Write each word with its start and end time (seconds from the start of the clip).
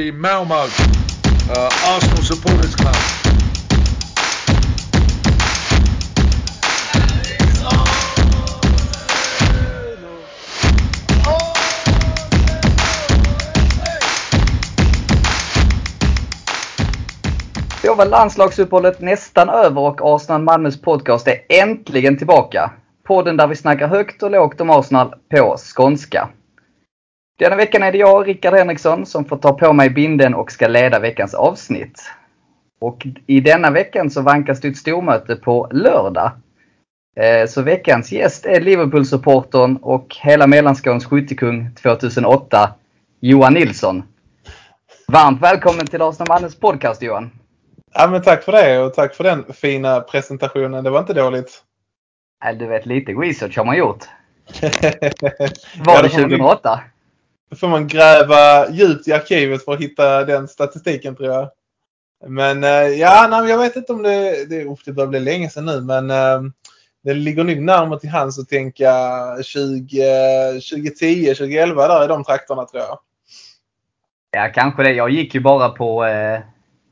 the 0.00 0.12
Malmo 0.12 0.54
uh, 0.54 1.68
Arsenal 1.84 2.22
Supporters 2.22 2.74
Club. 2.74 2.94
Då 17.82 17.94
var 17.94 18.06
landslagsuppehållet 18.06 19.00
nästan 19.00 19.48
över 19.48 19.80
och 19.80 20.00
Arsenal 20.02 20.42
Malmös 20.42 20.80
podcast 20.80 21.28
är 21.28 21.36
äntligen 21.48 22.18
tillbaka. 22.18 22.70
Podden 23.04 23.36
där 23.36 23.46
vi 23.46 23.56
snackar 23.56 23.88
högt 23.88 24.22
och 24.22 24.30
lågt 24.30 24.60
om 24.60 24.70
Arsenal 24.70 25.14
på 25.30 25.56
skånska. 25.56 26.28
Denna 27.40 27.56
veckan 27.56 27.82
är 27.82 27.92
det 27.92 27.98
jag, 27.98 28.28
Rickard 28.28 28.54
Henriksson, 28.54 29.06
som 29.06 29.24
får 29.24 29.36
ta 29.36 29.52
på 29.52 29.72
mig 29.72 29.90
binden 29.90 30.34
och 30.34 30.52
ska 30.52 30.68
leda 30.68 30.98
veckans 30.98 31.34
avsnitt. 31.34 32.02
Och 32.80 33.06
i 33.26 33.40
denna 33.40 33.70
veckan 33.70 34.10
så 34.10 34.22
vankas 34.22 34.60
det 34.60 34.68
ett 34.68 34.76
stormöte 34.76 35.36
på 35.36 35.68
lördag. 35.70 36.30
Eh, 37.20 37.46
Så 37.46 37.62
veckans 37.62 38.12
gäst 38.12 38.46
är 38.46 38.60
Liverpool-supportern 38.60 39.76
och 39.82 40.16
hela 40.22 40.46
Mellanskåns 40.46 41.06
skyttekung 41.06 41.70
2008, 41.82 42.74
Johan 43.20 43.54
Nilsson. 43.54 44.02
Varmt 45.08 45.42
välkommen 45.42 45.86
till 45.86 46.02
Arsenal 46.02 46.28
Malmös 46.28 46.56
podcast 46.60 47.02
Johan! 47.02 47.30
Ja, 47.94 48.06
men 48.10 48.22
tack 48.22 48.42
för 48.44 48.52
det 48.52 48.78
och 48.78 48.94
tack 48.94 49.14
för 49.14 49.24
den 49.24 49.44
fina 49.52 50.00
presentationen. 50.00 50.84
Det 50.84 50.90
var 50.90 51.00
inte 51.00 51.14
dåligt. 51.14 51.62
Nej, 52.44 52.56
du 52.56 52.66
vet, 52.66 52.86
lite 52.86 53.12
research 53.12 53.58
har 53.58 53.64
man 53.64 53.76
gjort. 53.76 54.04
Var 54.60 56.02
det 56.02 56.02
då 56.02 56.08
får 56.08 56.20
man- 56.20 56.28
2008? 56.28 56.80
Får 57.56 57.68
man 57.68 57.88
gräva 57.88 58.70
djupt 58.70 59.08
i 59.08 59.12
arkivet 59.12 59.64
för 59.64 59.72
att 59.72 59.80
hitta 59.80 60.24
den 60.24 60.48
statistiken 60.48 61.16
tror 61.16 61.28
jag. 61.28 61.50
Men 62.26 62.64
eh, 62.64 62.70
ja, 62.70 63.26
nej, 63.30 63.50
jag 63.50 63.58
vet 63.58 63.76
inte 63.76 63.92
om 63.92 64.02
det, 64.02 64.44
det, 64.48 64.64
uff, 64.64 64.84
det 64.84 64.92
börjar 64.92 65.08
bli 65.08 65.20
länge 65.20 65.50
sedan 65.50 65.66
nu 65.66 65.80
men 65.80 66.10
eh, 66.10 66.40
det 67.04 67.14
ligger 67.14 67.44
nog 67.44 67.62
närmare 67.62 68.00
till 68.00 68.08
hands 68.08 68.38
att 68.38 68.48
tänka 68.48 68.92
20, 69.42 70.00
eh, 70.00 70.52
2010, 70.52 71.26
2011 71.26 71.88
där 71.88 72.04
i 72.04 72.08
de 72.08 72.24
trakterna 72.24 72.64
tror 72.64 72.82
jag. 72.82 72.98
Ja, 74.30 74.50
kanske 74.54 74.82
det. 74.82 74.92
Jag 74.92 75.10
gick 75.10 75.34
ju 75.34 75.40
bara 75.40 75.68
på 75.68 76.04
eh, 76.04 76.40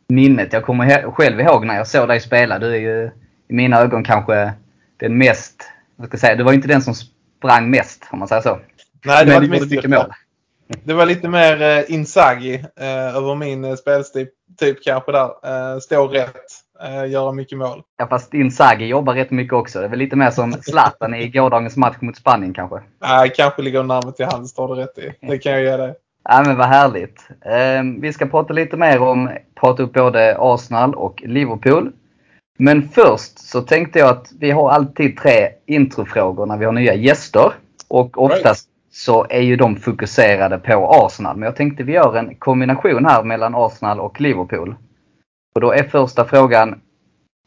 minnet. 0.09 0.53
Jag 0.53 0.65
kommer 0.65 1.11
själv 1.11 1.41
ihåg 1.41 1.67
när 1.67 1.77
jag 1.77 1.87
såg 1.87 2.09
dig 2.09 2.21
spela. 2.21 2.59
Du 2.59 2.67
är 2.67 2.79
ju 2.79 3.11
i 3.49 3.53
mina 3.55 3.81
ögon 3.81 4.05
kanske 4.05 4.53
den 4.97 5.19
mest, 5.19 5.63
vad 5.97 6.09
ska 6.09 6.15
jag 6.15 6.21
säga, 6.21 6.37
du 6.37 6.45
var 6.45 6.53
inte 6.53 6.69
den 6.69 6.83
som 6.83 6.95
sprang 6.95 7.71
mest 7.71 8.05
om 8.11 8.19
man 8.19 8.29
säger 8.29 8.43
så. 8.43 8.59
Nej, 9.05 9.25
det 9.25 9.33
Men 9.33 9.35
var 9.35 9.41
du 9.41 9.57
gjorde 9.57 9.75
mycket 9.77 9.91
mål. 9.91 10.13
Det 10.85 10.95
var 10.95 11.07
lite 11.07 11.29
mer 11.29 11.63
eh, 11.63 11.95
Inzaghi 11.95 12.55
eh, 12.81 13.17
över 13.17 13.35
min 13.35 13.65
eh, 13.65 13.75
spelstil 13.75 14.27
typ 14.59 14.85
kanske 14.85 15.13
där. 15.13 15.31
Eh, 15.75 15.79
stå 15.79 16.07
rätt, 16.07 16.35
eh, 16.83 17.11
göra 17.11 17.33
mycket 17.33 17.59
mål. 17.59 17.83
Ja, 17.99 18.07
fast 18.07 18.35
Inzaghi 18.35 18.87
jobbar 18.87 19.15
rätt 19.15 19.31
mycket 19.31 19.55
också. 19.55 19.79
Det 19.79 19.85
är 19.85 19.89
väl 19.89 19.99
lite 19.99 20.17
mer 20.17 20.31
som 20.31 20.53
Zlatan 20.53 21.15
i 21.15 21.29
gårdagens 21.29 21.77
match 21.77 21.97
mot 22.01 22.17
Spanien 22.17 22.55
kanske. 22.55 22.81
Nej, 23.01 23.33
kanske 23.37 23.63
ligger 23.63 23.83
närmare 23.83 24.13
till 24.13 24.27
hands, 24.27 24.55
tar 24.55 24.69
du 24.69 24.75
rätt 24.75 24.99
i. 24.99 25.13
Det 25.21 25.39
kan 25.39 25.53
jag 25.53 25.63
ge 25.63 25.77
dig. 25.77 25.95
Ja, 26.25 26.43
men 26.47 26.57
vad 26.57 26.67
härligt. 26.67 27.29
Eh, 27.45 28.01
vi 28.01 28.13
ska 28.13 28.27
prata 28.27 28.53
lite 28.53 28.77
mer 28.77 29.03
om, 29.03 29.31
prata 29.61 29.83
upp 29.83 29.93
både 29.93 30.37
Arsenal 30.39 30.95
och 30.95 31.23
Liverpool. 31.27 31.93
Men 32.59 32.89
först 32.89 33.39
så 33.39 33.61
tänkte 33.63 33.99
jag 33.99 34.09
att 34.09 34.33
vi 34.41 34.51
har 34.51 34.71
alltid 34.71 35.17
tre 35.19 35.49
introfrågor 35.67 36.47
när 36.47 36.57
vi 36.57 36.65
har 36.65 36.73
nya 36.73 36.95
gäster. 36.95 37.53
Och 37.89 38.23
oftast 38.23 38.68
så 38.91 39.27
är 39.31 39.41
ju 39.41 39.57
de 39.57 39.77
fokuserade 39.77 40.59
på 40.59 40.91
Arsenal. 40.91 41.37
Men 41.37 41.47
jag 41.47 41.57
tänkte 41.57 41.83
vi 41.83 41.93
gör 41.93 42.17
en 42.17 42.35
kombination 42.35 43.05
här 43.05 43.23
mellan 43.23 43.55
Arsenal 43.55 44.01
och 44.01 44.21
Liverpool. 44.21 44.75
Och 45.55 45.61
då 45.61 45.73
är 45.73 45.83
första 45.83 46.25
frågan, 46.25 46.81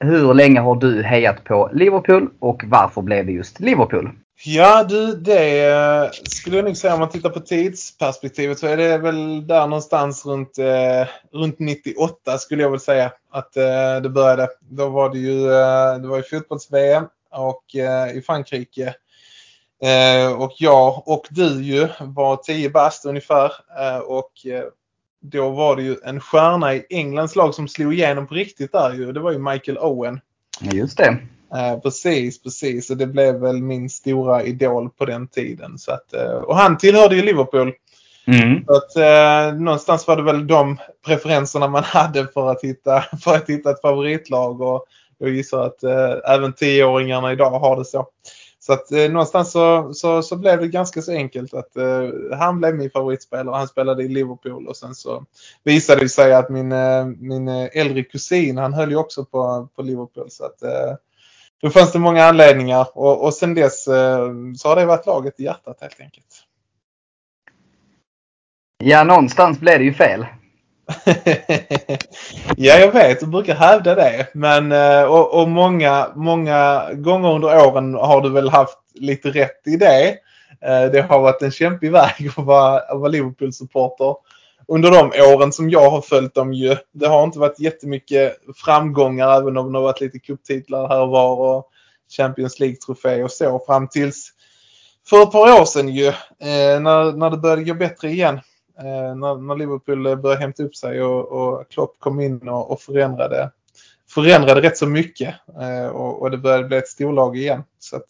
hur 0.04 0.34
länge 0.34 0.60
har 0.60 0.76
du 0.76 1.04
hejat 1.04 1.44
på 1.44 1.70
Liverpool 1.74 2.30
och 2.40 2.64
varför 2.66 3.02
blev 3.02 3.26
det 3.26 3.32
just 3.32 3.60
Liverpool? 3.60 4.10
Ja 4.46 4.84
du, 4.84 5.16
det 5.16 6.12
skulle 6.14 6.56
jag 6.56 6.66
nog 6.66 6.78
säga 6.78 6.94
om 6.94 7.00
man 7.00 7.10
tittar 7.10 7.30
på 7.30 7.40
tidsperspektivet 7.40 8.60
så 8.60 8.68
är 8.68 8.78
det 8.78 8.98
väl 8.98 9.48
där 9.48 9.68
någonstans 9.68 10.26
runt, 10.26 10.58
eh, 10.58 11.08
runt 11.32 11.60
98 11.60 12.38
skulle 12.38 12.62
jag 12.62 12.70
väl 12.70 12.80
säga 12.80 13.12
att 13.32 13.58
eh, 13.58 14.02
det 14.04 14.10
började. 14.10 14.48
Då 14.60 14.90
var 14.90 15.10
det 15.10 15.20
ju, 15.20 15.52
eh, 15.52 16.02
det 16.02 16.08
var 16.08 16.18
ju 16.18 16.24
fotbolls-VM 16.24 17.04
och 17.32 17.76
eh, 17.76 18.18
i 18.18 18.22
Frankrike. 18.22 18.94
Eh, 19.84 20.34
och 20.34 20.52
jag 20.58 21.08
och 21.08 21.28
du 21.30 21.64
ju 21.64 21.88
var 22.00 22.36
10 22.36 22.70
bast 22.70 23.06
ungefär 23.06 23.52
eh, 23.80 23.98
och 23.98 24.32
eh, 24.46 24.64
då 25.22 25.50
var 25.50 25.76
det 25.76 25.84
ju 25.84 25.96
en 26.04 26.20
stjärna 26.20 26.76
i 26.76 26.86
Englands 26.90 27.36
lag 27.36 27.56
som 27.56 27.68
slog 27.68 27.94
igenom 27.94 28.28
på 28.28 28.34
riktigt 28.34 28.72
där 28.72 28.94
ju. 28.94 29.12
Det 29.12 29.20
var 29.20 29.32
ju 29.32 29.40
Michael 29.40 29.78
Owen. 29.78 30.20
Just 30.62 30.98
det. 30.98 31.18
Eh, 31.56 31.80
precis, 31.80 32.44
precis. 32.44 32.90
Och 32.90 32.98
det 32.98 33.08
blev 33.08 33.36
väl 33.36 33.62
min 33.62 33.90
stora 33.90 34.44
idol 34.44 34.90
på 34.90 35.06
den 35.06 35.28
tiden. 35.28 35.78
Så 35.78 35.92
att, 35.92 36.14
eh, 36.14 36.32
och 36.32 36.58
han 36.58 36.78
tillhörde 36.78 37.16
ju 37.16 37.22
Liverpool. 37.22 37.74
Mm. 38.28 38.66
Så 38.66 38.74
att, 38.74 38.96
eh, 38.96 39.60
någonstans 39.60 40.08
var 40.08 40.16
det 40.16 40.24
väl 40.24 40.48
de 40.48 40.78
preferenserna 41.06 41.68
man 41.68 41.84
hade 41.84 42.28
för 42.28 42.52
att 42.52 42.64
hitta, 42.64 43.02
för 43.24 43.36
att 43.36 43.50
hitta 43.50 43.72
ett 43.72 43.82
favoritlag. 43.82 44.62
Och 44.62 44.86
jag 45.18 45.30
gissar 45.30 45.66
att 45.66 45.84
även 46.28 46.54
tioåringarna 46.54 47.32
idag 47.32 47.60
har 47.60 47.78
det 47.78 47.86
så. 47.86 48.08
Så 48.64 48.74
att 48.74 48.92
eh, 48.92 49.12
någonstans 49.12 49.52
så, 49.52 49.94
så, 49.94 50.22
så 50.22 50.36
blev 50.36 50.60
det 50.60 50.68
ganska 50.68 51.02
så 51.02 51.12
enkelt 51.12 51.54
att 51.54 51.76
eh, 51.76 52.38
han 52.38 52.60
blev 52.60 52.76
min 52.76 52.90
favoritspelare. 52.90 53.56
Han 53.56 53.68
spelade 53.68 54.04
i 54.04 54.08
Liverpool 54.08 54.68
och 54.68 54.78
sen 54.78 54.96
så 54.96 55.26
visade 55.64 56.02
det 56.02 56.10
sig 56.10 56.34
att 56.34 56.50
min, 56.50 56.72
eh, 56.72 57.06
min 57.06 57.48
eh, 57.48 57.70
äldre 57.74 58.04
kusin 58.04 58.58
han 58.58 58.74
höll 58.74 58.92
ju 58.92 58.96
också 58.96 59.26
på, 59.26 59.68
på 59.76 59.82
Liverpool. 59.82 60.32
Så 60.32 60.46
att, 60.46 60.64
eh, 60.64 60.96
då 61.62 61.70
fanns 61.70 61.92
det 61.92 62.00
många 62.00 62.26
anledningar 62.26 62.88
och, 62.94 63.24
och 63.24 63.34
sen 63.34 63.54
dess 63.54 63.88
eh, 63.88 64.32
så 64.58 64.70
har 64.70 64.76
det 64.76 64.86
varit 64.86 65.06
laget 65.06 65.40
i 65.40 65.44
hjärtat 65.44 65.78
helt 65.82 66.02
enkelt. 66.02 66.44
Ja, 68.84 69.04
någonstans 69.04 69.60
blev 69.60 69.80
det 69.80 69.86
ju 69.86 69.94
fel. 69.94 70.26
ja, 72.58 72.76
jag 72.76 72.92
vet. 72.92 73.20
Du 73.20 73.26
brukar 73.26 73.56
hävda 73.56 73.96
det. 73.96 74.28
Men, 74.34 74.72
eh, 74.72 75.04
och, 75.04 75.42
och 75.42 75.50
många, 75.50 76.08
många 76.16 76.88
gånger 76.94 77.30
under 77.30 77.68
åren 77.68 77.94
har 77.94 78.22
du 78.22 78.30
väl 78.30 78.50
haft 78.50 78.78
lite 78.94 79.30
rätt 79.30 79.68
i 79.68 79.76
det. 79.76 80.10
Eh, 80.62 80.92
det 80.92 81.02
har 81.02 81.22
varit 81.22 81.42
en 81.42 81.52
kämpig 81.52 81.92
väg 81.92 82.32
att 82.38 82.46
vara, 82.46 82.80
att 82.80 83.00
vara 83.00 83.10
Liverpool-supporter. 83.10 84.16
Under 84.68 84.92
de 84.92 85.12
åren 85.34 85.52
som 85.52 85.70
jag 85.70 85.90
har 85.90 86.02
följt 86.02 86.36
dem 86.36 86.54
ju. 86.54 86.76
Det 86.92 87.08
har 87.08 87.24
inte 87.24 87.40
varit 87.40 87.60
jättemycket 87.60 88.38
framgångar 88.56 89.38
även 89.38 89.58
om 89.58 89.72
det 89.72 89.78
har 89.78 89.84
varit 89.84 90.02
lite 90.02 90.20
cuptitlar 90.20 90.88
här 90.88 91.02
och 91.02 91.10
var 91.10 91.36
och 91.36 91.68
Champions 92.18 92.60
League-trofé 92.60 93.24
och 93.24 93.32
så 93.32 93.64
fram 93.68 93.88
tills 93.88 94.32
för 95.10 95.24
ett 95.24 95.32
par 95.32 95.62
år 95.62 95.66
sedan 95.66 95.90
ju. 95.90 96.08
Eh, 96.08 96.80
när, 96.82 97.18
när 97.18 97.30
det 97.30 97.38
började 97.38 97.64
gå 97.64 97.74
bättre 97.74 98.10
igen. 98.10 98.40
Eh, 98.82 99.16
när, 99.16 99.36
när 99.36 99.56
Liverpool 99.56 100.06
eh, 100.06 100.16
började 100.16 100.42
hämta 100.42 100.64
upp 100.64 100.76
sig 100.76 101.04
och, 101.04 101.32
och 101.32 101.70
Klopp 101.70 101.96
kom 102.00 102.20
in 102.20 102.50
och, 102.50 102.72
och 102.72 102.82
förändrade, 102.82 103.52
förändrade 104.10 104.62
rätt 104.62 104.78
så 104.78 104.88
mycket. 104.88 105.36
Eh, 105.62 105.88
och, 105.88 106.22
och 106.22 106.32
det 106.32 106.38
började 106.38 106.64
bli 106.64 106.78
ett 106.78 106.88
storlag 106.88 107.38
igen. 107.38 107.64
Så 107.80 107.96
att, 107.96 108.06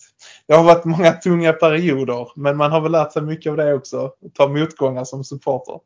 det 0.47 0.53
har 0.53 0.63
varit 0.63 0.85
många 0.85 1.11
tunga 1.11 1.53
perioder 1.53 2.27
men 2.35 2.57
man 2.57 2.71
har 2.71 2.81
väl 2.81 2.91
lärt 2.91 3.11
sig 3.11 3.21
mycket 3.21 3.49
av 3.49 3.57
det 3.57 3.73
också. 3.73 4.11
Ta 4.33 4.47
motgångar 4.47 5.03
som 5.03 5.23
supporter. 5.23 5.79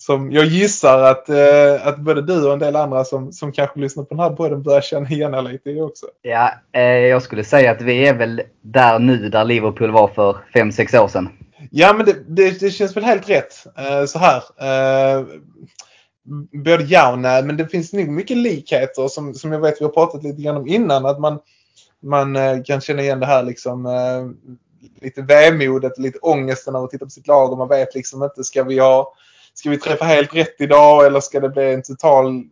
Som 0.00 0.32
jag 0.32 0.44
gissar 0.44 1.02
att, 1.02 1.28
eh, 1.28 1.86
att 1.86 1.98
både 1.98 2.22
du 2.22 2.46
och 2.46 2.52
en 2.52 2.58
del 2.58 2.76
andra 2.76 3.04
som, 3.04 3.32
som 3.32 3.52
kanske 3.52 3.80
lyssnar 3.80 4.04
på 4.04 4.14
den 4.14 4.24
här 4.24 4.30
podden 4.30 4.62
börjar 4.62 4.80
känna 4.80 5.08
igen 5.08 5.34
er 5.34 5.42
lite 5.42 5.70
i 5.70 5.80
också. 5.80 6.06
Ja, 6.22 6.52
eh, 6.72 6.82
jag 6.82 7.22
skulle 7.22 7.44
säga 7.44 7.70
att 7.70 7.82
vi 7.82 8.08
är 8.08 8.14
väl 8.14 8.42
där 8.62 8.98
nu 8.98 9.28
där 9.28 9.44
Liverpool 9.44 9.90
var 9.90 10.08
för 10.08 10.36
5-6 10.54 10.98
år 11.04 11.08
sedan. 11.08 11.28
Ja 11.70 11.92
men 11.92 12.06
det, 12.06 12.24
det, 12.28 12.60
det 12.60 12.70
känns 12.70 12.96
väl 12.96 13.04
helt 13.04 13.28
rätt. 13.28 13.66
Eh, 13.76 14.04
så 14.04 14.18
här. 14.18 14.42
Eh, 14.60 15.26
både 16.64 16.84
ja 16.84 17.12
och 17.12 17.18
nej 17.18 17.42
men 17.42 17.56
det 17.56 17.68
finns 17.68 17.92
nog 17.92 18.08
mycket 18.08 18.36
likheter 18.36 19.08
som, 19.08 19.34
som 19.34 19.52
jag 19.52 19.60
vet 19.60 19.80
vi 19.80 19.84
har 19.84 19.92
pratat 19.92 20.22
lite 20.22 20.42
grann 20.42 20.56
om 20.56 20.68
innan. 20.68 21.06
Att 21.06 21.20
man, 21.20 21.38
man 22.02 22.36
eh, 22.36 22.62
kan 22.62 22.80
känna 22.80 23.02
igen 23.02 23.20
det 23.20 23.26
här 23.26 23.42
liksom 23.42 23.86
eh, 23.86 24.50
lite 25.00 25.22
vemodet, 25.22 25.98
lite 25.98 26.18
ångesten 26.18 26.76
av 26.76 26.84
att 26.84 26.90
titta 26.90 27.04
på 27.04 27.10
sitt 27.10 27.26
lag 27.26 27.52
och 27.52 27.58
man 27.58 27.68
vet 27.68 27.94
liksom 27.94 28.22
inte 28.22 28.44
ska 28.44 28.64
vi 28.64 28.78
ha 28.78 29.14
Ska 29.58 29.70
vi 29.70 29.78
träffa 29.78 30.04
helt 30.04 30.34
rätt 30.34 30.60
idag 30.60 31.06
eller 31.06 31.20
ska 31.20 31.40
det 31.40 31.48
bli 31.48 31.74
en 31.74 31.82
total 31.82 32.44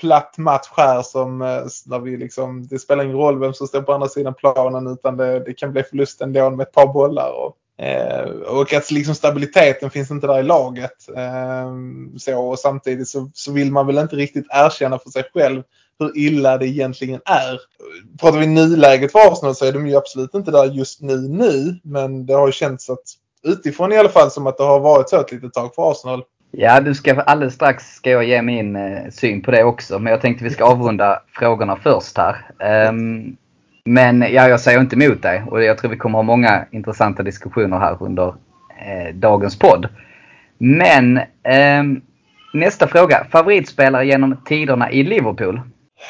platt 0.00 0.38
match 0.38 0.68
här 0.76 1.02
som 1.02 1.42
eh, 1.42 1.64
när 1.86 1.98
vi 1.98 2.16
liksom, 2.16 2.66
det 2.66 2.78
spelar 2.78 3.04
ingen 3.04 3.16
roll 3.16 3.40
vem 3.40 3.54
som 3.54 3.66
står 3.66 3.82
på 3.82 3.92
andra 3.92 4.08
sidan 4.08 4.34
planen 4.34 4.86
utan 4.86 5.16
det, 5.16 5.40
det 5.40 5.54
kan 5.54 5.72
bli 5.72 5.82
förlust 5.82 6.20
ändå 6.20 6.50
med 6.50 6.66
ett 6.66 6.72
par 6.72 6.92
bollar. 6.92 7.32
Och, 7.32 7.56
eh, 7.78 8.30
och 8.30 8.72
att 8.72 8.90
liksom 8.90 9.14
stabiliteten 9.14 9.90
finns 9.90 10.10
inte 10.10 10.26
där 10.26 10.40
i 10.40 10.42
laget. 10.42 11.08
Eh, 11.16 11.72
så, 12.18 12.38
och 12.38 12.58
samtidigt 12.58 13.08
så, 13.08 13.30
så 13.34 13.52
vill 13.52 13.72
man 13.72 13.86
väl 13.86 13.98
inte 13.98 14.16
riktigt 14.16 14.46
erkänna 14.50 14.98
för 14.98 15.10
sig 15.10 15.24
själv 15.34 15.62
hur 15.98 16.18
illa 16.18 16.58
det 16.58 16.68
egentligen 16.68 17.20
är. 17.24 17.60
Pratar 18.20 18.38
vi 18.38 18.46
nuläget 18.46 19.12
för 19.12 19.32
Arsenal 19.32 19.54
så 19.54 19.64
är 19.64 19.72
de 19.72 19.86
ju 19.86 19.96
absolut 19.96 20.34
inte 20.34 20.50
där 20.50 20.64
just 20.64 21.00
nu 21.00 21.16
nu 21.16 21.80
men 21.82 22.26
det 22.26 22.34
har 22.34 22.46
ju 22.46 22.52
känts 22.52 22.90
att 22.90 23.02
utifrån 23.42 23.92
i 23.92 23.96
alla 23.96 24.08
fall 24.08 24.30
som 24.30 24.46
att 24.46 24.56
det 24.56 24.64
har 24.64 24.80
varit 24.80 25.08
så 25.08 25.20
ett 25.20 25.32
litet 25.32 25.52
tag 25.52 25.74
för 25.74 25.90
Arsenal. 25.90 26.22
Ja, 26.50 26.80
du 26.80 26.94
ska 26.94 27.20
alldeles 27.20 27.54
strax 27.54 27.94
ska 27.94 28.10
jag 28.10 28.24
ge 28.24 28.42
min 28.42 28.76
eh, 28.76 29.10
syn 29.10 29.42
på 29.42 29.50
det 29.50 29.64
också. 29.64 29.98
Men 29.98 30.10
jag 30.10 30.20
tänkte 30.20 30.44
vi 30.44 30.50
ska 30.50 30.64
avrunda 30.64 31.22
frågorna 31.32 31.76
först 31.76 32.18
här. 32.18 32.50
Um, 32.88 33.36
men 33.84 34.20
ja, 34.20 34.48
jag 34.48 34.60
säger 34.60 34.80
inte 34.80 34.96
emot 34.96 35.22
dig 35.22 35.42
och 35.50 35.62
jag 35.62 35.78
tror 35.78 35.90
vi 35.90 35.96
kommer 35.96 36.18
ha 36.18 36.22
många 36.22 36.66
intressanta 36.70 37.22
diskussioner 37.22 37.78
här 37.78 37.96
under 38.02 38.26
eh, 38.86 39.14
dagens 39.14 39.58
podd. 39.58 39.88
Men 40.58 41.16
eh, 41.42 41.82
nästa 42.52 42.88
fråga. 42.88 43.26
Favoritspelare 43.30 44.06
genom 44.06 44.36
tiderna 44.44 44.92
i 44.92 45.02
Liverpool? 45.02 45.60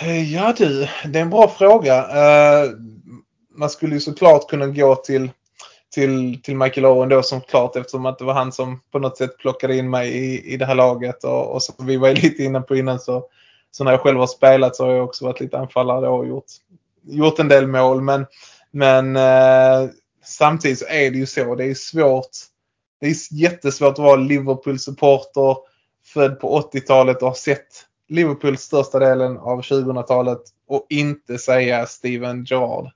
Eh, 0.00 0.34
ja 0.34 0.54
du, 0.58 0.88
det 1.04 1.18
är 1.18 1.22
en 1.22 1.30
bra 1.30 1.48
fråga. 1.48 1.98
Eh, 1.98 2.70
man 3.56 3.70
skulle 3.70 3.94
ju 3.94 4.00
såklart 4.00 4.48
kunna 4.48 4.66
gå 4.66 4.96
till, 4.96 5.30
till, 5.94 6.42
till 6.42 6.56
Michael 6.56 6.86
Owen 6.86 7.08
då 7.08 7.22
som 7.22 7.40
klart 7.40 7.76
eftersom 7.76 8.06
att 8.06 8.18
det 8.18 8.24
var 8.24 8.34
han 8.34 8.52
som 8.52 8.80
på 8.92 8.98
något 8.98 9.16
sätt 9.16 9.38
plockade 9.38 9.76
in 9.76 9.90
mig 9.90 10.08
i, 10.10 10.54
i 10.54 10.56
det 10.56 10.66
här 10.66 10.74
laget. 10.74 11.24
Och, 11.24 11.54
och 11.54 11.62
som 11.62 11.86
vi 11.86 11.96
var 11.96 12.10
lite 12.10 12.42
inne 12.42 12.60
på 12.60 12.76
innan 12.76 12.98
så, 12.98 13.24
så 13.70 13.84
när 13.84 13.90
jag 13.90 14.00
själv 14.00 14.18
har 14.18 14.26
spelat 14.26 14.76
så 14.76 14.84
har 14.84 14.92
jag 14.92 15.04
också 15.04 15.24
varit 15.24 15.40
lite 15.40 15.58
anfallare 15.58 16.00
då 16.00 16.14
och 16.14 16.26
gjort, 16.26 16.44
gjort 17.04 17.38
en 17.38 17.48
del 17.48 17.66
mål. 17.66 18.00
Men, 18.00 18.26
men 18.70 19.16
eh, 19.16 19.90
samtidigt 20.24 20.78
så 20.78 20.86
är 20.88 21.10
det 21.10 21.18
ju 21.18 21.26
så. 21.26 21.54
Det 21.54 21.64
är 21.64 21.74
svårt. 21.74 22.30
Det 23.00 23.06
är 23.06 23.14
jättesvårt 23.30 23.92
att 23.92 23.98
vara 23.98 24.16
Liverpool-supporter 24.16 25.56
född 26.04 26.40
på 26.40 26.60
80-talet 26.60 27.22
och 27.22 27.28
har 27.28 27.34
sett 27.34 27.66
Liverpool 28.08 28.56
största 28.56 28.98
delen 28.98 29.38
av 29.38 29.62
2000-talet 29.62 30.40
och 30.68 30.86
inte 30.88 31.38
säga 31.38 31.86
Steven 31.86 32.44
Gerrard. 32.44 32.90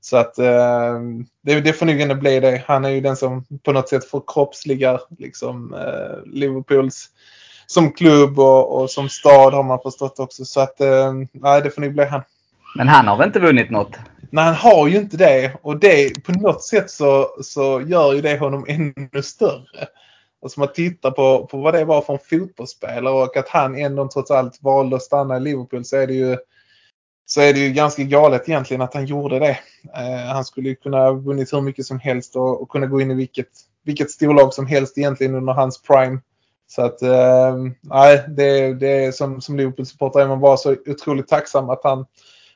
Så 0.00 0.16
att 0.16 0.38
eh, 0.38 1.00
det, 1.42 1.60
det 1.60 1.72
får 1.72 1.86
nog 1.86 2.00
ändå 2.00 2.14
bli 2.14 2.40
det. 2.40 2.64
Han 2.66 2.84
är 2.84 2.88
ju 2.88 3.00
den 3.00 3.16
som 3.16 3.44
på 3.62 3.72
något 3.72 3.88
sätt 3.88 4.04
förkroppsligar 4.04 5.00
liksom, 5.18 5.74
eh, 5.74 6.32
Liverpools 6.32 7.10
som 7.66 7.92
klubb 7.92 8.38
och, 8.38 8.80
och, 8.80 8.90
som 8.90 9.08
stad 9.08 9.54
har 9.54 9.62
man 9.62 9.80
förstått 9.82 10.18
också. 10.18 10.44
Så 10.44 10.60
att 10.60 10.80
eh, 10.80 11.12
nej, 11.32 11.62
det 11.62 11.70
får 11.70 11.82
nog 11.82 11.92
bli 11.92 12.04
han. 12.04 12.22
Men 12.74 12.88
han 12.88 13.06
har 13.06 13.16
väl 13.16 13.26
inte 13.26 13.40
vunnit 13.40 13.70
något? 13.70 13.96
Nej, 14.30 14.44
han 14.44 14.54
har 14.54 14.88
ju 14.88 14.96
inte 14.96 15.16
det. 15.16 15.52
Och 15.62 15.80
det 15.80 16.24
på 16.24 16.32
något 16.32 16.62
sätt 16.62 16.90
så, 16.90 17.28
så 17.42 17.82
gör 17.86 18.12
ju 18.12 18.20
det 18.20 18.38
honom 18.38 18.64
ännu 18.68 19.22
större. 19.22 19.86
Alltså 20.42 20.60
man 20.60 20.72
tittar 20.72 21.10
på, 21.10 21.46
på 21.46 21.58
vad 21.58 21.74
det 21.74 21.84
var 21.84 22.02
för 22.02 22.12
en 22.12 22.18
fotbollsspelare 22.30 23.14
och 23.14 23.36
att 23.36 23.48
han 23.48 23.78
ändå 23.78 24.08
trots 24.08 24.30
allt 24.30 24.62
valde 24.62 24.96
att 24.96 25.02
stanna 25.02 25.36
i 25.36 25.40
Liverpool 25.40 25.84
så 25.84 25.96
är 25.96 26.06
det 26.06 26.14
ju 26.14 26.36
så 27.26 27.40
är 27.40 27.52
det 27.52 27.60
ju 27.60 27.72
ganska 27.72 28.02
galet 28.02 28.48
egentligen 28.48 28.80
att 28.82 28.94
han 28.94 29.06
gjorde 29.06 29.38
det. 29.38 29.58
Eh, 29.96 30.32
han 30.32 30.44
skulle 30.44 30.68
ju 30.68 30.74
kunna 30.74 30.98
ha 30.98 31.12
vunnit 31.12 31.52
hur 31.52 31.60
mycket 31.60 31.86
som 31.86 31.98
helst 31.98 32.36
och, 32.36 32.62
och 32.62 32.68
kunna 32.68 32.86
gå 32.86 33.00
in 33.00 33.10
i 33.10 33.14
vilket, 33.14 33.48
vilket 33.84 34.10
storlag 34.10 34.54
som 34.54 34.66
helst 34.66 34.98
egentligen 34.98 35.34
under 35.34 35.52
hans 35.52 35.82
prime. 35.82 36.20
Så 36.66 36.82
att 36.82 37.02
eh, 37.02 37.56
nej, 37.80 38.24
det, 38.28 38.74
det 38.74 39.04
är 39.04 39.12
som, 39.12 39.40
som 39.40 39.56
Liverpool-supporter 39.56 40.20
är 40.20 40.28
man 40.28 40.40
bara 40.40 40.56
så 40.56 40.76
otroligt 40.86 41.28
tacksam 41.28 41.70
att 41.70 41.84
han, 41.84 42.06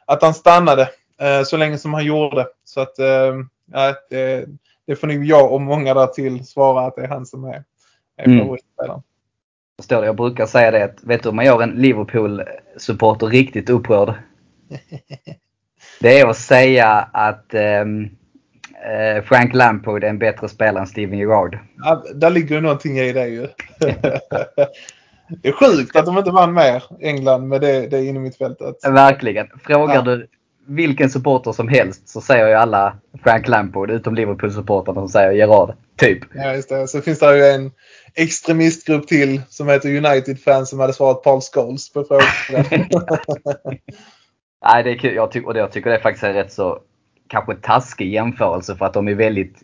att 0.09 0.23
han 0.23 0.35
stannade 0.35 0.91
eh, 1.21 1.43
så 1.43 1.57
länge 1.57 1.79
som 1.79 1.95
han 1.95 2.05
gjorde. 2.05 2.47
Så 2.65 2.81
att 2.81 2.99
eh, 2.99 3.35
nej, 3.67 3.95
det, 4.11 4.47
det 4.87 4.97
får 4.97 5.07
nog 5.07 5.25
jag 5.25 5.53
och 5.53 5.61
många 5.61 5.95
där 5.95 6.07
till 6.07 6.47
svara 6.47 6.87
att 6.87 6.97
det 6.97 7.03
är 7.03 7.09
han 7.09 7.27
som 7.27 7.45
är 7.45 7.65
är 8.17 8.39
favoritspelaren. 8.39 9.03
Mm. 9.91 10.05
Jag 10.05 10.17
brukar 10.17 10.47
säga 10.47 10.71
det 10.71 10.85
att 10.85 11.05
vet 11.05 11.23
du 11.23 11.33
man 11.33 11.45
gör 11.45 11.63
en 11.63 11.71
Liverpool-supporter 11.71 13.27
riktigt 13.27 13.71
upprörd? 13.71 14.15
Det 16.01 16.21
är 16.21 16.27
att 16.27 16.37
säga 16.37 17.09
att 17.13 17.55
um, 17.55 18.11
Frank 19.25 19.55
Lampard 19.55 20.05
är 20.05 20.09
en 20.09 20.19
bättre 20.19 20.49
spelare 20.49 20.81
än 20.81 20.87
Steven 20.87 21.19
Gerrard. 21.19 21.59
Ja, 21.77 22.05
där 22.15 22.31
ligger 22.31 22.61
någonting 22.61 22.99
i 22.99 23.13
det 23.13 23.29
ju. 23.29 23.49
det 25.43 25.49
är 25.49 25.53
sjukt 25.53 25.97
att 25.97 26.07
de 26.07 26.19
inte 26.19 26.31
vann 26.31 26.55
mer, 26.55 26.85
England, 27.01 27.49
med 27.49 27.61
det, 27.61 27.87
det 27.87 28.05
inom 28.05 28.23
mitt 28.23 28.39
fältet. 28.39 28.77
Verkligen. 28.83 29.47
Frågar 29.65 29.95
ja. 29.95 30.03
du 30.03 30.29
vilken 30.69 31.11
supporter 31.11 31.53
som 31.53 31.69
helst 31.69 32.09
så 32.09 32.21
säger 32.21 32.49
ju 32.49 32.55
alla 32.55 32.97
Frank 33.23 33.49
Lampard 33.49 33.91
utom 33.91 34.15
Liverpool-supportrarna 34.15 35.01
som 35.01 35.09
säger 35.09 35.33
Gerard. 35.33 35.75
Typ. 35.97 36.19
Ja, 36.35 36.55
just 36.55 36.69
det. 36.69 36.89
Så 36.89 37.01
finns 37.01 37.19
det 37.19 37.37
ju 37.37 37.45
en 37.45 37.71
extremistgrupp 38.15 39.07
till 39.07 39.41
som 39.49 39.69
heter 39.69 39.97
United-fans 39.97 40.71
som 40.71 40.81
hade 40.81 40.93
svarat 40.93 41.23
Paul 41.23 41.41
Scholes 41.41 41.93
på 41.93 42.05
frågan. 42.05 42.27
Nej, 44.65 44.83
det 44.83 44.91
är 44.91 44.99
kul. 44.99 45.15
Jag, 45.15 45.33
ty 45.33 45.41
och 45.41 45.57
jag 45.57 45.73
tycker 45.73 45.91
det 45.91 46.01
faktiskt 46.01 46.25
är 46.25 46.33
rätt 46.33 46.53
så 46.53 46.79
kanske 47.29 47.55
taskig 47.55 48.13
jämförelse 48.13 48.77
för 48.77 48.87
att 48.87 48.95
de 48.95 49.09
är 49.09 49.15
väldigt 49.15 49.57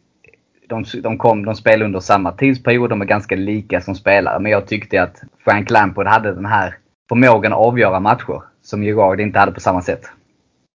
de, 0.68 0.84
de, 1.02 1.18
kom, 1.18 1.44
de 1.44 1.54
spelade 1.54 1.84
under 1.84 2.00
samma 2.00 2.32
tidsperiod, 2.32 2.90
de 2.90 3.00
är 3.00 3.06
ganska 3.06 3.36
lika 3.36 3.80
som 3.80 3.94
spelare. 3.94 4.40
Men 4.40 4.52
jag 4.52 4.66
tyckte 4.66 5.02
att 5.02 5.22
Frank 5.44 5.70
Lampard 5.70 6.06
hade 6.06 6.34
den 6.34 6.46
här 6.46 6.78
förmågan 7.08 7.52
att 7.52 7.58
avgöra 7.58 8.00
matcher 8.00 8.42
som 8.62 8.82
Gerard 8.82 9.20
inte 9.20 9.38
hade 9.38 9.52
på 9.52 9.60
samma 9.60 9.82
sätt. 9.82 10.02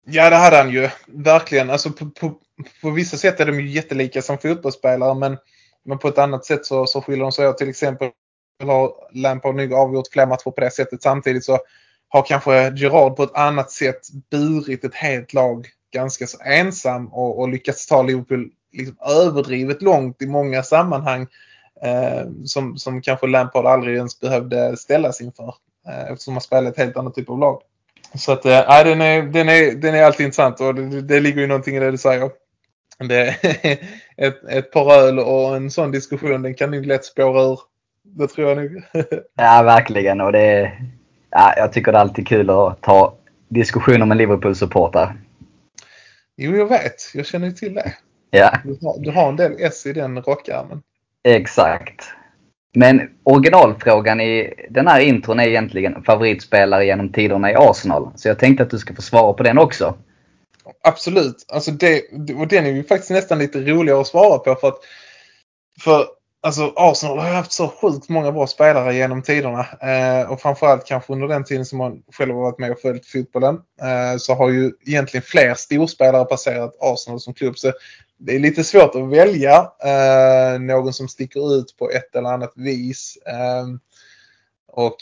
Ja, 0.06 0.30
det 0.30 0.36
hade 0.36 0.58
han 0.58 0.72
ju. 0.72 0.90
Verkligen. 1.08 1.70
Alltså, 1.70 1.92
på, 1.92 2.10
på, 2.10 2.34
på 2.82 2.90
vissa 2.90 3.18
sätt 3.18 3.40
är 3.40 3.46
de 3.46 3.60
ju 3.60 3.68
jättelika 3.68 4.22
som 4.22 4.38
fotbollsspelare 4.38 5.16
men, 5.16 5.38
men 5.86 5.98
på 5.98 6.08
ett 6.08 6.18
annat 6.18 6.46
sätt 6.46 6.66
så, 6.66 6.86
så 6.86 7.02
skiljer 7.02 7.24
de 7.24 7.32
sig 7.32 7.48
åt. 7.48 7.58
Till 7.58 7.70
exempel 7.70 8.10
har 8.64 8.94
Lampard 9.12 9.56
nog 9.56 9.74
avgjort 9.74 10.08
fler 10.12 10.26
matcher 10.26 10.52
på 10.52 10.62
det 10.62 10.72
sättet. 10.72 11.02
Samtidigt 11.02 11.44
så 11.44 11.60
har 12.10 12.24
kanske 12.24 12.74
Gerard 12.76 13.16
på 13.16 13.24
ett 13.24 13.36
annat 13.36 13.72
sätt 13.72 14.02
burit 14.32 14.84
ett 14.84 14.96
helt 14.96 15.34
lag 15.34 15.68
ganska 15.94 16.28
så 16.28 16.38
ensam 16.42 17.08
och, 17.08 17.40
och 17.40 17.50
lyckats 17.50 17.88
ta 17.88 18.02
Liverpool 18.02 18.50
liksom 18.78 18.98
överdrivet 19.08 19.82
långt 19.82 20.22
i 20.22 20.28
många 20.28 20.64
sammanhang 20.64 21.28
eh, 21.84 22.28
som, 22.46 22.78
som 22.78 23.02
kanske 23.02 23.28
Lampard 23.28 23.66
aldrig 23.66 23.96
ens 23.96 24.20
behövde 24.20 24.78
ställas 24.78 25.22
inför 25.22 25.54
eh, 25.88 26.12
eftersom 26.12 26.34
man 26.34 26.42
spelar 26.42 26.72
ett 26.72 26.78
helt 26.78 26.98
annat 26.98 27.16
typ 27.16 27.30
av 27.30 27.40
lag. 27.40 27.62
Så 28.16 28.32
att, 28.32 28.46
äh, 28.46 28.84
den, 28.84 29.02
är, 29.02 29.22
den, 29.22 29.50
är, 29.50 29.76
den 29.76 29.96
är 29.96 30.04
alltid 30.04 30.26
intressant 30.26 30.62
och 30.62 30.76
det, 30.76 31.02
det 31.02 31.20
ligger 31.20 31.42
ju 31.42 31.48
någonting 31.48 31.76
i 31.76 31.80
det 31.80 31.92
du 31.92 31.98
säger. 31.98 32.30
Det, 33.00 33.28
ett, 34.18 34.44
ett 34.50 34.72
par 34.72 34.94
öl 34.94 35.20
och 35.20 35.56
en 35.56 35.72
sån 35.72 35.92
diskussion 35.92 36.42
den 36.42 36.54
kan 36.54 36.72
nog 36.72 36.86
lätt 36.86 37.06
spåra 37.06 37.44
ur. 37.44 37.60
Det 38.04 38.28
tror 38.28 38.50
jag 38.50 38.58
nog. 38.58 38.84
ja, 39.36 39.64
verkligen. 39.64 40.22
Och 40.22 40.32
det, 40.32 40.72
ja, 41.30 41.54
jag 41.58 41.74
tycker 41.74 41.92
det 41.92 41.98
är 41.98 42.02
alltid 42.02 42.28
kul 42.28 42.50
att 42.50 42.82
ta 42.82 43.18
diskussioner 43.50 44.06
med 44.06 44.18
Liverpool-supportrar. 44.18 45.18
Jo, 46.38 46.56
jag 46.56 46.70
vet. 46.70 46.96
Jag 47.14 47.26
känner 47.26 47.48
ju 47.48 47.54
till 47.54 47.74
det. 47.74 47.94
Ja. 48.30 48.58
Du 48.64 48.78
har, 48.82 49.00
du 49.00 49.12
har 49.12 49.30
en 49.30 49.36
del 49.36 49.56
S 49.60 49.86
i 49.86 49.94
den 49.94 50.22
rockärmen. 50.22 50.82
Exakt. 51.24 52.06
Men 52.76 53.10
originalfrågan 53.24 54.22
i 54.22 54.54
den 54.70 54.88
här 54.88 55.00
intron 55.00 55.40
är 55.40 55.48
egentligen 55.48 56.04
favoritspelare 56.04 56.86
genom 56.86 57.12
tiderna 57.12 57.52
i 57.52 57.56
Arsenal. 57.56 58.12
Så 58.16 58.28
jag 58.28 58.40
tänkte 58.40 58.64
att 58.64 58.70
du 58.70 58.80
ska 58.80 58.96
få 58.96 59.02
svara 59.02 59.34
på 59.34 59.44
den 59.44 59.58
också. 59.58 59.98
Absolut. 60.84 61.46
Alltså 61.48 61.72
det, 61.72 62.02
och 62.38 62.48
den 62.48 62.66
är 62.66 62.72
ju 62.72 62.84
faktiskt 62.84 63.12
nästan 63.12 63.40
lite 63.40 63.60
roligare 63.60 64.02
att 64.02 64.08
svara 64.08 64.38
på 64.38 64.56
för 64.56 64.68
att 64.68 64.80
för 65.84 66.06
alltså 66.42 66.74
Arsenal 66.76 67.20
har 67.20 67.30
haft 67.30 67.52
så 67.52 67.68
sjukt 67.68 68.10
många 68.10 68.32
bra 68.32 68.48
spelare 68.48 68.96
genom 68.96 69.22
tiderna. 69.22 69.66
Eh, 69.82 70.32
och 70.32 70.42
framförallt 70.42 70.86
kanske 70.86 71.14
under 71.14 71.28
den 71.28 71.44
tiden 71.44 71.66
som 71.66 71.78
man 71.78 72.04
själv 72.14 72.34
har 72.36 72.42
varit 72.42 72.60
med 72.60 72.72
och 72.72 72.80
följt 72.80 73.06
fotbollen. 73.06 73.56
Eh, 73.82 74.18
så 74.18 74.34
har 74.34 74.50
ju 74.50 74.72
egentligen 74.86 75.24
fler 75.24 75.54
storspelare 75.54 76.26
passerat 76.26 76.76
Arsenal 76.80 77.20
som 77.20 77.34
klubb. 77.34 77.58
Så 77.58 77.74
det 78.18 78.36
är 78.36 78.40
lite 78.40 78.64
svårt 78.64 78.96
att 78.96 79.10
välja 79.10 79.72
eh, 79.84 80.60
någon 80.60 80.94
som 80.94 81.08
sticker 81.08 81.56
ut 81.56 81.78
på 81.78 81.90
ett 81.90 82.16
eller 82.16 82.30
annat 82.30 82.54
vis. 82.56 83.18
Eh, 83.26 83.68
och 84.68 84.98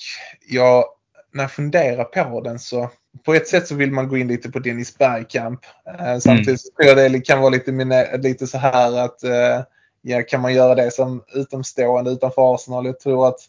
jag, 0.50 0.86
när 1.34 1.44
jag 1.44 1.52
funderar 1.52 2.04
på 2.04 2.42
den 2.42 2.60
så 2.60 2.90
på 3.26 3.34
ett 3.34 3.48
sätt 3.48 3.68
så 3.68 3.76
vill 3.76 3.92
man 3.92 4.08
gå 4.08 4.18
in 4.18 4.28
lite 4.28 4.52
på 4.52 4.60
Dennis 4.60 4.98
Bergkamp. 4.98 5.60
Eh, 6.00 6.18
samtidigt 6.20 6.48
mm. 6.48 6.94
tror 6.96 7.00
jag 7.00 7.12
det 7.12 7.20
kan 7.20 7.40
vara 7.40 7.50
lite, 7.50 8.18
lite 8.18 8.48
så 8.48 8.58
här 8.58 8.98
att 8.98 9.24
eh, 9.24 9.62
ja, 10.02 10.22
kan 10.22 10.42
man 10.42 10.54
göra 10.54 10.76
det 10.76 10.92
som 10.92 11.24
utomstående 11.34 12.12
utanför 12.12 12.56
Arsenal? 12.56 12.86
Jag 12.86 13.00
tror 13.00 13.28
att 13.28 13.40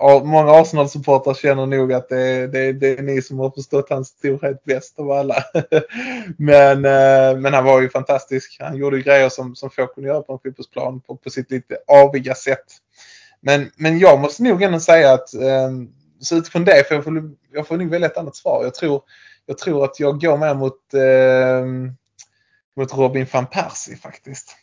många 0.00 0.52
Arsenal-supportrar 0.52 1.34
känner 1.34 1.66
nog 1.66 1.92
att 1.92 2.08
det, 2.08 2.46
det, 2.46 2.72
det, 2.72 2.98
är 2.98 3.02
ni 3.02 3.22
som 3.22 3.38
har 3.38 3.50
förstått 3.50 3.90
hans 3.90 4.08
storhet 4.08 4.64
bäst 4.64 4.98
av 4.98 5.10
alla. 5.10 5.36
men, 6.38 6.84
eh, 6.84 7.40
men 7.40 7.54
han 7.54 7.64
var 7.64 7.80
ju 7.80 7.88
fantastisk. 7.88 8.56
Han 8.60 8.76
gjorde 8.76 9.02
grejer 9.02 9.28
som, 9.28 9.54
som 9.54 9.70
få 9.70 9.86
kunde 9.86 10.08
göra 10.10 10.22
på 10.22 10.32
en 10.32 10.38
fotbollsplan 10.38 11.00
på, 11.00 11.16
på 11.16 11.30
sitt 11.30 11.50
lite 11.50 11.76
aviga 11.86 12.34
sätt. 12.34 12.64
Men, 13.40 13.70
men 13.76 13.98
jag 13.98 14.20
måste 14.20 14.42
nog 14.42 14.62
ändå 14.62 14.80
säga 14.80 15.12
att 15.12 15.34
eh, 15.34 15.70
så 16.20 16.36
utifrån 16.36 16.64
det, 16.64 16.88
för 16.88 16.94
jag 16.94 17.04
får, 17.04 17.32
jag 17.52 17.66
får 17.66 17.76
nog 17.76 17.90
välja 17.90 18.08
ett 18.08 18.16
annat 18.16 18.36
svar. 18.36 18.64
Jag 18.64 18.74
tror, 18.74 19.02
jag 19.46 19.58
tror 19.58 19.84
att 19.84 20.00
jag 20.00 20.20
går 20.20 20.36
mer 20.36 20.54
mot, 20.54 20.94
eh, 20.94 21.92
mot 22.76 22.96
Robin 22.96 23.26
van 23.32 23.46
Persie 23.46 23.96
faktiskt. 23.96 24.56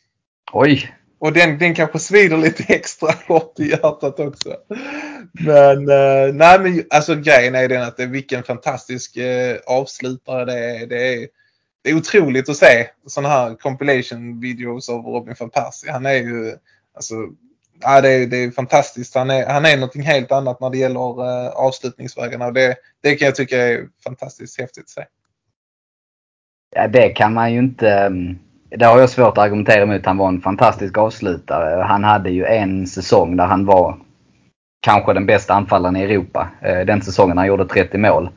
Oj! 0.54 0.94
Och 1.24 1.34
den, 1.34 1.58
den 1.58 1.76
kanske 1.76 2.00
svider 2.00 2.38
lite 2.38 2.64
extra 2.74 3.14
hårt 3.28 3.60
i 3.60 3.70
hjärtat 3.70 4.20
också. 4.20 4.58
Men 5.32 5.90
eh, 5.90 6.34
nej 6.34 6.60
men 6.60 6.84
alltså 6.90 7.16
grejen 7.16 7.56
är 7.56 7.68
den 7.68 7.84
att 7.84 7.98
det 7.98 8.06
vilken 8.06 8.44
fantastisk 8.44 9.18
eh, 9.18 9.58
avslutare 9.66 10.46
det 10.46 10.78
är. 10.78 10.88
Det 10.88 11.14
är. 11.14 11.28
Det 11.84 11.90
är 11.90 11.96
otroligt 11.96 12.50
att 12.50 12.58
se 12.58 12.88
sådana 13.08 13.30
här 13.30 13.56
compilation 13.56 14.40
videos 14.40 14.90
av 14.90 15.06
Robin 15.06 15.36
van 15.40 15.50
Persie. 15.50 15.92
Han 15.92 16.06
är 16.06 16.14
ju 16.14 16.56
alltså 16.96 17.16
ja, 17.82 18.02
det, 18.02 18.10
är, 18.10 18.28
det 18.28 18.38
är 18.38 18.52
fantastiskt. 18.52 19.16
Han 19.16 19.30
är, 19.30 19.46
han 19.46 19.66
är 19.66 19.78
någonting 19.78 20.02
helt 20.02 20.32
annat 20.32 20.60
när 20.60 20.70
det 20.70 20.78
gäller 20.78 21.22
uh, 21.22 21.48
avslutningsvägarna 21.48 22.46
och 22.46 22.54
det, 22.54 22.76
det 23.02 23.16
kan 23.16 23.26
jag 23.26 23.36
tycka 23.36 23.58
är 23.58 23.88
fantastiskt 24.04 24.60
häftigt 24.60 24.84
att 24.84 24.90
se. 24.90 25.06
Ja, 26.76 26.88
det 26.88 27.10
kan 27.10 27.34
man 27.34 27.54
ju 27.54 27.60
inte... 27.60 27.90
Mm, 27.90 28.40
det 28.78 28.86
har 28.86 29.00
jag 29.00 29.10
svårt 29.10 29.38
att 29.38 29.44
argumentera 29.44 29.82
emot. 29.84 30.06
Han 30.06 30.18
var 30.18 30.28
en 30.28 30.42
fantastisk 30.42 30.98
avslutare. 30.98 31.84
Han 31.84 32.04
hade 32.04 32.30
ju 32.30 32.46
en 32.46 32.88
säsong 32.88 33.38
där 33.38 33.46
han 33.46 33.66
var 33.66 33.98
kanske 34.82 35.14
den 35.14 35.26
bästa 35.26 35.54
anfallaren 35.54 35.96
i 35.96 36.04
Europa. 36.04 36.50
Eh, 36.62 36.80
den 36.80 37.02
säsongen 37.02 37.38
han 37.38 37.48
gjorde 37.48 37.66
30 37.66 37.98
mål. 37.98 38.30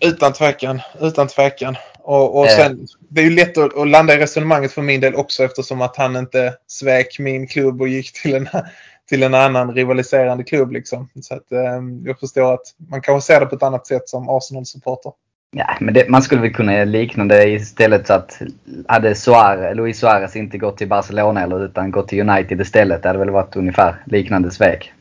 Utan 0.00 0.32
tvekan. 0.32 0.80
Utan 1.00 1.28
tvekan. 1.28 1.76
Och, 1.98 2.38
och 2.38 2.50
sen, 2.50 2.72
eh. 2.72 2.86
det 3.08 3.20
är 3.20 3.24
ju 3.24 3.30
lätt 3.30 3.58
att, 3.58 3.78
att, 3.78 3.88
landa 3.88 4.14
i 4.14 4.18
resonemanget 4.18 4.72
för 4.72 4.82
min 4.82 5.00
del 5.00 5.14
också 5.14 5.44
eftersom 5.44 5.82
att 5.82 5.96
han 5.96 6.16
inte 6.16 6.54
svek 6.66 7.18
min 7.18 7.46
klubb 7.46 7.80
och 7.80 7.88
gick 7.88 8.22
till 8.22 8.34
en, 8.34 8.48
till 9.08 9.22
en 9.22 9.34
annan 9.34 9.74
rivaliserande 9.74 10.44
klubb. 10.44 10.72
Liksom. 10.72 11.08
Så 11.22 11.34
att, 11.34 11.52
eh, 11.52 11.80
jag 12.04 12.18
förstår 12.20 12.54
att 12.54 12.74
man 12.90 13.02
kanske 13.02 13.26
ser 13.26 13.40
det 13.40 13.46
på 13.46 13.56
ett 13.56 13.62
annat 13.62 13.86
sätt 13.86 14.08
som 14.08 14.28
Arsenal-supporter. 14.28 15.12
Ja, 15.56 15.76
men 15.80 15.94
det, 15.94 16.08
man 16.08 16.22
skulle 16.22 16.40
väl 16.40 16.54
kunna 16.54 16.84
likna 16.84 17.24
det 17.24 17.48
istället 17.48 18.06
så 18.06 18.12
att 18.12 18.42
hade 18.88 19.14
Suarez, 19.14 19.76
Luis 19.76 19.98
Suarez 19.98 20.36
inte 20.36 20.58
gått 20.58 20.78
till 20.78 20.88
Barcelona 20.88 21.42
eller 21.42 21.64
utan 21.64 21.90
gått 21.90 22.08
till 22.08 22.30
United 22.30 22.60
istället. 22.60 23.02
Det 23.02 23.08
hade 23.08 23.18
väl 23.18 23.30
varit 23.30 23.56
ungefär 23.56 24.02
liknande 24.06 24.50
svek. 24.50 24.92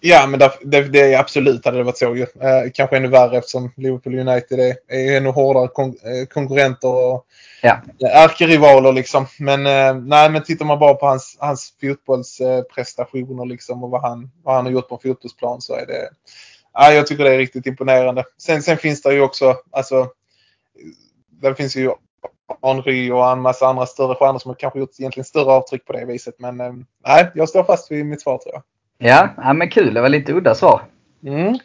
Ja, 0.00 0.26
men 0.26 0.40
det, 0.40 0.52
det, 0.62 0.82
det 0.82 1.14
absolut 1.14 1.64
hade 1.64 1.76
det 1.76 1.84
varit 1.84 1.98
så 1.98 2.16
ju. 2.16 2.22
Eh, 2.22 2.70
kanske 2.74 2.96
ännu 2.96 3.08
värre 3.08 3.38
eftersom 3.38 3.72
Liverpool 3.76 4.18
United 4.18 4.60
är, 4.60 4.74
är 4.88 5.16
ännu 5.16 5.28
hårdare 5.28 5.68
kon, 5.68 5.88
eh, 5.88 6.26
konkurrenter 6.26 6.88
och 6.88 7.26
ja. 7.62 7.80
ärkerivaler 8.14 8.92
liksom. 8.92 9.26
Men, 9.38 9.66
eh, 9.66 9.94
nej, 9.94 10.30
men 10.30 10.42
tittar 10.42 10.64
man 10.64 10.78
bara 10.78 10.94
på 10.94 11.06
hans, 11.06 11.36
hans 11.40 11.72
fotbollsprestationer 11.80 13.46
liksom 13.46 13.84
och 13.84 13.90
vad 13.90 14.02
han, 14.02 14.30
vad 14.42 14.54
han 14.54 14.64
har 14.64 14.72
gjort 14.72 14.88
på 14.88 15.00
fotbollsplan 15.02 15.60
så 15.60 15.74
är 15.74 15.86
det 15.86 16.08
ja, 16.72 16.92
jag 16.92 17.06
tycker 17.06 17.24
det 17.24 17.34
är 17.34 17.38
riktigt 17.38 17.66
imponerande. 17.66 18.24
Sen, 18.38 18.62
sen 18.62 18.76
finns 18.76 19.02
det 19.02 19.14
ju 19.14 19.20
också, 19.20 19.56
alltså, 19.70 20.08
det 21.42 21.54
finns 21.54 21.76
ju 21.76 21.90
Henry 22.62 23.10
och 23.10 23.30
en 23.30 23.40
massa 23.40 23.66
andra 23.66 23.86
större 23.86 24.14
stjärnor 24.14 24.38
som 24.38 24.48
har 24.48 24.56
kanske 24.56 24.78
gjort 24.78 24.90
egentligen 24.98 25.24
större 25.24 25.52
avtryck 25.52 25.84
på 25.84 25.92
det 25.92 26.04
viset. 26.04 26.34
Men 26.38 26.60
eh, 26.60 26.72
nej, 27.06 27.30
jag 27.34 27.48
står 27.48 27.64
fast 27.64 27.90
vid 27.90 28.06
mitt 28.06 28.22
svar 28.22 28.38
tror 28.38 28.54
jag. 28.54 28.62
Ja, 28.98 29.28
ja 29.36 29.52
men 29.52 29.70
kul. 29.70 29.94
Det 29.94 30.00
var 30.00 30.08
lite 30.08 30.32
udda 30.32 30.54
svar. 30.54 30.82
Mm. 31.26 31.58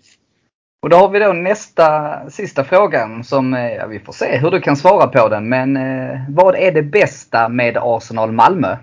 Och 0.82 0.90
då 0.90 0.98
har 0.98 1.10
vi 1.10 1.20
då 1.20 1.34
nästa, 1.34 2.20
sista 2.30 2.64
frågan 2.64 3.24
som, 3.24 3.54
eh, 3.54 3.74
ja, 3.74 3.88
vi 3.88 4.00
får 4.00 4.14
se 4.14 4.38
hur 4.38 4.52
du 4.52 4.62
kan 4.62 4.78
svara 4.78 5.08
på 5.08 5.30
den. 5.30 5.50
Men 5.50 5.78
eh, 5.78 6.20
vad 6.30 6.56
är 6.56 6.72
det 6.72 6.84
bästa 6.84 7.50
med 7.50 7.78
Arsenal 7.82 8.32
Malmö? 8.32 8.78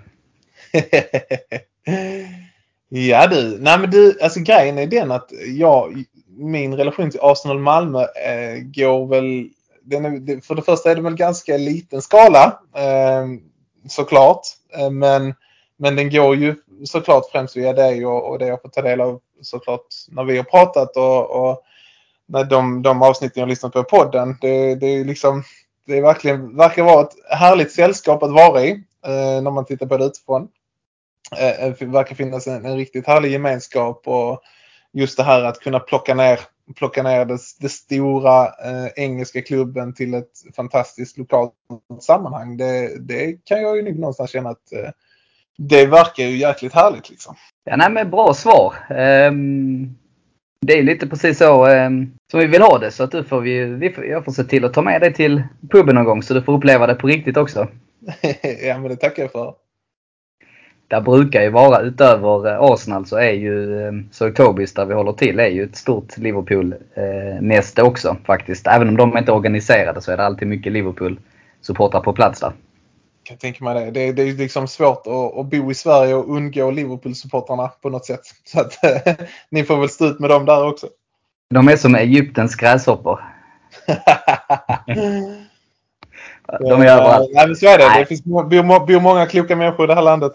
ja 2.95 3.27
du, 3.27 3.57
nej 3.59 3.79
men 3.79 3.89
du, 3.89 4.19
alltså 4.21 4.39
grejen 4.39 4.77
är 4.77 4.87
den 4.87 5.11
att 5.11 5.31
jag, 5.57 6.03
min 6.27 6.77
relation 6.77 7.11
till 7.11 7.19
Arsenal 7.23 7.59
Malmö 7.59 8.01
eh, 8.01 8.59
går 8.63 9.07
väl, 9.07 9.49
den 9.81 10.05
är, 10.05 10.41
för 10.41 10.55
det 10.55 10.61
första 10.61 10.91
är 10.91 10.95
det 10.95 11.01
väl 11.01 11.15
ganska 11.15 11.57
liten 11.57 12.01
skala 12.01 12.59
eh, 12.75 13.27
såklart. 13.89 14.41
Eh, 14.77 14.89
men, 14.89 15.33
men 15.77 15.95
den 15.95 16.09
går 16.09 16.35
ju 16.35 16.55
såklart 16.85 17.31
främst 17.31 17.57
via 17.57 17.73
dig 17.73 18.05
och, 18.05 18.29
och 18.29 18.39
det 18.39 18.47
jag 18.47 18.61
får 18.61 18.69
ta 18.69 18.81
del 18.81 19.01
av 19.01 19.19
såklart 19.41 19.85
när 20.07 20.23
vi 20.23 20.37
har 20.37 20.43
pratat 20.43 20.97
och, 20.97 21.29
och 21.31 21.63
när 22.25 22.43
de, 22.43 22.81
de 22.81 23.01
avsnitten 23.01 23.39
jag 23.39 23.49
lyssnat 23.49 23.73
på 23.73 23.79
i 23.79 23.83
podden. 23.83 24.37
Det, 24.41 24.75
det 24.75 24.87
är 24.87 25.05
liksom, 25.05 25.43
det 25.87 25.97
är 25.97 26.01
verkligen, 26.01 26.57
verkar 26.57 26.83
vara 26.83 27.01
ett 27.01 27.15
härligt 27.29 27.71
sällskap 27.71 28.23
att 28.23 28.31
vara 28.31 28.63
i 28.63 28.71
eh, 29.05 29.41
när 29.41 29.51
man 29.51 29.65
tittar 29.65 29.85
på 29.85 29.97
det 29.97 30.05
utifrån. 30.05 30.47
Eh, 31.39 31.73
det 31.79 31.85
verkar 31.85 32.15
finnas 32.15 32.47
en, 32.47 32.65
en 32.65 32.77
riktigt 32.77 33.07
härlig 33.07 33.31
gemenskap 33.31 34.01
och 34.05 34.41
just 34.93 35.17
det 35.17 35.23
här 35.23 35.43
att 35.43 35.59
kunna 35.59 35.79
plocka 35.79 36.13
ner, 36.13 36.39
plocka 36.75 37.03
ner 37.03 37.25
det, 37.25 37.37
det 37.59 37.69
stora 37.69 38.45
eh, 38.45 38.87
engelska 38.95 39.41
klubben 39.41 39.93
till 39.93 40.13
ett 40.13 40.55
fantastiskt 40.55 41.17
lokalt 41.17 41.53
sammanhang. 42.01 42.57
Det, 42.57 42.99
det 42.99 43.45
kan 43.45 43.61
jag 43.61 43.77
ju 43.77 43.83
nog 43.83 43.99
någonstans 43.99 44.31
känna 44.31 44.49
att 44.49 44.73
eh, 44.73 44.89
det 45.57 45.85
verkar 45.85 46.23
ju 46.23 46.37
jäkligt 46.37 46.73
härligt 46.73 47.09
liksom. 47.09 47.35
Ja, 47.63 47.75
nej, 47.75 47.91
men 47.91 48.09
bra 48.09 48.33
svar. 48.33 48.73
Um, 48.89 49.95
det 50.61 50.73
är 50.73 50.83
lite 50.83 51.07
precis 51.07 51.37
så 51.37 51.67
um, 51.67 52.13
som 52.31 52.39
vi 52.39 52.47
vill 52.47 52.61
ha 52.61 52.77
det. 52.77 52.91
Så 52.91 53.03
att 53.03 53.11
du 53.11 53.23
får 53.23 53.41
vi, 53.41 53.65
vi 53.65 53.89
får, 53.89 54.05
jag 54.05 54.25
får 54.25 54.31
se 54.31 54.43
till 54.43 54.65
att 54.65 54.73
ta 54.73 54.81
med 54.81 55.01
dig 55.01 55.13
till 55.13 55.43
puben 55.71 55.95
någon 55.95 56.05
gång 56.05 56.23
så 56.23 56.33
du 56.33 56.41
får 56.41 56.53
uppleva 56.53 56.87
det 56.87 56.95
på 56.95 57.07
riktigt 57.07 57.37
också. 57.37 57.67
ja, 58.63 58.79
men 58.79 58.89
det 58.89 58.95
tackar 58.95 59.23
jag 59.23 59.31
för 59.31 59.53
där 60.93 61.01
brukar 61.01 61.41
ju 61.41 61.49
vara 61.49 61.81
utöver 61.81 62.47
eh, 62.47 62.61
Arsenal 62.61 63.05
så 63.05 63.17
är 63.17 63.31
ju 63.31 63.81
eh, 63.87 63.93
Sir 64.11 64.31
Tobis 64.31 64.73
där 64.73 64.85
vi 64.85 64.93
håller 64.93 65.13
till 65.13 65.39
är 65.39 65.47
ju 65.47 65.63
ett 65.63 65.75
stort 65.75 66.17
Liverpool-näste 66.17 67.81
eh, 67.81 67.87
också 67.87 68.17
faktiskt. 68.25 68.67
Även 68.67 68.89
om 68.89 68.97
de 68.97 69.17
inte 69.17 69.31
är 69.31 69.35
organiserade 69.35 70.01
så 70.01 70.11
är 70.11 70.17
det 70.17 70.25
alltid 70.25 70.47
mycket 70.47 70.73
Liverpool-supportrar 70.73 71.99
på 71.99 72.13
plats 72.13 72.39
där. 72.39 72.53
Jag 73.23 73.27
kan 73.27 73.37
tänka 73.37 73.63
mig 73.63 73.85
det. 73.85 73.91
Det, 73.91 74.11
det 74.11 74.21
är 74.21 74.33
liksom 74.33 74.67
svårt 74.67 75.07
att, 75.07 75.37
att, 75.37 75.45
bo 75.45 75.71
i 75.71 75.73
Sverige 75.73 76.15
och 76.15 76.35
undgå 76.35 76.71
Liverpool-supportrarna 76.71 77.71
på 77.81 77.89
något 77.89 78.05
sätt. 78.05 78.21
Så 78.45 78.59
att 78.59 78.79
ni 79.49 79.63
får 79.63 79.77
väl 79.77 79.89
stå 79.89 80.05
ut 80.05 80.19
med 80.19 80.29
dem 80.29 80.45
där 80.45 80.67
också. 80.67 80.87
De 81.49 81.67
är 81.67 81.75
som 81.75 81.95
Egyptens 81.95 82.55
gräshoppor. 82.55 83.19
de 86.59 86.81
är 86.81 86.87
överallt. 86.87 87.29
Nej, 87.33 87.47
men 87.47 87.55
så 87.55 87.67
är 87.67 87.77
det. 87.77 87.87
Nej. 87.87 87.99
Det 87.99 88.05
finns, 88.05 88.23
bor, 88.23 88.43
bor 88.85 88.99
många 88.99 89.25
kloka 89.25 89.55
människor 89.55 89.85
i 89.85 89.87
det 89.87 89.95
här 89.95 90.01
landet. 90.01 90.33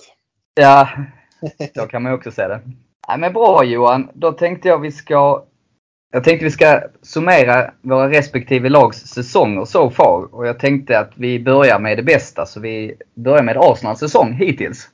Ja, 0.58 0.88
så 1.74 1.86
kan 1.86 2.02
man 2.02 2.12
också 2.12 2.30
se 2.30 2.48
det. 2.48 2.60
Nej, 3.08 3.18
men 3.18 3.32
bra 3.32 3.64
Johan. 3.64 4.10
Då 4.14 4.32
tänkte 4.32 4.68
jag 4.68 4.78
vi 4.78 4.92
ska 4.92 5.44
jag 6.10 6.24
tänkte 6.24 6.44
vi 6.44 6.50
ska 6.50 6.82
summera 7.02 7.70
våra 7.82 8.10
respektive 8.10 8.68
lags 8.68 8.98
säsonger 8.98 9.64
so 9.64 9.90
far. 9.90 10.34
Och 10.34 10.46
jag 10.46 10.58
tänkte 10.58 10.98
att 10.98 11.12
vi 11.14 11.40
börjar 11.40 11.78
med 11.78 11.98
det 11.98 12.02
bästa. 12.02 12.46
Så 12.46 12.60
vi 12.60 12.94
börjar 13.14 13.42
med 13.42 13.56
Arsenals 13.56 13.98
säsong 13.98 14.32
hittills. 14.32 14.88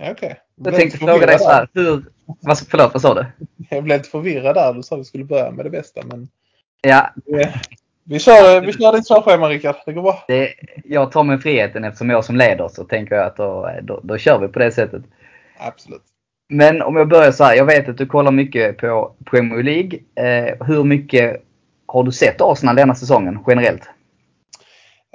Okej. 0.00 0.12
Okay. 0.12 0.34
Jag 0.64 0.74
tänkte 0.74 0.98
fråga 0.98 1.26
dig 1.26 1.38
så 1.38 1.50
här. 1.50 1.68
Hur, 1.74 2.04
vad, 2.40 2.58
förlåt, 2.58 2.92
vad 2.92 3.02
sa 3.02 3.14
du? 3.14 3.26
Jag 3.70 3.84
blev 3.84 3.98
lite 3.98 4.10
förvirrad 4.10 4.54
där. 4.54 4.74
Du 4.74 4.82
sa 4.82 4.94
att 4.94 5.00
vi 5.00 5.04
skulle 5.04 5.24
börja 5.24 5.50
med 5.50 5.66
det 5.66 5.70
bästa. 5.70 6.00
Men... 6.06 6.28
Ja. 6.82 7.10
Vi 8.04 8.18
kör, 8.18 8.60
vi 8.60 8.72
kör 8.72 8.92
ditt 8.92 9.08
körschema 9.08 9.48
Rickard. 9.48 9.76
Det 9.86 9.92
går 9.92 10.02
bra. 10.02 10.24
Det, 10.28 10.54
jag 10.84 11.12
tar 11.12 11.24
mig 11.24 11.38
friheten 11.38 11.84
eftersom 11.84 12.10
jag 12.10 12.24
som 12.24 12.36
leder 12.36 12.68
så 12.68 12.84
tänker 12.84 13.14
jag 13.14 13.26
att 13.26 13.36
då, 13.36 13.70
då, 13.82 14.00
då 14.02 14.18
kör 14.18 14.38
vi 14.38 14.48
på 14.48 14.58
det 14.58 14.72
sättet. 14.72 15.02
Absolut. 15.58 16.02
Men 16.48 16.82
om 16.82 16.96
jag 16.96 17.08
börjar 17.08 17.32
så 17.32 17.44
här. 17.44 17.54
Jag 17.54 17.64
vet 17.64 17.88
att 17.88 17.98
du 17.98 18.06
kollar 18.06 18.32
mycket 18.32 18.76
på 18.76 19.12
Premier 19.30 19.62
League. 19.62 19.98
Eh, 20.14 20.66
hur 20.66 20.84
mycket 20.84 21.42
har 21.86 22.04
du 22.04 22.12
sett 22.12 22.40
Arsenal 22.40 22.76
denna 22.76 22.94
säsongen 22.94 23.38
generellt? 23.46 23.82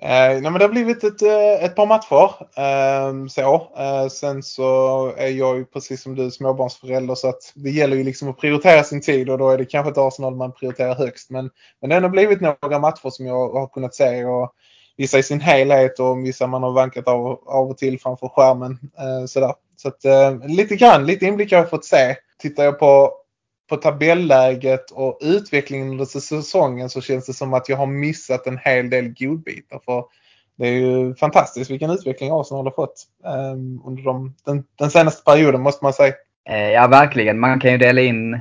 Eh, 0.02 0.08
nej, 0.08 0.42
men 0.42 0.54
det 0.54 0.64
har 0.64 0.70
blivit 0.70 1.04
ett, 1.04 1.22
eh, 1.22 1.64
ett 1.64 1.76
par 1.76 1.86
matcher. 1.86 2.32
Eh, 2.58 3.28
så. 3.28 3.72
Eh, 3.78 4.08
sen 4.08 4.44
så 4.44 5.08
är 5.18 5.28
jag 5.28 5.58
ju 5.58 5.66
precis 5.66 6.02
som 6.02 6.16
du 6.16 6.32
småbarnsförälder 6.32 7.16
så 7.16 7.30
att 7.30 7.52
det 7.56 7.70
gäller 7.70 7.98
ju 7.98 8.04
liksom 8.04 8.30
att 8.30 8.38
prioritera 8.38 8.84
sin 8.84 9.02
tid 9.02 9.30
och 9.30 9.38
då 9.38 9.50
är 9.50 9.58
det 9.58 9.66
kanske 9.66 9.88
inte 9.88 10.02
Arsenal 10.02 10.36
man 10.36 10.52
prioriterar 10.52 10.96
högst. 10.96 11.30
Men, 11.30 11.50
men 11.82 11.90
det 11.90 12.00
har 12.00 12.10
blivit 12.10 12.42
några 12.42 12.80
matcher 12.80 13.10
som 13.10 13.26
jag 13.26 13.50
har 13.50 13.68
kunnat 13.68 13.96
se 13.96 14.26
och 14.26 14.54
vissa 14.98 15.18
i 15.18 15.24
sin 15.24 15.42
helhet 15.42 16.00
och 16.00 16.26
vissa 16.26 16.48
man 16.48 16.64
har 16.64 16.72
vankat 16.72 17.08
av, 17.08 17.40
av 17.46 17.70
och 17.70 17.78
till 17.78 18.00
framför 18.00 18.28
skärmen. 18.28 18.80
Eh, 19.00 19.26
sådär. 19.26 19.54
Så 19.76 19.88
att, 19.88 20.06
eh, 20.06 20.48
lite 20.48 20.76
grann, 20.76 21.06
lite 21.06 21.26
inblick 21.26 21.52
har 21.52 21.60
jag 21.60 21.70
fått 21.70 21.86
se. 21.86 22.16
Tittar 22.38 22.64
jag 22.64 22.80
på 22.80 23.14
på 23.70 23.76
tabelläget 23.76 24.92
och 24.92 25.18
utvecklingen 25.22 25.90
under 25.90 26.06
säsongen 26.06 26.90
så 26.90 27.02
känns 27.02 27.26
det 27.26 27.34
som 27.34 27.54
att 27.54 27.70
jag 27.70 27.78
har 27.78 27.86
missat 27.86 28.48
en 28.48 28.58
hel 28.58 28.90
del 28.90 29.14
godbitar. 29.18 29.82
För 29.86 30.06
det 30.58 30.68
är 30.68 30.72
ju 30.72 31.16
fantastiskt 31.16 31.72
vilken 31.72 31.90
utveckling 31.92 32.30
Arsenal 32.32 32.66
har 32.66 32.72
fått 32.72 33.04
um, 33.54 33.82
under 33.86 34.04
de, 34.04 34.36
den, 34.46 34.64
den, 34.80 34.92
senaste 34.92 35.24
perioden 35.24 35.62
måste 35.62 35.86
man 35.86 35.94
säga. 35.94 36.14
Eh, 36.50 36.70
ja 36.70 36.88
verkligen. 36.88 37.40
Man 37.40 37.60
kan 37.60 37.72
ju 37.72 37.78
dela 37.78 38.02
in 38.02 38.40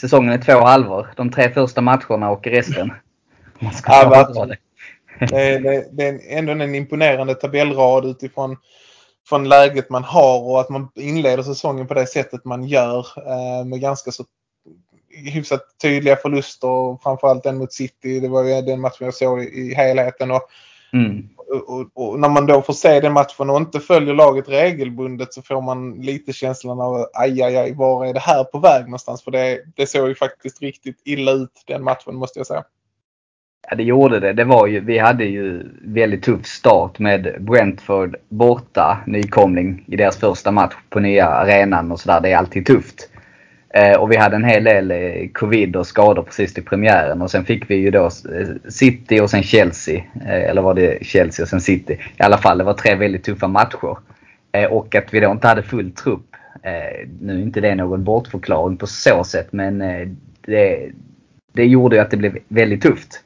säsongen 0.00 0.40
i 0.40 0.44
två 0.44 0.60
halvor. 0.60 1.12
De 1.16 1.30
tre 1.30 1.50
första 1.50 1.80
matcherna 1.80 2.30
och 2.30 2.46
resten. 2.46 2.92
Man 3.58 3.72
ska 3.72 3.92
ja, 3.92 4.46
det. 4.46 4.56
Det, 5.18 5.58
det, 5.58 5.88
det 5.92 6.06
är 6.06 6.38
ändå 6.38 6.52
en 6.52 6.74
imponerande 6.74 7.34
tabellrad 7.34 8.04
utifrån 8.04 8.56
från 9.28 9.48
läget 9.48 9.90
man 9.90 10.04
har 10.04 10.42
och 10.42 10.60
att 10.60 10.68
man 10.68 10.88
inleder 10.94 11.42
säsongen 11.42 11.86
på 11.86 11.94
det 11.94 12.06
sättet 12.06 12.44
man 12.44 12.64
gör 12.64 13.06
eh, 13.16 13.64
med 13.64 13.80
ganska 13.80 14.12
så 14.12 14.24
hyfsat 15.16 15.62
tydliga 15.82 16.16
förluster. 16.16 17.02
Framförallt 17.02 17.42
den 17.42 17.58
mot 17.58 17.72
City. 17.72 18.20
Det 18.20 18.28
var 18.28 18.44
ju 18.44 18.62
den 18.62 18.80
matchen 18.80 19.04
jag 19.04 19.14
såg 19.14 19.42
i, 19.42 19.46
i 19.46 19.74
helheten. 19.74 20.30
Och, 20.30 20.42
mm. 20.92 21.28
och, 21.36 21.68
och, 21.68 21.86
och, 21.94 22.20
när 22.20 22.28
man 22.28 22.46
då 22.46 22.62
får 22.62 22.72
se 22.72 23.00
den 23.00 23.12
matchen 23.12 23.50
och 23.50 23.56
inte 23.56 23.80
följer 23.80 24.14
laget 24.14 24.48
regelbundet 24.48 25.34
så 25.34 25.42
får 25.42 25.62
man 25.62 26.00
lite 26.00 26.32
känslan 26.32 26.80
av 26.80 27.06
aj, 27.12 27.42
aj, 27.42 27.56
aj, 27.56 27.74
var 27.74 28.06
är 28.06 28.14
det 28.14 28.20
här 28.20 28.44
på 28.44 28.58
väg 28.58 28.84
någonstans? 28.84 29.22
För 29.22 29.30
det, 29.30 29.62
det 29.76 29.86
såg 29.86 30.08
ju 30.08 30.14
faktiskt 30.14 30.62
riktigt 30.62 31.02
illa 31.04 31.32
ut 31.32 31.62
den 31.66 31.84
matchen 31.84 32.16
måste 32.16 32.38
jag 32.38 32.46
säga. 32.46 32.64
Ja, 33.70 33.76
det 33.76 33.82
gjorde 33.82 34.20
det. 34.20 34.32
det 34.32 34.44
var 34.44 34.66
ju, 34.66 34.80
vi 34.80 34.98
hade 34.98 35.24
ju 35.24 35.62
väldigt 35.82 36.22
tuff 36.22 36.46
start 36.46 36.98
med 36.98 37.36
Brentford 37.40 38.16
borta, 38.28 38.98
nykomling 39.06 39.84
i 39.86 39.96
deras 39.96 40.16
första 40.16 40.50
match 40.50 40.74
på 40.90 41.00
nya 41.00 41.26
arenan 41.26 41.92
och 41.92 42.00
sådär. 42.00 42.20
Det 42.20 42.32
är 42.32 42.36
alltid 42.36 42.66
tufft. 42.66 43.10
Eh, 43.74 43.96
och 43.96 44.12
vi 44.12 44.16
hade 44.16 44.36
en 44.36 44.44
hel 44.44 44.64
del 44.64 44.90
eh, 44.90 45.28
covid 45.32 45.76
och 45.76 45.86
skador 45.86 46.22
precis 46.22 46.54
till 46.54 46.64
premiären. 46.64 47.22
Och 47.22 47.30
sen 47.30 47.44
fick 47.44 47.70
vi 47.70 47.74
ju 47.74 47.90
då 47.90 48.04
eh, 48.04 48.48
City 48.68 49.20
och 49.20 49.30
sen 49.30 49.42
Chelsea. 49.42 49.96
Eh, 50.26 50.50
eller 50.50 50.62
var 50.62 50.74
det 50.74 51.06
Chelsea 51.06 51.42
och 51.44 51.48
sen 51.48 51.60
City? 51.60 51.92
I 51.92 52.22
alla 52.22 52.38
fall, 52.38 52.58
det 52.58 52.64
var 52.64 52.74
tre 52.74 52.94
väldigt 52.94 53.24
tuffa 53.24 53.48
matcher. 53.48 53.96
Eh, 54.52 54.72
och 54.72 54.94
att 54.94 55.14
vi 55.14 55.20
då 55.20 55.30
inte 55.30 55.48
hade 55.48 55.62
full 55.62 55.92
trupp. 55.92 56.26
Eh, 56.62 57.08
nu 57.20 57.38
är 57.38 57.42
inte 57.42 57.60
det 57.60 57.74
någon 57.74 58.04
bortförklaring 58.04 58.76
på 58.76 58.86
så 58.86 59.24
sätt 59.24 59.48
men 59.50 59.82
eh, 59.82 60.08
det, 60.40 60.90
det 61.52 61.64
gjorde 61.64 61.96
ju 61.96 62.02
att 62.02 62.10
det 62.10 62.16
blev 62.16 62.38
väldigt 62.48 62.82
tufft. 62.82 63.22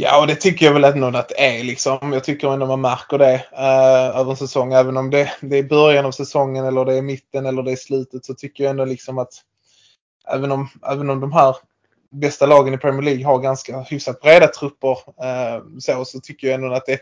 Ja, 0.00 0.20
och 0.20 0.26
det 0.26 0.34
tycker 0.34 0.66
jag 0.66 0.72
väl 0.72 0.84
ändå 0.84 1.06
att 1.18 1.28
det 1.28 1.58
är 1.58 1.64
liksom. 1.64 2.12
Jag 2.12 2.24
tycker 2.24 2.52
ändå 2.52 2.66
man 2.66 2.80
märker 2.80 3.18
det 3.18 3.34
uh, 3.34 4.18
över 4.20 4.30
en 4.30 4.36
säsong. 4.36 4.72
Även 4.72 4.96
om 4.96 5.10
det, 5.10 5.32
det 5.40 5.56
är 5.56 5.62
början 5.62 6.06
av 6.06 6.10
säsongen 6.10 6.64
eller 6.64 6.84
det 6.84 6.94
är 6.94 7.02
mitten 7.02 7.46
eller 7.46 7.62
det 7.62 7.72
är 7.72 7.76
slutet 7.76 8.24
så 8.24 8.34
tycker 8.34 8.64
jag 8.64 8.70
ändå 8.70 8.84
liksom 8.84 9.18
att 9.18 9.32
även 10.32 10.52
om, 10.52 10.68
även 10.90 11.10
om 11.10 11.20
de 11.20 11.32
här 11.32 11.56
bästa 12.10 12.46
lagen 12.46 12.74
i 12.74 12.78
Premier 12.78 13.02
League 13.02 13.26
har 13.26 13.38
ganska 13.38 13.80
hyfsat 13.80 14.20
breda 14.20 14.46
trupper 14.46 14.90
uh, 14.90 15.78
så, 15.78 16.04
så 16.04 16.20
tycker 16.20 16.46
jag 16.46 16.54
ändå 16.54 16.74
att 16.74 16.86
det, 16.86 17.00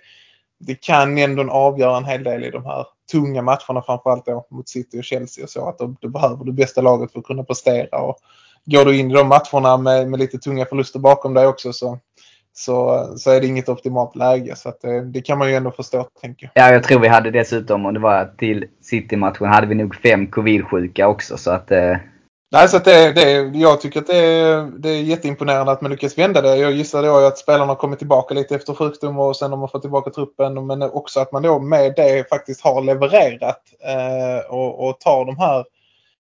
det 0.61 0.75
kan 0.75 1.19
ändå 1.19 1.51
avgöra 1.53 1.97
en 1.97 2.05
hel 2.05 2.25
del 2.25 2.45
i 2.45 2.51
de 2.51 2.65
här 2.65 2.87
tunga 3.13 3.43
matcherna 3.43 3.83
framförallt 3.87 4.27
då 4.27 4.47
mot 4.51 4.69
City 4.69 5.01
och 5.01 5.05
Chelsea 5.05 5.45
och 5.45 5.51
så. 5.51 5.69
Att 5.69 5.79
då, 5.79 6.09
behöver 6.09 6.45
du 6.45 6.53
bästa 6.53 6.81
laget 6.81 7.13
för 7.13 7.19
att 7.19 7.27
kunna 7.27 7.45
prestera. 7.45 7.99
Och 7.99 8.19
går 8.65 8.85
du 8.85 8.99
in 8.99 9.11
i 9.11 9.15
de 9.15 9.29
matcherna 9.29 9.77
med, 9.77 10.11
med 10.11 10.21
lite 10.21 10.39
tunga 10.39 10.67
förluster 10.67 10.99
bakom 10.99 11.35
dig 11.35 11.47
också 11.47 11.73
så 11.73 11.99
så, 12.59 13.07
så 13.17 13.31
är 13.31 13.41
det 13.41 13.47
inget 13.47 13.69
optimalt 13.69 14.17
läge. 14.17 14.57
Så 14.57 14.73
det, 14.83 15.05
det, 15.05 15.21
kan 15.21 15.39
man 15.39 15.49
ju 15.49 15.55
ändå 15.55 15.71
förstå, 15.71 16.07
tänker 16.21 16.51
jag. 16.55 16.65
Ja, 16.65 16.73
jag 16.73 16.83
tror 16.83 17.01
vi 17.01 17.09
hade 17.09 17.31
dessutom, 17.31 17.87
om 17.87 17.95
det 17.95 18.01
var 18.01 18.35
till 18.39 18.65
City-matchen, 18.83 19.47
hade 19.47 19.67
vi 19.67 19.75
nog 19.75 19.95
fem 19.95 20.27
covid-sjuka 20.27 21.09
också. 21.09 21.37
Så 21.37 21.51
att, 21.51 21.71
eh... 21.71 21.97
Nej, 22.53 22.69
så 22.69 22.79
det, 22.79 23.13
det, 23.13 23.33
jag 23.59 23.81
tycker 23.81 24.01
att 24.01 24.07
det 24.07 24.17
är, 24.17 24.79
det 24.79 24.89
är 24.89 25.03
jätteimponerande 25.03 25.73
att 25.73 25.81
man 25.81 25.91
lyckas 25.91 26.19
vända 26.19 26.41
det. 26.43 26.57
Jag 26.57 26.73
gissar 26.73 27.03
då 27.03 27.17
att 27.17 27.39
spelarna 27.39 27.67
har 27.67 27.75
kommit 27.75 27.99
tillbaka 27.99 28.35
lite 28.35 28.55
efter 28.55 28.75
sjukdom 28.75 29.19
och 29.19 29.37
sen 29.37 29.51
har 29.51 29.59
man 29.59 29.69
fått 29.69 29.83
tillbaka 29.83 30.11
truppen. 30.11 30.67
Men 30.67 30.83
också 30.83 31.21
att 31.21 31.33
man 31.33 31.43
då 31.43 31.59
med 31.59 31.93
det 31.97 32.29
faktiskt 32.29 32.61
har 32.61 32.83
levererat 32.83 33.63
eh, 33.81 34.51
och, 34.51 34.89
och 34.89 35.01
tar 35.01 35.25
de 35.25 35.39
här 35.39 35.65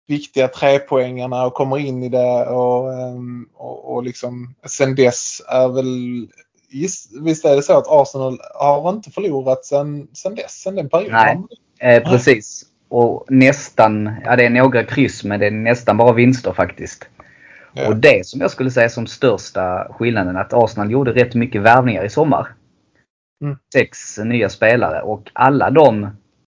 viktiga 0.10 0.48
trepoängarna 0.48 1.46
och 1.46 1.54
kommer 1.54 1.78
in 1.78 2.04
i 2.04 2.10
det 2.10 2.46
och, 2.46 2.94
ehm, 2.94 3.50
och, 3.54 3.94
och 3.96 4.04
liksom 4.04 4.56
sen 4.66 4.96
dess 4.96 5.42
är 5.48 5.68
väl 5.70 6.28
Visst 7.22 7.46
är 7.46 7.56
det 7.56 7.62
så 7.62 7.78
att 7.78 7.88
Arsenal 7.88 8.38
har 8.54 8.90
inte 8.90 9.12
förlorat 9.12 9.66
sen, 9.66 10.08
sen 10.14 10.36
dess, 10.36 10.52
sen 10.52 10.76
den 10.76 10.90
perioden? 10.90 11.48
Nej, 11.82 11.96
eh, 11.96 12.04
precis. 12.10 12.66
Och 12.90 13.26
nästan, 13.30 14.16
ja 14.24 14.36
det 14.36 14.46
är 14.46 14.50
några 14.50 14.84
kryss 14.84 15.24
men 15.24 15.40
det 15.40 15.48
är 15.48 15.52
nästan 15.52 15.98
bara 15.98 16.14
vinster 16.14 16.54
faktiskt. 16.54 17.10
Ja. 17.74 17.88
Och 17.88 17.96
det 17.96 18.26
som 18.26 18.42
jag 18.42 18.52
skulle 18.52 18.72
säga 18.72 18.90
som 18.90 19.08
största 19.08 19.88
skillnaden 19.94 20.38
att 20.38 20.54
Arsenal 20.54 20.92
gjorde 20.92 21.14
rätt 21.14 21.36
mycket 21.36 21.62
värvningar 21.62 22.06
i 22.06 22.10
sommar. 22.10 22.48
Mm. 23.44 23.58
Sex 23.74 24.18
nya 24.18 24.50
spelare 24.50 25.02
och 25.02 25.30
alla 25.34 25.70
de 25.70 26.10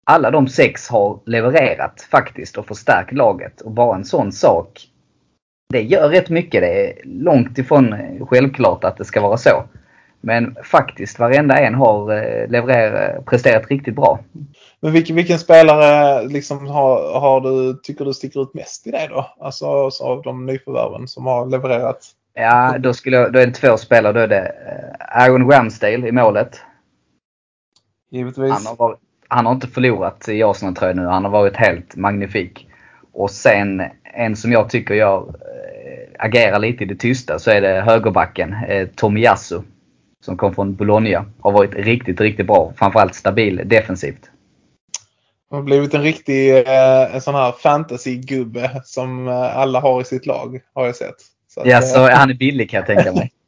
alla 0.05 0.31
de 0.31 0.49
sex 0.49 0.89
har 0.89 1.21
levererat 1.27 2.09
faktiskt 2.11 2.59
och 2.59 2.67
förstärkt 2.67 3.13
laget. 3.13 3.61
Och 3.61 3.71
bara 3.71 3.97
en 3.97 4.05
sån 4.05 4.33
sak, 4.33 4.89
det 5.73 5.83
gör 5.83 6.09
rätt 6.09 6.31
mycket. 6.31 6.61
Det 6.61 6.87
är 6.87 7.05
långt 7.05 7.59
ifrån 7.59 7.95
självklart 8.31 8.85
att 8.85 8.97
det 8.97 9.05
ska 9.05 9.21
vara 9.21 9.37
så. 9.37 9.65
Men 10.21 10.57
faktiskt 10.65 11.19
varenda 11.19 11.59
en 11.59 11.75
har 11.75 12.13
eh, 12.13 12.49
levererat, 12.49 13.25
presterat 13.25 13.71
riktigt 13.71 13.95
bra. 13.95 14.19
Men 14.81 14.93
vilken, 14.93 15.17
vilken 15.17 15.39
spelare 15.39 16.23
liksom 16.29 16.67
har, 16.67 17.21
har, 17.21 17.41
du, 17.41 17.81
tycker 17.83 18.05
du 18.05 18.15
sticker 18.15 18.43
ut 18.43 18.55
mest 18.55 18.87
i 18.87 18.91
det 18.91 19.07
då? 19.11 19.35
Alltså 19.41 19.67
av 20.03 20.23
de 20.23 20.47
nyförvärven 20.47 21.09
som 21.09 21.27
har 21.27 21.47
levererat? 21.47 22.11
Ja, 22.35 22.77
då, 22.79 22.95
skulle 22.95 23.17
jag, 23.17 23.33
då 23.33 23.39
är 23.39 23.47
det 23.47 23.53
två 23.53 23.77
spelare. 23.77 24.13
Då 24.13 24.21
är 24.21 24.29
det 24.29 24.47
eh, 24.47 25.23
Aaron 25.23 25.51
Ramsdale 25.51 26.09
i 26.09 26.13
målet. 26.13 26.61
Givetvis. 28.11 28.53
Han 28.53 28.67
har 28.67 28.77
varit, 28.77 28.99
han 29.33 29.47
har 29.47 29.53
inte 29.53 29.67
förlorat 29.67 30.29
i 30.29 30.43
Arsenal-tröjan 30.43 30.97
nu. 30.97 31.07
Han 31.07 31.25
har 31.25 31.31
varit 31.31 31.57
helt 31.57 31.97
magnifik. 31.97 32.69
Och 33.13 33.31
sen 33.31 33.83
en 34.05 34.37
som 34.37 34.53
jag 34.53 34.71
tycker 34.71 34.95
jag 34.95 35.29
äh, 35.29 36.25
agerar 36.27 36.59
lite 36.59 36.85
i 36.85 36.87
det 36.87 36.97
tysta 36.97 37.39
så 37.39 37.51
är 37.51 37.61
det 37.61 37.81
högerbacken 37.81 38.55
äh, 38.69 38.89
Tomiyasu. 38.89 39.61
Som 40.25 40.37
kom 40.37 40.55
från 40.55 40.75
Bologna. 40.75 41.25
Har 41.41 41.53
varit 41.53 41.75
riktigt, 41.75 42.21
riktigt 42.21 42.47
bra. 42.47 42.73
Framförallt 42.77 43.15
stabil 43.15 43.63
defensivt. 43.65 44.31
Han 45.51 45.59
har 45.59 45.65
blivit 45.65 45.95
en 45.95 46.03
riktig 46.03 46.57
äh, 46.57 47.15
en 47.15 47.21
sån 47.21 47.35
här 47.35 47.53
fantasy-gubbe 47.53 48.81
som 48.85 49.29
alla 49.29 49.81
har 49.81 50.01
i 50.01 50.05
sitt 50.05 50.27
lag 50.27 50.61
har 50.75 50.87
jag 50.87 50.97
sett. 50.97 51.17
Så 51.49 51.61
att, 51.61 51.67
ja, 51.67 51.83
så 51.83 52.11
han 52.11 52.31
är 52.31 52.35
billig 52.35 52.71
kan 52.71 52.79
jag 52.79 52.87
tänka 52.87 53.13
mig. 53.13 53.33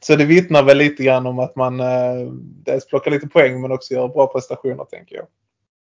Så 0.00 0.16
det 0.16 0.24
vittnar 0.24 0.62
väl 0.62 0.78
lite 0.78 1.04
grann 1.04 1.26
om 1.26 1.38
att 1.38 1.56
man 1.56 1.80
eh, 1.80 2.30
dels 2.64 2.86
plockar 2.86 3.10
lite 3.10 3.28
poäng 3.28 3.60
men 3.60 3.72
också 3.72 3.94
gör 3.94 4.08
bra 4.08 4.26
prestationer 4.26 4.84
tänker 4.84 5.16
jag. 5.16 5.26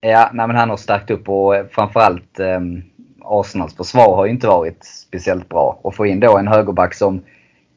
Ja, 0.00 0.30
nej, 0.32 0.46
men 0.46 0.56
han 0.56 0.70
har 0.70 0.76
stärkt 0.76 1.10
upp 1.10 1.28
och 1.28 1.56
eh, 1.56 1.66
framförallt 1.70 2.40
eh, 2.40 2.60
Arsenals 3.24 3.76
försvar 3.76 4.16
har 4.16 4.24
ju 4.24 4.30
inte 4.30 4.46
varit 4.46 4.84
speciellt 4.84 5.48
bra. 5.48 5.80
Och 5.82 5.94
få 5.94 6.06
in 6.06 6.20
då 6.20 6.38
en 6.38 6.48
högerback 6.48 6.94
som 6.94 7.22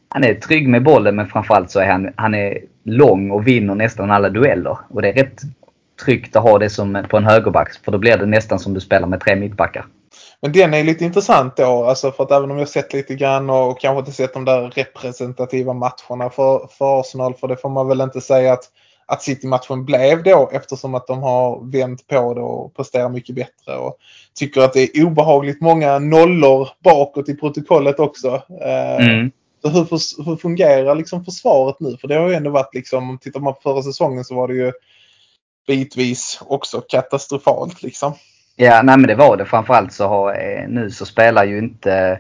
han 0.09 0.23
är 0.23 0.33
trygg 0.33 0.67
med 0.67 0.83
bollen 0.83 1.15
men 1.15 1.27
framförallt 1.27 1.71
så 1.71 1.79
är 1.79 1.91
han, 1.91 2.13
han 2.15 2.33
är 2.33 2.57
lång 2.83 3.31
och 3.31 3.47
vinner 3.47 3.75
nästan 3.75 4.11
alla 4.11 4.29
dueller. 4.29 4.77
Och 4.89 5.01
det 5.01 5.09
är 5.09 5.13
rätt 5.13 5.41
tryggt 6.05 6.35
att 6.35 6.43
ha 6.43 6.59
det 6.59 6.69
som 6.69 7.05
på 7.09 7.17
en 7.17 7.25
högerback 7.25 7.73
för 7.85 7.91
då 7.91 7.97
blir 7.97 8.17
det 8.17 8.25
nästan 8.25 8.59
som 8.59 8.73
du 8.73 8.79
spelar 8.79 9.07
med 9.07 9.19
tre 9.19 9.35
mittbackar. 9.35 9.85
Men 10.43 10.51
den 10.51 10.73
är 10.73 10.83
lite 10.83 11.05
intressant 11.05 11.57
då, 11.57 11.85
alltså 11.85 12.11
för 12.11 12.23
att 12.23 12.31
även 12.31 12.51
om 12.51 12.59
jag 12.59 12.69
sett 12.69 12.93
lite 12.93 13.15
grann 13.15 13.49
och 13.49 13.79
kanske 13.79 13.99
inte 13.99 14.11
sett 14.11 14.33
de 14.33 14.45
där 14.45 14.69
representativa 14.69 15.73
matcherna 15.73 16.29
för, 16.29 16.67
för 16.67 16.99
Arsenal, 16.99 17.33
för 17.33 17.47
det 17.47 17.57
får 17.57 17.69
man 17.69 17.87
väl 17.87 18.01
inte 18.01 18.21
säga 18.21 18.53
att, 18.53 18.63
att 19.05 19.23
City-matchen 19.23 19.85
blev 19.85 20.23
då 20.23 20.49
eftersom 20.53 20.95
att 20.95 21.07
de 21.07 21.23
har 21.23 21.71
vänt 21.71 22.07
på 22.07 22.33
det 22.33 22.41
och 22.41 22.75
presterar 22.75 23.09
mycket 23.09 23.35
bättre. 23.35 23.77
Och 23.77 23.97
tycker 24.35 24.61
att 24.61 24.73
det 24.73 24.97
är 24.97 25.05
obehagligt 25.05 25.61
många 25.61 25.99
nollor 25.99 26.69
bakåt 26.79 27.29
i 27.29 27.35
protokollet 27.35 27.99
också. 27.99 28.41
Eh, 28.61 29.05
mm. 29.05 29.31
Så 29.61 29.69
hur, 29.69 30.25
hur 30.25 30.35
fungerar 30.35 30.95
liksom 30.95 31.25
försvaret 31.25 31.79
nu? 31.79 31.97
För 31.97 32.07
det 32.07 32.15
har 32.15 32.27
ju 32.27 32.35
ändå 32.35 32.49
varit 32.49 32.75
liksom, 32.75 33.17
tittar 33.21 33.39
man 33.39 33.53
på 33.53 33.61
förra 33.61 33.83
säsongen 33.83 34.23
så 34.23 34.35
var 34.35 34.47
det 34.47 34.55
ju 34.55 34.71
bitvis 35.67 36.39
också 36.41 36.81
katastrofalt 36.81 37.83
liksom. 37.83 38.13
Ja, 38.55 38.81
nej 38.83 38.97
men 38.97 39.07
det 39.07 39.15
var 39.15 39.37
det. 39.37 39.45
Framförallt 39.45 39.93
så 39.93 40.07
har, 40.07 40.33
eh, 40.33 40.67
nu 40.67 40.89
så 40.89 41.05
spelar 41.05 41.45
ju 41.45 41.57
inte 41.57 42.19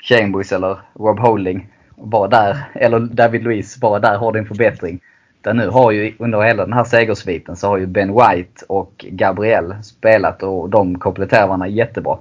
Chambers 0.00 0.52
eller 0.52 0.78
Rob 0.94 1.18
Holding 1.18 1.68
bara 1.96 2.28
där, 2.28 2.56
eller 2.74 3.00
David 3.00 3.42
Luiz 3.42 3.80
bara 3.80 3.98
där 3.98 4.18
har 4.18 4.32
det 4.32 4.38
en 4.38 4.46
förbättring. 4.46 5.00
Där 5.40 5.54
nu 5.54 5.68
har 5.68 5.90
ju 5.90 6.14
under 6.18 6.42
hela 6.42 6.64
den 6.64 6.72
här 6.72 6.84
segersviten 6.84 7.56
så 7.56 7.68
har 7.68 7.78
ju 7.78 7.86
Ben 7.86 8.12
White 8.12 8.64
och 8.68 9.06
Gabriel 9.08 9.74
spelat 9.82 10.42
och 10.42 10.70
de 10.70 10.98
kompletterar 10.98 11.46
varandra 11.46 11.66
jättebra. 11.66 12.18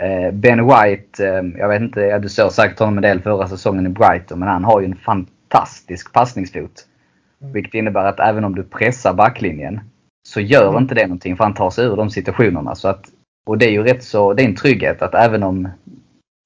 Eh, 0.00 0.32
ben 0.32 0.66
White, 0.66 1.26
eh, 1.26 1.42
jag 1.58 1.68
vet 1.68 1.82
inte, 1.82 2.18
du 2.18 2.28
såg 2.28 2.52
säkert 2.52 2.78
honom 2.78 2.98
en 2.98 3.02
del 3.02 3.20
förra 3.20 3.48
säsongen 3.48 3.86
i 3.86 3.88
Brighton 3.88 4.38
men 4.38 4.48
han 4.48 4.64
har 4.64 4.80
ju 4.80 4.86
en 4.86 4.96
fantastisk 4.96 6.12
passningsfot. 6.12 6.86
Mm. 7.40 7.52
Vilket 7.52 7.74
innebär 7.74 8.04
att 8.04 8.20
även 8.20 8.44
om 8.44 8.54
du 8.54 8.62
pressar 8.62 9.14
backlinjen 9.14 9.80
så 10.28 10.40
gör 10.40 10.68
mm. 10.68 10.82
inte 10.82 10.94
det 10.94 11.06
någonting 11.06 11.36
för 11.36 11.44
han 11.44 11.54
tar 11.54 11.70
sig 11.70 11.84
ur 11.84 11.96
de 11.96 12.10
situationerna. 12.10 12.74
Så 12.74 12.88
att, 12.88 13.04
och 13.46 13.58
det 13.58 13.66
är 13.66 13.70
ju 13.70 13.82
rätt 13.82 14.04
så, 14.04 14.32
det 14.32 14.42
är 14.42 14.46
en 14.46 14.56
trygghet 14.56 15.02
att 15.02 15.14
även 15.14 15.42
om 15.42 15.68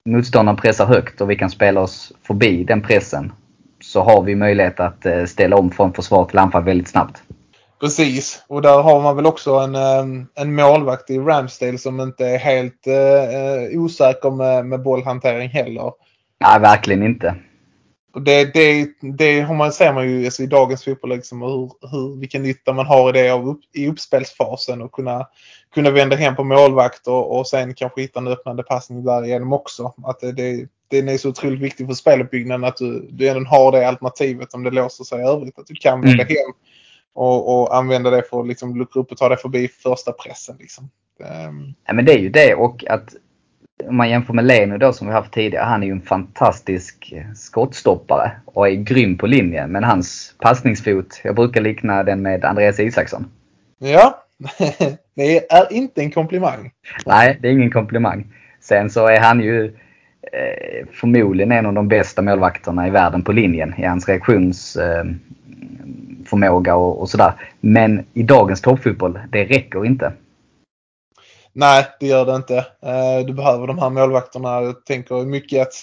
motståndaren 0.09 0.57
pressar 0.57 0.85
högt 0.85 1.21
och 1.21 1.29
vi 1.29 1.35
kan 1.35 1.49
spela 1.49 1.81
oss 1.81 2.11
förbi 2.21 2.63
den 2.63 2.81
pressen 2.81 3.31
så 3.81 4.01
har 4.01 4.21
vi 4.21 4.35
möjlighet 4.35 4.79
att 4.79 5.05
eh, 5.05 5.25
ställa 5.25 5.55
om 5.55 5.71
från 5.71 5.93
försvar 5.93 6.25
till 6.25 6.39
anfall 6.39 6.63
väldigt 6.63 6.87
snabbt. 6.87 7.23
Precis, 7.79 8.43
och 8.47 8.61
där 8.61 8.81
har 8.81 9.01
man 9.01 9.15
väl 9.15 9.25
också 9.25 9.51
en, 9.55 9.75
eh, 9.75 10.25
en 10.35 10.55
målvakt 10.55 11.09
i 11.09 11.19
Ramsdale 11.19 11.77
som 11.77 11.99
inte 11.99 12.25
är 12.25 12.37
helt 12.37 12.87
eh, 12.87 13.79
osäker 13.79 14.31
med, 14.31 14.65
med 14.65 14.83
bollhantering 14.83 15.49
heller. 15.49 15.91
Nej, 16.39 16.59
verkligen 16.59 17.03
inte. 17.03 17.35
Och 18.13 18.21
det, 18.21 18.53
det, 18.53 18.89
det 19.01 19.41
har 19.41 19.55
man, 19.55 19.71
ser 19.71 19.93
man 19.93 20.09
ju 20.09 20.25
alltså, 20.25 20.43
i 20.43 20.47
dagens 20.47 20.83
fotboll 20.83 21.09
liksom, 21.09 21.41
hur, 21.41 21.71
hur, 21.91 22.19
vilken 22.19 22.43
nytta 22.43 22.73
man 22.73 22.85
har 22.85 23.09
i 23.09 23.11
det 23.11 23.29
av 23.29 23.49
upp, 23.49 23.59
i 23.73 23.87
uppspelsfasen 23.87 24.81
och 24.81 24.91
kunna, 24.91 25.27
kunna 25.73 25.91
vända 25.91 26.15
hem 26.15 26.35
på 26.35 26.43
målvakt 26.43 27.07
och, 27.07 27.39
och 27.39 27.47
sen 27.47 27.73
kanske 27.73 28.01
hitta 28.01 28.19
en 28.19 28.27
öppnande 28.27 28.63
passning 28.63 29.03
därigenom 29.03 29.53
också. 29.53 29.93
Att 30.03 30.19
det, 30.19 30.31
det, 30.31 30.67
den 30.87 31.09
är 31.09 31.17
så 31.17 31.29
otroligt 31.29 31.59
viktig 31.59 31.87
för 31.87 31.93
speluppbyggnaden 31.93 32.63
att 32.63 32.77
du, 32.77 33.07
du 33.11 33.27
även 33.27 33.45
har 33.45 33.71
det 33.71 33.87
alternativet 33.87 34.53
om 34.53 34.63
det 34.63 34.71
låser 34.71 35.03
sig 35.03 35.19
i 35.19 35.27
övrigt. 35.27 35.59
Att 35.59 35.67
du 35.67 35.75
kan 35.75 35.93
mm. 35.93 36.09
vända 36.09 36.23
hem 36.23 36.53
och, 37.13 37.61
och 37.61 37.75
använda 37.75 38.09
det 38.09 38.23
för 38.29 38.41
att 38.41 38.47
liksom 38.47 38.75
luckra 38.75 39.01
upp 39.01 39.11
och 39.11 39.17
ta 39.17 39.29
det 39.29 39.37
förbi 39.37 39.67
första 39.67 40.11
pressen. 40.11 40.55
Liksom. 40.59 40.89
Um... 41.47 41.73
Ja, 41.87 41.93
men 41.93 42.05
det 42.05 42.13
är 42.13 42.19
ju 42.19 42.29
det 42.29 42.55
och 42.55 42.83
att 42.89 43.15
om 43.87 43.97
man 43.97 44.09
jämför 44.09 44.33
med 44.33 44.45
Leno 44.45 44.77
då 44.77 44.93
som 44.93 45.07
vi 45.07 45.13
haft 45.13 45.33
tidigare. 45.33 45.63
Han 45.63 45.83
är 45.83 45.87
ju 45.87 45.91
en 45.91 46.01
fantastisk 46.01 47.13
skottstoppare 47.35 48.31
och 48.45 48.67
är 48.67 48.73
grym 48.73 49.17
på 49.17 49.27
linjen. 49.27 49.71
Men 49.71 49.83
hans 49.83 50.35
passningsfot, 50.39 51.21
jag 51.23 51.35
brukar 51.35 51.61
likna 51.61 52.03
den 52.03 52.21
med 52.21 52.45
Andreas 52.45 52.79
Isaksson. 52.79 53.25
Ja, 53.79 54.23
det 55.15 55.51
är 55.51 55.73
inte 55.73 56.01
en 56.01 56.11
komplimang. 56.11 56.71
Nej, 57.05 57.37
det 57.41 57.47
är 57.47 57.51
ingen 57.51 57.71
komplimang. 57.71 58.27
Sen 58.61 58.89
så 58.89 59.07
är 59.07 59.19
han 59.19 59.41
ju 59.41 59.65
eh, 59.65 59.71
förmodligen 60.91 61.51
en 61.51 61.65
av 61.65 61.73
de 61.73 61.87
bästa 61.87 62.21
målvakterna 62.21 62.87
i 62.87 62.89
världen 62.89 63.23
på 63.23 63.31
linjen 63.31 63.73
i 63.77 63.85
hans 63.85 64.07
reaktionsförmåga 64.07 66.71
eh, 66.71 66.77
och, 66.77 67.01
och 67.01 67.09
sådär. 67.09 67.33
Men 67.59 68.05
i 68.13 68.23
dagens 68.23 68.61
toppfotboll, 68.61 69.19
det 69.29 69.45
räcker 69.45 69.85
inte. 69.85 70.13
Nej, 71.53 71.87
det 71.99 72.07
gör 72.07 72.25
det 72.25 72.35
inte. 72.35 72.57
Eh, 72.57 73.25
du 73.25 73.33
behöver 73.33 73.67
de 73.67 73.79
här 73.79 73.89
målvakterna. 73.89 74.61
Jag 74.61 74.85
tänker 74.85 75.15
mycket 75.25 75.61
att 75.61 75.73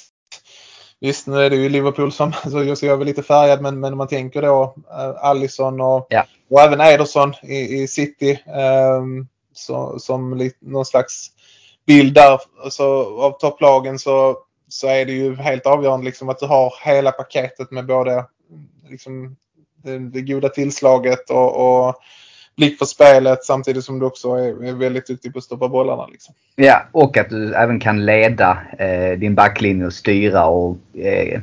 Visst, 1.03 1.27
nu 1.27 1.37
är 1.37 1.51
det 1.51 1.57
ju 1.57 1.69
Liverpool 1.69 2.13
som, 2.13 2.33
så 2.51 2.65
jag 2.65 2.83
är 2.83 2.97
väl 2.97 3.07
lite 3.07 3.23
färgad, 3.23 3.63
men, 3.63 3.81
men 3.81 3.93
om 3.93 3.99
man 3.99 4.09
tänker 4.09 4.43
då 4.43 4.75
uh, 4.91 5.25
Allison 5.25 5.81
och, 5.81 6.07
ja. 6.11 6.25
och 6.51 6.61
även 6.61 6.81
Ederson 6.81 7.35
i, 7.43 7.83
i 7.83 7.89
City 7.89 8.39
um, 8.99 9.29
så, 9.53 9.99
som 9.99 10.37
lite, 10.37 10.57
någon 10.61 10.85
slags 10.85 11.27
bild 11.87 12.15
där 12.15 12.39
alltså, 12.65 12.85
av 13.21 13.39
topplagen 13.39 13.99
så, 13.99 14.39
så 14.69 14.87
är 14.87 15.05
det 15.05 15.13
ju 15.13 15.37
helt 15.37 15.67
avgörande 15.67 16.05
liksom 16.05 16.29
att 16.29 16.39
du 16.39 16.47
har 16.47 16.75
hela 16.85 17.13
paketet 17.13 17.71
med 17.71 17.87
både 17.87 18.25
liksom, 18.89 19.37
det, 19.83 19.99
det 19.99 20.21
goda 20.21 20.49
tillslaget 20.49 21.31
och, 21.31 21.87
och 21.87 21.95
blick 22.57 22.79
för 22.79 22.85
spelet 22.85 23.45
samtidigt 23.45 23.85
som 23.85 23.99
du 23.99 24.07
också 24.07 24.29
är, 24.29 24.65
är 24.65 24.73
väldigt 24.73 25.07
duktig 25.07 25.33
på 25.33 25.39
att 25.39 25.45
stoppa 25.45 25.69
bollarna. 25.69 26.07
Liksom. 26.07 26.35
Ja, 26.57 26.83
och 26.93 27.17
att 27.17 27.31
du 27.31 27.55
även 27.55 27.81
kan 27.81 28.05
leda 28.07 28.59
eh, 28.79 29.19
din 29.19 29.35
backlinje 29.35 29.87
och 29.87 29.93
styra 29.93 30.47
och 30.47 30.77
eh, 30.95 31.41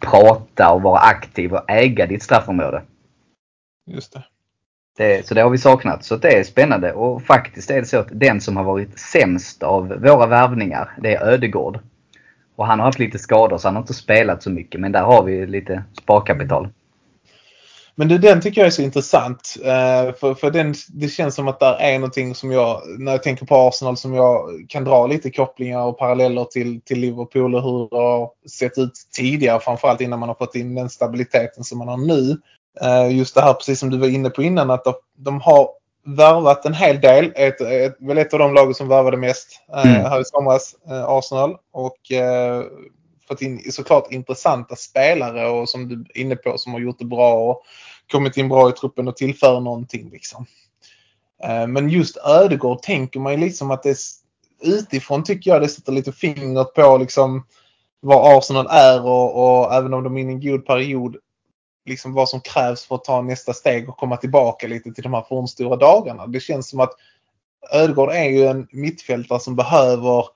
prata 0.00 0.72
och 0.72 0.82
vara 0.82 0.98
aktiv 0.98 1.52
och 1.52 1.70
äga 1.70 2.06
ditt 2.06 2.22
straffområde. 2.22 2.82
Just 3.86 4.12
det. 4.12 4.24
det. 4.96 5.26
Så 5.26 5.34
det 5.34 5.40
har 5.40 5.50
vi 5.50 5.58
saknat. 5.58 6.04
Så 6.04 6.16
det 6.16 6.38
är 6.38 6.44
spännande. 6.44 6.92
Och 6.92 7.22
faktiskt 7.22 7.70
är 7.70 7.80
det 7.80 7.86
så 7.86 7.98
att 7.98 8.08
den 8.12 8.40
som 8.40 8.56
har 8.56 8.64
varit 8.64 8.98
sämst 8.98 9.62
av 9.62 9.88
våra 9.88 10.26
värvningar, 10.26 10.96
det 11.02 11.14
är 11.14 11.26
Ödegård. 11.26 11.78
Och 12.56 12.66
han 12.66 12.78
har 12.78 12.86
haft 12.86 12.98
lite 12.98 13.18
skador 13.18 13.58
så 13.58 13.68
han 13.68 13.74
har 13.74 13.82
inte 13.82 13.94
spelat 13.94 14.42
så 14.42 14.50
mycket. 14.50 14.80
Men 14.80 14.92
där 14.92 15.02
har 15.02 15.24
vi 15.24 15.46
lite 15.46 15.84
sparkapital. 16.02 16.68
Men 17.94 18.08
det, 18.08 18.18
den 18.18 18.40
tycker 18.40 18.60
jag 18.60 18.66
är 18.66 18.70
så 18.70 18.82
intressant. 18.82 19.56
Eh, 19.64 20.14
för 20.14 20.34
för 20.34 20.50
den, 20.50 20.74
det 20.88 21.08
känns 21.08 21.34
som 21.34 21.48
att 21.48 21.60
det 21.60 21.66
är 21.66 21.98
någonting 21.98 22.34
som 22.34 22.52
jag, 22.52 22.82
när 22.98 23.12
jag 23.12 23.22
tänker 23.22 23.46
på 23.46 23.56
Arsenal, 23.56 23.96
som 23.96 24.14
jag 24.14 24.48
kan 24.68 24.84
dra 24.84 25.06
lite 25.06 25.30
kopplingar 25.30 25.84
och 25.84 25.98
paralleller 25.98 26.44
till, 26.44 26.80
till 26.80 26.98
Liverpool 26.98 27.54
och 27.54 27.62
hur 27.62 27.88
det 27.90 27.96
har 27.96 28.30
sett 28.48 28.78
ut 28.78 28.92
tidigare. 29.16 29.60
Framförallt 29.60 30.00
innan 30.00 30.18
man 30.18 30.28
har 30.28 30.36
fått 30.36 30.54
in 30.54 30.74
den 30.74 30.90
stabiliteten 30.90 31.64
som 31.64 31.78
man 31.78 31.88
har 31.88 31.96
nu. 31.96 32.36
Eh, 32.80 33.16
just 33.16 33.34
det 33.34 33.40
här 33.40 33.54
precis 33.54 33.80
som 33.80 33.90
du 33.90 33.98
var 33.98 34.08
inne 34.08 34.30
på 34.30 34.42
innan 34.42 34.70
att 34.70 34.84
de 35.18 35.40
har 35.40 35.68
värvat 36.06 36.66
en 36.66 36.74
hel 36.74 37.00
del. 37.00 37.32
Ett, 37.34 37.60
ett, 37.60 37.96
väl 38.00 38.18
ett 38.18 38.32
av 38.32 38.38
de 38.38 38.54
lagen 38.54 38.74
som 38.74 38.88
värvade 38.88 39.16
mest 39.16 39.60
eh, 39.76 39.96
mm. 39.96 40.10
här 40.10 40.20
i 40.20 40.24
somras, 40.24 40.74
Arsenal. 41.06 41.56
Och 41.72 42.12
fått 43.28 43.42
in 43.42 43.72
såklart 43.72 44.12
intressanta 44.12 44.76
spelare 44.76 45.48
och 45.48 45.68
som 45.68 45.88
du 45.88 45.94
är 46.14 46.20
inne 46.20 46.36
på 46.36 46.58
som 46.58 46.72
har 46.72 46.80
gjort 46.80 46.98
det 46.98 47.04
bra 47.04 47.34
och 47.34 47.62
kommit 48.12 48.36
in 48.36 48.48
bra 48.48 48.68
i 48.68 48.72
truppen 48.72 49.08
och 49.08 49.16
tillför 49.16 49.60
någonting 49.60 50.10
liksom. 50.10 50.46
Eh, 51.42 51.66
men 51.66 51.88
just 51.88 52.16
Ödegård 52.16 52.82
tänker 52.82 53.20
man 53.20 53.32
ju 53.32 53.38
liksom 53.38 53.70
att 53.70 53.82
det 53.82 53.98
utifrån 54.62 55.24
tycker 55.24 55.50
jag 55.50 55.62
det 55.62 55.68
sätter 55.68 55.92
lite 55.92 56.12
fingret 56.12 56.74
på 56.74 56.96
liksom 56.96 57.46
vad 58.00 58.38
Arsenal 58.38 58.66
är 58.70 59.06
och, 59.06 59.62
och 59.62 59.74
även 59.74 59.94
om 59.94 60.04
de 60.04 60.16
är 60.16 60.20
inne 60.20 60.30
i 60.30 60.34
en 60.34 60.40
god 60.40 60.66
period 60.66 61.16
liksom 61.84 62.12
vad 62.12 62.28
som 62.28 62.40
krävs 62.40 62.84
för 62.86 62.94
att 62.94 63.04
ta 63.04 63.22
nästa 63.22 63.52
steg 63.52 63.88
och 63.88 63.96
komma 63.96 64.16
tillbaka 64.16 64.66
lite 64.66 64.92
till 64.92 65.02
de 65.02 65.14
här 65.14 65.24
fornstora 65.28 65.76
dagarna. 65.76 66.26
Det 66.26 66.40
känns 66.40 66.68
som 66.68 66.80
att 66.80 66.92
Ödegård 67.72 68.10
är 68.10 68.28
ju 68.28 68.46
en 68.46 68.68
mittfältare 68.70 69.40
som 69.40 69.56
behöver 69.56 70.26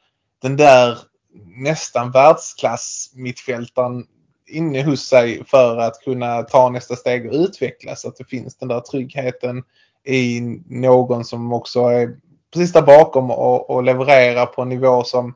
den 0.43 0.57
där 0.57 0.99
nästan 1.45 2.11
världsklass 2.11 3.13
mittfältaren 3.15 4.07
inne 4.49 4.83
hos 4.83 5.09
sig 5.09 5.45
för 5.47 5.77
att 5.77 6.01
kunna 6.05 6.43
ta 6.43 6.69
nästa 6.69 6.97
steg 6.97 7.27
och 7.27 7.35
utvecklas. 7.35 8.05
Att 8.05 8.17
det 8.17 8.25
finns 8.25 8.57
den 8.57 8.69
där 8.69 8.81
tryggheten 8.81 9.63
i 10.07 10.41
någon 10.69 11.25
som 11.25 11.53
också 11.53 11.81
är 11.81 12.17
precis 12.53 12.73
där 12.73 12.83
bakom 12.83 13.31
och, 13.31 13.71
och 13.71 13.83
levererar 13.83 14.47
på 14.47 14.63
en 14.63 14.69
nivå 14.69 15.05
som 15.05 15.35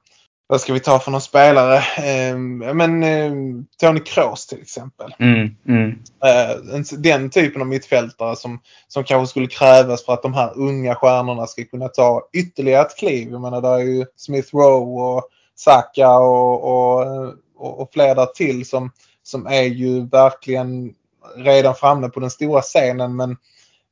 vad 0.51 0.61
ska 0.61 0.73
vi 0.73 0.81
ta 0.81 0.99
för 0.99 1.11
någon 1.11 1.21
spelare? 1.21 1.77
Eh, 1.77 2.37
men 2.75 3.03
eh, 3.03 3.33
Tony 3.81 4.01
Kroos 4.01 4.47
till 4.47 4.61
exempel. 4.61 5.15
Mm, 5.19 5.57
mm. 5.69 5.91
Eh, 6.25 6.81
den 6.99 7.31
typen 7.31 7.63
av 7.63 7.69
mittfältare 7.69 8.37
som, 8.37 8.61
som 8.89 9.05
kanske 9.05 9.31
skulle 9.31 9.47
krävas 9.47 10.05
för 10.05 10.13
att 10.13 10.23
de 10.23 10.35
här 10.35 10.59
unga 10.59 10.95
stjärnorna 10.95 11.47
ska 11.47 11.65
kunna 11.65 11.89
ta 11.89 12.29
ytterligare 12.33 12.83
ett 12.83 12.97
kliv. 12.99 13.31
Jag 13.31 13.41
menar, 13.41 13.61
där 13.61 13.75
är 13.75 13.79
ju 13.79 14.07
Smith 14.17 14.57
Rowe 14.57 15.03
och 15.03 15.29
Saka 15.64 16.18
och, 16.18 16.64
och, 16.64 17.35
och, 17.57 17.81
och 17.81 17.92
fler 17.92 18.27
till 18.27 18.66
som, 18.66 18.90
som 19.23 19.46
är 19.46 19.62
ju 19.62 20.07
verkligen 20.07 20.94
redan 21.37 21.75
framme 21.75 22.09
på 22.09 22.20
den 22.20 22.31
stora 22.31 22.61
scenen 22.61 23.16
men, 23.16 23.37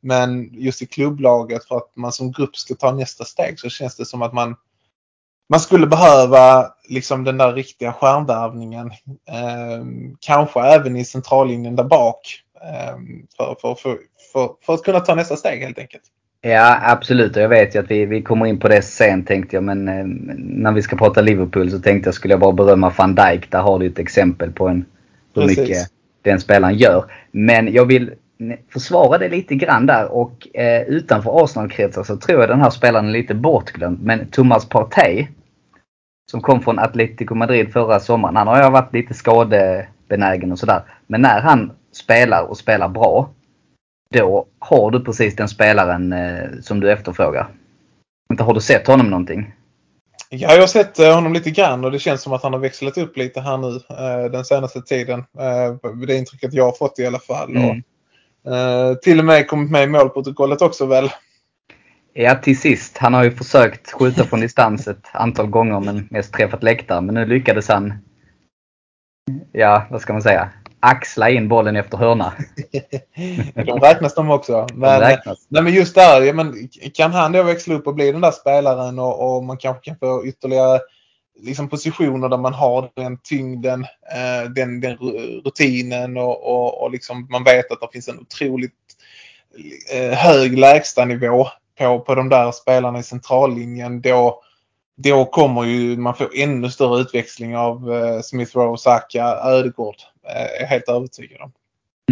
men 0.01 0.51
just 0.53 0.83
i 0.83 0.87
klubblaget 0.87 1.65
för 1.65 1.77
att 1.77 1.97
man 1.97 2.13
som 2.13 2.33
grupp 2.33 2.57
ska 2.57 2.75
ta 2.75 2.93
nästa 2.93 3.25
steg 3.25 3.61
så 3.61 3.69
känns 3.69 3.97
det 3.97 4.05
som 4.05 4.23
att 4.23 4.33
man 4.33 4.57
man 5.49 5.61
skulle 5.61 5.87
behöva 5.87 6.73
liksom 6.89 7.25
den 7.25 7.39
där 7.39 7.53
riktiga 7.53 7.93
stjärnvärvningen. 7.93 8.87
Eh, 9.29 9.85
kanske 10.21 10.61
även 10.61 10.97
i 10.97 11.05
centrallinjen 11.05 11.77
där 11.77 11.85
bak. 11.85 12.43
Eh, 12.63 12.97
för, 13.37 13.57
för, 13.61 13.75
för, 13.75 13.99
för, 14.33 14.55
för 14.63 14.75
att 14.75 14.83
kunna 14.83 15.01
ta 15.01 15.15
nästa 15.15 15.37
steg 15.37 15.63
helt 15.63 15.79
enkelt. 15.79 16.05
Ja 16.41 16.79
absolut 16.83 17.37
och 17.37 17.43
jag 17.43 17.49
vet 17.49 17.75
ju 17.75 17.79
att 17.79 17.91
vi, 17.91 18.07
vi 18.07 18.23
kommer 18.23 18.47
in 18.47 18.59
på 18.59 18.69
det 18.69 18.83
sen 18.83 19.25
tänkte 19.25 19.57
jag 19.57 19.65
men 19.65 19.89
eh, 19.89 20.05
när 20.37 20.73
vi 20.73 20.83
ska 20.83 20.97
prata 20.97 21.21
Liverpool 21.21 21.71
så 21.71 21.79
tänkte 21.79 22.09
jag 22.09 22.15
skulle 22.15 22.35
jag 22.35 22.41
bara 22.41 22.53
berömma 22.53 22.93
van 22.99 23.15
Dijk. 23.15 23.51
Där 23.51 23.63
har 23.63 23.79
du 23.79 23.87
ett 23.87 23.99
exempel 23.99 24.53
på 24.53 24.69
en, 24.69 24.85
hur 25.35 25.43
Precis. 25.43 25.59
mycket 25.59 25.77
den 26.23 26.41
spelaren 26.41 26.77
gör. 26.77 27.05
Men 27.31 27.73
jag 27.73 27.85
vill 27.85 28.11
försvara 28.73 29.19
det 29.19 29.29
lite 29.29 29.55
grann 29.55 29.87
där 29.87 30.13
och 30.13 30.57
eh, 30.57 30.83
utanför 30.83 31.45
Arsenal-kretsar 31.45 32.03
så 32.03 32.17
tror 32.17 32.41
jag 32.41 32.49
den 32.49 32.61
här 32.61 32.71
spelaren 32.71 33.09
är 33.09 33.13
lite 33.13 33.35
bortglömd. 33.35 34.03
Men 34.03 34.27
Thomas 34.27 34.69
Partey 34.69 35.27
som 36.31 36.41
kom 36.41 36.61
från 36.61 36.79
Atletico 36.79 37.35
Madrid 37.35 37.73
förra 37.73 38.01
sommaren. 38.01 38.37
Han 38.37 38.47
har 38.47 38.63
ju 38.63 38.71
varit 38.71 38.93
lite 38.93 39.15
skadebenägen 39.15 40.53
och 40.53 40.59
sådär. 40.59 40.83
Men 41.07 41.23
när 41.23 41.41
han 41.41 41.73
spelar 41.93 42.43
och 42.43 42.57
spelar 42.57 42.89
bra 42.89 43.31
då 44.15 44.47
har 44.59 44.91
du 44.91 45.05
precis 45.05 45.37
den 45.37 45.49
spelaren 45.49 46.13
eh, 46.13 46.61
som 46.63 46.81
du 46.81 46.93
efterfrågar. 46.93 47.49
Inte 48.31 48.43
har 48.43 48.55
du 48.55 48.61
sett 48.61 48.87
honom 48.87 49.11
någonting? 49.11 49.55
Ja, 50.31 50.53
jag 50.53 50.61
har 50.61 50.67
sett 50.67 50.99
eh, 50.99 51.15
honom 51.15 51.33
lite 51.33 51.51
grann 51.51 51.85
och 51.85 51.93
det 51.93 51.99
känns 51.99 52.23
som 52.23 52.33
att 52.33 52.43
han 52.43 52.53
har 52.53 52.61
växlat 52.61 52.99
upp 52.99 53.17
lite 53.17 53.41
här 53.41 53.57
nu 53.59 53.69
eh, 53.77 54.31
den 54.31 54.45
senaste 54.45 54.83
tiden. 54.83 55.25
Det 56.07 56.17
intrycket 56.17 56.55
jag 56.55 56.65
har 56.65 56.73
fått 56.73 56.99
i 56.99 57.07
alla 57.07 57.19
fall. 57.19 57.57
Mm. 57.57 57.71
Och, 57.71 59.03
till 59.03 59.19
och 59.19 59.25
med 59.25 59.49
kommit 59.49 59.71
med 59.71 59.85
i 59.85 59.87
målprotokollet 59.87 60.63
också 60.63 60.87
väl. 60.87 61.11
Ja, 62.13 62.35
till 62.35 62.61
sist. 62.61 62.99
Han 62.99 63.15
har 63.15 63.25
ju 63.25 63.31
försökt 63.31 63.93
skjuta 63.93 64.25
från 64.25 64.41
distans 64.41 64.89
ett 64.89 65.07
antal 65.13 65.47
gånger 65.47 65.81
men 65.81 66.09
mest 66.11 66.33
träffat 66.33 66.63
läktaren. 66.63 67.07
Men 67.07 67.15
nu 67.15 67.27
lyckades 67.27 67.69
han, 67.69 67.95
ja 69.53 69.87
vad 69.91 70.01
ska 70.01 70.13
man 70.13 70.23
säga, 70.23 70.51
axla 70.81 71.31
in 71.31 71.49
bollen 71.49 71.77
efter 71.77 71.99
hörna. 71.99 72.33
de 73.55 73.81
räknas 73.81 74.15
de 74.15 74.31
också. 74.31 74.67
Men, 74.75 75.01
de 75.01 75.07
räknas. 75.07 75.47
Nej, 75.49 75.63
men 75.63 75.75
just 75.75 75.95
där, 75.95 76.23
ja, 76.23 76.33
men 76.33 76.69
kan 76.95 77.13
han 77.13 77.33
då 77.33 77.43
växla 77.43 77.75
upp 77.75 77.87
och 77.87 77.95
bli 77.95 78.13
den 78.13 78.21
där 78.21 78.31
spelaren 78.31 78.99
och, 78.99 79.37
och 79.37 79.45
man 79.45 79.57
kanske 79.57 79.85
kan 79.85 79.99
få 79.99 80.27
ytterligare 80.27 80.81
liksom 81.41 81.69
positioner 81.69 82.29
där 82.29 82.39
man 82.39 82.55
har 82.55 82.91
den 82.95 83.19
tyngden, 83.19 83.85
eh, 84.15 84.51
den, 84.51 84.81
den 84.81 84.97
rutinen 85.45 86.17
och, 86.17 86.47
och, 86.47 86.83
och 86.83 86.91
liksom 86.91 87.27
man 87.31 87.45
vet 87.45 87.73
att 87.73 87.81
det 87.81 87.89
finns 87.93 88.09
en 88.09 88.19
otroligt 88.19 88.73
eh, 89.93 90.19
hög 90.19 90.59
lägstanivå 90.59 91.49
på, 91.79 92.01
på 92.01 92.15
de 92.15 92.29
där 92.29 92.53
spelarna 92.53 92.99
i 92.99 93.03
centrallinjen. 93.03 94.01
Då, 94.01 94.43
då 94.97 95.25
kommer 95.25 95.65
ju 95.65 95.97
man 95.97 96.15
få 96.15 96.29
ännu 96.35 96.71
större 96.71 97.01
utväxling 97.01 97.57
av 97.57 97.93
eh, 97.93 98.21
Smith 98.21 98.57
Rowe, 98.57 98.79
Saka, 98.79 99.25
Ödegård. 99.45 99.97
Eh, 100.29 100.43
är 100.43 100.61
jag 100.61 100.67
helt 100.67 100.89
övertygad 100.89 101.41
om. 101.41 101.53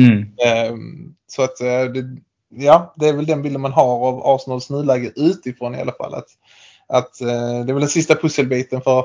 Mm. 0.00 0.20
Eh, 0.22 0.76
så 1.26 1.42
att 1.42 1.60
eh, 1.60 1.84
det, 1.84 2.20
ja, 2.48 2.94
det 2.96 3.08
är 3.08 3.12
väl 3.12 3.26
den 3.26 3.42
bilden 3.42 3.60
man 3.60 3.72
har 3.72 4.08
av 4.08 4.26
Arsenals 4.26 4.70
nuläge 4.70 5.12
utifrån 5.16 5.74
i 5.74 5.80
alla 5.80 5.92
fall. 5.92 6.14
Att, 6.14 6.28
att 6.88 7.20
eh, 7.20 7.64
det 7.64 7.72
är 7.72 7.74
väl 7.74 7.80
den 7.80 7.88
sista 7.88 8.14
pusselbiten 8.14 8.80
för 8.80 9.04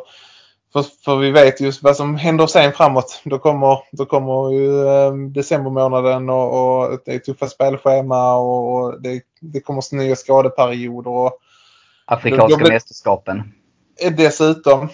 för, 0.73 0.85
för 1.05 1.17
vi 1.17 1.31
vet 1.31 1.61
just 1.61 1.83
vad 1.83 1.95
som 1.95 2.15
händer 2.15 2.47
sen 2.47 2.73
framåt. 2.73 3.21
Då 3.23 3.39
kommer, 3.39 3.77
då 3.91 4.05
kommer 4.05 4.51
ju 4.51 4.87
eh, 4.87 5.13
decembermånaden 5.13 6.29
och, 6.29 6.81
och 6.81 6.99
det 7.05 7.13
är 7.13 7.19
tuffa 7.19 7.47
spelschema 7.47 8.35
och, 8.35 8.73
och 8.73 9.01
det, 9.01 9.21
det 9.39 9.59
kommer 9.59 9.95
nya 9.95 10.15
skadeperioder. 10.15 11.11
Och, 11.11 11.37
Afrikanska 12.05 12.63
då, 12.63 12.69
mästerskapen. 12.69 13.53
dessutom 14.17 14.89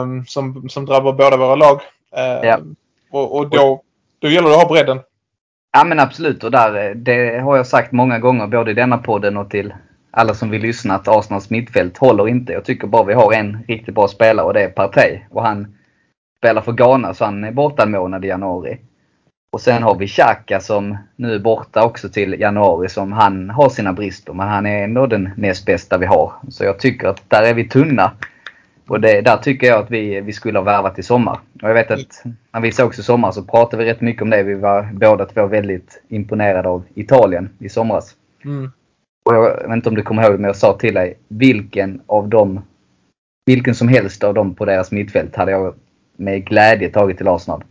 um, 0.00 0.24
som, 0.26 0.68
som 0.68 0.86
drabbar 0.86 1.12
båda 1.12 1.36
våra 1.36 1.54
lag. 1.54 1.80
Uh, 2.16 2.46
ja. 2.48 2.60
Och, 3.10 3.36
och 3.36 3.50
då, 3.50 3.82
då 4.18 4.28
gäller 4.28 4.48
det 4.48 4.54
att 4.54 4.62
ha 4.62 4.68
bredden. 4.68 5.00
Ja 5.72 5.84
men 5.84 6.00
absolut 6.00 6.44
och 6.44 6.50
där, 6.50 6.94
det 6.94 7.38
har 7.38 7.56
jag 7.56 7.66
sagt 7.66 7.92
många 7.92 8.18
gånger 8.18 8.46
både 8.46 8.70
i 8.70 8.74
denna 8.74 8.98
podden 8.98 9.36
och 9.36 9.50
till 9.50 9.74
alla 10.10 10.34
som 10.34 10.50
vill 10.50 10.62
lyssna 10.62 10.94
att 10.94 11.08
Arsenals 11.08 11.50
mittfält 11.50 11.98
håller 11.98 12.28
inte. 12.28 12.52
Jag 12.52 12.64
tycker 12.64 12.86
bara 12.86 13.04
vi 13.04 13.14
har 13.14 13.32
en 13.32 13.64
riktigt 13.68 13.94
bra 13.94 14.08
spelare 14.08 14.46
och 14.46 14.54
det 14.54 14.62
är 14.62 14.68
Partey. 14.68 15.20
Och 15.30 15.42
han 15.42 15.76
spelar 16.38 16.62
för 16.62 16.72
Ghana 16.72 17.14
så 17.14 17.24
han 17.24 17.44
är 17.44 17.52
borta 17.52 17.82
en 17.82 17.90
månad 17.90 18.24
i 18.24 18.28
januari. 18.28 18.78
Och 19.52 19.60
sen 19.60 19.82
har 19.82 19.94
vi 19.94 20.08
Xhaka 20.08 20.60
som 20.60 20.96
nu 21.16 21.34
är 21.34 21.38
borta 21.38 21.84
också 21.84 22.08
till 22.08 22.40
januari 22.40 22.88
som 22.88 23.12
han 23.12 23.50
har 23.50 23.68
sina 23.68 23.92
brister 23.92 24.32
men 24.32 24.48
han 24.48 24.66
är 24.66 24.84
ändå 24.84 25.06
den 25.06 25.30
näst 25.36 25.66
bästa 25.66 25.98
vi 25.98 26.06
har. 26.06 26.32
Så 26.48 26.64
jag 26.64 26.78
tycker 26.78 27.08
att 27.08 27.30
där 27.30 27.42
är 27.42 27.54
vi 27.54 27.68
tunna. 27.68 28.12
Och 28.88 29.00
det, 29.00 29.20
där 29.20 29.36
tycker 29.36 29.66
jag 29.66 29.78
att 29.78 29.90
vi, 29.90 30.20
vi 30.20 30.32
skulle 30.32 30.58
ha 30.58 30.64
värvat 30.64 30.98
i 30.98 31.02
sommar. 31.02 31.40
Och 31.62 31.68
jag 31.68 31.74
vet 31.74 31.90
att 31.90 32.22
när 32.52 32.60
vi 32.60 32.72
sågs 32.72 32.98
i 32.98 33.02
sommar 33.02 33.32
så 33.32 33.42
pratade 33.42 33.84
vi 33.84 33.90
rätt 33.90 34.00
mycket 34.00 34.22
om 34.22 34.30
det. 34.30 34.42
Vi 34.42 34.54
var 34.54 34.88
båda 34.92 35.24
två 35.24 35.46
väldigt 35.46 36.02
imponerade 36.08 36.68
av 36.68 36.84
Italien 36.94 37.50
i 37.58 37.68
somras. 37.68 38.14
Mm. 38.44 38.70
Och 39.24 39.34
jag 39.34 39.68
vet 39.68 39.72
inte 39.72 39.88
om 39.88 39.94
du 39.94 40.02
kommer 40.02 40.22
ihåg 40.22 40.32
men 40.32 40.44
jag 40.44 40.56
sa 40.56 40.78
till 40.78 40.94
dig 40.94 41.18
vilken 41.28 42.02
av 42.06 42.28
dem, 42.28 42.62
vilken 43.46 43.74
som 43.74 43.88
helst 43.88 44.24
av 44.24 44.34
dem 44.34 44.54
på 44.54 44.64
deras 44.64 44.90
mittfält 44.90 45.36
hade 45.36 45.52
jag 45.52 45.74
med 46.16 46.44
glädje 46.44 46.88
tagit 46.88 47.16
till 47.16 47.28
Arsenal. 47.28 47.64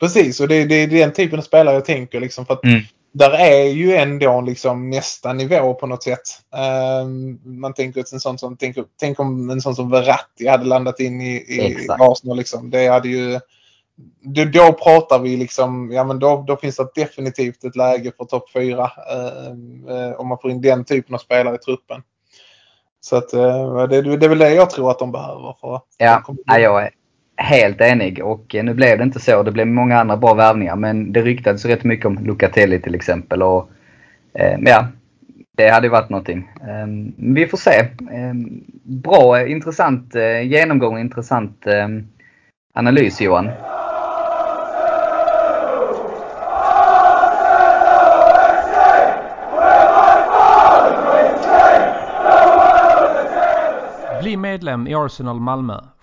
Precis 0.00 0.40
och 0.40 0.48
det, 0.48 0.64
det 0.64 0.74
är 0.74 0.86
den 0.86 1.12
typen 1.12 1.38
av 1.38 1.42
spelare 1.42 1.74
jag 1.74 1.84
tänker 1.84 2.20
liksom 2.20 2.46
för 2.46 2.54
att 2.54 2.64
mm. 2.64 2.80
Där 3.12 3.30
är 3.30 3.64
ju 3.64 3.96
ändå 3.96 4.40
liksom 4.40 4.90
nästa 4.90 5.32
nivå 5.32 5.74
på 5.74 5.86
något 5.86 6.02
sätt. 6.02 6.20
Um, 7.02 7.40
man 7.60 7.74
tänker 7.74 8.00
att 8.00 8.12
en 8.12 8.20
sån 8.20 8.38
som, 8.38 8.56
tänk, 8.56 8.76
tänk 9.00 9.20
om 9.20 9.50
en 9.50 9.60
sån 9.60 9.74
som 9.74 9.90
Verratti 9.90 10.48
hade 10.48 10.64
landat 10.64 11.00
in 11.00 11.20
i, 11.20 11.34
i 11.36 11.86
Arsenal 11.88 12.36
liksom. 12.36 12.70
Det 12.70 12.88
hade 12.88 13.08
ju 13.08 13.40
då, 14.20 14.44
då 14.44 14.72
pratar 14.72 15.18
vi 15.18 15.36
liksom, 15.36 15.92
ja 15.92 16.04
men 16.04 16.18
då, 16.18 16.44
då 16.46 16.56
finns 16.56 16.76
det 16.76 16.88
definitivt 16.94 17.64
ett 17.64 17.76
läge 17.76 18.12
för 18.16 18.24
topp 18.24 18.50
4 18.52 18.90
eh, 19.10 19.96
eh, 19.96 20.12
om 20.12 20.28
man 20.28 20.38
får 20.38 20.50
in 20.50 20.60
den 20.60 20.84
typen 20.84 21.14
av 21.14 21.18
spelare 21.18 21.54
i 21.54 21.58
truppen. 21.58 22.02
Så 23.00 23.16
att 23.16 23.32
eh, 23.32 23.86
det, 23.86 24.16
det 24.16 24.26
är 24.26 24.28
väl 24.28 24.38
det 24.38 24.54
jag 24.54 24.70
tror 24.70 24.90
att 24.90 24.98
de 24.98 25.12
behöver. 25.12 25.56
För 25.60 25.80
ja, 25.98 26.22
jag 26.46 26.82
är 26.82 26.90
helt 27.40 27.80
enig 27.80 28.24
och 28.24 28.54
eh, 28.54 28.64
nu 28.64 28.74
blev 28.74 28.98
det 28.98 29.04
inte 29.04 29.20
så. 29.20 29.42
Det 29.42 29.52
blev 29.52 29.66
många 29.66 29.98
andra 29.98 30.16
bra 30.16 30.34
värvningar 30.34 30.76
men 30.76 31.12
det 31.12 31.22
ryktades 31.22 31.64
rätt 31.64 31.84
mycket 31.84 32.06
om 32.06 32.18
Lucatelli 32.24 32.80
till 32.80 32.94
exempel. 32.94 33.42
Och, 33.42 33.70
eh, 34.34 34.58
ja, 34.60 34.86
det 35.56 35.68
hade 35.68 35.88
varit 35.88 36.10
någonting. 36.10 36.50
Eh, 36.60 36.86
vi 37.16 37.46
får 37.46 37.58
se. 37.58 37.78
Eh, 38.10 38.34
bra, 38.82 39.46
intressant 39.46 40.14
eh, 40.14 40.42
genomgång, 40.42 40.98
intressant 40.98 41.66
ehm, 41.66 42.06
analys 42.74 43.20
Johan. 43.20 43.50
Bli 54.22 54.36
medlem 54.36 54.86
i 54.86 54.94
Arsenal 54.94 55.40
Malmö. 55.40 55.80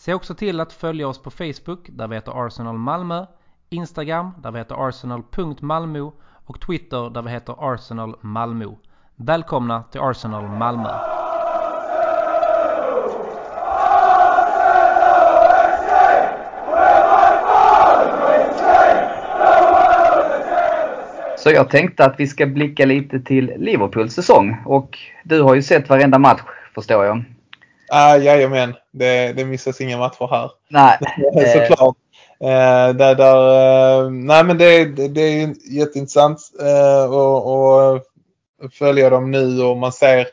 Se 0.00 0.14
också 0.14 0.34
till 0.34 0.60
att 0.60 0.72
följa 0.72 1.08
oss 1.08 1.22
på 1.22 1.30
Facebook 1.30 1.88
där 1.88 2.08
vi 2.08 2.14
heter 2.14 2.46
Arsenal 2.46 2.78
Malmö, 2.78 3.26
Instagram 3.70 4.30
där 4.42 4.50
vi 4.50 4.58
heter 4.58 4.88
arsenal.malmo 4.88 6.12
och 6.44 6.60
Twitter 6.60 7.10
där 7.10 7.22
vi 7.22 7.30
heter 7.30 7.74
Arsenal 7.74 8.16
Malmö. 8.20 8.66
Välkomna 9.16 9.82
till 9.82 10.00
Arsenal 10.00 10.48
Malmö! 10.48 10.90
Så 21.36 21.50
jag 21.50 21.70
tänkte 21.70 22.04
att 22.04 22.14
vi 22.20 22.26
ska 22.26 22.46
blicka 22.46 22.86
lite 22.86 23.20
till 23.20 23.52
Liverpools 23.56 24.14
säsong 24.14 24.62
och 24.64 24.98
du 25.24 25.42
har 25.42 25.54
ju 25.54 25.62
sett 25.62 25.88
varenda 25.88 26.18
match 26.18 26.40
förstår 26.74 27.04
jag. 27.04 27.24
Ah, 27.90 28.16
jajamän, 28.16 28.74
det, 28.90 29.32
det 29.32 29.44
missas 29.44 29.80
inga 29.80 29.98
matcher 29.98 30.28
här. 30.30 30.50
Nej. 30.68 30.98
Såklart. 31.68 31.96
Eh, 32.40 32.94
där, 32.96 33.14
där, 33.14 34.04
eh, 34.04 34.10
nej 34.10 34.44
men 34.44 34.58
det, 34.58 34.84
det, 34.84 35.08
det 35.08 35.20
är 35.20 35.54
jätteintressant 35.70 36.38
eh, 36.60 37.04
att 38.64 38.74
följa 38.74 39.10
dem 39.10 39.30
nu 39.30 39.62
och 39.62 39.76
man 39.76 39.92
ser 39.92 40.26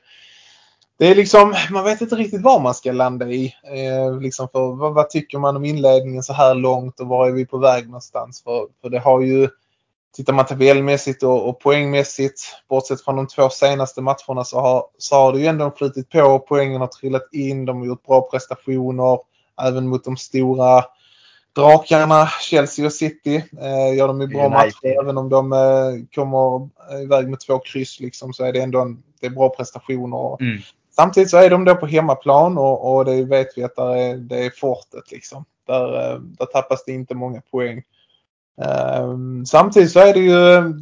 det 1.00 1.08
är 1.08 1.16
liksom, 1.16 1.56
man 1.72 1.84
vet 1.84 2.02
inte 2.02 2.16
riktigt 2.16 2.42
var 2.42 2.60
man 2.60 2.74
ska 2.74 2.92
landa 2.92 3.30
i. 3.30 3.54
Eh, 3.64 4.20
liksom 4.20 4.50
för, 4.50 4.76
vad, 4.76 4.94
vad, 4.94 5.10
tycker 5.10 5.40
man 5.40 5.56
om 5.56 5.66
inledningen 5.66 6.24
så 6.24 6.34
här 6.34 6.56
långt 6.56 7.00
och 7.00 7.08
var 7.08 7.28
är 7.28 7.32
vi 7.32 7.46
på 7.46 7.58
väg 7.58 7.86
någonstans? 7.86 8.44
För, 8.44 8.68
för 8.82 8.90
det 8.90 9.00
har 9.00 9.22
ju 9.22 9.50
Tittar 10.16 10.34
man 10.34 10.46
tabellmässigt 10.46 11.24
och, 11.24 11.50
och 11.50 11.60
poängmässigt, 11.60 12.42
bortsett 12.70 13.02
från 13.02 13.16
de 13.16 13.28
två 13.28 13.50
senaste 13.50 14.02
matcherna 14.02 14.44
så 14.44 14.60
har, 14.60 14.86
så 14.98 15.16
har 15.16 15.34
det 15.34 15.40
ju 15.40 15.46
ändå 15.46 15.72
flutit 15.78 16.10
på. 16.10 16.40
Poängen 16.40 16.82
har 16.82 16.88
trillat 16.88 17.34
in, 17.34 17.66
de 17.66 17.80
har 17.80 17.86
gjort 17.86 18.06
bra 18.06 18.30
prestationer 18.32 19.20
även 19.62 19.88
mot 19.88 20.04
de 20.04 20.18
stora 20.18 20.84
drakarna 21.56 22.28
Chelsea 22.42 22.86
och 22.86 22.94
City. 22.94 23.36
Eh, 23.62 23.96
gör 23.96 24.08
de 24.08 24.22
ju 24.22 24.28
bra 24.28 24.46
United. 24.46 24.52
matcher 24.52 25.00
även 25.02 25.18
om 25.18 25.30
de 25.30 25.54
eh, 25.54 26.06
kommer 26.16 26.70
iväg 27.04 27.30
med 27.30 27.40
två 27.40 27.60
kryss 27.60 28.00
liksom, 28.00 28.34
så 28.34 28.44
är 28.44 28.54
det 28.54 28.62
ändå 28.62 28.80
en, 28.82 29.04
det 29.20 29.26
är 29.26 29.32
bra 29.32 29.50
prestationer. 29.50 30.42
Mm. 30.42 30.62
Samtidigt 30.96 31.30
så 31.30 31.38
är 31.38 31.50
de 31.50 31.66
då 31.66 31.76
på 31.76 31.88
hemmaplan 31.88 32.58
och, 32.58 32.96
och 32.96 33.06
det 33.06 33.24
vet 33.24 33.48
vi 33.56 33.64
att 33.64 33.76
det 33.76 33.82
är, 33.82 34.18
det 34.18 34.46
är 34.46 34.50
fortet 34.50 35.12
liksom. 35.12 35.46
Där, 35.68 36.14
eh, 36.14 36.20
där 36.20 36.46
tappas 36.46 36.86
det 36.86 36.92
inte 36.92 37.16
många 37.16 37.42
poäng. 37.52 37.84
Ehm, 38.62 39.46
samtidigt 39.46 39.92
så 39.92 40.00
är 40.00 40.14
det 40.14 40.20
ju 40.20 40.74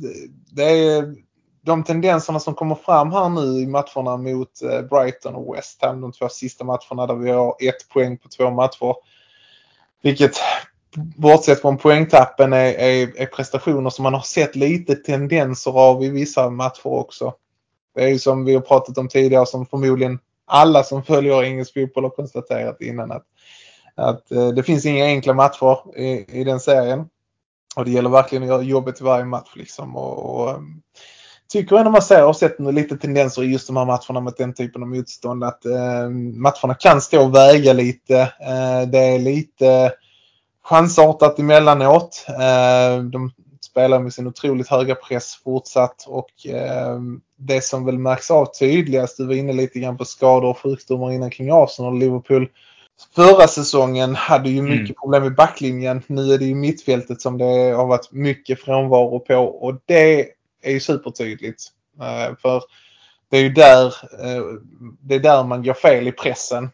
det 0.52 0.64
är 0.64 1.16
de 1.62 1.84
tendenserna 1.84 2.40
som 2.40 2.54
kommer 2.54 2.76
fram 2.76 3.12
här 3.12 3.30
nu 3.30 3.42
i 3.42 3.68
matcherna 3.68 4.18
mot 4.18 4.62
eh, 4.62 4.82
Brighton 4.82 5.36
och 5.36 5.56
West 5.56 5.82
Ham, 5.82 6.02
de 6.02 6.12
två 6.12 6.30
sista 6.30 6.64
matcherna 6.64 7.08
där 7.08 7.16
vi 7.16 7.32
har 7.32 7.56
ett 7.60 7.90
poäng 7.90 8.18
på 8.18 8.30
två 8.30 8.52
matcher. 8.52 8.96
Vilket 10.02 10.38
bortsett 10.96 11.62
från 11.62 11.78
poängtappen 11.78 12.54
är, 12.54 12.74
är, 12.74 13.22
är 13.22 13.26
prestationer 13.26 13.90
som 13.90 14.04
man 14.04 14.14
har 14.14 14.22
sett 14.22 14.56
lite 14.56 14.96
tendenser 14.96 15.72
av 15.72 16.04
i 16.04 16.10
vissa 16.10 16.50
matcher 16.50 16.88
också. 16.88 17.34
Det 17.96 18.04
är 18.04 18.08
ju 18.08 18.20
som 18.20 18.46
vi 18.46 18.54
har 18.54 18.62
pratat 18.62 18.98
om 18.98 19.08
tidigare 19.08 19.46
som 19.46 19.66
förmodligen 19.66 20.20
alla 20.46 20.84
som 20.84 21.04
följer 21.04 21.44
engelsk 21.44 21.74
fotboll 21.74 22.04
har 22.04 22.10
konstaterat 22.10 22.82
innan 22.82 23.12
att, 23.12 23.26
att 23.96 24.32
eh, 24.32 24.48
det 24.48 24.64
finns 24.64 24.86
inga 24.86 25.06
enkla 25.06 25.34
matcher 25.34 26.00
i, 26.00 26.40
i 26.40 26.44
den 26.44 26.60
serien. 26.60 27.06
Och 27.76 27.86
det 27.86 27.92
gäller 27.92 28.10
verkligen 28.10 28.44
att 28.44 28.50
göra 28.50 28.62
jobbet 28.62 29.02
i 29.02 29.04
varje 29.04 29.26
match 29.26 29.52
liksom. 29.56 29.96
Och, 29.96 30.36
och 30.36 30.56
um, 30.56 30.82
tycker 31.50 31.76
ändå 31.76 31.92
man 31.92 32.02
ser 32.02 32.26
och 32.26 32.36
sett 32.36 32.60
lite 32.60 32.98
tendenser 32.98 33.44
i 33.44 33.52
just 33.52 33.68
de 33.68 33.78
här 33.78 33.86
matcherna 33.86 34.20
mot 34.20 34.38
den 34.38 34.54
typen 34.54 34.82
av 34.84 34.90
motstånd 34.90 35.44
att 35.44 35.66
eh, 35.66 36.10
matcherna 36.34 36.74
kan 36.80 37.02
stå 37.02 37.24
och 37.24 37.36
väga 37.36 37.74
lite. 37.74 38.20
Eh, 38.22 38.82
det 38.88 39.00
är 39.00 39.20
lite 39.20 39.94
chansartat 40.64 41.40
emellanåt. 41.40 42.26
Eh, 42.30 43.04
de 43.04 43.32
spelar 43.62 44.00
med 44.00 44.14
sin 44.14 44.28
otroligt 44.28 44.68
höga 44.68 44.96
press 44.96 45.36
fortsatt 45.44 46.06
och 46.08 46.48
eh, 46.48 47.00
det 47.38 47.64
som 47.64 47.86
väl 47.86 47.98
märks 47.98 48.32
av 48.32 48.46
tydligast, 48.46 49.18
du 49.18 49.26
var 49.26 49.34
inne 49.34 49.54
lite 49.54 49.80
grann 49.80 49.98
på 49.98 50.06
skador 50.06 50.50
och 50.50 50.60
sjukdomar 50.60 51.12
innan 51.12 51.30
kring 51.30 51.50
Arsenal 51.52 51.94
och 51.94 52.00
Liverpool 52.00 52.50
Förra 53.16 53.48
säsongen 53.48 54.16
hade 54.16 54.50
ju 54.50 54.62
mycket 54.62 54.80
mm. 54.80 54.96
problem 55.02 55.24
med 55.24 55.36
backlinjen. 55.36 56.02
Nu 56.08 56.34
är 56.34 56.38
det 56.38 56.46
ju 56.46 56.56
mittfältet 56.56 57.22
som 57.22 57.38
det 57.38 57.74
har 57.76 57.86
varit 57.86 58.12
mycket 58.12 58.60
frånvaro 58.60 59.20
på 59.20 59.36
och 59.36 59.82
det 59.86 60.30
är 60.62 60.72
ju 60.72 60.80
supertydligt. 60.80 61.64
Uh, 62.00 62.36
för 62.42 62.64
det 63.30 63.38
är 63.38 63.42
ju 63.42 63.50
där, 63.50 63.86
uh, 63.86 64.60
det 65.02 65.16
är 65.16 65.20
där 65.20 65.44
man 65.44 65.64
går 65.64 65.74
fel 65.74 66.08
i 66.08 66.12
pressen. 66.12 66.70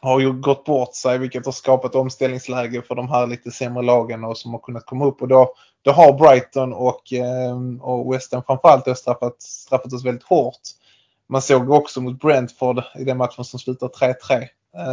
Har 0.00 0.20
ju 0.20 0.32
gått 0.32 0.64
bort 0.64 0.94
sig 0.94 1.18
vilket 1.18 1.44
har 1.44 1.52
skapat 1.52 1.94
omställningsläge 1.94 2.82
för 2.82 2.94
de 2.94 3.08
här 3.08 3.26
lite 3.26 3.50
sämre 3.50 3.82
lagen 3.82 4.24
och 4.24 4.38
som 4.38 4.52
har 4.52 4.60
kunnat 4.60 4.86
komma 4.86 5.06
upp. 5.06 5.22
Och 5.22 5.28
då, 5.28 5.54
då 5.82 5.90
har 5.90 6.12
Brighton 6.12 6.72
och, 6.72 7.12
uh, 7.12 7.82
och 7.82 8.14
West 8.14 8.32
Ham 8.32 8.42
framförallt 8.46 8.98
straffat, 8.98 9.42
straffat 9.42 9.92
oss 9.92 10.04
väldigt 10.04 10.24
hårt. 10.24 10.60
Man 11.28 11.42
såg 11.42 11.70
också 11.70 12.00
mot 12.00 12.20
Brentford 12.20 12.82
i 12.98 13.04
den 13.04 13.16
matchen 13.16 13.44
som 13.44 13.58
slutar 13.58 13.88
3-3 13.88 14.14
Eh, 14.40 14.48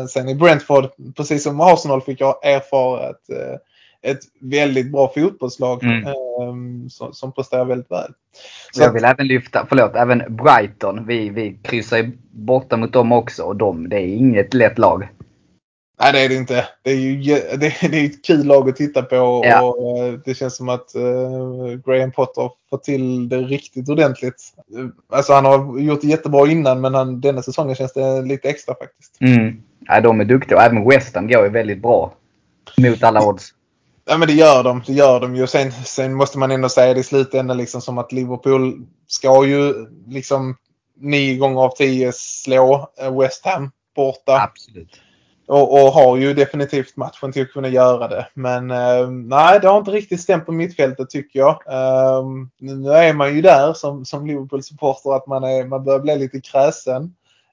sen 0.10 0.30
i 0.30 0.36
Brentford, 0.36 0.86
precis 1.16 1.44
som 1.44 1.62
Arsenal, 1.62 2.02
fick 2.02 2.22
jag 2.22 2.46
erfara 2.46 3.10
ett, 3.10 3.30
eh, 3.30 4.12
ett 4.12 4.20
väldigt 4.42 4.92
bra 4.92 5.12
fotbollslag 5.16 5.84
Mm. 5.84 6.06
eh, 6.06 6.88
som, 6.90 7.14
som 7.14 7.32
presterar 7.34 7.66
väldigt 7.66 7.92
väl. 7.92 8.14
Så 8.72 8.82
jag 8.84 8.94
vill 8.94 9.06
även 9.06 9.28
lyfta, 9.28 9.66
förlåt, 9.70 9.96
även 9.96 10.24
Brighton. 10.36 11.06
Vi, 11.06 11.30
vi 11.30 11.60
kryssar 11.64 12.12
borta 12.32 12.78
mot 12.78 12.94
dem 12.94 13.12
också 13.12 13.44
och 13.44 13.56
de, 13.56 13.90
det 13.90 13.96
är 13.96 14.08
inget 14.08 14.54
lätt 14.54 14.78
lag. 14.78 15.10
Nej 16.02 16.14
det 16.14 16.20
är 16.20 16.30
det 16.30 16.36
inte. 16.36 16.68
Det 16.84 16.92
är 16.92 16.96
ju 16.96 17.16
det, 17.58 17.58
det 17.58 18.00
är 18.00 18.06
ett 18.06 18.26
kul 18.26 18.46
lag 18.46 18.70
att 18.70 18.76
titta 18.76 19.02
på 19.02 19.42
Ja. 19.46 19.62
och 19.62 19.98
eh, 20.08 20.14
det 20.26 20.34
känns 20.34 20.56
som 20.56 20.70
att 20.70 20.96
eh, 20.96 21.02
Graham 21.86 22.12
Potter 22.12 22.52
fått 22.70 22.84
till 22.84 23.30
det 23.30 23.38
riktigt 23.38 23.90
ordentligt. 23.90 24.54
Eh, 24.78 25.18
Alltså 25.18 25.34
han 25.34 25.46
har 25.46 25.80
gjort 25.80 26.02
det 26.02 26.08
jättebra 26.08 26.48
innan 26.48 26.82
men 26.82 26.94
han, 26.94 27.22
denna 27.22 27.42
säsongen 27.42 27.76
känns 27.76 27.94
det 27.94 28.22
lite 28.22 28.50
extra 28.50 28.76
faktiskt. 28.76 29.22
Mm. 29.22 29.62
Ja, 29.88 30.02
de 30.02 30.20
är 30.20 30.26
duktiga 30.26 30.58
och 30.58 30.64
även 30.64 30.90
West 30.90 31.16
Ham 31.16 31.28
går 31.28 31.44
ju 31.44 31.50
väldigt 31.50 31.82
bra. 31.82 32.14
Mot 32.78 33.04
alla 33.04 33.26
odds. 33.28 33.50
Ja 34.06 34.18
men 34.18 34.28
det 34.28 34.34
gör 34.34 34.64
de. 34.64 34.84
Det 34.88 34.94
gör 34.94 35.20
de 35.20 35.36
ju. 35.36 35.48
Sen, 35.48 35.72
sen 35.72 36.14
måste 36.14 36.38
man 36.38 36.52
ändå 36.52 36.70
säga 36.70 36.94
det 36.94 37.00
i 37.00 37.04
slutändan 37.04 37.58
liksom 37.58 37.82
som 37.82 37.98
att 37.98 38.12
Liverpool 38.12 38.86
ska 39.08 39.46
ju 39.46 39.74
liksom 40.08 40.56
nio 41.00 41.38
gånger 41.38 41.62
av 41.62 41.76
tio 41.76 42.12
slå 42.16 42.92
West 43.20 43.46
Ham 43.46 43.72
borta. 43.96 44.42
Absolut. 44.42 45.02
Och, 45.52 45.74
och 45.74 45.94
har 45.94 46.18
ju 46.18 46.34
definitivt 46.34 46.98
matchen 46.98 47.32
till 47.32 47.42
att 47.42 47.52
kunna 47.52 47.68
göra 47.68 48.08
det. 48.08 48.28
Men 48.34 48.72
eh, 48.72 49.10
nej, 49.10 49.60
det 49.60 49.68
har 49.68 49.78
inte 49.78 49.92
riktigt 49.92 50.22
stämt 50.22 50.46
på 50.46 50.52
mittfältet 50.52 51.10
tycker 51.10 51.40
jag. 51.40 51.50
Eh, 51.68 52.24
nu 52.60 52.90
är 52.92 53.14
man 53.14 53.36
ju 53.36 53.42
där 53.42 53.74
som, 53.74 54.06
som 54.06 54.28
Liverpool-supporter 54.28 55.16
att 55.16 55.28
man, 55.28 55.44
är, 55.44 55.66
man 55.66 55.84
börjar 55.84 56.00
bli 56.00 56.16
lite 56.16 56.42
kräsen. 56.42 57.04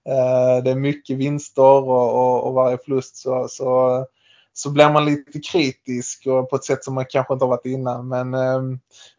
Eh, 0.09 0.65
det 0.65 0.71
är 0.71 0.75
mycket 0.75 1.17
vinster 1.17 1.63
och, 1.63 2.15
och, 2.15 2.47
och 2.47 2.55
varje 2.55 2.79
förlust 2.79 3.17
så, 3.17 3.47
så, 3.49 4.07
så 4.53 4.71
blir 4.71 4.91
man 4.91 5.05
lite 5.05 5.41
kritisk 5.41 6.27
och 6.27 6.51
på 6.51 6.57
ett 6.57 6.65
sätt 6.65 6.85
som 6.85 6.95
man 6.95 7.07
kanske 7.09 7.33
inte 7.33 7.45
har 7.45 7.51
varit 7.51 7.67
innan. 7.67 8.09
Men, 8.09 8.35
eh, 8.35 8.63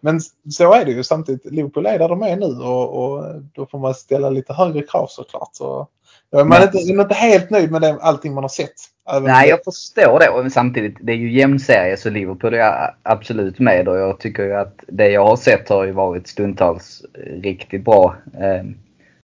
men 0.01 0.21
så 0.51 0.73
är 0.73 0.85
det 0.85 0.91
ju 0.91 1.03
samtidigt. 1.03 1.53
Liverpool 1.53 1.85
är 1.85 1.99
där 1.99 2.09
de 2.09 2.23
är 2.23 2.35
nu 2.35 2.63
och, 2.63 3.03
och 3.03 3.25
då 3.53 3.65
får 3.65 3.79
man 3.79 3.95
ställa 3.95 4.29
lite 4.29 4.53
högre 4.53 4.81
krav 4.81 5.07
såklart. 5.09 5.49
Så, 5.51 5.87
man 6.31 6.51
är 6.51 6.63
inte, 6.63 6.93
man 6.93 7.05
inte 7.05 7.15
helt 7.15 7.49
nöjd 7.49 7.71
med 7.71 7.81
det, 7.81 7.97
allting 8.01 8.33
man 8.33 8.43
har 8.43 8.49
sett. 8.49 8.73
Nej, 9.21 9.49
jag 9.49 9.63
förstår 9.63 10.19
det. 10.19 10.29
Och 10.29 10.51
samtidigt, 10.51 10.97
det 11.01 11.11
är 11.11 11.15
ju 11.15 11.31
jämn 11.31 11.59
serie 11.59 11.97
så 11.97 12.09
Liverpool 12.09 12.53
är 12.53 12.93
absolut 13.03 13.59
med 13.59 13.87
och 13.87 13.97
jag 13.97 14.19
tycker 14.19 14.43
ju 14.43 14.53
att 14.53 14.79
det 14.87 15.09
jag 15.09 15.25
har 15.25 15.35
sett 15.35 15.69
har 15.69 15.85
ju 15.85 15.91
varit 15.91 16.27
stundtals 16.27 17.01
riktigt 17.41 17.85
bra 17.85 18.15
eh, 18.33 18.65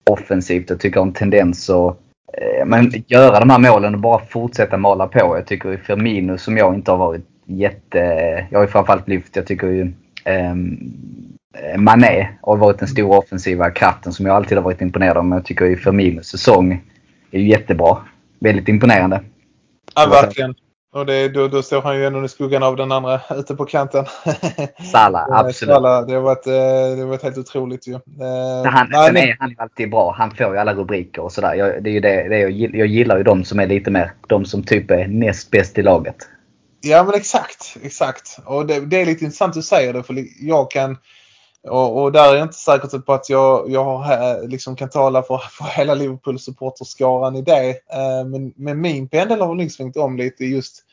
offensivt. 0.09 0.69
Jag 0.69 0.79
tycker 0.79 0.99
om 0.99 1.13
tendens 1.13 1.69
att 1.69 1.97
eh, 2.33 2.65
men 2.65 2.91
göra 3.07 3.39
de 3.39 3.49
här 3.49 3.59
målen 3.59 3.95
och 3.95 4.01
bara 4.01 4.25
fortsätta 4.25 4.77
mala 4.77 5.07
på. 5.07 5.37
Jag 5.37 5.47
tycker 5.47 5.69
ju 5.69 5.77
Firmino 5.77 6.37
som 6.37 6.57
jag 6.57 6.75
inte 6.75 6.91
har 6.91 6.97
varit 6.97 7.25
jätte... 7.45 7.99
Jag 8.49 8.59
har 8.59 8.65
ju 8.65 8.71
framförallt 8.71 9.07
lyft, 9.07 9.35
jag 9.35 9.47
tycker 9.47 9.67
ju 9.67 9.91
ehm, 10.23 10.77
Mané 11.77 12.27
har 12.41 12.57
varit 12.57 12.79
den 12.79 12.87
stora 12.87 13.17
offensiva 13.17 13.71
kraften 13.71 14.13
som 14.13 14.25
jag 14.25 14.35
alltid 14.35 14.57
har 14.57 14.63
varit 14.63 14.81
imponerad 14.81 15.17
av. 15.17 15.25
Men 15.25 15.37
jag 15.37 15.45
tycker 15.45 15.65
ju 15.65 15.77
Firminos 15.77 16.27
säsong 16.27 16.81
är 17.35 17.39
ju 17.41 17.49
jättebra. 17.49 17.97
Väldigt 18.39 18.67
imponerande. 18.67 19.23
Ja, 19.95 20.07
verkligen. 20.09 20.55
Och 20.93 21.05
det, 21.05 21.29
då, 21.29 21.47
då 21.47 21.61
står 21.61 21.81
han 21.81 21.95
ju 21.97 22.05
ändå 22.05 22.25
i 22.25 22.27
skuggan 22.27 22.63
av 22.63 22.75
den 22.75 22.91
andra 22.91 23.21
ute 23.35 23.55
på 23.55 23.65
kanten. 23.65 24.05
Eh, 24.25 24.65
absolut. 25.27 25.73
Salah, 25.73 26.07
det 26.07 26.13
har 26.13 26.21
varit, 26.21 26.47
eh, 26.47 26.53
det 26.95 27.01
har 27.01 27.05
varit 27.07 27.23
helt 27.23 27.37
otroligt 27.37 27.87
ju. 27.87 27.93
Eh, 27.93 27.99
Så 28.63 28.69
han, 28.69 28.87
nej, 28.91 29.13
men- 29.13 29.23
är 29.23 29.35
han 29.39 29.49
ju 29.49 29.55
alltid 29.59 29.89
bra. 29.91 30.15
Han 30.17 30.31
får 30.31 30.53
ju 30.53 30.57
alla 30.57 30.73
rubriker 30.73 31.21
och 31.21 31.31
sådär. 31.31 31.53
Jag, 31.53 31.83
det 31.83 31.89
är 31.89 32.01
det, 32.01 32.29
det 32.29 32.39
jag, 32.39 32.51
gill- 32.51 32.75
jag 32.77 32.87
gillar 32.87 33.17
ju 33.17 33.23
de 33.23 33.43
som 33.43 33.59
är 33.59 33.67
lite 33.67 33.91
mer, 33.91 34.11
de 34.27 34.45
som 34.45 34.63
typ 34.63 34.91
är 34.91 35.07
näst 35.07 35.51
bäst 35.51 35.77
i 35.77 35.81
laget. 35.83 36.15
Ja 36.81 37.03
men 37.03 37.13
exakt, 37.15 37.77
exakt. 37.83 38.37
Och 38.45 38.65
det, 38.65 38.79
det 38.79 39.01
är 39.01 39.05
lite 39.05 39.23
intressant 39.23 39.49
att 39.49 39.55
du 39.55 39.61
säger 39.61 39.93
det 39.93 40.03
för 40.03 40.15
jag 40.39 40.71
kan 40.71 40.97
och, 41.69 42.03
och 42.03 42.11
där 42.11 42.31
är 42.31 42.35
jag 42.35 42.45
inte 42.45 42.57
säker 42.57 42.87
typ 42.87 43.05
på 43.05 43.13
att 43.13 43.29
jag, 43.29 43.69
jag 43.69 43.83
har, 43.83 44.13
eh, 44.13 44.47
liksom 44.47 44.75
kan 44.75 44.89
tala 44.89 45.23
för, 45.23 45.37
för 45.51 45.65
hela 45.65 45.93
Liverpool 45.93 46.39
supporterskaran 46.39 47.35
i 47.35 47.41
det. 47.41 47.69
Eh, 47.69 48.25
men, 48.27 48.53
men 48.55 48.81
min 48.81 49.07
pendel 49.07 49.41
har 49.41 49.55
nog 49.55 49.71
svängt 49.71 49.97
om 49.97 50.17
lite 50.17 50.45
just 50.45 50.83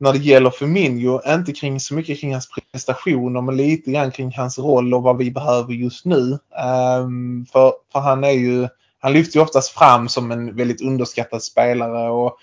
när 0.00 0.12
det 0.12 0.18
gäller 0.18 0.50
Firmino. 0.50 1.20
Inte 1.26 1.52
kring, 1.52 1.80
så 1.80 1.94
mycket 1.94 2.20
kring 2.20 2.32
hans 2.32 2.48
prestationer 2.72 3.40
men 3.40 3.56
lite 3.56 3.90
grann 3.90 4.10
kring 4.10 4.32
hans 4.36 4.58
roll 4.58 4.94
och 4.94 5.02
vad 5.02 5.18
vi 5.18 5.30
behöver 5.30 5.72
just 5.72 6.04
nu. 6.04 6.38
Ehm, 6.58 7.46
för, 7.52 7.72
för 7.92 8.00
han 8.00 8.24
är 8.24 8.30
ju 8.30 8.68
han 9.02 9.12
lyfter 9.12 9.36
ju 9.38 9.42
oftast 9.42 9.70
fram 9.70 10.08
som 10.08 10.30
en 10.30 10.56
väldigt 10.56 10.82
underskattad 10.82 11.42
spelare 11.42 12.10
och 12.10 12.38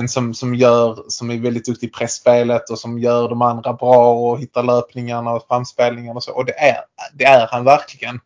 en 0.00 0.08
som, 0.08 0.34
som, 0.34 0.54
gör, 0.54 1.04
som 1.08 1.30
är 1.30 1.38
väldigt 1.38 1.64
duktig 1.64 1.86
i 1.86 1.90
pressspelet 1.90 2.70
och 2.70 2.78
som 2.78 2.98
gör 2.98 3.28
de 3.28 3.42
andra 3.42 3.72
bra 3.72 4.14
och 4.14 4.40
hittar 4.40 4.62
löpningarna 4.62 5.30
och 5.30 5.46
framspelningarna 5.48 6.16
och 6.16 6.24
så. 6.24 6.32
Och 6.32 6.44
det 6.44 6.58
är, 6.58 6.76
det 7.14 7.24
är 7.24 7.48
han 7.50 7.64
verkligen. 7.64 8.20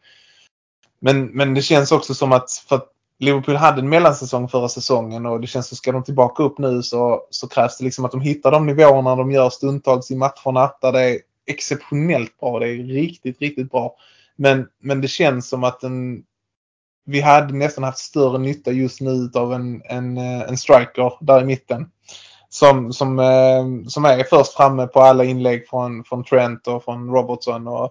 Men, 1.01 1.27
men 1.27 1.55
det 1.55 1.63
känns 1.63 1.93
också 1.93 2.15
som 2.15 2.33
att 2.33 2.51
för 2.69 2.77
att 2.77 2.89
Liverpool 3.19 3.57
hade 3.57 3.81
en 3.81 3.89
mellansäsong 3.89 4.49
förra 4.49 4.69
säsongen 4.69 5.27
och 5.27 5.41
det 5.41 5.47
känns 5.47 5.69
som 5.69 5.77
ska 5.77 5.93
de 5.93 6.05
tillbaka 6.05 6.43
upp 6.43 6.59
nu 6.59 6.83
så, 6.83 7.23
så 7.31 7.49
krävs 7.49 7.79
det 7.79 7.85
liksom 7.85 8.05
att 8.05 8.13
de 8.13 8.21
hittar 8.21 8.51
de 8.51 8.67
nivåerna 8.67 9.17
de 9.17 9.31
gör 9.31 9.51
stundtals 9.51 10.11
i 10.11 10.17
matcherna 10.17 10.73
där 10.81 10.93
det 10.93 11.01
är 11.01 11.19
exceptionellt 11.47 12.41
bra. 12.41 12.59
Det 12.59 12.69
är 12.69 12.77
riktigt, 12.77 13.41
riktigt 13.41 13.71
bra. 13.71 13.97
Men, 14.37 14.69
men 14.81 15.01
det 15.01 15.09
känns 15.09 15.49
som 15.49 15.65
att 15.65 15.83
en, 15.83 16.23
vi 17.07 17.21
hade 17.21 17.55
nästan 17.55 17.85
haft 17.85 17.99
större 17.99 18.39
nytta 18.39 18.73
just 18.73 19.01
nu 19.01 19.31
av 19.35 19.53
en, 19.53 19.83
en, 19.85 20.19
eh, 20.19 20.41
en 20.41 20.57
striker 20.57 21.13
där 21.21 21.41
i 21.41 21.45
mitten. 21.45 21.91
Som, 22.49 22.93
som, 22.93 23.19
eh, 23.19 23.89
som 23.89 24.05
är 24.05 24.25
först 24.25 24.53
framme 24.53 24.87
på 24.87 25.01
alla 25.01 25.25
inlägg 25.25 25.69
från, 25.69 26.05
från 26.05 26.25
Trent 26.25 26.67
och 26.67 26.85
från 26.85 27.11
Robertson 27.11 27.69
och, 27.69 27.85
eh, 27.85 27.91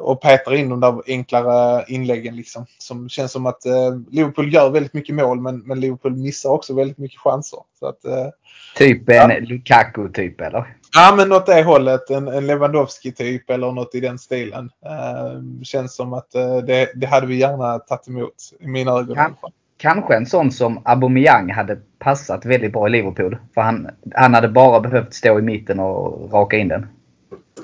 och 0.00 0.20
petar 0.20 0.54
in 0.54 0.68
de 0.68 0.80
där 0.80 1.02
enklare 1.06 1.84
inläggen. 1.88 2.36
Liksom. 2.36 2.66
Som 2.78 3.08
känns 3.08 3.32
som 3.32 3.46
att 3.46 3.66
eh, 3.66 4.00
Liverpool 4.10 4.54
gör 4.54 4.70
väldigt 4.70 4.94
mycket 4.94 5.14
mål 5.14 5.40
men, 5.40 5.58
men 5.58 5.80
Liverpool 5.80 6.16
missar 6.16 6.50
också 6.50 6.74
väldigt 6.74 6.98
mycket 6.98 7.20
chanser. 7.20 7.58
Så 7.78 7.86
att, 7.86 8.04
eh, 8.04 8.26
Typ 8.76 9.08
en 9.08 9.44
Lukaku 9.44 10.08
typ 10.08 10.40
eller? 10.40 10.76
Ja 10.94 11.14
men 11.16 11.28
något 11.28 11.46
det 11.46 11.62
hållet. 11.62 12.10
En, 12.10 12.28
en 12.28 12.46
Lewandowski 12.46 13.12
typ 13.12 13.50
eller 13.50 13.72
något 13.72 13.94
i 13.94 14.00
den 14.00 14.18
stilen. 14.18 14.70
Eh, 14.86 15.62
känns 15.62 15.94
som 15.94 16.12
att 16.12 16.34
eh, 16.34 16.56
det, 16.56 16.92
det 16.94 17.06
hade 17.06 17.26
vi 17.26 17.36
gärna 17.36 17.78
tagit 17.78 18.08
emot 18.08 18.34
i 18.60 18.66
mina 18.66 18.90
ögon. 18.90 19.16
fall. 19.16 19.52
Kanske 19.76 20.16
en 20.16 20.26
sån 20.26 20.52
som 20.52 20.82
Aubameyang 20.84 21.50
hade 21.50 21.78
passat 21.98 22.44
väldigt 22.46 22.72
bra 22.72 22.86
i 22.86 22.90
Liverpool. 22.90 23.38
För 23.54 23.60
han, 23.60 23.88
han 24.14 24.34
hade 24.34 24.48
bara 24.48 24.80
behövt 24.80 25.14
stå 25.14 25.38
i 25.38 25.42
mitten 25.42 25.80
och 25.80 26.32
raka 26.32 26.56
in 26.56 26.68
den. 26.68 26.86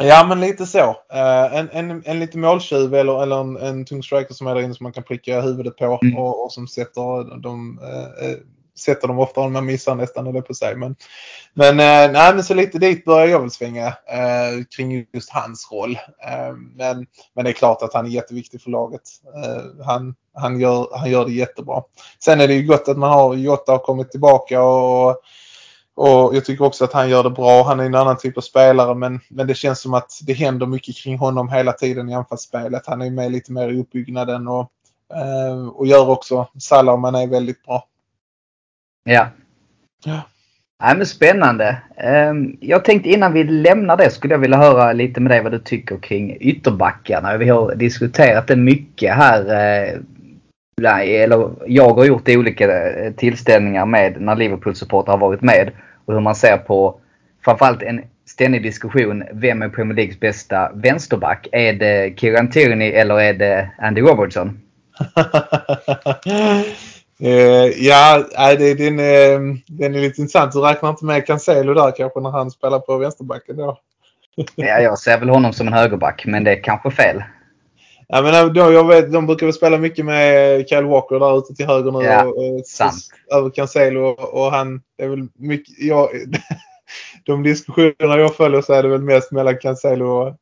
Ja 0.00 0.26
men 0.28 0.40
lite 0.40 0.66
så. 0.66 0.96
Eh, 1.12 1.54
en, 1.54 1.68
en, 1.72 2.02
en 2.06 2.20
lite 2.20 2.38
måltjuv 2.38 2.94
eller, 2.94 3.22
eller 3.22 3.40
en, 3.40 3.56
en 3.56 3.84
tung 3.84 4.02
striker 4.02 4.34
som 4.34 4.46
är 4.46 4.54
där 4.54 4.62
inne 4.62 4.74
som 4.74 4.84
man 4.84 4.92
kan 4.92 5.02
pricka 5.02 5.40
huvudet 5.40 5.76
på 5.76 5.98
Mm. 6.02 6.18
och, 6.18 6.44
och 6.44 6.52
som 6.52 6.68
sätter 6.68 7.40
dem, 7.40 7.80
eh, 7.82 8.28
eh, 8.28 8.36
sätter 8.78 9.08
dem 9.08 9.18
ofta 9.18 9.40
om 9.40 9.52
man 9.52 9.66
missar 9.66 9.94
nästan 9.94 10.26
eller 10.26 10.40
på 10.40 10.54
sig. 10.54 10.76
Men, 10.76 10.96
men, 11.54 11.80
eh, 11.80 12.12
nej, 12.12 12.34
men 12.34 12.44
så 12.44 12.54
lite 12.54 12.78
dit 12.78 13.04
börjar 13.04 13.26
jag 13.26 13.40
väl 13.40 13.50
svänga 13.50 13.86
eh, 13.86 14.64
kring 14.76 15.06
just 15.12 15.30
hans 15.30 15.68
roll. 15.72 15.98
Eh, 16.28 16.54
men, 16.76 17.06
men 17.34 17.44
det 17.44 17.50
är 17.50 17.54
klart 17.54 17.82
att 17.82 17.94
han 17.94 18.06
är 18.06 18.10
jätteviktig 18.10 18.62
för 18.62 18.70
laget. 18.70 19.02
Eh, 19.44 19.84
han, 19.84 20.14
han, 20.34 20.60
gör, 20.60 20.88
han 20.92 21.10
gör 21.10 21.24
det 21.24 21.32
jättebra. 21.32 21.82
Sen 22.24 22.40
är 22.40 22.48
det 22.48 22.54
ju 22.54 22.66
gott 22.66 22.88
att 22.88 22.98
man 22.98 23.10
har 23.10 23.34
Jota 23.34 23.72
har 23.72 23.78
kommit 23.78 24.10
tillbaka 24.10 24.62
och 24.62 25.20
och 25.98 26.36
jag 26.36 26.44
tycker 26.44 26.64
också 26.64 26.84
att 26.84 26.92
han 26.92 27.10
gör 27.10 27.22
det 27.22 27.30
bra. 27.30 27.62
Han 27.62 27.80
är 27.80 27.84
en 27.84 27.94
annan 27.94 28.16
typ 28.18 28.36
av 28.36 28.40
spelare 28.40 28.94
men, 28.94 29.20
men 29.28 29.46
det 29.46 29.54
känns 29.54 29.80
som 29.80 29.94
att 29.94 30.10
det 30.26 30.32
händer 30.32 30.66
mycket 30.66 30.96
kring 30.96 31.18
honom 31.18 31.48
hela 31.48 31.72
tiden 31.72 32.08
i 32.08 32.14
anfallsspelet. 32.14 32.82
Han 32.86 33.02
är 33.02 33.10
med 33.10 33.32
lite 33.32 33.52
mer 33.52 33.68
i 33.68 33.80
uppbyggnaden 33.80 34.48
och, 34.48 34.70
eh, 35.14 35.68
och 35.68 35.86
gör 35.86 36.08
också 36.10 36.48
Salah 36.60 36.94
och 36.94 37.00
Mané 37.00 37.26
väldigt 37.26 37.64
bra. 37.64 37.84
Ja. 39.04 39.28
Ja. 40.04 40.20
Nej, 40.82 40.96
men 40.96 41.06
spännande. 41.06 41.82
Ehm, 41.96 42.56
Jag 42.60 42.84
tänkte 42.84 43.08
innan 43.10 43.32
vi 43.32 43.44
lämnar 43.44 43.96
det 43.96 44.10
skulle 44.10 44.34
jag 44.34 44.38
vilja 44.38 44.58
höra 44.58 44.92
lite 44.92 45.20
med 45.20 45.30
dig 45.32 45.42
vad 45.42 45.52
du 45.52 45.58
tycker 45.58 45.96
kring 45.96 46.36
ytterbackarna. 46.40 47.36
Vi 47.36 47.48
har 47.48 47.74
diskuterat 47.74 48.46
det 48.46 48.56
mycket 48.56 49.14
här. 49.14 49.40
eh, 49.50 50.00
Eller 51.22 51.50
jag 51.66 51.94
har 51.94 52.04
gjort 52.04 52.24
det 52.24 52.32
i 52.32 52.36
olika 52.36 52.90
eh, 52.90 53.12
tillställningar 53.12 53.86
med 53.86 54.20
när 54.20 54.36
Liverpool-supportrar 54.36 55.12
har 55.12 55.18
varit 55.18 55.42
med. 55.42 55.70
Och 56.08 56.14
hur 56.14 56.20
man 56.20 56.34
ser 56.34 56.56
på 56.56 57.00
framförallt 57.44 57.82
en 57.82 58.02
ständig 58.26 58.62
diskussion. 58.62 59.24
Vem 59.32 59.62
är 59.62 59.68
Premier 59.68 59.96
Leagues 59.96 60.20
bästa 60.20 60.72
vänsterback? 60.74 61.48
Är 61.52 61.72
det 61.72 62.20
Kieran 62.20 62.50
Tierney 62.50 62.92
eller 62.92 63.20
är 63.20 63.34
det 63.34 63.70
Andy 63.78 64.00
Robertson? 64.00 64.60
Eh, 67.20 67.86
ja, 67.86 68.24
det, 68.58 68.74
den, 68.74 69.00
är, 69.00 69.38
den 69.66 69.94
är 69.94 70.00
lite 70.00 70.20
intressant. 70.20 70.52
Du 70.52 70.60
räknar 70.60 70.90
inte 70.90 71.04
med 71.04 71.26
Cancelo 71.26 71.74
där 71.74 71.92
kanske 71.96 72.20
när 72.20 72.30
han 72.30 72.50
spelar 72.50 72.78
på 72.78 72.98
vänsterbacken 72.98 73.56
då? 73.56 73.78
Ja, 74.54 74.80
jag 74.80 74.98
ser 74.98 75.18
väl 75.18 75.28
honom 75.28 75.52
som 75.52 75.66
en 75.66 75.72
högerback, 75.72 76.24
men 76.26 76.44
det 76.44 76.50
är 76.50 76.62
kanske 76.62 76.90
fel. 76.90 77.22
Ja, 78.08 78.22
men 78.22 78.52
då, 78.52 78.72
jag 78.72 78.88
vet, 78.88 79.12
de 79.12 79.26
brukar 79.26 79.46
väl 79.46 79.52
spela 79.52 79.78
mycket 79.78 80.04
med 80.04 80.68
Kyle 80.68 80.84
Walker 80.84 81.18
där 81.18 81.38
ute 81.38 81.54
till 81.54 81.66
höger 81.66 81.92
nu. 81.92 82.04
Ja, 82.04 82.24
och, 82.24 82.54
och, 82.54 82.66
sant. 82.66 82.94
Över 83.34 83.50
Cancelo 83.50 84.00
och, 84.00 84.44
och 84.44 84.52
han 84.52 84.82
är 84.98 85.08
väl 85.08 85.28
mycket... 85.38 85.78
Jag, 85.78 86.08
de 87.24 87.42
diskussionerna 87.42 88.18
jag 88.18 88.34
följer 88.34 88.60
så 88.60 88.72
är 88.72 88.82
det 88.82 88.88
väl 88.88 89.02
mest 89.02 89.32
mellan 89.32 89.58
Cancelo 89.58 90.06
och, 90.06 90.36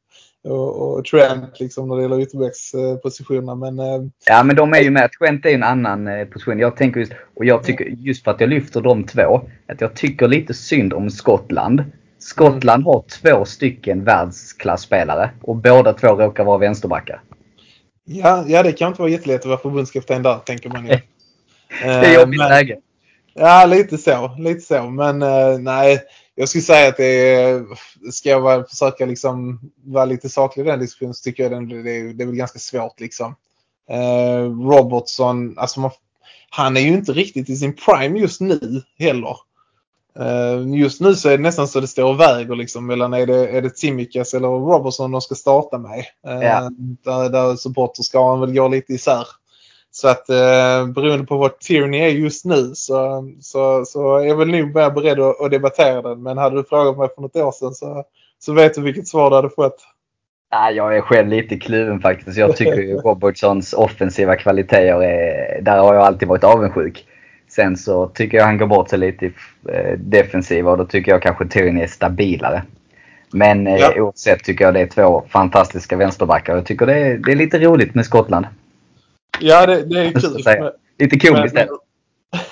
och, 0.53 0.97
och 0.97 1.05
Trent 1.05 1.61
liksom 1.61 1.89
när 1.89 1.97
det 1.97 2.03
gäller 2.03 2.21
ytterbackspositionerna. 2.21 3.55
Men 3.55 3.79
eh, 3.79 4.09
Ja, 4.27 4.43
men 4.43 4.57
de 4.57 4.73
är 4.73 4.81
ju 4.81 4.91
med. 4.91 5.11
Trent 5.13 5.47
är 5.47 5.49
ju 5.49 5.55
en 5.55 5.63
annan 5.63 6.09
eh, 6.09 6.25
position. 6.25 6.59
Jag 6.59 6.77
tänker 6.77 7.01
just, 7.01 7.13
och 7.37 7.45
jag 7.45 7.65
tycker 7.65 7.85
just 7.85 8.25
för 8.25 8.31
att 8.31 8.41
jag 8.41 8.51
lyfter 8.51 8.81
de 8.81 9.05
två, 9.05 9.41
att 9.69 9.81
jag 9.81 9.95
tycker 9.95 10.29
lite 10.29 10.55
synd 10.55 10.93
om 10.93 11.11
Skottland. 11.11 11.85
Skottland 12.19 12.85
har 12.85 13.05
två 13.21 13.45
stycken 13.45 14.05
världsklasspelare 14.05 15.31
och 15.43 15.57
båda 15.57 15.93
två 15.93 16.09
råkar 16.09 16.45
vara 16.45 16.59
vänsterbackar. 16.59 17.21
Ja, 18.07 18.45
ja, 18.49 18.63
det 18.63 18.73
kan 18.73 18.89
inte 18.89 19.03
vara 19.03 19.11
jättelätt 19.11 19.41
att 19.41 19.47
vara 19.47 19.59
förbundskapten 19.59 20.23
där 20.23 20.39
tänker 20.39 20.69
man 20.69 20.87
ju. 20.87 20.99
Det 21.83 21.87
är 21.87 22.21
jobbigt 22.21 22.39
men- 22.39 22.49
läge. 22.49 22.79
Ja, 23.35 23.67
lite 23.67 23.99
så. 23.99 24.37
Lite 24.39 24.61
så. 24.61 24.91
Men 24.91 25.23
eh, 25.23 25.59
nej, 25.59 26.03
jag 26.35 26.49
skulle 26.49 26.63
säga 26.63 26.89
att 26.89 26.97
det 26.97 27.35
är, 27.35 27.65
ska 28.13 28.29
jag 28.29 28.41
vara, 28.41 28.65
försöka 28.65 29.07
liksom 29.07 29.61
vara 29.85 30.05
lite 30.05 30.29
saklig 30.29 30.65
i 30.65 30.67
den 30.67 30.81
diskussionen 30.81 31.15
så 31.15 31.23
tycker 31.23 31.43
jag 31.43 31.53
den, 31.53 31.69
det, 31.69 31.91
är, 31.91 32.15
det 32.15 32.25
är 32.25 32.27
väl 32.27 32.37
ganska 32.37 32.59
svårt 32.59 33.01
liksom. 33.01 33.37
Eh, 33.91 34.43
Robertson, 34.69 35.59
alltså 35.59 35.81
man, 35.81 35.91
han 36.51 36.77
är 36.77 36.81
ju 36.81 36.89
inte 36.89 37.13
riktigt 37.13 37.51
i 37.51 37.57
sin 37.57 37.77
prime 37.77 38.19
just 38.19 38.41
nu 38.41 38.83
heller. 38.99 39.37
Eh, 40.21 40.79
just 40.81 41.01
nu 41.01 41.15
så 41.15 41.29
är 41.29 41.37
det 41.37 41.43
nästan 41.43 41.69
så 41.69 41.81
det 41.81 41.87
står 41.87 42.05
och 42.05 42.21
väger 42.21 42.55
liksom 42.55 42.87
mellan 42.87 43.15
är 43.15 43.27
det, 43.27 43.49
är 43.49 43.63
det 43.63 43.71
Tsimikas 43.71 44.35
eller 44.35 44.49
Robertson 44.49 45.13
de 45.13 45.21
ska 45.21 45.35
starta 45.35 45.79
med. 45.79 46.05
Eh, 46.27 46.43
Ja. 46.43 46.71
Där, 47.05 47.29
där 47.29 47.57
supporterskaran 47.57 48.41
väl 48.41 48.55
går 48.55 48.69
lite 48.69 48.93
isär. 48.93 49.27
Så 49.91 50.09
att 50.09 50.29
eh, 50.29 50.87
beroende 50.87 51.27
på 51.27 51.37
vad 51.37 51.59
Tierney 51.59 52.01
är 52.01 52.09
just 52.09 52.45
nu 52.45 52.75
så, 52.75 53.31
så, 53.41 53.85
så 53.85 54.17
är 54.17 54.27
jag 54.27 54.37
väl 54.37 54.49
nog 54.49 54.75
mer 54.75 54.91
beredd 54.91 55.21
att, 55.21 55.41
att 55.41 55.51
debattera 55.51 56.03
den. 56.03 56.23
Men 56.23 56.39
hade 56.39 56.57
du 56.57 56.65
frågat 56.65 56.99
mig 56.99 57.09
för 57.15 57.23
något 57.23 57.37
år 57.37 57.53
sedan 57.53 57.75
så, 57.75 58.05
så 58.39 58.53
vet 58.53 58.75
du 58.75 58.83
vilket 58.83 59.09
svar 59.09 59.31
du 59.31 59.37
hade 59.37 59.51
fått. 59.51 59.77
Ja, 60.51 60.71
jag 60.71 60.97
är 60.97 61.01
själv 61.01 61.29
lite 61.29 61.57
kluven 61.57 62.01
faktiskt. 62.01 62.39
Jag 62.39 62.57
tycker 62.57 62.77
ju 62.77 62.97
Robertsons 63.05 63.73
offensiva 63.73 64.37
kvaliteter 64.37 65.03
är, 65.03 65.61
där 65.63 65.79
har 65.79 65.95
jag 65.95 66.03
alltid 66.05 66.29
varit 66.29 66.45
avundsjuk. 66.45 67.07
Sen 67.57 67.77
så 67.77 68.07
tycker 68.07 68.39
jag 68.39 68.45
han 68.45 68.59
går 68.59 68.67
bort 68.67 68.91
sig 68.91 68.99
lite 68.99 69.27
i 69.27 69.33
eh, 69.69 69.99
defensiva 69.99 70.71
och 70.71 70.79
då 70.79 70.85
tycker 70.87 71.13
jag 71.13 71.23
kanske 71.23 71.47
Tierney 71.49 71.83
är 71.83 71.87
stabilare. 71.87 72.63
Men 73.33 73.67
eh, 73.67 73.77
Ja. 73.77 74.01
oavsett 74.01 74.45
tycker 74.45 74.65
jag 74.65 74.75
det 74.75 74.81
är 74.81 74.87
två 74.87 75.25
fantastiska 75.29 75.97
vänsterbackar. 75.97 76.55
Jag 76.55 76.67
tycker 76.67 76.87
det 76.87 76.95
är, 76.99 77.19
det 77.19 77.33
är 77.33 77.37
lite 77.37 77.59
roligt 77.59 77.95
med 77.95 78.07
Skottland. 78.07 78.47
Ja, 79.41 79.67
det, 79.67 79.83
det 79.83 80.01
är 80.01 80.13
kul. 80.13 80.43
Med, 80.45 80.73
Lite 80.99 81.19
komiskt 81.29 81.55
med, 81.55 81.69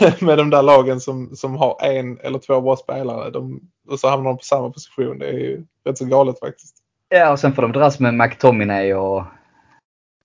det. 0.00 0.20
med 0.26 0.38
de 0.38 0.50
där 0.50 0.62
lagen 0.62 1.00
som, 1.00 1.36
som 1.36 1.57
har 1.57 1.78
en 1.82 2.18
eller 2.18 2.38
två 2.38 2.61
bra 2.61 2.76
spelare. 2.76 3.30
De, 3.30 3.61
och 3.88 4.00
så 4.00 4.09
hamnar 4.09 4.30
de 4.30 4.36
på 4.38 4.44
samma 4.44 4.70
position. 4.70 5.18
Det 5.18 5.26
är 5.28 5.38
ju 5.38 5.64
rätt 5.86 5.98
så 5.98 6.05
galet 6.05 6.38
faktiskt. 6.38 6.76
Ja, 7.09 7.32
och 7.32 7.38
sen 7.38 7.52
får 7.52 7.62
de 7.62 7.72
dras 7.72 8.00
med 8.00 8.14
McTominay 8.14 8.94
och 8.94 9.24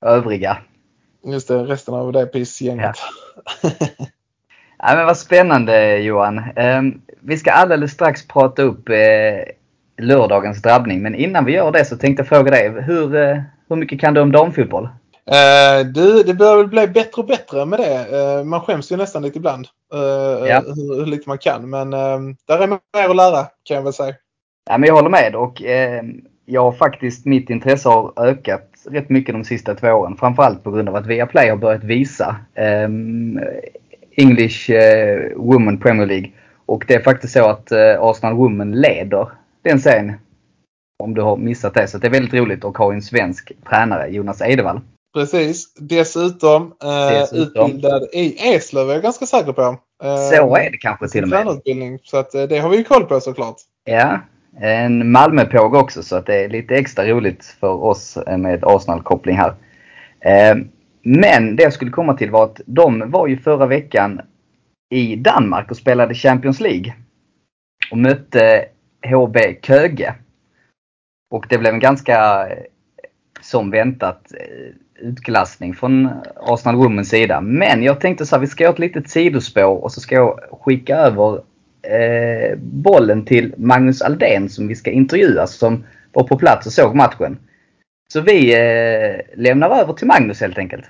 övriga. 0.05 0.57
Just 1.25 1.47
det, 1.47 1.63
resten 1.63 1.93
av 1.93 2.11
det 2.11 2.25
pissgänget. 2.25 2.95
Ja, 3.61 3.69
men 4.83 5.05
vad 5.05 5.17
spännande 5.17 5.97
Johan. 5.97 6.41
Ehm, 6.55 7.01
vi 7.19 7.37
ska 7.37 7.51
alldeles 7.51 7.91
strax 7.91 8.27
prata 8.27 8.61
upp 8.61 8.89
eh, 8.89 8.95
lördagens 10.05 10.61
drabbning. 10.61 11.01
Men 11.01 11.15
innan 11.15 11.45
vi 11.45 11.51
gör 11.53 11.71
det 11.71 11.85
så 11.85 11.97
tänkte 11.97 12.21
jag 12.21 12.27
fråga 12.27 12.51
dig. 12.51 12.69
Hur, 12.69 13.15
eh, 13.15 13.37
hur 13.69 13.75
mycket 13.75 14.01
kan 14.01 14.13
du 14.13 14.21
om 14.21 14.31
damfotboll? 14.31 14.89
Eh, 15.31 15.85
du, 15.85 16.23
det 16.23 16.33
börjar 16.33 16.57
väl 16.57 16.67
bli 16.67 16.87
bättre 16.87 17.21
och 17.21 17.27
bättre 17.27 17.65
med 17.65 17.79
det. 17.79 18.17
Eh, 18.39 18.43
man 18.43 18.61
skäms 18.61 18.91
ju 18.91 18.97
nästan 18.97 19.21
lite 19.21 19.37
ibland. 19.37 19.67
eh, 19.93 20.47
Ja. 20.47 20.63
hur, 20.67 20.99
hur 20.99 21.05
lite 21.05 21.29
man 21.29 21.37
kan. 21.37 21.69
Men 21.69 21.93
eh, 21.93 22.19
där 22.47 22.59
är 22.63 22.67
mer 22.67 22.79
att 23.09 23.15
lära 23.15 23.45
kan 23.63 23.75
jag 23.77 23.83
väl 23.83 23.93
säga. 23.93 24.13
Ja, 24.69 24.77
men 24.77 24.87
jag 24.87 24.95
håller 24.95 25.09
med 25.09 25.35
och 25.35 25.63
eh, 25.63 26.03
jag 26.45 26.61
har 26.63 26.71
faktiskt, 26.71 27.25
mitt 27.25 27.49
intresse 27.49 27.89
har 27.89 28.13
ökat 28.17 28.69
rätt 28.89 29.09
mycket 29.09 29.35
de 29.35 29.43
sista 29.43 29.75
två 29.75 29.87
åren. 29.87 30.17
Framförallt 30.19 30.63
på 30.63 30.71
grund 30.71 30.89
av 30.89 30.95
att 30.95 31.05
Viaplay 31.07 31.49
har 31.49 31.57
börjat 31.57 31.83
visa 31.83 32.35
ehm, 32.55 33.39
English 34.19 34.71
eh, 34.71 35.31
Women 35.35 35.77
Premier 35.77 36.07
League. 36.07 36.31
Och 36.65 36.85
det 36.87 36.93
är 36.93 37.03
faktiskt 37.03 37.33
så 37.33 37.45
att 37.49 37.71
eh, 37.71 38.01
Arsenal 38.01 38.35
Women 38.35 38.71
leder 38.71 39.27
den 39.63 39.79
serien. 39.79 40.13
Om 41.03 41.13
du 41.13 41.21
har 41.21 41.37
missat 41.37 41.73
det. 41.73 41.87
Så 41.87 41.97
det 41.97 42.07
är 42.07 42.11
väldigt 42.11 42.33
roligt 42.33 42.65
att 42.65 42.77
ha 42.77 42.93
en 42.93 43.01
svensk 43.01 43.51
tränare, 43.69 44.07
Jonas 44.07 44.41
Edevall. 44.41 44.81
Precis. 45.13 45.73
Dessutom, 45.79 46.73
eh, 46.83 47.19
Dessutom. 47.19 47.65
utbildad 47.65 48.03
i 48.13 48.53
Eslöv 48.55 48.89
är 48.89 48.93
jag 48.93 49.03
ganska 49.03 49.25
säker 49.25 49.53
på. 49.53 49.61
Eh, 50.03 50.17
Så 50.17 50.55
är 50.55 50.71
det 50.71 50.77
kanske 50.77 51.07
till 51.07 51.23
och 51.23 51.29
med. 51.29 51.99
Så 52.03 52.17
att, 52.17 52.35
eh, 52.35 52.43
det 52.43 52.59
har 52.59 52.69
vi 52.69 52.77
ju 52.77 52.83
koll 52.83 53.05
på 53.05 53.19
såklart. 53.19 53.55
Ja, 53.85 54.19
en 54.61 55.11
Malmöpåg 55.11 55.73
också 55.73 56.03
så 56.03 56.15
att 56.15 56.25
det 56.25 56.43
är 56.43 56.49
lite 56.49 56.75
extra 56.75 57.05
roligt 57.05 57.45
för 57.59 57.83
oss 57.83 58.17
med 58.37 58.63
Arsenal-koppling 58.63 59.37
här. 59.37 59.53
Men 61.17 61.55
det 61.55 61.63
jag 61.63 61.73
skulle 61.73 61.91
komma 61.91 62.13
till 62.13 62.31
var 62.31 62.43
att 62.43 62.61
de 62.65 63.11
var 63.11 63.27
ju 63.27 63.37
förra 63.37 63.65
veckan 63.65 64.21
i 64.89 65.15
Danmark 65.15 65.71
och 65.71 65.77
spelade 65.77 66.13
Champions 66.13 66.59
League. 66.59 66.93
Och 67.91 67.97
mötte 67.97 68.65
HB 69.05 69.37
Köge. 69.61 70.15
Och 71.31 71.45
det 71.49 71.57
blev 71.57 71.73
en 71.73 71.79
ganska, 71.79 72.47
eh, 72.47 72.57
som 73.41 73.71
väntat, 73.71 74.33
eh, 74.33 75.07
utklassning 75.07 75.75
från 75.75 76.09
Arsenal 76.35 76.75
Womens 76.75 77.09
sida. 77.09 77.41
Men 77.41 77.83
jag 77.83 77.99
tänkte 77.99 78.25
så 78.25 78.35
här, 78.35 78.41
vi 78.41 78.47
ska 78.47 78.63
göra 78.63 78.73
ett 78.73 78.79
litet 78.79 79.09
sidospår 79.09 79.83
och 79.83 79.91
så 79.91 80.01
ska 80.01 80.15
jag 80.15 80.39
skicka 80.51 80.95
över 80.95 81.41
eh, 81.81 82.57
bollen 82.57 83.25
till 83.25 83.53
Magnus 83.57 84.01
Aldén 84.01 84.49
som 84.49 84.67
vi 84.67 84.75
ska 84.75 84.91
intervjua 84.91 85.47
som 85.47 85.83
var 86.13 86.23
på 86.23 86.37
plats 86.37 86.67
och 86.67 86.73
såg 86.73 86.95
matchen. 86.95 87.37
Så 88.13 88.21
vi 88.21 88.53
eh, 88.53 89.21
lämnar 89.35 89.69
över 89.69 89.93
till 89.93 90.07
Magnus 90.07 90.41
helt 90.41 90.57
enkelt. 90.57 90.85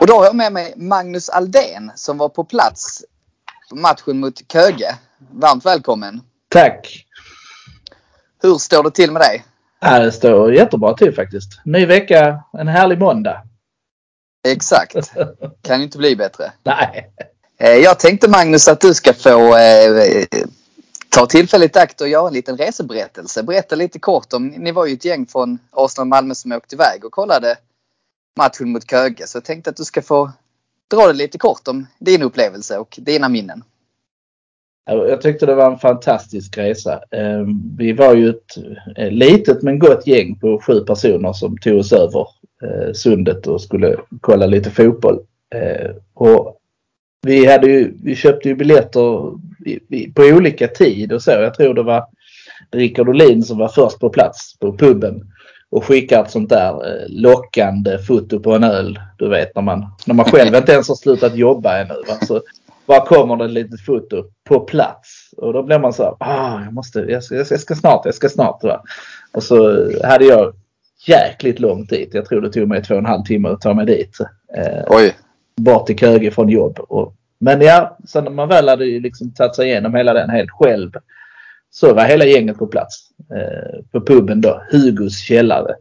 Och 0.00 0.06
då 0.06 0.14
har 0.14 0.24
jag 0.24 0.36
med 0.36 0.52
mig 0.52 0.74
Magnus 0.76 1.28
Aldén 1.28 1.92
som 1.94 2.18
var 2.18 2.28
på 2.28 2.44
plats 2.44 3.04
på 3.70 3.76
matchen 3.76 4.20
mot 4.20 4.52
Köge. 4.52 4.98
Varmt 5.30 5.66
välkommen! 5.66 6.20
Tack! 6.48 7.06
Hur 8.42 8.54
står 8.54 8.82
det 8.82 8.90
till 8.90 9.12
med 9.12 9.22
dig? 9.22 9.44
Ja, 9.80 9.98
det 9.98 10.12
står 10.12 10.54
jättebra 10.54 10.94
till 10.94 11.14
faktiskt. 11.14 11.60
Ny 11.64 11.86
vecka, 11.86 12.44
en 12.58 12.68
härlig 12.68 12.98
måndag. 12.98 13.42
Exakt. 14.48 15.12
Kan 15.62 15.82
inte 15.82 15.98
bli 15.98 16.16
bättre. 16.16 16.52
Nej. 16.62 17.10
Eh, 17.62 17.76
jag 17.76 17.98
tänkte 17.98 18.30
Magnus 18.30 18.68
att 18.68 18.80
du 18.80 18.94
ska 18.94 19.12
få 19.12 19.56
eh, 19.56 20.24
ta 21.08 21.26
tillfället 21.26 21.76
i 21.76 21.78
akt 21.78 22.00
och 22.00 22.08
göra 22.08 22.28
en 22.28 22.34
liten 22.34 22.56
reseberättelse. 22.56 23.42
Berätta 23.42 23.76
lite 23.76 23.98
kort 23.98 24.32
om, 24.32 24.46
ni 24.46 24.72
var 24.72 24.86
ju 24.86 24.94
ett 24.94 25.04
gäng 25.04 25.26
från 25.26 25.58
Arsenal 25.70 26.08
Malmö 26.08 26.34
som 26.34 26.52
åkte 26.52 26.74
iväg 26.74 27.04
och 27.04 27.12
kollade 27.12 27.56
matchen 28.38 28.72
mot 28.72 28.90
Köge. 28.90 29.26
Så 29.26 29.36
jag 29.36 29.44
tänkte 29.44 29.70
att 29.70 29.76
du 29.76 29.84
ska 29.84 30.02
få 30.02 30.30
dra 30.90 31.06
det 31.06 31.12
lite 31.12 31.38
kort 31.38 31.68
om 31.68 31.86
din 31.98 32.22
upplevelse 32.22 32.78
och 32.78 32.98
dina 33.00 33.28
minnen. 33.28 33.64
Jag 34.84 35.20
tyckte 35.20 35.46
det 35.46 35.54
var 35.54 35.72
en 35.72 35.78
fantastisk 35.78 36.58
resa. 36.58 37.00
Ehm, 37.10 37.76
vi 37.76 37.92
var 37.92 38.14
ju 38.14 38.28
ett 38.28 38.56
eh, 38.96 39.10
litet 39.10 39.62
men 39.62 39.78
gott 39.78 40.06
gäng 40.06 40.38
på 40.38 40.60
sju 40.66 40.80
personer 40.80 41.32
som 41.32 41.58
tog 41.58 41.78
oss 41.78 41.92
över 41.92 42.26
eh, 42.62 42.92
sundet 42.92 43.46
och 43.46 43.60
skulle 43.62 43.96
kolla 44.20 44.46
lite 44.46 44.70
fotboll. 44.70 45.18
Och 46.14 46.59
vi, 47.22 47.46
hade 47.46 47.66
ju, 47.66 47.94
vi 48.02 48.16
köpte 48.16 48.48
ju 48.48 48.54
biljetter 48.54 49.32
på 50.14 50.22
olika 50.22 50.68
tid 50.68 51.12
och 51.12 51.22
så. 51.22 51.30
Jag 51.30 51.54
tror 51.54 51.74
det 51.74 51.82
var 51.82 52.04
Rickard 52.70 53.08
Olin 53.08 53.42
som 53.42 53.58
var 53.58 53.68
först 53.68 53.98
på 53.98 54.10
plats 54.10 54.58
på 54.58 54.76
puben 54.76 55.22
och 55.70 55.84
skickar 55.84 56.24
ett 56.24 56.30
sånt 56.30 56.48
där 56.48 56.70
eh, 56.70 57.08
lockande 57.08 57.98
foto 57.98 58.40
på 58.40 58.52
en 58.52 58.64
öl. 58.64 58.98
Du 59.18 59.28
vet 59.28 59.54
när 59.54 59.62
man, 59.62 59.86
när 60.06 60.14
man 60.14 60.24
själv 60.24 60.54
inte 60.54 60.72
ens 60.72 60.88
har 60.88 60.94
slutat 60.94 61.36
jobba 61.36 61.78
ännu. 61.78 61.94
Va? 62.08 62.26
Så 62.26 62.40
bara 62.86 63.06
kommer 63.06 63.36
det 63.36 63.44
ett 63.44 63.50
litet 63.50 63.80
foto 63.80 64.24
på 64.48 64.60
plats. 64.60 65.30
Och 65.36 65.52
då 65.52 65.62
blir 65.62 65.78
man 65.78 65.92
så 65.92 66.02
här, 66.02 66.14
ah, 66.20 66.64
jag 66.64 66.72
måste, 66.72 67.00
jag 67.00 67.24
ska, 67.24 67.34
jag 67.34 67.60
ska 67.60 67.74
snart, 67.74 68.04
jag 68.04 68.14
ska 68.14 68.28
snart. 68.28 68.64
Va? 68.64 68.82
Och 69.32 69.42
så 69.42 69.88
hade 70.04 70.24
jag 70.24 70.52
jäkligt 71.06 71.60
lång 71.60 71.86
tid. 71.86 72.08
Jag 72.12 72.24
tror 72.24 72.40
det 72.40 72.52
tog 72.52 72.68
mig 72.68 72.82
två 72.82 72.94
och 72.94 73.00
en 73.00 73.06
halv 73.06 73.24
timme 73.24 73.48
att 73.48 73.60
ta 73.60 73.74
mig 73.74 73.86
dit. 73.86 74.16
Eh, 74.56 74.84
Oj! 74.86 75.14
Bort 75.56 75.86
till 75.86 75.98
Köge 75.98 76.30
från 76.30 76.48
jobb. 76.48 76.78
Och, 76.78 77.14
men 77.38 77.60
ja, 77.60 77.98
sen 78.06 78.24
när 78.24 78.30
man 78.30 78.48
väl 78.48 78.68
hade 78.68 78.84
liksom 78.84 79.32
tagit 79.32 79.56
sig 79.56 79.68
igenom 79.68 79.94
hela 79.94 80.14
den 80.14 80.30
helt 80.30 80.50
själv. 80.50 80.90
Så 81.70 81.94
var 81.94 82.04
hela 82.04 82.24
gänget 82.24 82.58
på 82.58 82.66
plats. 82.66 83.08
Eh, 83.34 83.80
på 83.92 84.00
puben 84.00 84.40
då, 84.40 84.62
Hugos 84.70 85.18
källare. 85.18 85.74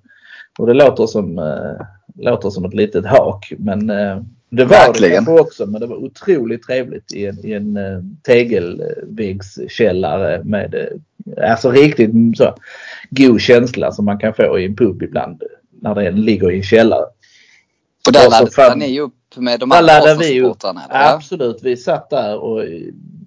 Och 0.59 0.67
det 0.67 0.73
låter 0.73 1.05
som, 1.05 1.39
eh, 1.39 1.85
låter 2.15 2.49
som 2.49 2.65
ett 2.65 2.73
litet 2.73 3.05
hak. 3.05 3.53
Men 3.57 3.89
eh, 3.89 4.21
Det 4.49 4.65
var 4.65 4.87
Verkligen. 4.87 5.25
det 5.25 5.31
också 5.31 5.65
men 5.65 5.81
det 5.81 5.87
var 5.87 5.95
otroligt 5.95 6.63
trevligt 6.63 7.13
i 7.13 7.25
en, 7.25 7.45
i 7.45 7.53
en 7.53 7.77
uh, 7.77 8.03
tegelväggskällare 8.23 10.43
med 10.43 10.75
uh, 10.75 10.87
alltså 11.51 11.71
riktigt 11.71 12.11
så 12.37 12.55
god 13.09 13.41
känsla 13.41 13.91
som 13.91 14.05
man 14.05 14.17
kan 14.17 14.33
få 14.33 14.59
i 14.59 14.65
en 14.65 14.75
pub 14.75 15.03
ibland 15.03 15.43
när 15.81 15.95
den 15.95 16.21
ligger 16.21 16.51
i 16.51 16.57
en 16.57 16.63
källare. 16.63 17.05
Och 18.07 18.13
där 18.13 18.29
laddade 18.29 18.75
ni 18.75 18.99
upp 18.99 19.13
med 19.41 19.59
de 19.59 19.71
andra? 19.71 19.93
Ja. 20.89 21.13
Absolut, 21.13 21.59
vi 21.63 21.77
satt 21.77 22.09
där 22.09 22.37
och 22.37 22.63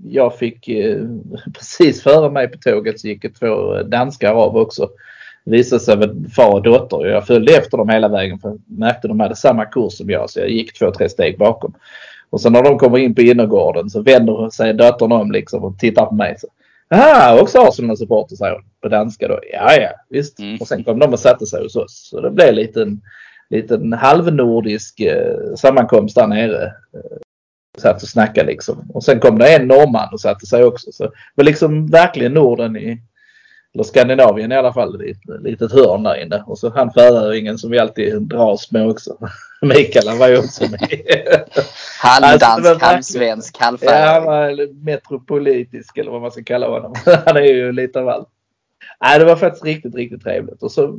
jag 0.04 0.38
fick 0.38 0.68
eh, 0.68 1.02
precis 1.54 2.02
före 2.02 2.30
mig 2.30 2.48
på 2.48 2.58
tåget 2.58 3.00
så 3.00 3.08
gick 3.08 3.38
två 3.38 3.82
danskar 3.82 4.32
av 4.32 4.56
också. 4.56 4.88
Det 5.44 5.50
visade 5.50 5.80
sig 5.80 5.96
vara 5.96 6.10
far 6.36 6.52
och 6.52 6.62
dotter 6.62 6.96
och 6.96 7.08
jag 7.08 7.26
följde 7.26 7.56
efter 7.56 7.78
dem 7.78 7.88
hela 7.88 8.08
vägen 8.08 8.38
för 8.38 8.48
jag 8.48 8.60
märkte 8.66 9.08
de 9.08 9.20
hade 9.20 9.36
samma 9.36 9.64
kurs 9.64 9.92
som 9.92 10.10
jag 10.10 10.30
så 10.30 10.40
jag 10.40 10.50
gick 10.50 10.78
två, 10.78 10.90
tre 10.90 11.08
steg 11.08 11.38
bakom. 11.38 11.74
Och 12.30 12.40
sen 12.40 12.52
när 12.52 12.62
de 12.62 12.78
kommer 12.78 12.98
in 12.98 13.14
på 13.14 13.22
innergården 13.22 13.90
så 13.90 14.02
vänder 14.02 14.50
sig 14.50 14.74
dottern 14.74 15.12
om 15.12 15.32
liksom 15.32 15.64
och 15.64 15.78
tittar 15.78 16.06
på 16.06 16.14
mig. 16.14 16.36
Så, 16.38 16.48
Aha, 16.94 17.40
också 17.40 17.58
Arsenal-supporter 17.58 18.36
säger 18.36 18.52
hon 18.52 18.64
på 18.80 18.88
danska 18.88 19.28
då. 19.28 19.40
Ja, 19.52 19.72
ja, 19.74 19.90
visst. 20.08 20.38
Mm. 20.38 20.58
Och 20.60 20.68
sen 20.68 20.84
kom 20.84 20.98
de 20.98 21.12
och 21.12 21.18
satte 21.18 21.46
sig 21.46 21.62
hos 21.62 21.76
oss. 21.76 22.08
Så 22.10 22.20
det 22.20 22.30
blev 22.30 22.48
en 22.48 22.54
liten, 22.54 23.00
liten 23.56 23.92
halvnordisk 23.92 25.00
eh, 25.00 25.54
sammankomst 25.56 26.14
där 26.14 26.26
nere 26.26 26.72
satt 27.78 28.02
och 28.02 28.08
snackade 28.08 28.46
liksom. 28.46 28.90
Och 28.94 29.04
sen 29.04 29.20
kom 29.20 29.38
det 29.38 29.54
en 29.56 29.68
norrman 29.68 30.08
och 30.12 30.20
satte 30.20 30.46
sig 30.46 30.64
också. 30.64 30.92
Så 30.92 31.04
det 31.04 31.10
var 31.34 31.44
liksom 31.44 31.86
verkligen 31.86 32.34
Norden 32.34 32.76
i, 32.76 33.00
eller 33.74 33.84
Skandinavien 33.84 34.52
i 34.52 34.56
alla 34.56 34.72
fall, 34.72 35.02
i 35.04 35.10
ett 35.10 35.42
litet 35.42 35.72
hörn 35.72 36.02
där 36.02 36.22
inne. 36.22 36.42
Och 36.46 36.58
så 36.58 36.70
han 36.70 36.92
färöingen 36.92 37.58
som 37.58 37.70
vi 37.70 37.78
alltid 37.78 38.22
dras 38.22 38.70
med 38.72 38.88
också. 38.90 39.16
Mikael 39.62 40.08
han 40.08 40.18
var 40.18 40.28
ju 40.28 40.38
också 40.38 40.64
med. 40.70 40.80
Alltså, 42.04 42.28
Halvdansk, 42.28 42.64
verkligen- 42.66 42.80
halvsvensk, 42.94 43.56
ja, 43.60 43.64
han 43.64 43.68
halvfäröing. 43.68 44.24
var 44.26 44.74
metropolitisk 44.84 45.98
eller 45.98 46.10
vad 46.10 46.20
man 46.22 46.30
ska 46.32 46.42
kalla 46.44 46.68
honom. 46.68 46.94
Han 47.26 47.36
är 47.36 47.40
ju 47.42 47.72
lite 47.72 48.00
av 48.00 48.08
allt. 48.08 48.28
Nej, 49.04 49.18
det 49.18 49.24
var 49.24 49.36
faktiskt 49.36 49.64
riktigt, 49.64 49.94
riktigt 49.94 50.22
trevligt. 50.22 50.62
Och 50.62 50.72
så 50.72 50.98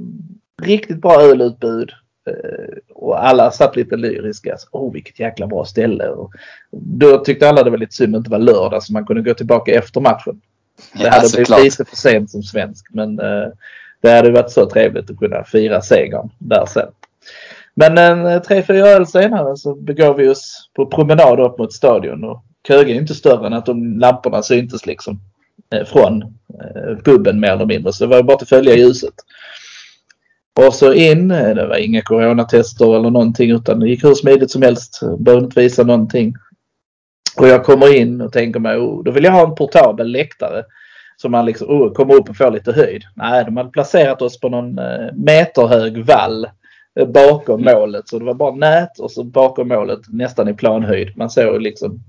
riktigt 0.61 1.01
bra 1.01 1.21
ölutbud. 1.21 1.91
Eh, 2.27 2.77
Och 2.93 3.25
alla 3.27 3.51
satt 3.51 3.75
lite 3.75 3.95
lyriska. 3.95 4.57
Så, 4.57 4.67
Åh, 4.71 4.93
vilket 4.93 5.19
jäkla 5.19 5.47
bra 5.47 5.65
ställe. 5.65 6.07
Och 6.09 6.31
då 6.71 7.17
tyckte 7.17 7.49
alla 7.49 7.63
det 7.63 7.69
var 7.69 7.77
lite 7.77 7.95
synd 7.95 8.07
att 8.07 8.13
det 8.13 8.17
inte 8.17 8.31
var 8.31 8.39
lördag 8.53 8.83
så 8.83 8.93
man 8.93 9.05
kunde 9.05 9.21
gå 9.21 9.33
tillbaka 9.33 9.71
efter 9.71 10.01
matchen. 10.01 10.41
Det 10.93 11.03
Ja, 11.03 11.09
hade 11.09 11.19
blivit 11.29 11.47
såklart. 11.47 11.63
lite 11.63 11.85
för 11.85 11.95
sent 11.95 12.31
som 12.31 12.43
svensk. 12.43 12.85
Men 12.89 13.19
eh, 13.19 13.47
det 14.01 14.11
hade 14.11 14.31
varit 14.31 14.51
så 14.51 14.69
trevligt 14.69 15.09
att 15.11 15.17
kunna 15.17 15.43
fira 15.43 15.81
segern 15.81 16.29
där 16.37 16.65
sen. 16.65 16.87
Men 17.75 17.97
en 17.97 18.25
eh, 18.25 18.41
tre, 18.41 18.63
fyra 18.63 18.87
öl 18.87 19.07
senare 19.07 19.57
så 19.57 19.75
begav 19.75 20.15
vi 20.17 20.29
oss 20.29 20.69
på 20.75 20.85
promenad 20.85 21.39
upp 21.39 21.57
mot 21.57 21.73
stadion. 21.73 22.23
Och 22.23 22.43
Köge 22.67 22.91
är 22.91 22.95
inte 22.95 23.13
större 23.15 23.47
än 23.47 23.53
att 23.53 23.65
de 23.65 23.99
lamporna 23.99 24.41
syntes 24.43 24.85
liksom 24.85 25.19
från 25.85 26.23
puben 27.03 27.39
mer 27.39 27.51
eller 27.51 27.65
mindre. 27.65 27.93
Så 27.93 28.03
det 28.05 28.15
var 28.15 28.23
bara 28.23 28.37
att 28.41 28.49
följa 28.49 28.75
ljuset. 28.75 29.13
Och 30.59 30.73
så 30.73 30.93
in, 30.93 31.31
eh, 31.31 31.55
det 31.55 31.67
var 31.67 31.77
inga 31.77 32.01
coronatester 32.01 32.95
eller 32.95 33.09
någonting 33.09 33.51
utan 33.51 33.79
det 33.79 33.89
gick 33.89 34.03
hur 34.03 34.13
smidigt 34.13 34.51
som 34.51 34.61
helst. 34.61 34.99
Behövde 35.19 35.45
inte 35.45 35.61
visa 35.61 35.83
någonting. 35.83 36.33
Och 37.37 37.47
jag 37.47 37.63
kommer 37.63 37.95
in 37.97 38.21
och 38.21 38.33
tänker 38.33 38.59
mig, 38.59 38.77
oh, 38.77 39.03
då 39.03 39.11
vill 39.11 39.23
jag 39.23 39.31
ha 39.31 39.47
en 39.47 39.55
portabel 39.55 40.11
läktare. 40.11 40.63
Så 41.17 41.29
man 41.29 41.45
liksom 41.45 41.67
oh, 41.69 41.93
kommer 41.93 42.15
upp 42.15 42.29
och 42.29 42.37
får 42.37 42.51
lite 42.51 42.71
höjd. 42.71 43.03
Nej, 43.15 43.45
de 43.45 43.57
hade 43.57 43.69
placerat 43.69 44.21
oss 44.21 44.39
på 44.39 44.49
någon 44.49 44.79
eh, 44.79 45.13
meterhög 45.13 45.97
vall 45.97 46.47
eh, 46.99 47.07
bakom 47.07 47.63
målet. 47.63 48.07
Så 48.07 48.19
det 48.19 48.25
var 48.25 48.33
bara 48.33 48.55
nät 48.55 48.99
och 48.99 49.11
så 49.11 49.23
bakom 49.23 49.67
målet 49.67 49.99
nästan 50.09 50.47
i 50.47 50.53
planhöjd. 50.53 51.17
Man 51.17 51.29
såg 51.29 51.61
liksom. 51.61 51.99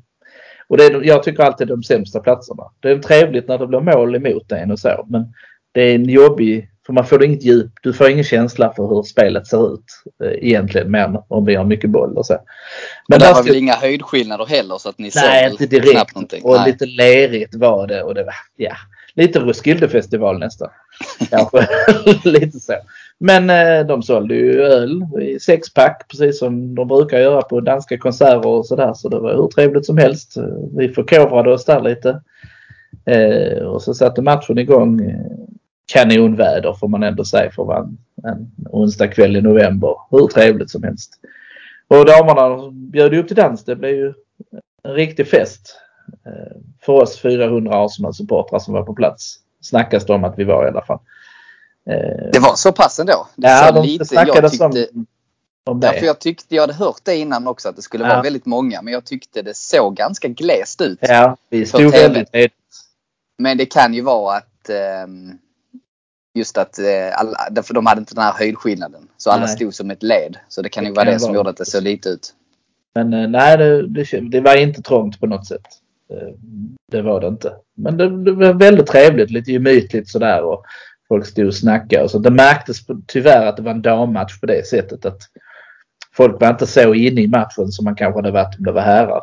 Och 0.68 0.76
det 0.76 0.84
är, 0.84 1.02
jag 1.02 1.22
tycker 1.22 1.42
alltid 1.42 1.68
de 1.68 1.82
sämsta 1.82 2.20
platserna. 2.20 2.62
Det 2.80 2.90
är 2.90 2.98
trevligt 2.98 3.48
när 3.48 3.58
det 3.58 3.66
blir 3.66 3.80
mål 3.80 4.14
emot 4.14 4.52
en 4.52 4.70
och 4.70 4.78
så. 4.78 5.06
Men 5.08 5.32
det 5.72 5.80
är 5.80 5.94
en 5.94 6.04
jobbig, 6.04 6.70
för 6.86 6.92
man 6.92 7.06
får 7.06 7.24
inget 7.24 7.42
djup. 7.42 7.72
Du 7.82 7.92
får 7.92 8.08
ingen 8.10 8.24
känsla 8.24 8.72
för 8.76 8.86
hur 8.86 9.02
spelet 9.02 9.46
ser 9.46 9.74
ut 9.74 9.84
eh, 10.24 10.48
egentligen. 10.48 10.90
Men 10.90 11.18
om 11.28 11.44
vi 11.44 11.54
har 11.54 11.64
mycket 11.64 11.90
boll 11.90 12.16
och 12.18 12.26
så. 12.26 12.38
Men 13.08 13.18
där 13.18 13.26
där 13.26 13.34
var 13.34 13.42
väl 13.42 13.56
inga 13.56 13.74
höjdskillnader 13.74 14.46
heller 14.46 14.78
så 14.78 14.88
att 14.88 14.98
ni 14.98 15.10
Nej, 15.14 15.50
såg 15.50 15.52
inte 15.62 15.66
direkt. 15.76 15.90
knappt 15.90 16.14
någonting. 16.14 16.44
Och 16.44 16.54
Nej. 16.56 16.66
lite 16.72 16.86
lerigt 16.86 17.54
var 17.54 17.86
det. 17.86 18.02
Och 18.02 18.14
det 18.14 18.24
var, 18.24 18.34
ja, 18.56 18.74
lite 19.14 19.40
Roskildefestival 19.40 20.38
nästan. 20.38 20.68
Kanske 21.30 21.66
lite 22.30 22.60
så. 22.60 22.74
Men 23.18 23.50
eh, 23.50 23.86
de 23.86 24.02
sålde 24.02 24.34
ju 24.34 24.62
öl 24.62 25.02
i 25.22 25.40
sexpack 25.40 26.08
precis 26.08 26.38
som 26.38 26.74
de 26.74 26.88
brukar 26.88 27.18
göra 27.18 27.42
på 27.42 27.60
danska 27.60 27.98
konserter 27.98 28.46
och 28.46 28.66
sådär. 28.66 28.94
Så 28.94 29.08
det 29.08 29.18
var 29.18 29.34
hur 29.34 29.48
trevligt 29.48 29.86
som 29.86 29.98
helst. 29.98 30.36
Eh, 30.36 30.44
Vi 30.76 30.88
förkovrade 30.88 31.52
oss 31.52 31.64
där 31.64 31.80
lite. 31.80 32.20
Eh, 33.06 33.58
och 33.62 33.82
så 33.82 33.94
satte 33.94 34.22
matchen 34.22 34.58
igång. 34.58 35.14
Kanonväder 35.86 36.72
får 36.72 36.88
man 36.88 37.02
ändå 37.02 37.24
säga 37.24 37.50
för 37.50 37.74
en, 37.78 37.98
en 38.24 38.54
onsdag 38.70 39.08
kväll 39.08 39.36
i 39.36 39.40
november. 39.42 39.94
Hur 40.10 40.26
trevligt 40.26 40.70
som 40.70 40.82
helst. 40.82 41.14
Och 41.88 42.04
damerna 42.06 42.70
bjöd 42.70 43.14
upp 43.14 43.26
till 43.26 43.36
dans. 43.36 43.64
Det 43.64 43.76
blev 43.76 43.94
ju 43.94 44.14
en 44.82 44.94
riktig 44.94 45.28
fest. 45.28 45.76
Eh, 46.26 46.56
För 46.80 46.92
oss 46.92 47.18
400 47.20 47.74
Arsenal-supportrar 47.84 48.58
som 48.58 48.74
var 48.74 48.82
på 48.82 48.94
plats. 48.94 49.36
Snackas 49.60 50.06
det 50.06 50.12
om 50.14 50.24
att 50.24 50.38
vi 50.38 50.44
var 50.44 50.64
i 50.66 50.68
alla 50.68 50.84
fall. 50.84 50.98
Eh, 51.90 52.30
Det 52.32 52.38
var 52.38 52.54
så 52.54 52.72
pass 52.72 52.98
ändå. 52.98 53.26
Det 53.36 53.48
Ja, 53.48 53.72
de 53.72 53.86
lite, 53.86 54.14
jag 54.14 54.26
snackades 54.26 54.60
om, 54.60 54.72
tyckte, 54.72 54.94
om 55.64 55.80
ja, 55.82 55.92
det. 55.92 55.98
för 55.98 56.06
jag 56.06 56.18
tyckte, 56.18 56.54
jag 56.54 56.62
hade 56.62 56.74
hört 56.74 57.00
det 57.02 57.16
innan 57.16 57.46
också 57.46 57.68
att 57.68 57.76
det 57.76 57.82
skulle 57.82 58.04
Ja. 58.04 58.08
vara 58.10 58.22
väldigt 58.22 58.46
många. 58.46 58.82
Men 58.82 58.92
jag 58.92 59.04
tyckte 59.04 59.42
det 59.42 59.56
såg 59.56 59.96
ganska 59.96 60.28
glest 60.28 60.80
ut. 60.80 60.98
Ja, 61.00 61.36
vi 61.50 61.66
stod 61.66 61.92
väldigt. 61.92 62.28
Men 63.38 63.58
det 63.58 63.66
kan 63.66 63.94
ju 63.94 64.00
vara 64.02 64.36
att 64.36 64.70
ehm, 64.70 65.38
just 66.34 66.58
att 66.58 66.78
eh, 66.78 67.18
alla, 67.20 67.38
därför 67.50 67.74
de 67.74 67.86
hade 67.86 67.98
inte 67.98 68.14
den 68.14 68.24
här 68.24 68.32
höjdskillnaden. 68.32 69.08
Så 69.16 69.30
alla 69.30 69.46
Nej. 69.46 69.56
stod 69.56 69.74
som 69.74 69.90
ett 69.90 70.02
led. 70.02 70.36
Så 70.48 70.62
det 70.62 70.68
kan 70.68 70.84
Det 70.84 70.88
ju 70.88 70.94
vara 70.94 71.10
det 71.10 71.18
som 71.20 71.28
vara. 71.28 71.36
gjorde 71.36 71.50
att 71.50 71.56
det 71.56 71.64
såg 71.64 71.82
lite 71.82 72.08
ut. 72.08 72.34
Men 72.94 73.12
eh, 73.14 73.28
nej, 73.28 73.56
det, 73.58 73.86
det, 73.86 74.20
det 74.30 74.40
var 74.40 74.56
inte 74.56 74.82
trångt 74.82 75.20
på 75.20 75.26
något 75.26 75.46
sätt. 75.46 75.66
Eh, 76.10 76.34
Det 76.92 77.02
var 77.02 77.20
det 77.20 77.26
inte. 77.26 77.52
Men 77.76 77.96
det, 77.96 78.24
det 78.24 78.32
var 78.32 78.52
väldigt 78.52 78.86
trevligt, 78.86 79.30
lite 79.30 79.52
gemytligt 79.52 80.08
sådär. 80.08 80.42
Och 80.44 80.64
folk 81.08 81.26
stod 81.26 81.46
och 81.46 81.54
snackade 81.54 82.02
och 82.04 82.10
så. 82.10 82.18
Det 82.18 82.30
märktes 82.30 82.78
tyvärr 83.06 83.46
att 83.46 83.56
det 83.56 83.62
var 83.62 83.70
en 83.72 83.82
dammatch 83.82 84.40
på 84.40 84.46
det 84.46 84.66
sättet 84.66 85.04
att 85.06 85.18
folk 86.16 86.40
var 86.40 86.50
inte 86.50 86.66
så 86.66 86.94
inne 86.94 87.20
i 87.20 87.28
matchen 87.28 87.72
som 87.72 87.84
man 87.84 87.94
kanske 87.94 88.18
hade 88.18 88.30
varit 88.30 88.58
om 88.58 88.64
det 88.64 88.72
var 88.72 88.82
herrar. 88.82 89.22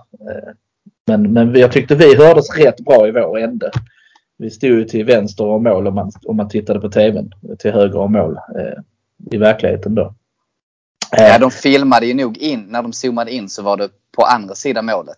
Men, 1.08 1.34
men 1.34 1.56
jag 1.56 1.72
tyckte 1.72 1.96
vi 1.96 2.16
hördes 2.16 2.58
rätt 2.58 2.80
bra 2.80 3.08
i 3.08 3.12
vår 3.12 3.40
ände. 3.40 3.72
Vi 4.42 4.50
stod 4.50 4.70
ju 4.70 4.86
till 4.86 5.06
vänster 5.06 5.46
om 5.46 5.64
mål 5.64 5.88
om 5.88 5.96
man, 5.96 6.12
om 6.26 6.38
man 6.38 6.50
tittade 6.50 6.80
på 6.80 6.90
tvn. 6.90 7.32
Till 7.60 7.72
höger 7.72 8.00
om 8.00 8.12
mål 8.12 8.32
eh, 8.60 8.80
i 9.32 9.38
verkligheten 9.38 9.96
då. 9.96 10.14
Eh, 11.18 11.24
Ja, 11.28 11.38
de 11.40 11.52
filmade 11.52 12.06
ju 12.06 12.14
nog 12.14 12.38
in. 12.38 12.66
När 12.70 12.82
de 12.82 12.94
zoomade 12.94 13.32
in 13.32 13.50
så 13.50 13.64
var 13.64 13.78
det 13.78 13.90
på 14.18 14.24
andra 14.24 14.56
sidan 14.56 14.86
målet. 14.86 15.18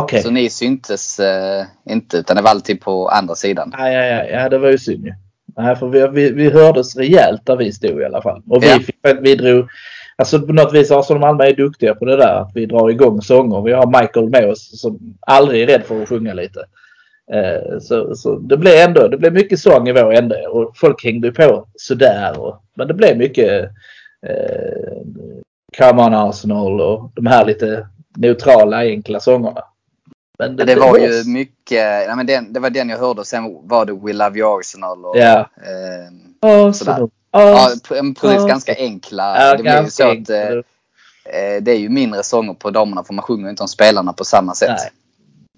Okej. 0.00 0.22
Så 0.22 0.30
ni 0.30 0.50
syntes 0.50 1.20
eh, 1.20 1.64
inte 1.88 2.16
utan 2.16 2.36
det 2.36 2.42
var 2.42 2.50
alltid 2.50 2.80
på 2.80 3.08
andra 3.08 3.34
sidan. 3.34 3.74
Ja, 3.78 3.88
ja, 3.90 4.04
ja, 4.04 4.24
ja, 4.24 4.48
det 4.48 4.58
var 4.58 4.68
ju 4.70 4.78
synd 4.78 5.04
ju. 5.06 5.14
Nej, 5.56 5.76
för 5.76 5.88
vi, 5.88 6.08
vi, 6.08 6.30
vi 6.32 6.50
hördes 6.50 6.96
rejält 6.96 7.46
där 7.46 7.56
vi 7.56 7.72
stod 7.72 8.00
i 8.00 8.04
alla 8.04 8.22
fall. 8.22 8.42
Och 8.48 8.62
vi, 8.62 8.68
Ja. 8.68 8.78
fick, 8.78 8.96
vi 9.20 9.34
drog, 9.34 9.68
alltså 10.16 10.40
på 10.46 10.52
något 10.52 10.74
vis 10.74 10.90
Arsenal 10.90 11.20
Malmö 11.20 11.44
är 11.44 11.56
duktiga 11.56 11.94
på 11.94 12.04
det 12.04 12.16
där. 12.16 12.40
Att 12.40 12.50
vi 12.54 12.66
drar 12.66 12.90
igång 12.90 13.22
sånger. 13.22 13.62
Vi 13.62 13.72
har 13.72 14.00
Michael 14.00 14.28
med 14.30 14.50
oss 14.50 14.80
som 14.80 14.98
aldrig 15.20 15.62
är 15.62 15.66
rädd 15.66 15.82
för 15.84 16.02
att 16.02 16.08
sjunga 16.08 16.34
lite. 16.34 16.60
Eh, 17.32 17.78
så, 17.80 18.14
så 18.14 18.36
det 18.36 18.56
blev 18.56 18.74
ändå, 18.88 19.08
det 19.08 19.16
blev 19.16 19.32
mycket 19.32 19.60
sång 19.60 19.88
i 19.88 19.92
vår 19.92 20.12
ände 20.14 20.46
och 20.46 20.76
folk 20.76 21.04
hängde 21.04 21.32
på 21.32 21.66
sådär. 21.76 22.40
Och, 22.40 22.62
men 22.74 22.88
det 22.88 22.94
blev 22.94 23.16
mycket 23.16 23.70
eh, 24.26 24.98
Come 25.78 26.02
on 26.02 26.14
Arsenal 26.14 26.80
och 26.80 27.10
de 27.14 27.26
här 27.26 27.44
lite 27.44 27.86
neutrala 28.16 28.76
enkla 28.78 29.20
sångerna. 29.20 29.62
Men 30.38 30.56
Det, 30.56 30.64
det 30.64 30.74
var 30.74 30.98
ju 30.98 31.24
mycket, 31.24 32.06
nej 32.06 32.16
men 32.16 32.26
den, 32.26 32.52
det 32.52 32.60
var 32.60 32.70
den 32.70 32.88
jag 32.88 32.98
hörde 32.98 33.20
och 33.20 33.26
sen 33.26 33.68
var 33.68 33.86
det 33.86 33.92
We 33.92 34.12
Love 34.12 34.38
You 34.38 34.60
Arsenal 34.60 35.04
och 35.04 35.16
Ja. 35.18 35.38
eh, 35.38 36.06
Arsenal. 36.40 36.74
sådär. 36.74 37.08
ja, 37.30 37.66
Arsenal. 37.66 38.14
precis 38.14 38.46
ganska 38.46 38.74
enkla. 38.78 39.36
Ja, 39.40 39.56
det 39.56 39.62
blir 39.62 39.86
så 39.90 40.10
att 40.10 40.30
eh, 40.30 40.48
eh, 40.48 41.62
det 41.62 41.72
är 41.72 41.78
ju 41.78 41.88
mindre 41.88 42.22
sånger 42.22 42.54
på 42.54 42.70
damerna 42.70 43.04
för 43.04 43.14
man 43.14 43.22
sjunger 43.22 43.50
inte 43.50 43.62
om 43.62 43.68
spelarna 43.68 44.12
på 44.12 44.24
samma 44.24 44.54
sätt. 44.54 44.70
Nej. 44.78 44.90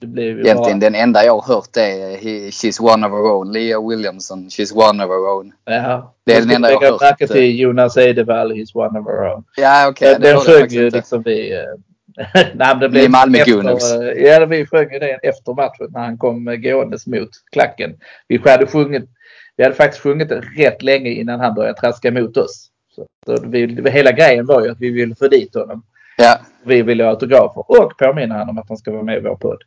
Det 0.01 0.07
blev 0.07 0.25
ju 0.25 0.33
Egentligen 0.45 0.79
bara, 0.81 0.91
den 0.91 0.95
enda 0.95 1.25
jag 1.25 1.39
har 1.39 1.55
hört 1.55 1.77
är 1.77 2.17
he, 2.17 2.51
She's 2.51 2.81
one 2.95 3.07
of 3.07 3.13
her 3.13 3.33
own. 3.33 3.53
Lea 3.53 3.81
Williamson, 3.81 4.49
She's 4.49 4.73
one 4.91 5.05
of 5.05 5.11
her 5.11 5.29
own. 5.29 5.53
ja. 5.65 6.15
det 6.25 6.33
är 6.33 6.37
Jag 6.37 6.49
den 6.49 6.57
enda 6.57 6.71
jag 6.71 6.81
har 6.81 7.07
hört. 7.09 7.19
till 7.19 7.59
Jonas 7.61 7.97
Edevall, 7.97 8.53
he's 8.53 8.71
one 8.75 8.99
of 8.99 9.07
our 9.07 9.35
own. 9.35 9.45
Ja 9.57 9.89
okej, 9.89 10.13
den 10.13 10.21
den 10.23 10.39
sjöng 10.41 10.69
ju 10.69 10.91
liksom 10.91 11.23
vi... 11.23 11.53
eh, 11.55 11.59
Nej, 12.35 12.53
men 12.55 12.79
det 12.81 12.89
blev 12.89 13.03
Ni 13.03 13.09
Malmö 13.09 13.39
efter, 13.39 13.53
Gunners. 13.53 13.93
eh, 13.93 14.25
Ja, 14.25 14.47
vi 14.47 14.67
sjöng 14.67 14.93
ju 14.93 14.99
det 14.99 15.11
efter 15.23 15.55
matchen 15.55 15.87
när 15.91 16.01
han 16.01 16.19
kom 16.19 16.49
eh, 16.49 16.55
gåendes 16.57 17.07
mot 17.07 17.29
klacken. 17.53 17.97
Vi 18.29 18.41
hade 18.45 18.67
sjungit, 18.67 19.05
vi 19.57 19.65
hade 19.65 19.75
faktiskt 19.77 20.03
sjungit 20.03 20.33
rätt 20.59 20.83
länge 20.83 21.11
innan 21.11 21.41
han 21.41 21.55
började 21.55 21.79
traska 21.81 22.11
mot 22.11 22.37
oss. 22.37 22.69
Så, 22.95 23.07
så 23.27 23.43
vi, 23.47 23.91
hela 23.91 24.13
grejen 24.13 24.47
var 24.47 24.63
ju 24.65 24.71
att 24.71 24.81
vi 24.81 24.91
ville 24.91 25.15
få 25.15 25.29
dit 25.29 25.55
honom. 25.55 25.83
Ja. 26.17 26.39
Vi 26.65 26.83
vill 26.83 27.01
ha 27.01 27.09
autografer 27.09 27.65
och 27.71 27.93
påminna 27.99 28.35
honom 28.39 28.49
om 28.49 28.59
att 28.59 28.69
han 28.69 28.79
ska 28.79 28.91
vara 28.93 29.03
med 29.03 29.17
i 29.17 29.21
vår 29.21 29.37
podd. 29.37 29.59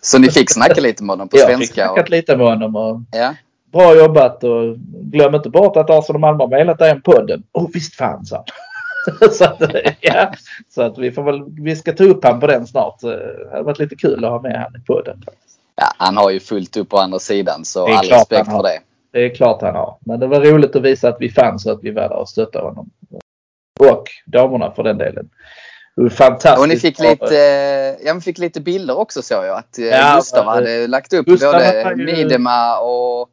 Så 0.00 0.18
ni 0.18 0.30
fick 0.30 0.50
snacka 0.50 0.80
lite 0.80 1.04
med 1.04 1.12
honom 1.12 1.28
på 1.28 1.36
Jag 1.38 1.46
fick 1.46 1.56
svenska? 1.56 1.86
snackat 1.86 2.04
Och, 2.04 2.10
lite 2.10 2.36
med 2.36 2.46
honom 2.46 2.76
och 2.76 3.00
ja. 3.10 3.34
bra 3.72 3.96
jobbat 3.96 4.44
och 4.44 4.76
glöm 5.02 5.34
inte 5.34 5.50
bort 5.50 5.76
att 5.76 5.90
Arsenal 5.90 6.20
Malmö 6.20 6.44
har 6.44 6.48
mejlat 6.48 6.78
dig 6.78 6.92
om 6.92 7.02
podden. 7.02 7.42
Oh 7.52 7.70
visst 7.72 7.94
fan 7.94 8.26
sa 8.26 8.36
han. 8.36 8.44
så, 9.32 9.44
att, 9.44 9.62
ja, 10.00 10.32
så 10.68 10.82
att 10.82 10.98
vi 10.98 11.12
får 11.12 11.22
väl, 11.22 11.44
vi 11.60 11.76
ska 11.76 11.92
ta 11.92 12.04
upp 12.04 12.24
han 12.24 12.40
på 12.40 12.46
den 12.46 12.66
snart. 12.66 13.00
Det 13.00 13.48
hade 13.52 13.62
varit 13.62 13.78
lite 13.78 13.96
kul 13.96 14.24
att 14.24 14.30
ha 14.30 14.42
med 14.42 14.60
han 14.60 14.80
i 14.82 14.84
podden. 14.86 15.24
ja, 15.76 15.86
han 15.98 16.16
har 16.16 16.30
ju 16.30 16.40
fullt 16.40 16.76
upp 16.76 16.88
på 16.88 16.98
andra 16.98 17.18
sidan 17.18 17.64
så 17.64 17.86
all 17.86 18.06
respekt 18.06 18.46
för 18.46 18.62
det. 18.62 18.80
Det 19.12 19.24
är 19.24 19.34
klart 19.34 19.62
han 19.62 19.74
har. 19.74 19.96
Men 20.00 20.20
det 20.20 20.26
var 20.26 20.40
roligt 20.40 20.76
att 20.76 20.82
visa 20.82 21.08
att 21.08 21.16
vi 21.20 21.30
fanns 21.30 21.66
och 21.66 21.72
att 21.72 21.82
vi 21.82 21.90
var 21.90 22.02
där 22.02 22.16
och 22.16 22.28
stöttade 22.28 22.64
honom. 22.64 22.90
Och 23.80 24.04
damerna 24.26 24.70
för 24.70 24.82
den 24.82 24.98
delen. 24.98 25.28
Fantastiskt. 26.10 26.58
Och 26.62 26.68
ni 26.68 26.76
fick 26.76 26.98
lite, 27.00 27.34
ja, 28.04 28.14
men 28.14 28.20
fick 28.20 28.38
lite 28.38 28.60
bilder 28.60 28.98
också 28.98 29.22
såg 29.22 29.44
jag. 29.44 29.58
Att 29.58 29.78
eh, 29.78 29.84
Ja, 29.84 30.14
Gustav 30.16 30.44
men- 30.44 30.54
hade 30.54 30.86
lagt 30.86 31.12
upp 31.12 31.26
Gustav 31.26 31.52
både 31.52 31.94
ju- 31.96 32.04
Midema 32.04 32.78
och 32.80 33.28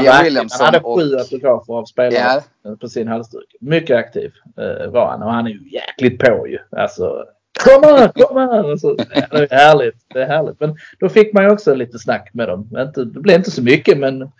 Mia 0.00 0.02
verkligen, 0.02 0.24
Williamson 0.24 0.64
han 0.64 0.74
hade 0.74 0.84
och- 0.86 0.98
sju 1.00 1.16
autografer 1.16 1.74
av 1.74 1.84
spelarna 1.84 2.42
på 2.80 2.88
sin 2.88 3.08
halsduk. 3.08 3.56
Mycket 3.60 3.96
aktiv 3.96 4.32
eh, 4.58 4.90
var 4.90 5.06
han 5.10 5.22
och 5.22 5.32
han 5.32 5.46
är 5.46 5.50
ju 5.50 5.70
jäkligt 5.70 6.18
på 6.20 6.48
ju. 6.48 6.58
Alltså, 6.76 7.24
kom 7.64 7.82
här, 7.82 8.08
kom 8.08 8.36
här! 8.36 8.70
Alltså, 8.70 8.96
ja, 9.14 9.26
det 9.30 9.52
är 9.52 9.56
härligt. 9.56 9.96
Det 10.14 10.22
är 10.22 10.26
härligt. 10.26 10.60
Men 10.60 10.76
då 10.98 11.08
fick 11.08 11.32
man 11.32 11.44
ju 11.44 11.50
också 11.50 11.74
lite 11.74 11.98
snack 11.98 12.30
med 12.32 12.48
dem. 12.48 12.68
Det 12.94 13.04
blev 13.06 13.36
inte 13.36 13.50
så 13.50 13.62
mycket 13.62 13.98
men 13.98 14.30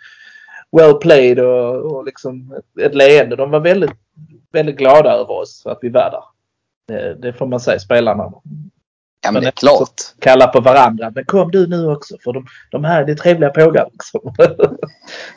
well 0.71 0.93
played 0.93 1.39
och, 1.39 1.75
och 1.75 2.05
liksom 2.05 2.55
ett, 2.57 2.81
ett 2.85 2.95
leende. 2.95 3.35
De 3.35 3.51
var 3.51 3.59
väldigt, 3.59 3.91
väldigt 4.51 4.77
glada 4.77 5.11
över 5.11 5.31
oss 5.31 5.65
att 5.65 5.79
vi 5.81 5.89
var 5.89 6.11
där. 6.11 6.23
Det, 6.87 7.15
det 7.21 7.33
får 7.33 7.45
man 7.47 7.59
säga, 7.59 7.79
spelarna. 7.79 8.23
Ja 8.23 9.31
men 9.31 9.33
Men 9.33 9.41
det 9.41 9.47
är 9.47 9.51
klart. 9.51 10.01
Kalla 10.19 10.47
på 10.47 10.59
varandra. 10.59 11.11
Men 11.15 11.25
kom 11.25 11.51
du 11.51 11.67
nu 11.67 11.87
också 11.91 12.15
för 12.23 12.33
de, 12.33 12.45
de 12.71 12.83
här 12.83 13.05
det 13.05 13.11
är 13.11 13.15
trevliga 13.15 13.49
pågar. 13.49 13.89
Liksom. 13.91 14.21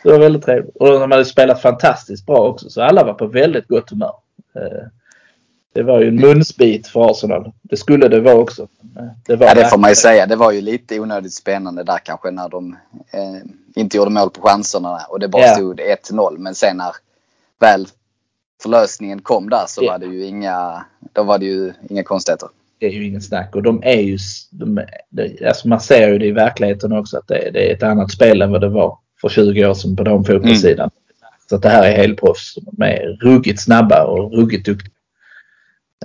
det 0.02 0.10
var 0.10 0.18
väldigt 0.18 0.44
trevligt. 0.44 0.76
Och 0.76 1.00
de 1.00 1.10
hade 1.10 1.24
spelat 1.24 1.62
fantastiskt 1.62 2.26
bra 2.26 2.36
också 2.48 2.70
så 2.70 2.82
alla 2.82 3.04
var 3.04 3.14
på 3.14 3.26
väldigt 3.26 3.68
gott 3.68 3.90
humör. 3.90 4.14
Eh, 4.56 4.86
Det 5.74 5.82
var 5.82 6.00
ju 6.00 6.08
en 6.08 6.16
munsbit 6.20 6.86
för 6.86 7.10
Arsenal. 7.10 7.52
Det 7.62 7.76
skulle 7.76 8.08
det 8.08 8.20
vara 8.20 8.34
också. 8.34 8.62
Eh, 8.98 9.04
Det, 9.26 9.36
var 9.36 9.46
Ja 9.46 9.54
det 9.54 9.68
får 9.68 9.78
man 9.78 9.90
ju 9.90 9.96
säga. 9.96 10.26
Det 10.26 10.36
var 10.36 10.52
ju 10.52 10.60
lite 10.60 11.00
onödigt 11.00 11.34
spännande 11.34 11.82
där 11.84 11.98
kanske 11.98 12.30
när 12.30 12.48
de 12.48 12.76
eh, 13.12 13.42
inte 13.74 13.96
gjorde 13.96 14.10
mål 14.10 14.30
på 14.30 14.48
chanserna 14.48 15.00
och 15.08 15.20
det 15.20 15.28
bara 15.28 15.42
Ja. 15.46 15.54
stod 15.54 15.80
1-0. 15.80 16.38
Men 16.38 16.54
sen 16.54 16.76
när 16.76 16.92
väl 17.60 17.86
förlösningen 18.62 19.20
kom 19.22 19.50
där 19.50 19.64
så 19.66 19.84
Ja. 19.84 19.92
var 19.92 19.98
det 19.98 20.06
ju 20.06 20.24
inga, 20.24 20.84
då 21.12 21.22
var 21.22 21.38
det 21.38 21.46
ju 21.46 21.72
inga 21.90 22.02
konstigheter. 22.02 22.48
Det 22.78 22.86
är 22.86 22.90
ju 22.90 23.06
ingen 23.06 23.22
snack 23.22 23.54
och 23.56 23.62
de 23.62 23.82
är 23.84 24.00
ju... 24.00 24.18
De, 24.50 24.80
det, 25.10 25.46
alltså 25.46 25.68
man 25.68 25.80
ser 25.80 26.08
ju 26.08 26.18
det 26.18 26.26
i 26.26 26.30
verkligheten 26.32 26.92
också 26.92 27.18
att 27.18 27.28
det, 27.28 27.50
det 27.52 27.70
är 27.70 27.74
ett 27.74 27.82
annat 27.82 28.10
spel 28.12 28.42
än 28.42 28.52
vad 28.52 28.60
det 28.60 28.68
var 28.68 28.98
för 29.20 29.28
20 29.28 29.66
år 29.66 29.74
sedan 29.74 29.96
på 29.96 30.02
de 30.02 30.24
fotbollssidan. 30.24 30.90
Så 31.48 31.56
att 31.56 31.62
det 31.62 31.68
här 31.68 31.82
är 31.88 31.96
helproffs. 31.96 32.54
De 32.54 32.82
är 32.84 33.18
ruggigt 33.20 33.62
snabba 33.62 34.04
och 34.04 34.32
ruggigt 34.32 34.66
duktiga. 34.66 34.92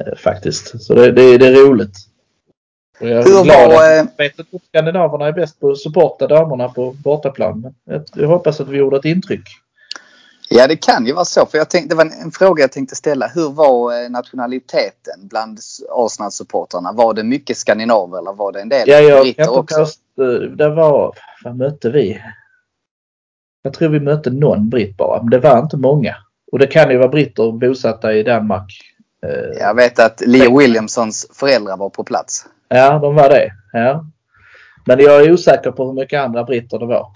Eh, 0.01 0.15
faktiskt. 0.17 0.83
Så 0.83 0.93
det, 0.93 1.11
det, 1.11 1.37
det 1.37 1.47
är 1.47 1.67
roligt. 1.67 1.95
Och 2.99 3.09
jag 3.09 3.19
är 3.19 3.23
Hur 3.23 3.43
glad 3.43 3.69
var, 3.69 3.75
att 3.75 3.81
eh, 3.81 3.95
jag 3.95 4.07
vet 4.17 4.39
att 4.39 4.47
skandinaverna 4.67 5.27
är 5.27 5.31
bäst 5.31 5.59
på 5.59 5.71
att 5.71 5.79
supporta 5.79 6.27
damerna 6.27 6.69
på 6.69 6.91
bortaplan. 6.91 7.61
Men 7.61 7.73
jag, 7.83 8.03
jag 8.15 8.27
hoppas 8.27 8.61
att 8.61 8.69
vi 8.69 8.77
gjorde 8.77 8.97
ett 8.97 9.05
intryck. 9.05 9.43
Ja 10.49 10.67
det 10.67 10.75
kan 10.75 11.05
ju 11.05 11.13
vara 11.13 11.25
så. 11.25 11.45
För 11.45 11.57
jag 11.57 11.69
tänkte, 11.69 11.89
det 11.89 11.97
var 11.97 12.05
en, 12.05 12.21
en 12.23 12.31
fråga 12.31 12.63
jag 12.63 12.71
tänkte 12.71 12.95
ställa. 12.95 13.27
Hur 13.27 13.49
var 13.49 14.03
eh, 14.03 14.09
nationaliteten 14.09 15.27
bland 15.29 15.59
Arsenal-supportrarna? 15.91 16.91
Var 16.93 17.13
det 17.13 17.23
mycket 17.23 17.57
skandinaver 17.57 18.17
eller 18.17 18.33
var 18.33 18.51
det 18.51 18.61
en 18.61 18.69
del 18.69 18.89
Ja, 18.89 18.99
jag 18.99 19.27
inte 19.27 19.49
också? 19.49 19.79
påstå, 19.79 20.39
det 20.55 20.69
var, 20.69 21.13
vad 21.43 21.57
mötte 21.57 21.89
vi? 21.89 22.21
Jag 23.61 23.73
tror 23.73 23.89
vi 23.89 23.99
mötte 23.99 24.29
någon 24.29 24.69
britt 24.69 24.97
bara, 24.97 25.21
men 25.21 25.29
det 25.29 25.39
var 25.39 25.59
inte 25.59 25.77
många. 25.77 26.15
Och 26.51 26.59
det 26.59 26.67
kan 26.67 26.91
ju 26.91 26.97
vara 26.97 27.07
britter 27.07 27.51
bosatta 27.51 28.13
i 28.13 28.23
Danmark. 28.23 28.71
Eh, 29.25 29.59
Jag 29.59 29.75
vet 29.75 29.99
att 29.99 30.21
Leo 30.25 30.57
Williamsons 30.59 31.27
föräldrar 31.33 31.77
var 31.77 31.89
på 31.89 32.03
plats. 32.03 32.45
Ja, 32.67 32.99
de 32.99 33.15
var 33.15 33.29
det. 33.29 33.51
Ja. 33.73 34.05
Men 34.85 34.99
jag 34.99 35.21
är 35.25 35.31
osäker 35.33 35.71
på 35.71 35.85
hur 35.85 35.93
mycket 35.93 36.21
andra 36.21 36.43
britter 36.43 36.79
det 36.79 36.85
var. 36.85 37.07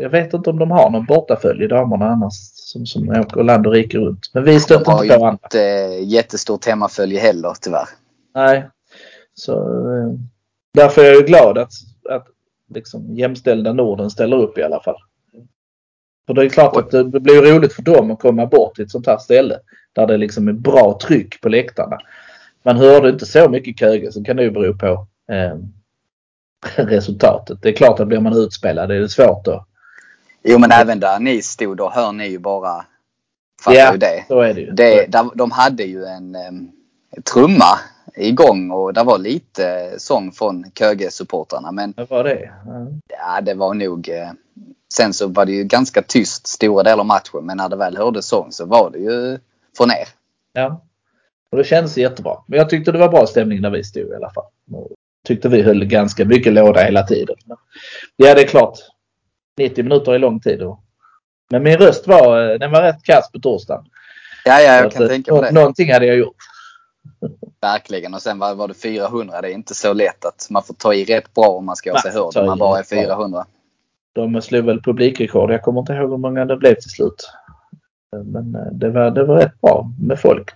Jag 0.00 0.10
vet 0.10 0.34
inte 0.34 0.50
om 0.50 0.58
de 0.58 0.70
har 0.70 0.90
någon 0.90 1.04
bortaföljd 1.06 1.62
i 1.62 1.66
damerna 1.66 2.06
annars 2.06 2.34
som, 2.54 2.86
som 2.86 3.08
åker 3.08 3.42
land 3.42 3.66
och 3.66 3.72
rike 3.72 3.98
runt. 3.98 4.30
Men 4.34 4.44
vi 4.44 4.52
De 4.52 4.60
stötte 4.60 4.90
har 4.90 5.04
inte 5.04 5.18
på 5.18 5.24
andra. 5.26 5.38
inte 5.44 5.62
eh, 5.64 6.08
jättestort 6.08 6.64
hemmafölje 6.66 7.20
heller 7.20 7.52
tyvärr. 7.60 7.88
Nej. 8.34 8.68
Så, 9.34 9.52
eh, 9.96 10.12
därför 10.74 11.02
är 11.02 11.06
jag 11.06 11.16
ju 11.16 11.22
glad 11.26 11.58
att, 11.58 11.72
att 12.10 12.26
liksom 12.74 13.16
jämställda 13.16 13.72
Norden 13.72 14.10
ställer 14.10 14.36
upp 14.36 14.58
i 14.58 14.62
alla 14.62 14.80
fall. 14.80 14.96
För 16.26 16.34
det 16.34 16.44
är 16.44 16.48
klart 16.48 16.76
att 16.76 16.90
det 16.90 17.20
blir 17.20 17.42
roligt 17.54 17.72
för 17.72 17.82
dem 17.82 18.10
att 18.10 18.20
komma 18.20 18.46
bort 18.46 18.74
till 18.74 18.84
ett 18.84 18.90
sånt 18.90 19.06
här 19.06 19.18
ställe. 19.18 19.58
Där 19.92 20.06
det 20.06 20.16
liksom 20.16 20.48
är 20.48 20.52
bra 20.52 20.98
tryck 21.02 21.40
på 21.40 21.48
läktarna. 21.48 21.98
Man 22.62 22.76
hörde 22.76 23.08
inte 23.10 23.26
så 23.26 23.48
mycket 23.48 23.78
köge 23.78 24.12
så 24.12 24.24
kan 24.24 24.36
det 24.36 24.42
ju 24.42 24.50
bero 24.50 24.78
på 24.78 25.06
eh, 25.32 25.56
resultatet. 26.84 27.62
Det 27.62 27.68
är 27.68 27.72
klart 27.72 28.00
att 28.00 28.08
blir 28.08 28.20
man 28.20 28.36
utspelad 28.36 28.88
det 28.88 28.96
är 28.96 29.00
det 29.00 29.08
svårt 29.08 29.44
då. 29.44 29.66
Jo 30.42 30.58
men 30.58 30.72
även 30.72 31.00
där 31.00 31.18
ni 31.18 31.42
stod 31.42 31.76
då 31.76 31.90
hör 31.90 32.12
ni 32.12 32.28
ju 32.28 32.38
bara 32.38 32.84
fattar 33.64 33.78
Ja, 33.78 33.92
ju 33.92 33.98
det. 33.98 34.24
Så 34.28 34.40
är 34.40 34.54
det 34.54 34.60
ju. 34.60 34.70
det 34.70 35.06
där, 35.06 35.28
de 35.34 35.50
hade 35.50 35.82
ju 35.82 36.04
en 36.04 36.36
um, 36.36 36.70
trumma 37.32 37.78
igång 38.16 38.70
och 38.70 38.92
det 38.94 39.02
var 39.02 39.18
lite 39.18 39.94
sång 39.98 40.32
från 40.32 40.64
Köge-supportrarna. 40.74 41.72
Men 41.72 41.92
Det 41.92 42.10
var 42.10 42.24
det. 42.24 42.50
Ja. 42.66 42.86
ja, 43.08 43.40
det 43.40 43.54
var 43.54 43.74
nog... 43.74 44.08
Eh, 44.08 44.30
sen 44.94 45.12
så 45.12 45.28
var 45.28 45.46
det 45.46 45.52
ju 45.52 45.64
ganska 45.64 46.02
tyst 46.02 46.46
stora 46.46 46.82
delar 46.82 46.98
av 47.00 47.06
matchen. 47.06 47.46
Men 47.46 47.56
när 47.56 47.68
det 47.68 47.76
väl 47.76 47.96
hördes 47.96 48.26
sång 48.28 48.52
så 48.52 48.66
var 48.66 48.90
det 48.90 48.98
ju 48.98 49.38
från 49.76 49.90
er. 49.90 50.08
Ja. 50.52 50.82
Och 51.52 51.58
det 51.58 51.64
kändes 51.64 51.96
jättebra. 51.96 52.36
Men 52.46 52.58
jag 52.58 52.70
tyckte 52.70 52.92
det 52.92 52.98
var 52.98 53.08
bra 53.08 53.26
stämning 53.26 53.60
när 53.60 53.70
vi 53.70 53.84
stod 53.84 54.08
i 54.08 54.14
alla 54.14 54.30
fall. 54.30 54.44
Och 54.72 54.88
tyckte 55.26 55.48
vi 55.48 55.62
höll 55.62 55.84
ganska 55.84 56.24
mycket 56.24 56.52
låda 56.52 56.80
hela 56.82 57.02
tiden. 57.02 57.36
Ja, 58.16 58.34
det 58.34 58.42
är 58.42 58.46
klart. 58.46 58.78
90 59.60 59.84
minuter 59.84 60.12
är 60.12 60.18
lång 60.18 60.40
tid. 60.40 60.62
Och... 60.62 60.80
Men 61.50 61.62
min 61.62 61.76
röst 61.76 62.06
var, 62.06 62.52
eh, 62.52 62.58
den 62.58 62.72
var 62.72 62.82
rätt 62.82 63.02
kass 63.02 63.32
på 63.32 63.38
torsdagen. 63.38 63.84
Ja, 64.44 64.60
ja 64.60 64.74
jag 64.74 64.86
att, 64.86 64.92
kan 64.92 65.02
eh, 65.02 65.08
tänka 65.08 65.32
mig 65.32 65.42
det. 65.42 65.52
Någonting 65.52 65.92
hade 65.92 66.06
jag 66.06 66.16
gjort. 66.16 66.36
Verkligen. 67.60 68.14
Och 68.14 68.22
sen 68.22 68.38
var, 68.38 68.54
var 68.54 68.68
det 68.68 68.74
400. 68.74 69.40
Det 69.40 69.48
är 69.48 69.52
inte 69.52 69.74
så 69.74 69.92
lätt 69.92 70.24
att 70.24 70.46
man 70.50 70.62
får 70.62 70.74
ta 70.74 70.94
i 70.94 71.04
rätt 71.04 71.34
bra 71.34 71.48
om 71.48 71.66
man 71.66 71.76
ska 71.76 71.90
göra 71.90 72.00
sig 72.00 72.12
hörd. 72.12 72.46
man 72.46 72.58
bara 72.58 72.78
är 72.78 72.82
rätt 72.82 72.90
bra. 72.90 73.16
400. 73.16 73.46
De 74.12 74.42
slog 74.42 74.64
väl 74.64 74.82
publikrekord. 74.82 75.50
Jag 75.50 75.62
kommer 75.62 75.80
inte 75.80 75.92
ihåg 75.92 76.10
hur 76.10 76.16
många 76.16 76.44
det 76.44 76.56
blev 76.56 76.74
till 76.74 76.90
slut. 76.90 77.30
Men 78.24 78.54
eh, 78.54 78.72
det 78.72 78.90
var, 78.90 79.10
det 79.10 79.24
var 79.24 79.36
rätt 79.36 79.60
bra 79.60 79.90
med 80.00 80.20
folk. 80.20 80.50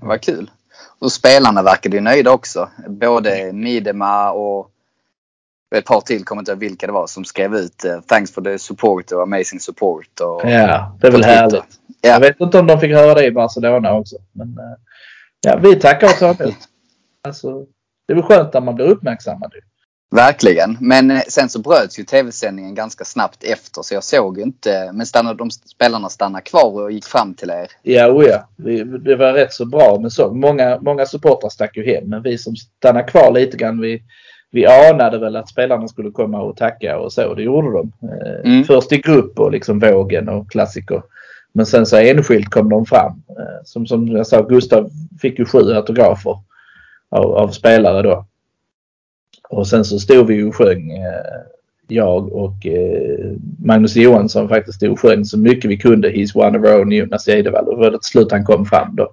Vad 0.00 0.20
kul. 0.20 0.50
Och 0.98 1.12
spelarna 1.12 1.62
verkade 1.62 1.96
ju 1.96 2.02
nöjda 2.02 2.32
också. 2.32 2.68
Både 2.88 3.52
Midema 3.52 4.32
och 4.32 4.71
ett 5.78 5.84
par 5.84 6.00
till, 6.00 6.24
kommer 6.24 6.42
inte 6.42 6.52
ihåg 6.52 6.60
vilka 6.60 6.86
det 6.86 6.92
var, 6.92 7.06
som 7.06 7.24
skrev 7.24 7.54
ut 7.54 7.84
eh, 7.84 8.00
Thanks 8.00 8.32
for 8.32 8.42
the 8.42 8.58
support 8.58 9.12
och 9.12 9.22
amazing 9.22 9.60
support. 9.60 10.20
Och, 10.20 10.50
Ja, 10.50 10.98
det 11.00 11.06
är 11.06 11.10
väl 11.10 11.24
härligt. 11.24 11.64
Ja. 12.00 12.10
Jag 12.10 12.20
vet 12.20 12.40
inte 12.40 12.58
om 12.58 12.66
de 12.66 12.80
fick 12.80 12.92
höra 12.92 13.14
det 13.14 13.26
i 13.26 13.30
Barcelona 13.30 13.94
också. 13.94 14.16
Men 14.32 14.48
eh, 14.48 14.76
ja, 15.40 15.56
vi 15.62 15.76
tackar 15.76 16.06
och 16.06 16.18
tar 16.18 16.42
emot. 16.42 16.56
Alltså, 17.28 17.66
det 18.06 18.12
är 18.12 18.14
väl 18.14 18.24
skönt 18.24 18.54
när 18.54 18.60
man 18.60 18.74
blir 18.74 18.86
uppmärksammad. 18.86 19.52
Verkligen. 20.12 20.76
Men 20.80 21.10
eh, 21.10 21.20
sen 21.28 21.48
så 21.48 21.58
bröts 21.58 21.98
ju 21.98 22.04
tv-sändningen 22.04 22.74
ganska 22.74 23.04
snabbt 23.04 23.44
efter 23.44 23.82
så 23.82 23.94
jag 23.94 24.04
såg 24.04 24.38
inte. 24.38 24.90
Men 24.92 25.06
stannade, 25.06 25.38
de 25.38 25.50
spelarna 25.50 26.08
stannade 26.08 26.42
kvar 26.42 26.82
och 26.82 26.92
gick 26.92 27.04
fram 27.04 27.34
till 27.34 27.50
er. 27.50 27.66
Ja, 27.82 28.08
oh 28.08 28.24
ja. 28.24 28.48
Vi, 28.56 28.84
det 28.84 29.16
var 29.16 29.32
rätt 29.32 29.52
så 29.52 29.66
bra 29.66 29.98
med 30.00 30.12
så. 30.12 30.34
Många, 30.34 30.78
många 30.80 31.06
supportrar 31.06 31.50
stack 31.50 31.76
ju 31.76 31.84
hem. 31.84 32.04
Men 32.08 32.22
vi 32.22 32.38
som 32.38 32.56
stannade 32.56 33.04
kvar 33.04 33.32
lite 33.32 33.56
grann, 33.56 33.80
vi, 33.80 34.02
vi 34.54 34.66
anade 34.66 35.18
väl 35.18 35.36
att 35.36 35.48
spelarna 35.48 35.88
skulle 35.88 36.10
komma 36.10 36.40
och 36.42 36.56
tacka 36.56 36.98
och 36.98 37.12
så. 37.12 37.34
Det 37.34 37.42
gjorde 37.42 37.72
de. 37.72 37.92
Eh, 38.02 38.40
Mm. 38.52 38.64
Först 38.64 38.92
i 38.92 38.96
grupp 38.98 39.38
och 39.40 39.52
liksom 39.52 39.78
vågen 39.78 40.28
och 40.28 40.50
klassiker. 40.50 41.02
Men 41.52 41.66
sen 41.66 41.86
så 41.86 41.96
enskilt 41.96 42.50
kom 42.50 42.68
de 42.68 42.86
fram. 42.86 43.22
Eh, 43.28 43.62
Som, 43.64 43.86
som 43.86 44.08
jag 44.08 44.26
sa, 44.26 44.42
Gustav 44.42 44.90
fick 45.20 45.38
ju 45.38 45.44
sju 45.44 45.72
autografer 45.72 46.38
av, 47.08 47.34
av 47.36 47.48
spelare 47.48 48.02
då. 48.02 48.26
Och 49.48 49.66
sen 49.66 49.84
så 49.84 49.98
stod 49.98 50.26
vi 50.26 50.42
och 50.42 50.56
sjöng, 50.56 50.90
eh, 50.92 51.40
jag 51.88 52.32
och 52.32 52.66
Magnus 53.64 53.96
Johansson 53.96 54.48
faktiskt 54.48 54.76
stod 54.76 54.92
och 54.92 55.00
sjöng 55.00 55.24
så 55.24 55.38
mycket 55.38 55.70
vi 55.70 55.76
kunde 55.76 56.10
He's 56.10 56.36
one 56.36 56.58
of 56.58 56.64
our 56.64 56.80
own 56.80 56.92
Jonas 56.92 57.28
Eidevall. 57.28 57.68
Och 57.68 57.76
det 57.76 57.90
var 57.90 57.90
till 57.90 58.00
slut 58.02 58.32
han 58.32 58.44
kom 58.44 58.66
fram 58.66 58.96
då. 58.96 59.12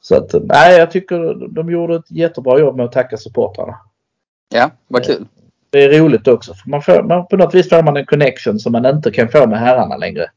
Så 0.00 0.16
att, 0.16 0.34
nej 0.42 0.78
jag 0.78 0.90
tycker 0.90 1.48
de 1.48 1.70
gjorde 1.70 1.96
ett 1.96 2.10
jättebra 2.10 2.58
jobb 2.58 2.76
med 2.76 2.86
att 2.86 2.92
tacka 2.92 3.16
supportrarna. 3.16 3.76
Ja, 4.48 4.70
vad 4.88 5.04
kul. 5.04 5.26
Det 5.70 5.84
är 5.84 5.98
roligt 6.00 6.28
också. 6.28 6.54
För 6.54 6.70
man 6.70 6.82
får, 6.82 7.02
man, 7.02 7.26
på 7.26 7.36
något 7.36 7.54
vis 7.54 7.68
får 7.68 7.82
man 7.82 7.96
en 7.96 8.06
connection 8.06 8.58
som 8.58 8.72
man 8.72 8.86
inte 8.86 9.10
kan 9.10 9.28
få 9.28 9.46
med 9.46 9.58
herrarna 9.60 9.96
längre. 9.96 10.30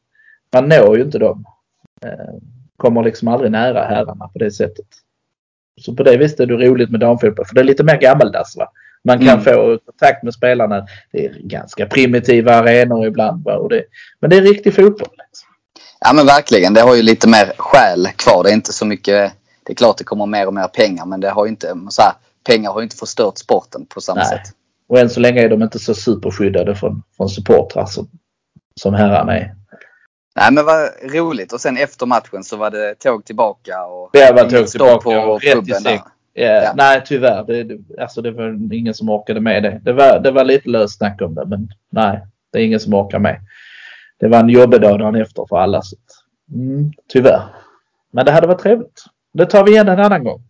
Man 0.52 0.68
når 0.68 0.96
ju 0.96 1.02
inte 1.02 1.18
dem. 1.18 1.44
Eh, 2.04 2.34
kommer 2.76 3.02
liksom 3.02 3.28
aldrig 3.28 3.50
nära 3.50 3.84
herrarna 3.84 4.28
på 4.28 4.38
det 4.38 4.50
sättet. 4.50 4.86
så 5.80 5.94
på 5.94 6.02
det 6.02 6.16
viset 6.16 6.40
är 6.40 6.46
det 6.46 6.54
roligt 6.54 6.90
med 6.90 7.00
damfotboll. 7.00 7.46
För 7.46 7.54
det 7.54 7.60
är 7.60 7.64
lite 7.64 7.84
mer 7.84 7.96
gammaldags. 8.00 8.56
Va? 8.56 8.68
Man 9.04 9.18
kan 9.18 9.28
Mm. 9.28 9.40
få 9.44 9.78
kontakt 9.86 10.22
med 10.22 10.34
spelarna. 10.34 10.86
Det 11.12 11.26
är 11.26 11.32
ganska 11.40 11.86
primitiva 11.86 12.54
arenor 12.54 13.06
ibland. 13.06 13.44
Va? 13.44 13.56
Och 13.56 13.68
det, 13.68 13.84
men 14.20 14.30
det 14.30 14.36
är 14.36 14.42
riktig 14.42 14.74
fotboll. 14.74 15.08
Liksom. 15.28 15.48
Ja 16.00 16.12
men 16.12 16.26
verkligen, 16.26 16.74
det 16.74 16.80
har 16.80 16.96
ju 16.96 17.02
lite 17.02 17.28
mer 17.28 17.52
själ 17.56 18.06
kvar. 18.16 18.44
Det 18.44 18.50
är 18.50 18.54
inte 18.54 18.72
så 18.72 18.86
mycket, 18.86 19.32
det 19.66 19.72
är 19.72 19.76
klart 19.76 19.98
det 19.98 20.04
kommer 20.04 20.26
mer 20.26 20.46
och 20.46 20.54
mer 20.54 20.68
pengar 20.68 21.06
men 21.06 21.20
det 21.20 21.30
har 21.30 21.44
ju 21.44 21.50
inte, 21.50 21.74
så 21.90 22.02
här, 22.02 22.12
pengar 22.44 22.70
har 22.70 22.82
inte 22.82 22.96
förstört 22.96 23.38
sporten 23.38 23.86
på 23.86 24.00
samma 24.00 24.20
Nej. 24.20 24.28
sätt. 24.28 24.54
Och 24.88 24.98
än 24.98 25.10
så 25.10 25.20
länge 25.20 25.42
är 25.42 25.48
de 25.48 25.62
inte 25.62 25.78
så 25.78 25.94
superskyddade 25.94 26.74
från, 26.74 27.02
från 27.16 27.28
supportrar 27.28 27.86
som, 27.86 28.08
som 28.80 28.94
herrarna 28.94 29.38
är. 29.38 29.54
Nej 30.36 30.52
men 30.52 30.64
vad 30.64 30.88
roligt 31.02 31.52
och 31.52 31.60
sen 31.60 31.76
efter 31.76 32.06
matchen 32.06 32.44
så 32.44 32.56
var 32.56 32.70
det 32.70 32.94
tåg 32.94 33.24
tillbaka 33.24 33.86
och 33.86 34.10
Det 34.12 34.32
var 34.32 34.50
tåg 34.50 34.68
tillbaka 34.68 35.02
på 35.02 35.10
och 35.10 35.42
rätt 35.42 35.68
i. 35.68 35.72
Ja, 35.84 35.98
Ja. 36.44 36.72
Nej 36.76 37.02
tyvärr. 37.06 37.44
Det, 37.44 37.78
alltså 38.02 38.22
det 38.22 38.30
var 38.30 38.74
ingen 38.74 38.94
som 38.94 39.08
orkade 39.08 39.40
med 39.40 39.62
det. 39.62 39.80
Det 39.84 39.92
var, 39.92 40.20
det 40.20 40.30
var 40.30 40.44
lite 40.44 40.68
löst 40.68 40.98
snack 40.98 41.22
om 41.22 41.34
det 41.34 41.46
men 41.46 41.68
nej. 41.90 42.26
Det 42.52 42.58
är 42.58 42.64
ingen 42.64 42.80
som 42.80 42.94
orkar 42.94 43.18
med. 43.18 43.40
Det 44.20 44.28
var 44.28 44.40
en 44.40 44.48
jobbig 44.48 44.80
dag 44.80 44.98
dagen 44.98 45.14
efter 45.14 45.46
för 45.48 45.56
alla. 45.56 45.82
Så. 45.82 45.96
Mm, 46.52 46.92
tyvärr. 47.08 47.42
Men 48.10 48.24
det 48.24 48.32
hade 48.32 48.46
varit 48.46 48.62
trevligt. 48.62 49.04
Det 49.32 49.46
tar 49.46 49.64
vi 49.64 49.70
igen 49.70 49.88
en 49.88 50.00
annan 50.00 50.24
gång. 50.24 50.42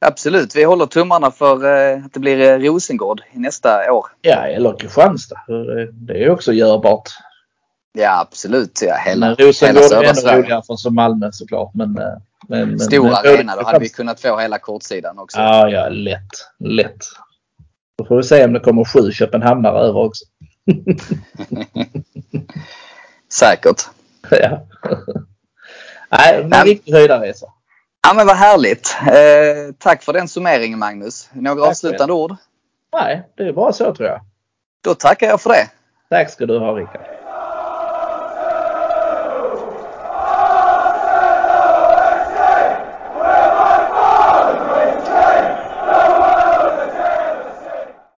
Absolut, 0.00 0.56
vi 0.56 0.64
håller 0.64 0.86
tummarna 0.86 1.30
för 1.30 1.64
eh, 1.94 2.04
att 2.04 2.12
det 2.12 2.20
blir 2.20 2.40
eh, 2.40 2.58
Rosengård 2.58 3.20
i 3.32 3.38
nästa 3.38 3.92
år. 3.92 4.06
Ja, 4.20 4.36
eller 4.46 4.78
Kristianstad. 4.78 5.40
Det- 5.46 5.92
Det 5.92 6.24
är 6.24 6.30
också 6.30 6.52
görbart. 6.52 7.08
Ja 7.92 8.20
absolut, 8.20 8.82
ja, 8.82 8.96
hela, 9.04 9.26
Men 9.26 9.36
hela 9.38 9.48
Rosengård 9.48 9.82
är 9.82 9.88
södra 9.88 10.08
ännu 10.32 10.42
roligare 10.42 10.62
för 10.66 10.76
som 10.76 10.94
Malmö 10.94 11.32
såklart. 11.32 11.70
Men, 11.74 11.98
eh, 11.98 12.04
men, 12.48 12.78
Stor 12.80 13.02
men- 13.04 13.14
arena, 13.14 13.56
då 13.56 13.62
hade 13.64 13.78
vi 13.78 13.88
kunnat 13.88 14.20
få 14.20 14.38
hela 14.38 14.58
kortsidan 14.58 15.18
också. 15.18 15.38
Ja, 15.38 15.68
ja, 15.68 15.88
lätt. 15.88 16.28
Lätt. 16.58 17.04
Då 17.98 18.04
får 18.04 18.16
vi 18.16 18.22
se 18.22 18.44
om 18.44 18.52
det 18.52 18.60
kommer 18.60 18.84
sju 18.84 19.10
Köpenhamnare 19.12 19.78
över 19.78 20.00
också. 20.00 20.24
Säkert. 23.32 23.82
ja. 24.30 24.66
Nej, 26.10 26.44
men 26.44 26.64
riktig 26.64 26.92
höjdarresa. 26.92 27.46
Ja 28.02 28.14
men 28.14 28.26
vad 28.26 28.36
härligt. 28.36 28.96
Eh, 29.06 29.74
tack 29.78 30.02
för 30.02 30.12
den 30.12 30.28
summeringen 30.28 30.78
Magnus. 30.78 31.30
Några 31.32 31.60
Tack 31.60 31.70
avslutande 31.70 32.12
ord? 32.12 32.36
Nej, 32.92 33.22
det 33.36 33.42
är 33.42 33.52
bara 33.52 33.72
så 33.72 33.94
tror 33.94 34.08
jag. 34.08 34.20
Då 34.84 34.94
tackar 34.94 35.26
jag 35.26 35.40
för 35.40 35.50
det. 35.50 35.70
Tack 36.10 36.30
ska 36.30 36.46
du 36.46 36.58
ha 36.58 36.72
Rickard. 36.72 37.18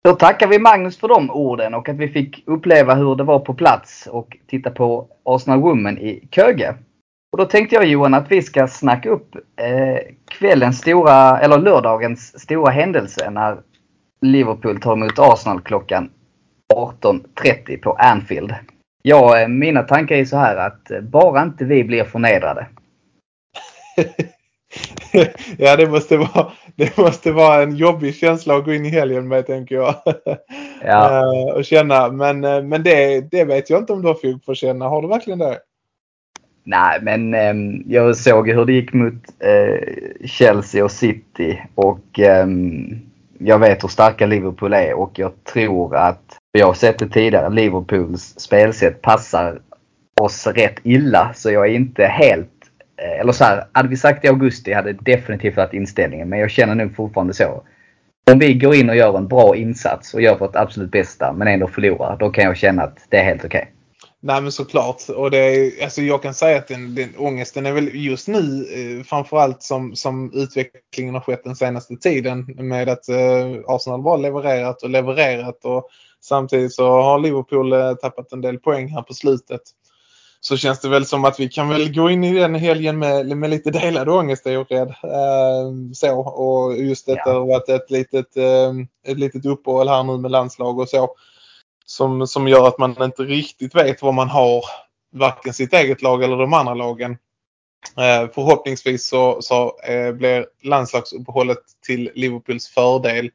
Då 0.03 0.15
tackar 0.15 0.47
vi 0.47 0.59
Magnus 0.59 0.97
för 0.97 1.07
de 1.07 1.31
orden 1.31 1.73
och 1.73 1.89
att 1.89 1.95
vi 1.95 2.07
fick 2.07 2.43
uppleva 2.47 2.93
hur 2.95 3.15
det 3.15 3.23
var 3.23 3.39
på 3.39 3.53
plats 3.53 4.07
och 4.11 4.37
titta 4.47 4.69
på 4.69 5.07
Arsenal 5.25 5.59
Women 5.59 5.97
i 5.97 6.27
Köge. 6.31 6.75
Och 7.31 7.37
då 7.37 7.45
tänkte 7.45 7.75
jag 7.75 7.85
Johan 7.85 8.13
att 8.13 8.31
vi 8.31 8.41
ska 8.41 8.67
snacka 8.67 9.09
upp 9.09 9.35
eh, 9.35 9.97
kvällens 10.27 10.77
stora, 10.77 11.39
eller 11.39 11.57
lördagens 11.57 12.39
stora 12.41 12.71
händelse 12.71 13.29
när 13.29 13.57
Liverpool 14.21 14.81
tar 14.81 14.93
emot 14.93 15.19
Arsenal 15.19 15.61
klockan 15.61 16.09
18.30 16.73 17.81
på 17.81 17.93
Anfield. 17.93 18.55
Ja, 19.01 19.39
eh, 19.39 19.47
mina 19.47 19.83
tankar 19.83 20.15
är 20.15 20.25
så 20.25 20.37
här 20.37 20.55
att 20.55 20.91
eh, 20.91 21.01
bara 21.01 21.43
inte 21.43 21.65
vi 21.65 21.83
blir 21.83 22.03
förnedrade. 22.03 22.67
ja, 25.57 25.75
det 25.75 25.87
måste, 25.87 26.17
vara, 26.17 26.51
det 26.75 26.97
måste 26.97 27.31
vara 27.31 27.63
en 27.63 27.75
jobbig 27.75 28.15
känsla 28.15 28.55
att 28.55 28.65
gå 28.65 28.73
in 28.73 28.85
i 28.85 28.89
helgen 28.89 29.27
med, 29.27 29.45
tänker 29.45 29.75
jag. 29.75 29.95
Ja. 30.05 30.27
Eh, 30.81 31.55
och 31.55 31.65
känna. 31.65 32.11
Men, 32.11 32.39
men 32.69 32.83
det, 32.83 33.21
det 33.31 33.43
vet 33.43 33.69
jag 33.69 33.79
inte 33.79 33.93
om 33.93 34.01
du 34.01 34.07
har 34.07 34.15
fog 34.15 34.43
för 34.45 34.51
att 34.51 34.57
känna. 34.57 34.87
Har 34.87 35.01
du 35.01 35.07
verkligen 35.07 35.39
det? 35.39 35.59
Nej, 36.63 36.99
men 37.01 37.33
eh, 37.33 37.81
jag 37.85 38.17
såg 38.17 38.49
hur 38.49 38.65
det 38.65 38.73
gick 38.73 38.93
mot 38.93 39.13
eh, 39.39 39.93
Chelsea 40.25 40.83
och 40.83 40.91
City 40.91 41.61
och 41.75 42.19
eh, 42.19 42.47
jag 43.39 43.59
vet 43.59 43.83
hur 43.83 43.87
starka 43.87 44.25
Liverpool 44.25 44.73
är 44.73 44.93
och 44.93 45.19
jag 45.19 45.43
tror 45.43 45.95
att, 45.95 46.37
jag 46.51 46.65
har 46.65 46.73
sett 46.73 46.99
det 46.99 47.09
tidigare, 47.09 47.49
Liverpools 47.49 48.39
spelsätt 48.39 49.01
passar 49.01 49.59
oss 50.21 50.47
rätt 50.47 50.79
illa. 50.83 51.31
Så 51.35 51.51
jag 51.51 51.67
är 51.67 51.73
inte 51.73 52.05
helt, 52.05 52.49
eh, 52.97 53.19
eller 53.19 53.31
så 53.31 53.43
här, 53.43 53.63
hade 53.71 53.89
vi 53.89 53.97
sagt 53.97 54.25
i 54.25 54.27
augusti 54.27 54.73
hade 54.73 54.93
det 54.93 55.11
definitivt 55.11 55.57
varit 55.57 55.73
inställningen. 55.73 56.29
Men 56.29 56.39
jag 56.39 56.51
känner 56.51 56.75
nog 56.75 56.95
fortfarande 56.95 57.33
så. 57.33 57.63
Om 58.31 58.39
vi 58.39 58.53
går 58.53 58.75
in 58.75 58.89
och 58.89 58.95
gör 58.95 59.17
en 59.17 59.27
bra 59.27 59.55
insats 59.55 60.13
och 60.13 60.21
gör 60.21 60.37
vårt 60.37 60.55
absolut 60.55 60.91
bästa 60.91 61.33
men 61.33 61.47
ändå 61.47 61.67
förlorar, 61.67 62.17
då 62.17 62.29
kan 62.29 62.43
jag 62.43 62.57
känna 62.57 62.83
att 62.83 62.97
det 63.09 63.17
är 63.17 63.23
helt 63.23 63.45
okej. 63.45 63.71
Nej 64.23 64.41
men 64.41 64.51
såklart. 64.51 65.09
Och 65.09 65.31
det 65.31 65.37
är, 65.37 65.83
alltså 65.83 66.01
jag 66.01 66.21
kan 66.21 66.33
säga 66.33 66.57
att 66.57 66.67
den, 66.67 66.95
den 66.95 67.09
ångesten 67.17 67.65
är 67.65 67.71
väl 67.71 67.95
just 67.95 68.27
nu 68.27 68.65
eh, 68.73 69.03
framförallt 69.03 69.63
som, 69.63 69.95
som 69.95 70.31
utvecklingen 70.33 71.13
har 71.13 71.21
skett 71.21 71.43
den 71.43 71.55
senaste 71.55 71.95
tiden 71.95 72.45
med 72.57 72.89
att 72.89 73.09
eh, 73.09 73.59
Arsenal 73.67 74.01
bara 74.01 74.17
levererat 74.17 74.83
och 74.83 74.89
levererat 74.89 75.65
och 75.65 75.87
samtidigt 76.21 76.73
så 76.73 76.87
har 76.87 77.19
Liverpool 77.19 77.73
eh, 77.73 77.93
tappat 77.93 78.31
en 78.31 78.41
del 78.41 78.57
poäng 78.57 78.87
här 78.87 79.01
på 79.01 79.13
slutet. 79.13 79.61
Så 80.39 80.57
känns 80.57 80.79
det 80.79 80.89
väl 80.89 81.05
som 81.05 81.25
att 81.25 81.39
vi 81.39 81.49
kan 81.49 81.69
väl 81.69 81.93
gå 81.93 82.09
in 82.09 82.23
i 82.23 82.39
den 82.39 82.55
helgen 82.55 82.99
med, 82.99 83.37
med 83.37 83.49
lite 83.49 83.71
delad 83.71 84.09
ångest 84.09 84.45
är 84.45 84.51
jag 84.51 84.65
rädd. 84.69 84.89
Eh, 85.03 85.71
så 85.93 86.19
och 86.19 86.77
just 86.77 87.05
detta 87.05 87.29
Ja. 87.29 87.39
varit 87.39 87.69
ett 87.69 87.91
litet, 87.91 88.37
eh, 88.37 88.71
ett 89.07 89.19
litet 89.19 89.45
uppehåll 89.45 89.87
här 89.87 90.03
nu 90.03 90.17
med 90.17 90.31
landslag 90.31 90.79
och 90.79 90.89
så 90.89 91.15
som, 91.85 92.27
som 92.27 92.47
gör 92.47 92.67
att 92.67 92.77
man 92.77 93.03
inte 93.03 93.23
riktigt 93.23 93.75
vet 93.75 94.01
vad 94.01 94.13
man 94.13 94.29
har, 94.29 94.63
varken 95.13 95.53
sitt 95.53 95.73
eget 95.73 96.01
lag 96.01 96.23
eller 96.23 96.37
de 96.37 96.53
andra 96.53 96.73
lagen. 96.73 97.17
Eh, 97.97 98.29
förhoppningsvis 98.33 99.07
så, 99.07 99.41
så 99.41 99.79
eh, 99.79 100.11
blir 100.11 100.45
landslagsuppehållet 100.63 101.59
till 101.85 102.11
Liverpools 102.15 102.67
fördel 102.67 103.31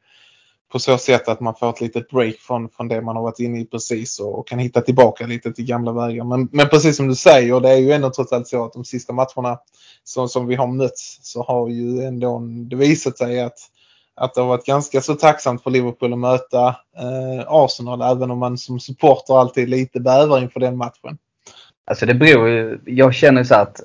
på 0.71 0.79
så 0.79 0.97
sätt 0.97 1.27
att 1.27 1.39
man 1.39 1.55
får 1.55 1.69
ett 1.69 1.81
litet 1.81 2.09
break 2.09 2.35
från, 2.35 2.69
från 2.69 2.87
det 2.87 3.01
man 3.01 3.15
har 3.15 3.23
varit 3.23 3.39
inne 3.39 3.61
i 3.61 3.65
precis 3.65 4.19
och, 4.19 4.39
och 4.39 4.47
kan 4.47 4.59
hitta 4.59 4.81
tillbaka 4.81 5.27
lite 5.27 5.53
till 5.53 5.65
gamla 5.65 5.91
vägar. 5.91 6.23
Men, 6.23 6.49
men 6.51 6.69
precis 6.69 6.97
som 6.97 7.07
du 7.07 7.15
säger, 7.15 7.59
det 7.59 7.69
är 7.69 7.77
ju 7.77 7.91
ändå 7.91 8.09
trots 8.09 8.33
allt 8.33 8.47
så 8.47 8.65
att 8.65 8.73
de 8.73 8.85
sista 8.85 9.13
matcherna 9.13 9.59
som, 10.03 10.29
som 10.29 10.47
vi 10.47 10.55
har 10.55 10.67
mötts 10.67 11.19
så 11.21 11.43
har 11.43 11.69
ju 11.69 12.03
ändå 12.03 12.39
det 12.69 12.75
visat 12.75 13.17
sig 13.17 13.41
att 13.41 13.59
att 14.17 14.33
det 14.33 14.41
har 14.41 14.47
varit 14.47 14.65
ganska 14.65 15.01
så 15.01 15.15
tacksamt 15.15 15.63
för 15.63 15.71
Liverpool 15.71 16.13
att 16.13 16.19
möta 16.19 16.67
eh, 16.97 17.45
Arsenal 17.47 18.01
även 18.01 18.31
om 18.31 18.39
man 18.39 18.57
som 18.57 18.79
supporter 18.79 19.39
alltid 19.39 19.69
lite 19.69 19.99
bävar 19.99 20.41
inför 20.41 20.59
den 20.59 20.77
matchen. 20.77 21.17
Alltså 21.85 22.05
det 22.05 22.13
beror 22.13 22.49
ju, 22.49 22.79
jag 22.85 23.13
känner 23.13 23.43
så 23.43 23.55
att, 23.55 23.81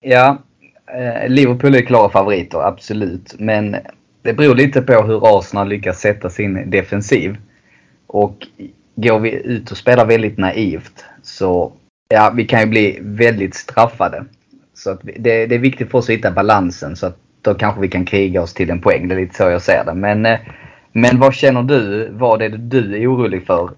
ja, 0.00 0.38
eh, 0.94 1.28
Liverpool 1.28 1.74
är 1.74 1.82
klara 1.82 2.08
favoriter, 2.08 2.58
absolut. 2.58 3.34
Men 3.38 3.76
det 4.22 4.32
beror 4.32 4.54
lite 4.54 4.82
på 4.82 5.02
hur 5.02 5.38
Arsenal 5.38 5.68
lyckas 5.68 6.00
sätta 6.00 6.30
sin 6.30 6.70
defensiv. 6.70 7.36
Och 8.06 8.46
går 8.94 9.18
vi 9.18 9.30
ut 9.30 9.70
och 9.70 9.76
spelar 9.76 10.06
väldigt 10.06 10.38
naivt 10.38 11.04
så, 11.22 11.72
ja, 12.08 12.32
vi 12.36 12.44
kan 12.44 12.60
ju 12.60 12.66
bli 12.66 12.98
väldigt 13.00 13.54
straffade. 13.54 14.24
Så 14.74 14.90
att 14.90 15.00
det, 15.02 15.46
det 15.46 15.54
är 15.54 15.58
viktigt 15.58 15.90
för 15.90 15.98
oss 15.98 16.04
att 16.04 16.14
hitta 16.14 16.30
balansen 16.30 16.96
så 16.96 17.06
att 17.06 17.18
då 17.42 17.54
kanske 17.54 17.80
vi 17.80 17.88
kan 17.88 18.04
kriga 18.04 18.42
oss 18.42 18.54
till 18.54 18.70
en 18.70 18.80
poäng. 18.80 19.08
Det 19.08 19.14
är 19.14 19.20
lite 19.20 19.34
så 19.34 19.42
jag 19.42 19.62
ser 19.62 19.84
det. 19.84 19.94
Men, 19.94 20.26
eh, 20.26 20.38
men 20.92 21.18
vad 21.18 21.34
känner 21.34 21.62
du? 21.62 22.10
Vad 22.12 22.42
är 22.42 22.48
det 22.48 22.56
du 22.56 23.02
är 23.02 23.12
orolig 23.12 23.46
för? 23.46 23.70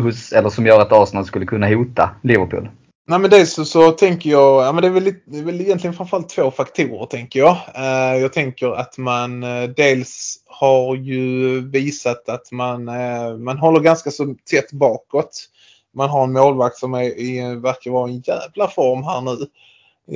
Hos, 0.00 0.32
eller 0.32 0.48
som 0.48 0.66
gör 0.66 0.80
att 0.80 0.92
Arsenal 0.92 1.24
skulle 1.24 1.46
kunna 1.46 1.68
hota 1.68 2.10
Liverpool? 2.22 2.68
Nej 3.06 3.18
men 3.18 3.30
dels 3.30 3.52
så, 3.52 3.64
så 3.64 3.90
tänker 3.90 4.30
jag, 4.30 4.62
ja 4.62 4.72
men 4.72 4.82
det 4.82 4.88
är 4.88 4.92
väl, 4.92 5.14
det 5.24 5.38
är 5.38 5.42
väl 5.42 5.60
egentligen 5.60 5.94
framförallt 5.94 6.28
två 6.28 6.50
faktorer 6.50 7.06
tänker 7.06 7.40
jag. 7.40 7.56
Eh, 7.74 8.20
jag 8.20 8.32
tänker 8.32 8.76
att 8.76 8.98
man 8.98 9.42
eh, 9.42 9.62
dels 9.62 10.36
har 10.46 10.96
ju 10.96 11.60
visat 11.60 12.28
att 12.28 12.52
man, 12.52 12.88
eh, 12.88 13.36
man 13.38 13.58
håller 13.58 13.80
ganska 13.80 14.10
så 14.10 14.34
tätt 14.50 14.72
bakåt. 14.72 15.48
Man 15.94 16.10
har 16.10 16.24
en 16.24 16.32
målvakt 16.32 16.76
som 16.76 16.94
är 16.94 17.20
i, 17.20 17.54
verkar 17.62 17.90
vara 17.90 18.10
i 18.10 18.14
en 18.14 18.20
jävla 18.20 18.68
form 18.68 19.02
här 19.02 19.20
nu 19.20 19.46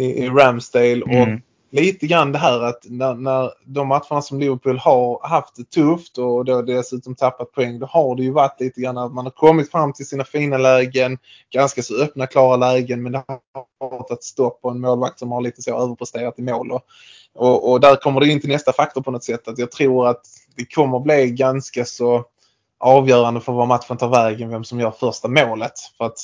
i, 0.01 0.25
i 0.25 0.29
Ramsdale 0.29 1.03
och 1.03 1.11
Mm 1.11 1.41
lite 1.77 2.07
grann 2.07 2.33
det 2.33 2.39
här 2.39 2.63
att 2.63 2.81
när, 2.85 3.15
när 3.15 3.53
de 3.65 3.89
matcherna 3.89 4.23
som 4.23 4.41
Liverpool 4.41 4.79
har 4.79 5.29
haft 5.29 5.57
det 5.57 5.71
tufft 5.71 6.19
och 6.19 6.45
då 6.45 6.63
dessutom 6.63 7.15
tappat 7.15 7.53
poäng, 7.53 7.79
då 7.79 7.87
har 7.87 8.17
det 8.17 8.23
ju 8.23 8.31
varit 8.31 8.61
lite 8.61 8.81
grann 8.81 8.99
att 8.99 9.13
man 9.13 9.25
har 9.25 9.31
kommit 9.31 9.71
fram 9.71 9.93
till 9.93 10.07
sina 10.07 10.25
fina 10.25 10.59
lägen, 10.59 11.19
ganska 11.51 11.83
så 11.83 12.03
öppna, 12.03 12.27
klara 12.27 12.57
lägen, 12.57 13.03
men 13.03 13.13
det 13.13 13.25
har 13.29 13.91
varit 13.91 14.11
ett 14.11 14.25
stopp 14.25 14.63
på 14.63 14.71
en 14.71 14.81
målvakt 14.81 15.19
som 15.19 15.33
har 15.33 15.41
lite 15.41 15.63
så 15.63 15.83
överpresterat 15.83 16.39
i 16.39 16.43
mål. 16.43 16.73
Och, 16.73 16.83
och, 17.35 17.71
och 17.71 17.81
där 17.81 17.97
kommer 17.97 18.21
det 18.21 18.29
in 18.29 18.41
till 18.41 18.51
nästa 18.51 18.73
faktor 18.73 19.03
på 19.03 19.11
något 19.11 19.25
sätt, 19.25 19.49
att 19.49 19.59
jag 19.59 19.71
tror 19.71 20.09
att 20.09 20.23
det 20.57 20.75
kommer 20.75 21.01
bli 21.01 21.31
ganska 21.31 21.85
så 21.85 22.25
avgörande 22.79 23.41
för 23.41 23.53
vad 23.53 23.69
matchen 23.69 23.97
tar 23.97 24.09
vägen, 24.09 24.49
vem 24.49 24.65
som 24.65 24.81
gör 24.81 24.91
första 24.91 25.29
målet. 25.29 25.73
För 25.99 26.05
att 26.05 26.19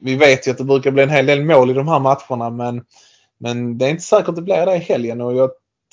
vi 0.00 0.16
vet 0.16 0.46
ju 0.46 0.50
att 0.50 0.58
det 0.58 0.64
brukar 0.64 0.90
bli 0.90 1.02
en 1.02 1.10
hel 1.10 1.26
del 1.26 1.44
mål 1.44 1.70
i 1.70 1.74
de 1.74 1.88
här 1.88 1.98
matcherna, 1.98 2.50
men 2.50 2.84
men 3.38 3.78
det 3.78 3.86
är 3.86 3.90
inte 3.90 4.02
säkert 4.02 4.28
att 4.28 4.36
det 4.36 4.42
blir 4.42 4.66
det 4.66 4.74
i 4.74 4.78
helgen 4.78 5.20
och 5.20 5.36
jag 5.36 5.50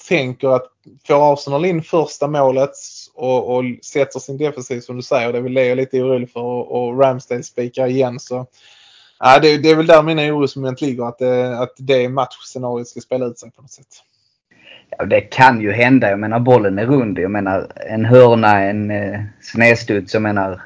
tänker 0.08 0.48
att 0.48 0.66
får 1.08 1.34
Arsenal 1.34 1.66
in 1.66 1.82
första 1.84 2.28
målet 2.28 2.72
och, 3.14 3.56
och 3.56 3.64
sätter 3.84 4.20
sin 4.20 4.38
defensiv 4.38 4.80
som 4.80 4.96
du 4.96 5.02
säger, 5.02 5.32
det 5.32 5.38
är 5.38 5.42
väl 5.42 5.54
det 5.54 5.62
jag 5.62 5.72
är 5.72 5.76
lite 5.76 6.02
orolig 6.02 6.32
för, 6.32 6.42
och, 6.42 6.72
och 6.72 7.00
Ramsdale 7.00 7.44
spikar 7.44 7.88
igen 7.88 8.20
så 8.20 8.48
Ja, 9.20 9.40
det, 9.40 9.58
det 9.58 9.70
är 9.70 9.76
väl 9.76 9.88
där 9.88 10.04
mina 10.04 10.34
orosmoment 10.34 10.82
ligger, 10.82 11.04
att 11.04 11.18
det, 11.18 11.60
att 11.60 11.74
det 11.78 12.10
matchscenariot 12.10 12.88
ska 12.88 13.00
spela 13.00 13.26
ut 13.26 13.40
sig 13.40 13.52
på 13.52 13.62
något 13.62 13.72
sätt. 13.72 13.88
Ja, 14.90 15.06
det 15.06 15.22
kan 15.22 15.62
ju 15.62 15.72
hända. 15.72 16.10
Jag 16.10 16.20
menar 16.20 16.40
bollen 16.40 16.80
är 16.80 16.86
rund. 16.86 17.20
Jag 17.20 17.32
menar 17.32 17.72
en 17.76 18.06
hörna, 18.06 18.62
en 18.62 18.92
eh, 18.92 19.22
snedstuds. 19.42 20.14
Jag 20.14 20.24
menar 20.24 20.62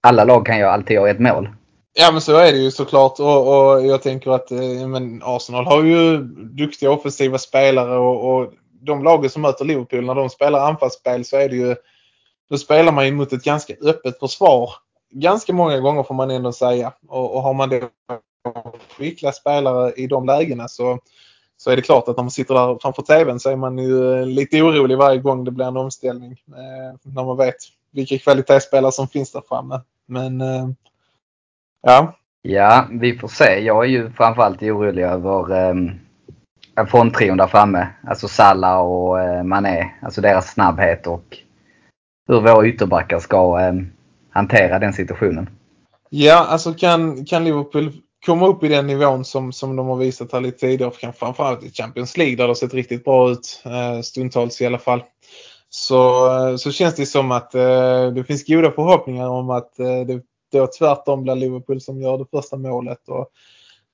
alla 0.00 0.24
lag 0.24 0.46
kan 0.46 0.58
ju 0.58 0.64
alltid 0.64 0.94
göra 0.94 1.10
ett 1.10 1.20
mål. 1.20 1.48
Ja 1.94 2.12
men 2.12 2.20
så 2.20 2.36
är 2.36 2.52
det 2.52 2.58
ju 2.58 2.70
såklart 2.70 3.20
och, 3.20 3.48
och 3.48 3.86
jag 3.86 4.02
tänker 4.02 4.30
att 4.30 4.50
eh, 4.50 4.88
men 4.88 5.22
Arsenal 5.24 5.64
har 5.64 5.82
ju 5.82 6.18
duktiga 6.32 6.90
offensiva 6.90 7.38
spelare 7.38 7.98
och, 7.98 8.30
och 8.30 8.52
de 8.80 9.04
lagen 9.04 9.30
som 9.30 9.42
möter 9.42 9.64
Liverpool 9.64 10.06
när 10.06 10.14
de 10.14 10.30
spelar 10.30 10.68
anfallsspel 10.68 11.24
så 11.24 11.36
är 11.36 11.48
det 11.48 11.56
ju 11.56 11.76
då 12.50 12.58
spelar 12.58 12.92
man 12.92 13.06
ju 13.06 13.12
mot 13.12 13.32
ett 13.32 13.44
ganska 13.44 13.74
öppet 13.82 14.18
försvar. 14.18 14.70
Ganska 15.10 15.52
många 15.52 15.78
gånger 15.78 16.02
får 16.02 16.14
man 16.14 16.30
ändå 16.30 16.52
säga 16.52 16.92
och, 17.08 17.34
och 17.34 17.42
har 17.42 17.54
man 17.54 17.68
då 17.68 17.80
skickliga 18.98 19.32
spelare 19.32 19.92
i 19.92 20.06
de 20.06 20.26
lägena 20.26 20.68
så, 20.68 20.98
så 21.56 21.70
är 21.70 21.76
det 21.76 21.82
klart 21.82 22.08
att 22.08 22.16
när 22.16 22.24
man 22.24 22.30
sitter 22.30 22.54
där 22.54 22.78
framför 22.82 23.02
TVn 23.02 23.40
så 23.40 23.50
är 23.50 23.56
man 23.56 23.78
ju 23.78 24.20
eh, 24.20 24.26
lite 24.26 24.62
orolig 24.62 24.98
varje 24.98 25.18
gång 25.18 25.44
det 25.44 25.50
blir 25.50 25.66
en 25.66 25.76
omställning. 25.76 26.32
Eh, 26.32 26.98
när 27.02 27.24
man 27.24 27.36
vet 27.36 27.56
vilka 27.90 28.18
kvalitetsspelare 28.18 28.92
som 28.92 29.08
finns 29.08 29.32
där 29.32 29.42
framme. 29.48 29.80
Men 30.06 30.40
eh, 30.40 30.68
ja. 31.82 32.18
Ja, 32.42 32.86
vi 32.90 33.18
får 33.18 33.28
se. 33.28 33.60
Jag 33.60 33.84
är 33.84 33.88
ju 33.88 34.10
framförallt 34.10 34.62
orolig 34.62 35.02
över 35.02 35.70
eh, 36.76 36.86
fronttrion 36.86 37.36
där 37.36 37.46
framme. 37.46 37.88
Alltså 38.06 38.28
Salah 38.28 38.78
och 38.78 39.20
eh, 39.20 39.42
Mané. 39.42 39.90
Alltså 40.02 40.20
deras 40.20 40.52
snabbhet 40.52 41.06
och 41.06 41.38
hur 42.28 42.40
våra 42.40 42.66
ytterbackar 42.66 43.18
ska 43.18 43.60
eh, 43.60 43.72
hantera 44.30 44.78
den 44.78 44.92
situationen. 44.92 45.50
Ja, 46.10 46.46
alltså 46.48 46.74
kan, 46.74 47.24
kan 47.24 47.44
Liverpool 47.44 47.92
komma 48.26 48.46
upp 48.46 48.64
i 48.64 48.68
den 48.68 48.86
nivån 48.86 49.24
som, 49.24 49.52
som 49.52 49.76
de 49.76 49.86
har 49.86 49.96
visat 49.96 50.32
här 50.32 50.40
lite 50.40 50.58
tidigare, 50.58 51.12
framförallt 51.12 51.62
i 51.62 51.70
Champions 51.70 52.16
League 52.16 52.36
där 52.36 52.44
det 52.44 52.50
har 52.50 52.54
sett 52.54 52.74
riktigt 52.74 53.04
bra 53.04 53.30
ut, 53.30 53.62
eh, 53.64 54.00
stundtals 54.00 54.60
i 54.60 54.66
alla 54.66 54.78
fall. 54.78 55.02
Så, 55.68 56.30
eh, 56.30 56.56
så 56.56 56.72
känns 56.72 56.94
det 56.94 57.06
som 57.06 57.30
att 57.30 57.54
eh, 57.54 58.06
det 58.14 58.24
finns 58.26 58.46
goda 58.46 58.70
förhoppningar 58.70 59.28
om 59.28 59.50
att 59.50 59.74
det 60.06 60.22
då 60.52 60.66
tvärtom 60.66 61.22
blir 61.22 61.34
Liverpool 61.34 61.80
som 61.80 62.00
gör 62.00 62.18
det 62.18 62.26
första 62.30 62.56
målet. 62.56 63.08
Och 63.08 63.28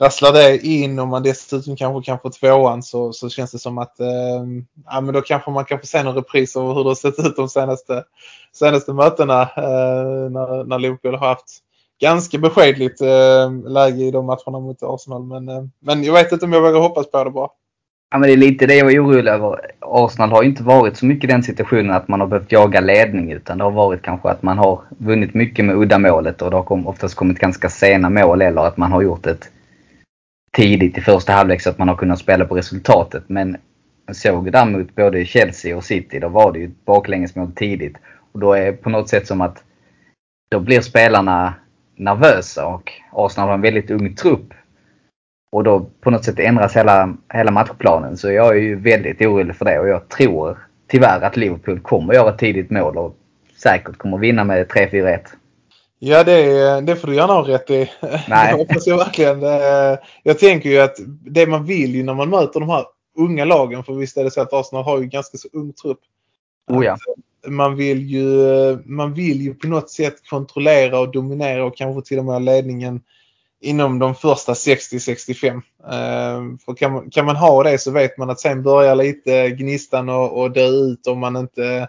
rasslar 0.00 0.32
det 0.32 0.58
in 0.66 0.98
och 0.98 1.08
man 1.08 1.22
dessutom 1.22 1.76
kanske 1.76 2.10
kan 2.10 2.18
få 2.18 2.30
tvåan 2.30 2.82
så, 2.82 3.12
så 3.12 3.28
känns 3.28 3.50
det 3.50 3.58
som 3.58 3.78
att 3.78 4.00
eh, 4.00 4.44
ja, 4.86 5.00
men 5.00 5.14
då 5.14 5.20
kanske 5.20 5.50
man 5.50 5.64
kan 5.64 5.80
få 5.80 5.86
se 5.86 6.02
någon 6.02 6.14
repris 6.14 6.56
av 6.56 6.74
hur 6.74 6.84
det 6.84 6.90
har 6.90 6.94
sett 6.94 7.18
ut 7.18 7.36
de 7.36 7.48
senaste, 7.48 8.04
senaste 8.52 8.92
mötena 8.92 9.42
eh, 9.42 10.30
när, 10.30 10.64
när 10.64 10.78
Liverpool 10.78 11.14
har 11.14 11.28
haft 11.28 11.62
ganska 12.00 12.38
beskedligt 12.38 13.00
eh, 13.00 13.52
läge 13.66 14.04
i 14.04 14.10
de 14.10 14.26
matcherna 14.26 14.60
mot 14.60 14.82
Arsenal. 14.82 15.24
Men, 15.24 15.48
eh, 15.48 15.64
men 15.78 16.04
jag 16.04 16.12
vet 16.12 16.32
inte 16.32 16.44
om 16.44 16.52
jag 16.52 16.60
vågar 16.60 16.80
hoppas 16.80 17.10
på 17.10 17.24
det 17.24 17.30
bara. 17.30 17.48
Ja, 18.10 18.18
men 18.18 18.28
det 18.28 18.32
är 18.32 18.36
lite 18.36 18.66
det 18.66 18.74
jag 18.74 18.92
är 18.92 19.04
orolig 19.04 19.30
över. 19.30 19.60
Arsenal 19.80 20.30
har 20.30 20.42
inte 20.42 20.62
varit 20.62 20.96
så 20.96 21.06
mycket 21.06 21.24
i 21.24 21.32
den 21.32 21.42
situationen 21.42 21.90
att 21.90 22.08
man 22.08 22.20
har 22.20 22.26
behövt 22.26 22.52
jaga 22.52 22.80
ledning 22.80 23.32
utan 23.32 23.58
det 23.58 23.64
har 23.64 23.70
varit 23.70 24.02
kanske 24.02 24.28
att 24.28 24.42
man 24.42 24.58
har 24.58 24.80
vunnit 24.88 25.34
mycket 25.34 25.64
med 25.64 25.76
uddamålet 25.76 26.42
och 26.42 26.50
det 26.50 26.56
har 26.56 26.88
oftast 26.88 27.14
kommit 27.14 27.38
ganska 27.38 27.68
sena 27.68 28.10
mål 28.10 28.42
eller 28.42 28.66
att 28.66 28.76
man 28.76 28.92
har 28.92 29.02
gjort 29.02 29.26
ett 29.26 29.50
tidigt 30.52 30.98
i 30.98 31.00
första 31.00 31.32
halvlek 31.32 31.60
så 31.60 31.70
att 31.70 31.78
man 31.78 31.88
har 31.88 31.96
kunnat 31.96 32.18
spela 32.18 32.44
på 32.44 32.54
resultatet. 32.54 33.24
Men 33.26 33.56
jag 34.06 34.16
såg 34.16 34.52
däremot 34.52 34.94
både 34.94 35.24
Chelsea 35.24 35.76
och 35.76 35.84
City, 35.84 36.18
då 36.18 36.28
var 36.28 36.52
det 36.52 36.58
ju 36.58 36.64
ett 36.64 36.84
baklängesmål 36.84 37.52
tidigt. 37.52 37.96
Och 38.32 38.40
då 38.40 38.52
är 38.52 38.64
det 38.64 38.72
på 38.72 38.90
något 38.90 39.08
sätt 39.08 39.26
som 39.26 39.40
att 39.40 39.62
då 40.50 40.60
blir 40.60 40.80
spelarna 40.80 41.54
nervösa 41.96 42.66
och 42.66 42.92
Arsenal 43.12 43.48
har 43.48 43.54
en 43.54 43.60
väldigt 43.60 43.90
ung 43.90 44.14
trupp. 44.14 44.54
Och 45.50 45.64
då 45.64 45.86
på 46.00 46.10
något 46.10 46.24
sätt 46.24 46.38
ändras 46.38 46.76
hela, 46.76 47.14
hela 47.32 47.50
matchplanen. 47.50 48.16
Så 48.16 48.30
jag 48.30 48.56
är 48.56 48.60
ju 48.60 48.76
väldigt 48.76 49.20
orolig 49.20 49.56
för 49.56 49.64
det 49.64 49.78
och 49.78 49.88
jag 49.88 50.08
tror 50.08 50.58
tyvärr 50.88 51.20
att 51.20 51.36
Liverpool 51.36 51.80
kommer 51.80 52.14
göra 52.14 52.28
ett 52.28 52.38
tidigt 52.38 52.70
mål 52.70 52.98
och 52.98 53.16
säkert 53.62 53.98
kommer 53.98 54.18
vinna 54.18 54.44
med 54.44 54.66
3-4-1. 54.66 55.20
Ja, 55.98 56.24
det, 56.24 56.80
det 56.80 56.96
får 56.96 57.08
du 57.08 57.14
gärna 57.14 57.32
ha 57.32 57.48
rätt 57.48 57.70
i. 57.70 57.90
Nej. 58.28 58.52
Det 58.52 58.58
hoppas 58.58 58.86
jag 58.86 58.96
verkligen. 58.96 59.40
Jag 60.22 60.38
tänker 60.38 60.70
ju 60.70 60.78
att 60.78 60.96
det 61.26 61.46
man 61.46 61.64
vill 61.64 61.94
ju 61.94 62.02
när 62.02 62.14
man 62.14 62.30
möter 62.30 62.60
de 62.60 62.68
här 62.68 62.84
unga 63.16 63.44
lagen, 63.44 63.84
för 63.84 63.92
visst 63.92 64.16
är 64.16 64.24
det 64.24 64.30
så 64.30 64.40
att 64.40 64.52
Arsenal 64.52 64.84
har 64.84 64.98
ju 64.98 65.06
ganska 65.06 65.38
så 65.38 65.48
ung 65.52 65.72
trupp. 65.72 66.00
Oh 66.70 66.84
ja. 66.84 66.96
Man 67.46 67.76
vill, 67.76 68.02
ju, 68.02 68.28
man 68.84 69.14
vill 69.14 69.40
ju 69.40 69.54
på 69.54 69.66
något 69.66 69.90
sätt 69.90 70.28
kontrollera 70.30 71.00
och 71.00 71.12
dominera 71.12 71.64
och 71.64 71.76
kanske 71.76 72.08
till 72.08 72.18
och 72.18 72.24
med 72.24 72.42
ledningen 72.42 73.00
inom 73.60 73.98
de 73.98 74.14
första 74.14 74.52
60-65. 74.52 75.54
Eh, 75.84 76.58
för 76.64 76.74
kan 76.74 76.92
man, 76.92 77.10
kan 77.10 77.26
man 77.26 77.36
ha 77.36 77.62
det 77.62 77.78
så 77.78 77.90
vet 77.90 78.18
man 78.18 78.30
att 78.30 78.40
sen 78.40 78.62
börjar 78.62 78.94
lite 78.94 79.50
gnistan 79.50 80.08
och, 80.08 80.40
och 80.40 80.50
dö 80.50 80.66
ut 80.66 81.06
om 81.06 81.18
man 81.18 81.36
inte 81.36 81.88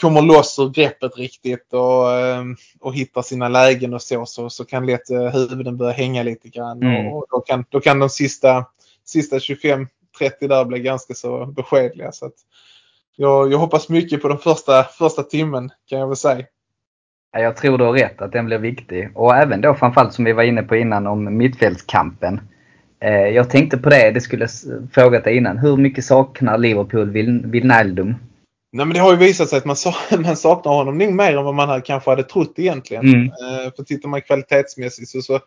kommer 0.00 0.22
loss 0.22 0.58
ur 0.58 0.70
greppet 0.70 1.16
riktigt 1.16 1.72
och, 1.72 2.12
eh, 2.12 2.44
och 2.80 2.94
hittar 2.94 3.22
sina 3.22 3.48
lägen 3.48 3.94
och 3.94 4.02
så, 4.02 4.26
så, 4.26 4.50
så 4.50 4.64
kan 4.64 4.86
lätt 4.86 5.10
eh, 5.10 5.28
huvuden 5.28 5.76
börja 5.76 5.92
hänga 5.92 6.22
lite 6.22 6.48
grann. 6.48 6.82
Mm. 6.82 7.06
Och, 7.06 7.26
då, 7.30 7.40
kan, 7.40 7.64
då 7.68 7.80
kan 7.80 7.98
de 7.98 8.10
sista, 8.10 8.66
sista 9.04 9.38
25-30 9.38 9.86
där 10.40 10.64
bli 10.64 10.78
ganska 10.78 11.14
så 11.14 11.46
beskedliga. 11.46 12.12
Så 12.12 12.26
att 12.26 12.34
jag, 13.16 13.52
jag 13.52 13.58
hoppas 13.58 13.88
mycket 13.88 14.22
på 14.22 14.28
den 14.28 14.38
första, 14.38 14.84
första 14.84 15.22
timmen 15.22 15.70
kan 15.86 15.98
jag 15.98 16.06
väl 16.08 16.16
säga. 16.16 16.46
Jag 17.32 17.56
tror 17.56 17.78
du 17.78 17.84
har 17.84 17.92
rätt 17.92 18.22
att 18.22 18.32
den 18.32 18.46
blir 18.46 18.58
viktig. 18.58 19.10
Och 19.14 19.36
även 19.36 19.60
då 19.60 19.74
framförallt 19.74 20.12
som 20.12 20.24
vi 20.24 20.32
var 20.32 20.42
inne 20.42 20.62
på 20.62 20.76
innan 20.76 21.06
om 21.06 21.36
mittfältskampen. 21.36 22.40
Eh, 23.00 23.28
jag 23.28 23.50
tänkte 23.50 23.78
på 23.78 23.90
det, 23.90 24.10
det 24.10 24.20
skulle 24.20 24.48
frågat 24.92 25.24
dig 25.24 25.36
innan. 25.36 25.58
Hur 25.58 25.76
mycket 25.76 26.04
saknar 26.04 26.58
Liverpool 26.58 27.10
Wijnaldum? 27.50 28.14
Nej 28.72 28.86
men 28.86 28.94
det 28.94 29.00
har 29.00 29.10
ju 29.10 29.18
visat 29.18 29.48
sig 29.48 29.58
att 29.58 29.64
man, 29.64 29.76
man 30.24 30.36
saknar 30.36 30.72
honom 30.72 30.98
nog 30.98 31.12
mer 31.12 31.36
än 31.36 31.44
vad 31.44 31.54
man 31.54 31.82
kanske 31.82 32.10
hade 32.10 32.22
trott 32.22 32.52
egentligen. 32.56 33.04
Mm. 33.04 33.26
Eh, 33.26 33.72
för 33.76 33.82
tittar 33.82 34.08
man 34.08 34.22
kvalitetsmässigt 34.22 35.08
så, 35.08 35.22
så, 35.22 35.40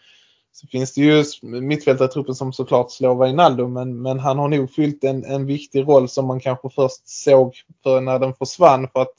så 0.51 0.67
finns 0.67 0.93
det 0.93 1.01
ju 1.01 1.23
mittfältartruppen 1.41 2.35
som 2.35 2.53
såklart 2.53 2.91
slår 2.91 3.25
Wijnaldum 3.25 3.73
men, 3.73 4.01
men 4.01 4.19
han 4.19 4.39
har 4.39 4.47
nog 4.47 4.71
fyllt 4.71 5.03
en, 5.03 5.25
en 5.25 5.45
viktig 5.45 5.87
roll 5.87 6.09
som 6.09 6.27
man 6.27 6.39
kanske 6.39 6.69
först 6.69 7.09
såg 7.09 7.55
för 7.83 8.01
när 8.01 8.19
den 8.19 8.33
försvann 8.33 8.87
för 8.93 9.01
att 9.01 9.15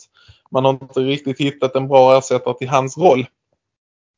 man 0.51 0.65
har 0.65 0.73
inte 0.73 1.01
riktigt 1.01 1.41
hittat 1.41 1.77
en 1.77 1.89
bra 1.89 2.19
ersättare 2.19 2.55
till 2.55 2.69
hans 2.69 2.99
roll. 2.99 3.27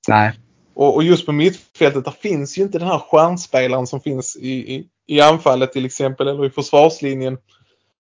Nej. 0.09 0.33
Och, 0.75 0.95
och 0.95 1.03
just 1.03 1.27
på 1.27 1.33
mittfältet, 1.33 2.05
där 2.05 2.11
finns 2.11 2.59
ju 2.59 2.63
inte 2.63 2.79
den 2.79 2.89
här 2.89 2.99
stjärnspelaren 2.99 3.87
som 3.87 4.01
finns 4.01 4.37
i, 4.37 4.75
i, 4.75 4.89
i 5.07 5.21
anfallet 5.21 5.73
till 5.73 5.85
exempel 5.85 6.29
eller 6.29 6.47
i 6.47 6.51
försvarslinjen. 6.51 7.39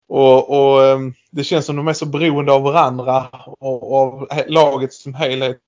Och, 0.08 0.50
och 0.50 0.84
ehm, 0.84 1.14
det 1.30 1.44
känns 1.44 1.66
som 1.66 1.76
de 1.76 1.88
är 1.88 1.92
så 1.92 2.06
beroende 2.06 2.52
av 2.52 2.62
varandra 2.62 3.28
och, 3.46 3.90
och 3.92 3.98
av 3.98 4.28
laget 4.46 4.92
som 4.92 5.14
helhet 5.14 5.58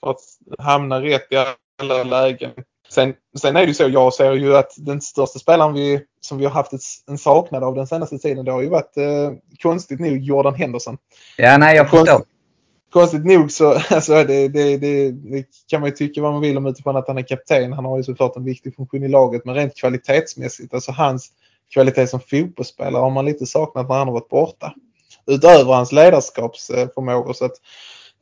för 0.00 0.10
att 0.10 0.20
hamna 0.58 1.02
rätt 1.02 1.32
i 1.32 1.36
alla 1.82 2.04
lägen. 2.04 2.52
Sen, 2.88 3.14
sen 3.38 3.56
är 3.56 3.60
det 3.60 3.66
ju 3.66 3.74
så, 3.74 3.88
jag 3.88 4.14
ser 4.14 4.32
ju 4.32 4.56
att 4.56 4.70
den 4.76 5.00
största 5.00 5.38
spelaren 5.38 5.74
vi, 5.74 6.00
som 6.24 6.38
vi 6.38 6.44
har 6.44 6.52
haft 6.52 6.72
ett, 6.72 6.80
en 7.06 7.18
saknad 7.18 7.64
av 7.64 7.74
den 7.74 7.86
senaste 7.86 8.18
tiden, 8.18 8.44
det 8.44 8.52
har 8.52 8.62
ju 8.62 8.68
varit 8.68 8.96
eh, 8.96 9.32
konstigt 9.62 10.00
nog 10.00 10.18
Jordan 10.18 10.54
Henderson. 10.54 10.98
Ja, 11.36 11.58
nej 11.58 11.76
jag 11.76 11.90
förstår. 11.90 12.06
Konstigt, 12.06 12.28
konstigt 12.92 13.24
nog 13.24 13.50
så 13.50 13.70
alltså, 13.90 14.12
det, 14.12 14.48
det, 14.48 14.76
det, 14.76 15.10
det, 15.10 15.46
kan 15.68 15.80
man 15.80 15.90
ju 15.90 15.96
tycka 15.96 16.22
vad 16.22 16.32
man 16.32 16.40
vill 16.40 16.56
om 16.56 16.66
utifrån 16.66 16.96
att 16.96 17.08
han 17.08 17.18
är 17.18 17.22
kapten. 17.22 17.72
Han 17.72 17.84
har 17.84 17.96
ju 17.96 18.04
såklart 18.04 18.36
en 18.36 18.44
viktig 18.44 18.76
funktion 18.76 19.04
i 19.04 19.08
laget, 19.08 19.44
men 19.44 19.54
rent 19.54 19.76
kvalitetsmässigt, 19.76 20.74
alltså 20.74 20.92
hans 20.92 21.28
kvalitet 21.74 22.06
som 22.06 22.20
fotbollsspelare 22.20 23.00
har 23.00 23.10
man 23.10 23.24
lite 23.24 23.46
saknat 23.46 23.88
när 23.88 23.96
han 23.96 24.08
har 24.08 24.14
varit 24.14 24.28
borta. 24.28 24.74
Utöver 25.26 25.72
hans 25.72 25.92
ledarskapsförmågor. 25.92 27.32
Så 27.32 27.44
att, 27.44 27.54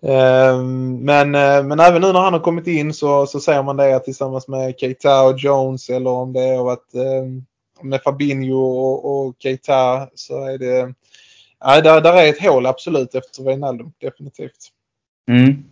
Ehm, 0.06 0.96
men, 1.04 1.34
eh, 1.34 1.64
men 1.64 1.80
även 1.80 2.02
nu 2.02 2.12
när 2.12 2.20
han 2.20 2.32
har 2.32 2.40
kommit 2.40 2.66
in 2.66 2.94
så, 2.94 3.26
så 3.26 3.40
ser 3.40 3.62
man 3.62 3.76
det 3.76 3.98
tillsammans 3.98 4.48
med 4.48 4.74
Keita 4.78 5.22
och 5.22 5.38
Jones 5.38 5.90
eller 5.90 6.10
om 6.10 6.32
det 6.32 6.56
har 6.56 6.64
varit 6.64 6.94
ehm, 6.94 7.44
med 7.82 8.02
Fabinho 8.02 8.56
och, 8.56 9.26
och 9.26 9.34
Keita 9.38 10.08
så 10.14 10.44
är 10.44 10.58
det 10.58 10.94
Ja, 11.64 11.80
där, 11.80 12.00
där 12.00 12.16
är 12.16 12.28
ett 12.28 12.42
hål 12.42 12.66
absolut 12.66 13.14
efter 13.14 13.44
Wijnaldum, 13.44 13.92
definitivt. 14.00 14.68
Mm. 15.28 15.64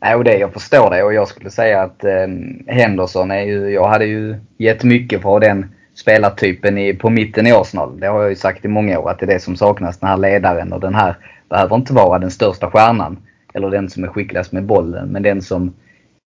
Nej, 0.00 0.14
och 0.14 0.24
det, 0.24 0.38
jag 0.38 0.52
förstår 0.52 0.90
det 0.90 1.02
och 1.02 1.14
jag 1.14 1.28
skulle 1.28 1.50
säga 1.50 1.82
att 1.82 2.04
eh, 2.04 2.26
Henderson 2.66 3.30
är 3.30 3.42
ju, 3.42 3.70
jag 3.70 3.88
hade 3.88 4.04
ju 4.04 4.36
gett 4.58 4.84
mycket 4.84 5.22
för 5.22 5.40
den 5.40 5.74
spelartypen 5.94 6.78
i, 6.78 6.94
på 6.94 7.10
mitten 7.10 7.46
i 7.46 7.52
Arsenal. 7.52 8.00
Det 8.00 8.06
har 8.06 8.20
jag 8.20 8.30
ju 8.30 8.36
sagt 8.36 8.64
i 8.64 8.68
många 8.68 8.98
år 8.98 9.10
att 9.10 9.18
det 9.18 9.24
är 9.24 9.34
det 9.34 9.40
som 9.40 9.56
saknas, 9.56 9.98
den 9.98 10.08
här 10.08 10.16
ledaren 10.16 10.72
och 10.72 10.80
den 10.80 10.94
här 10.94 11.16
behöver 11.48 11.76
inte 11.76 11.92
vara 11.92 12.18
den 12.18 12.30
största 12.30 12.70
stjärnan 12.70 13.18
eller 13.54 13.70
den 13.70 13.90
som 13.90 14.04
är 14.04 14.08
skickligast 14.08 14.52
med 14.52 14.64
bollen. 14.64 15.08
Men 15.08 15.22
den 15.22 15.42
som 15.42 15.74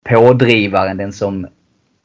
pådrivaren, 0.08 0.96
den 0.96 1.12
som 1.12 1.46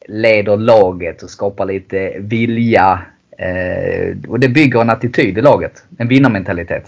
leder 0.10 0.58
laget 0.58 1.24
och 1.24 1.30
skapar 1.30 1.66
lite 1.66 2.14
vilja 2.20 3.06
Eh, 3.40 4.18
och 4.28 4.40
det 4.40 4.50
bygger 4.50 4.82
en 4.82 4.90
attityd 4.90 5.38
i 5.38 5.42
laget. 5.42 5.84
En 5.98 6.08
vinnarmentalitet. 6.08 6.84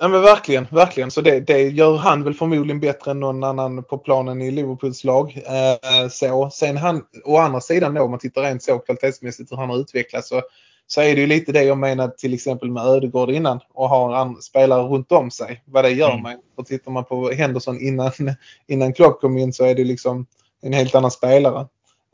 Ja 0.00 0.08
men 0.08 0.22
verkligen, 0.22 0.66
verkligen. 0.70 1.10
Så 1.10 1.20
det, 1.20 1.40
det 1.40 1.68
gör 1.68 1.96
han 1.96 2.24
väl 2.24 2.34
förmodligen 2.34 2.80
bättre 2.80 3.10
än 3.10 3.20
någon 3.20 3.44
annan 3.44 3.84
på 3.84 3.98
planen 3.98 4.42
i 4.42 4.50
Liverpools 4.50 5.04
lag. 5.04 5.42
Eh, 5.46 6.08
så. 6.08 6.50
Sen 6.50 6.76
han, 6.76 7.02
å 7.24 7.36
andra 7.36 7.60
sidan 7.60 7.94
då 7.94 8.02
om 8.02 8.10
man 8.10 8.20
tittar 8.20 8.42
rent 8.42 8.62
så 8.62 8.78
kvalitetsmässigt 8.78 9.52
hur 9.52 9.56
han 9.56 9.70
har 9.70 9.78
utvecklats 9.78 10.28
så, 10.28 10.42
så 10.86 11.00
är 11.00 11.14
det 11.14 11.20
ju 11.20 11.26
lite 11.26 11.52
det 11.52 11.62
jag 11.62 11.78
menade 11.78 12.16
till 12.16 12.34
exempel 12.34 12.70
med 12.70 12.86
Ödegård 12.86 13.30
innan 13.30 13.60
och 13.74 13.88
ha 13.88 14.22
en 14.22 14.42
spelare 14.42 14.82
runt 14.82 15.12
om 15.12 15.30
sig. 15.30 15.62
Vad 15.64 15.84
det 15.84 15.90
gör 15.90 16.10
mm. 16.10 16.22
med. 16.22 16.36
Och 16.56 16.66
tittar 16.66 16.90
man 16.90 17.04
på 17.04 17.30
Henderson 17.30 17.80
innan, 17.80 18.12
innan 18.66 18.92
Klopp 18.92 19.20
kom 19.20 19.38
in 19.38 19.52
så 19.52 19.64
är 19.64 19.74
det 19.74 19.84
liksom 19.84 20.26
en 20.62 20.72
helt 20.72 20.94
annan 20.94 21.10
spelare 21.10 21.66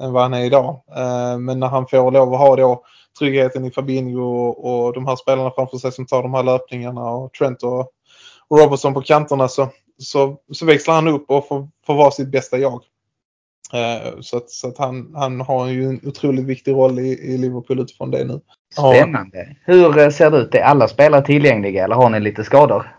än 0.02 0.12
vad 0.12 0.22
han 0.22 0.34
är 0.34 0.44
idag. 0.44 0.82
Eh, 0.96 1.38
men 1.38 1.60
när 1.60 1.66
han 1.66 1.86
får 1.86 2.10
lov 2.10 2.34
att 2.34 2.40
ha 2.40 2.56
då 2.56 2.84
tryggheten 3.18 3.64
i 3.64 3.70
Fabinho 3.70 4.22
och, 4.22 4.86
och 4.86 4.92
de 4.94 5.06
här 5.06 5.16
spelarna 5.16 5.50
framför 5.50 5.76
sig 5.76 5.92
som 5.92 6.06
tar 6.06 6.22
de 6.22 6.34
här 6.34 6.42
löpningarna 6.42 7.10
och 7.10 7.32
Trent 7.32 7.62
och, 7.62 7.80
och 8.48 8.58
Robertson 8.58 8.94
på 8.94 9.00
kanterna 9.00 9.48
så, 9.48 9.68
så, 9.98 10.36
så 10.52 10.66
växlar 10.66 10.94
han 10.94 11.08
upp 11.08 11.30
och 11.30 11.48
får, 11.48 11.68
får 11.86 11.94
vara 11.94 12.10
sitt 12.10 12.28
bästa 12.28 12.58
jag. 12.58 12.82
Eh, 13.72 14.20
så 14.20 14.36
att, 14.36 14.50
så 14.50 14.68
att 14.68 14.78
han, 14.78 15.12
han 15.14 15.40
har 15.40 15.66
ju 15.66 15.84
en 15.84 16.00
otroligt 16.06 16.44
viktig 16.44 16.72
roll 16.72 16.98
i, 16.98 17.08
i 17.08 17.38
Liverpool 17.38 17.80
utifrån 17.80 18.10
det 18.10 18.24
nu. 18.24 18.40
Spännande. 18.74 19.56
Hur 19.64 19.98
eh, 19.98 20.10
ser 20.10 20.30
det 20.30 20.38
ut? 20.38 20.54
Är 20.54 20.62
alla 20.62 20.88
spelare 20.88 21.22
tillgängliga 21.22 21.84
eller 21.84 21.94
har 21.94 22.10
ni 22.10 22.20
lite 22.20 22.44
skador? 22.44 22.97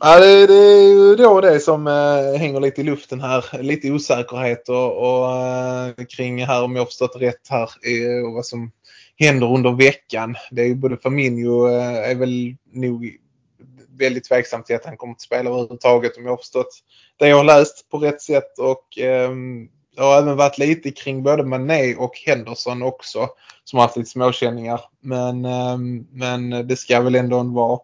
Ja, 0.00 0.20
det, 0.20 0.46
det 0.46 0.54
är 0.54 0.88
ju 0.88 1.16
då 1.16 1.40
det 1.40 1.60
som 1.60 1.86
eh, 1.86 2.38
hänger 2.38 2.60
lite 2.60 2.80
i 2.80 2.84
luften 2.84 3.20
här. 3.20 3.62
Lite 3.62 3.90
osäkerhet 3.90 4.68
och, 4.68 4.96
och 4.96 5.36
eh, 5.36 6.04
kring 6.16 6.44
här 6.44 6.64
om 6.64 6.76
jag 6.76 6.86
förstått 6.86 7.16
rätt 7.16 7.48
här 7.48 7.70
eh, 7.82 8.26
och 8.26 8.34
vad 8.34 8.46
som 8.46 8.70
händer 9.16 9.54
under 9.54 9.72
veckan. 9.72 10.34
Det 10.50 10.62
är 10.62 10.66
ju 10.66 10.74
både 10.74 10.96
Faminho 10.96 11.68
eh, 11.68 12.10
är 12.10 12.14
väl 12.14 12.54
nog 12.72 13.16
väldigt 13.98 14.24
tveksam 14.24 14.62
till 14.62 14.76
att 14.76 14.84
han 14.84 14.96
kommer 14.96 15.12
att 15.12 15.20
spela 15.20 15.50
överhuvudtaget 15.50 16.16
om 16.16 16.24
jag 16.24 16.32
har 16.32 16.36
förstått 16.36 16.78
det 17.18 17.28
jag 17.28 17.36
har 17.36 17.44
läst 17.44 17.90
på 17.90 17.98
rätt 17.98 18.22
sätt. 18.22 18.58
Och 18.58 18.98
eh, 18.98 19.30
det 19.96 20.02
har 20.02 20.18
även 20.18 20.36
varit 20.36 20.58
lite 20.58 20.90
kring 20.90 21.22
både 21.22 21.44
Mané 21.44 21.94
och 21.94 22.16
Henderson 22.26 22.82
också 22.82 23.28
som 23.64 23.78
har 23.78 23.86
haft 23.86 23.96
lite 23.96 24.10
småkänningar. 24.10 24.80
Men, 25.00 25.44
eh, 25.44 25.78
men 26.10 26.68
det 26.68 26.76
ska 26.76 27.00
väl 27.00 27.14
ändå 27.14 27.42
vara 27.42 27.78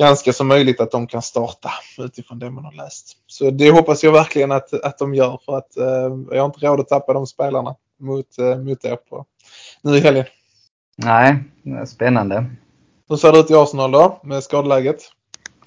ganska 0.00 0.32
så 0.32 0.44
möjligt 0.44 0.80
att 0.80 0.90
de 0.90 1.06
kan 1.06 1.22
starta 1.22 1.70
utifrån 1.98 2.38
det 2.38 2.50
man 2.50 2.64
har 2.64 2.72
läst. 2.72 3.16
Så 3.26 3.50
det 3.50 3.70
hoppas 3.70 4.04
jag 4.04 4.12
verkligen 4.12 4.52
att, 4.52 4.84
att 4.84 4.98
de 4.98 5.14
gör 5.14 5.38
för 5.44 5.56
att 5.58 5.76
eh, 5.76 5.84
jag 6.30 6.42
har 6.42 6.46
inte 6.46 6.66
råd 6.66 6.80
att 6.80 6.88
tappa 6.88 7.12
de 7.12 7.26
spelarna 7.26 7.74
mot, 7.98 8.38
eh, 8.38 8.58
mot 8.58 8.84
er 8.84 8.96
på, 8.96 9.24
nu 9.82 9.96
i 9.96 10.00
helgen. 10.00 10.24
Nej, 10.96 11.36
spännande. 11.86 12.44
Hur 13.08 13.16
ser 13.16 13.32
det 13.32 13.38
ut 13.38 13.50
i 13.50 13.54
Arsenal 13.54 13.90
då 13.90 14.20
med 14.22 14.42
skadeläget? 14.42 15.00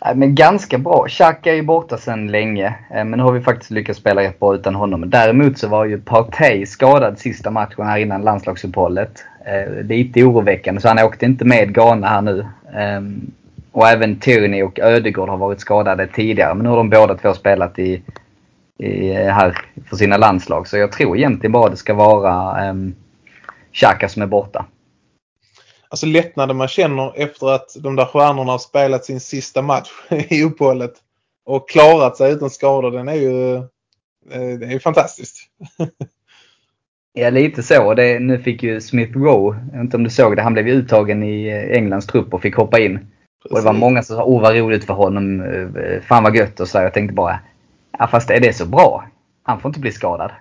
Nej, 0.06 0.16
men 0.16 0.36
ganska 0.36 0.78
bra. 0.78 1.08
Xhaka 1.08 1.52
är 1.52 1.56
ju 1.56 1.64
borta 1.64 1.98
sedan 1.98 2.32
länge. 2.32 2.68
Eh, 2.68 3.06
men 3.06 3.12
nu 3.12 3.24
har 3.24 3.32
vi 3.32 3.42
faktiskt 3.42 3.72
lyckats 3.72 4.00
spela 4.00 4.22
rätt 4.22 4.40
bra 4.40 4.56
utan 4.56 4.76
honom. 4.76 5.10
Däremot 5.10 5.58
så 5.58 5.68
var 5.68 5.86
ju 5.86 6.02
Partey 6.02 6.66
skadad 6.66 7.20
sista 7.20 7.52
matchen 7.52 7.86
här 7.86 7.98
innan 7.98 8.22
landslagsuppehållet. 8.22 9.24
Eh, 9.46 9.84
lite 9.84 10.24
oroväckande 10.24 10.82
så 10.82 10.88
han 10.88 11.00
åkte 11.00 11.26
inte 11.26 11.46
med 11.46 11.74
Ghana 11.74 12.08
här 12.08 12.22
nu. 12.22 12.48
Och 13.74 13.88
även 13.88 14.20
Tierney 14.20 14.64
och 14.64 14.80
Ödegård 14.80 15.30
har 15.30 15.38
varit 15.38 15.60
skadade 15.60 16.08
tidigare. 16.08 16.54
Men 16.54 16.64
nu 16.64 16.70
har 16.70 16.78
de 16.78 16.90
båda 16.90 17.16
två 17.16 17.34
spelat 17.34 17.80
i, 17.80 18.02
i, 18.80 19.14
här 19.14 19.58
för 19.90 19.96
sina 19.96 20.18
landslag. 20.18 20.68
Så 20.68 20.78
jag 20.78 20.92
tror 20.92 21.18
egentligen 21.18 21.52
bara 21.52 21.70
det 21.70 21.78
ska 21.78 21.94
vara 21.94 22.70
um, 22.70 22.96
Xhaka 23.74 24.10
som 24.10 24.22
är 24.22 24.28
borta. 24.28 24.66
Alltså 25.90 26.06
lättnaden 26.06 26.58
man 26.58 26.68
känner 26.68 27.14
efter 27.16 27.50
att 27.50 27.76
de 27.80 27.96
där 27.96 28.06
stjärnorna 28.06 28.52
har 28.52 28.60
spelat 28.60 29.06
sin 29.06 29.20
sista 29.20 29.62
match 29.62 29.90
i 30.30 30.44
uppehållet 30.44 30.94
och 31.46 31.70
klarat 31.70 32.18
sig 32.18 32.32
utan 32.32 32.50
skador, 32.50 32.92
den 32.92 33.08
är 33.08 33.14
ju, 33.14 33.56
eh, 33.56 34.60
det 34.60 34.66
är 34.66 34.72
ju 34.72 34.80
fantastiskt. 34.80 35.38
Ja, 37.16 37.30
lite 37.30 37.64
så. 37.64 37.94
Det, 37.94 38.20
nu 38.20 38.40
fick 38.40 38.64
ju 38.64 38.82
Smith 38.82 39.18
Rowe, 39.18 39.58
jag 39.72 39.72
vet 39.72 39.82
inte 39.82 39.98
om 39.98 40.04
du 40.04 40.10
såg 40.10 40.36
det, 40.36 40.42
han 40.42 40.54
blev 40.54 40.68
uttagen 40.68 41.24
i 41.24 41.48
eh, 41.48 41.78
Englands 41.78 42.08
trupp 42.08 42.34
och 42.34 42.42
fick 42.42 42.56
hoppa 42.56 42.80
in. 42.80 43.13
Och 43.50 43.56
det 43.56 43.66
var 43.66 43.74
många 43.74 44.04
som 44.04 44.16
sa, 44.16 44.24
åh 44.24 44.42
vad 44.42 44.56
roligt 44.56 44.84
för 44.84 44.94
honom, 44.94 45.42
eh, 45.42 46.02
fan 46.02 46.24
vad 46.24 46.36
gött 46.36 46.60
och 46.60 46.68
så. 46.68 46.78
Jag 46.78 46.94
tänkte 46.94 47.14
bara, 47.14 47.40
ja 48.00 48.08
fast 48.08 48.30
är 48.30 48.40
det 48.40 48.54
så 48.54 48.66
bra? 48.66 49.06
Han 49.44 49.60
får 49.60 49.70
inte 49.70 49.80
bli 49.80 49.92
skadad. 49.92 50.32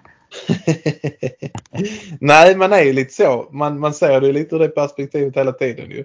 Nej, 2.20 2.57
man 2.57 2.72
är 2.72 2.82
ju 2.82 2.92
lite 2.92 3.12
så. 3.12 3.48
Man, 3.50 3.80
man 3.80 3.94
ser 3.94 4.20
det 4.20 4.32
lite 4.32 4.55
ur 4.55 4.59
det 4.59 4.68
perspektivet 4.68 5.36
hela 5.36 5.53
tiden 5.53 5.90
ju. 5.90 6.05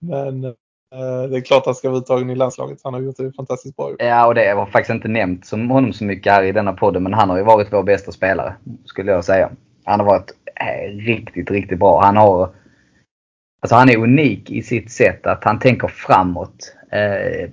Men 0.00 0.44
eh, 0.44 1.30
det 1.30 1.36
är 1.36 1.40
klart 1.40 1.60
att 1.60 1.66
han 1.66 1.74
ska 1.74 1.88
vara 1.88 1.98
uttagen 1.98 2.30
i 2.30 2.34
landslaget. 2.34 2.80
Han 2.84 2.94
har 2.94 3.00
gjort 3.00 3.16
det 3.16 3.32
fantastiskt 3.32 3.76
bra. 3.76 3.94
Ja, 3.98 4.26
och 4.26 4.34
det 4.34 4.54
var 4.54 4.66
faktiskt 4.66 4.94
inte 4.94 5.08
nämnt 5.08 5.46
som 5.46 5.70
honom 5.70 5.92
så 5.92 6.04
mycket 6.04 6.32
här 6.32 6.42
i 6.42 6.52
denna 6.52 6.72
podden. 6.72 7.02
Men 7.02 7.14
han 7.14 7.30
har 7.30 7.36
ju 7.36 7.44
varit 7.44 7.72
vår 7.72 7.82
bästa 7.82 8.12
spelare, 8.12 8.54
skulle 8.84 9.12
jag 9.12 9.24
säga. 9.24 9.50
Han 9.84 10.00
har 10.00 10.06
varit 10.06 10.30
eh, 10.60 10.96
riktigt, 10.96 11.50
riktigt 11.50 11.78
bra. 11.78 12.00
Han 12.02 12.16
har 12.16 12.50
Alltså 13.60 13.76
han 13.76 13.88
är 13.88 13.96
unik 13.96 14.50
i 14.50 14.62
sitt 14.62 14.90
sätt 14.90 15.26
att 15.26 15.44
han 15.44 15.58
tänker 15.58 15.88
framåt. 15.88 16.74
Eh, 16.90 17.50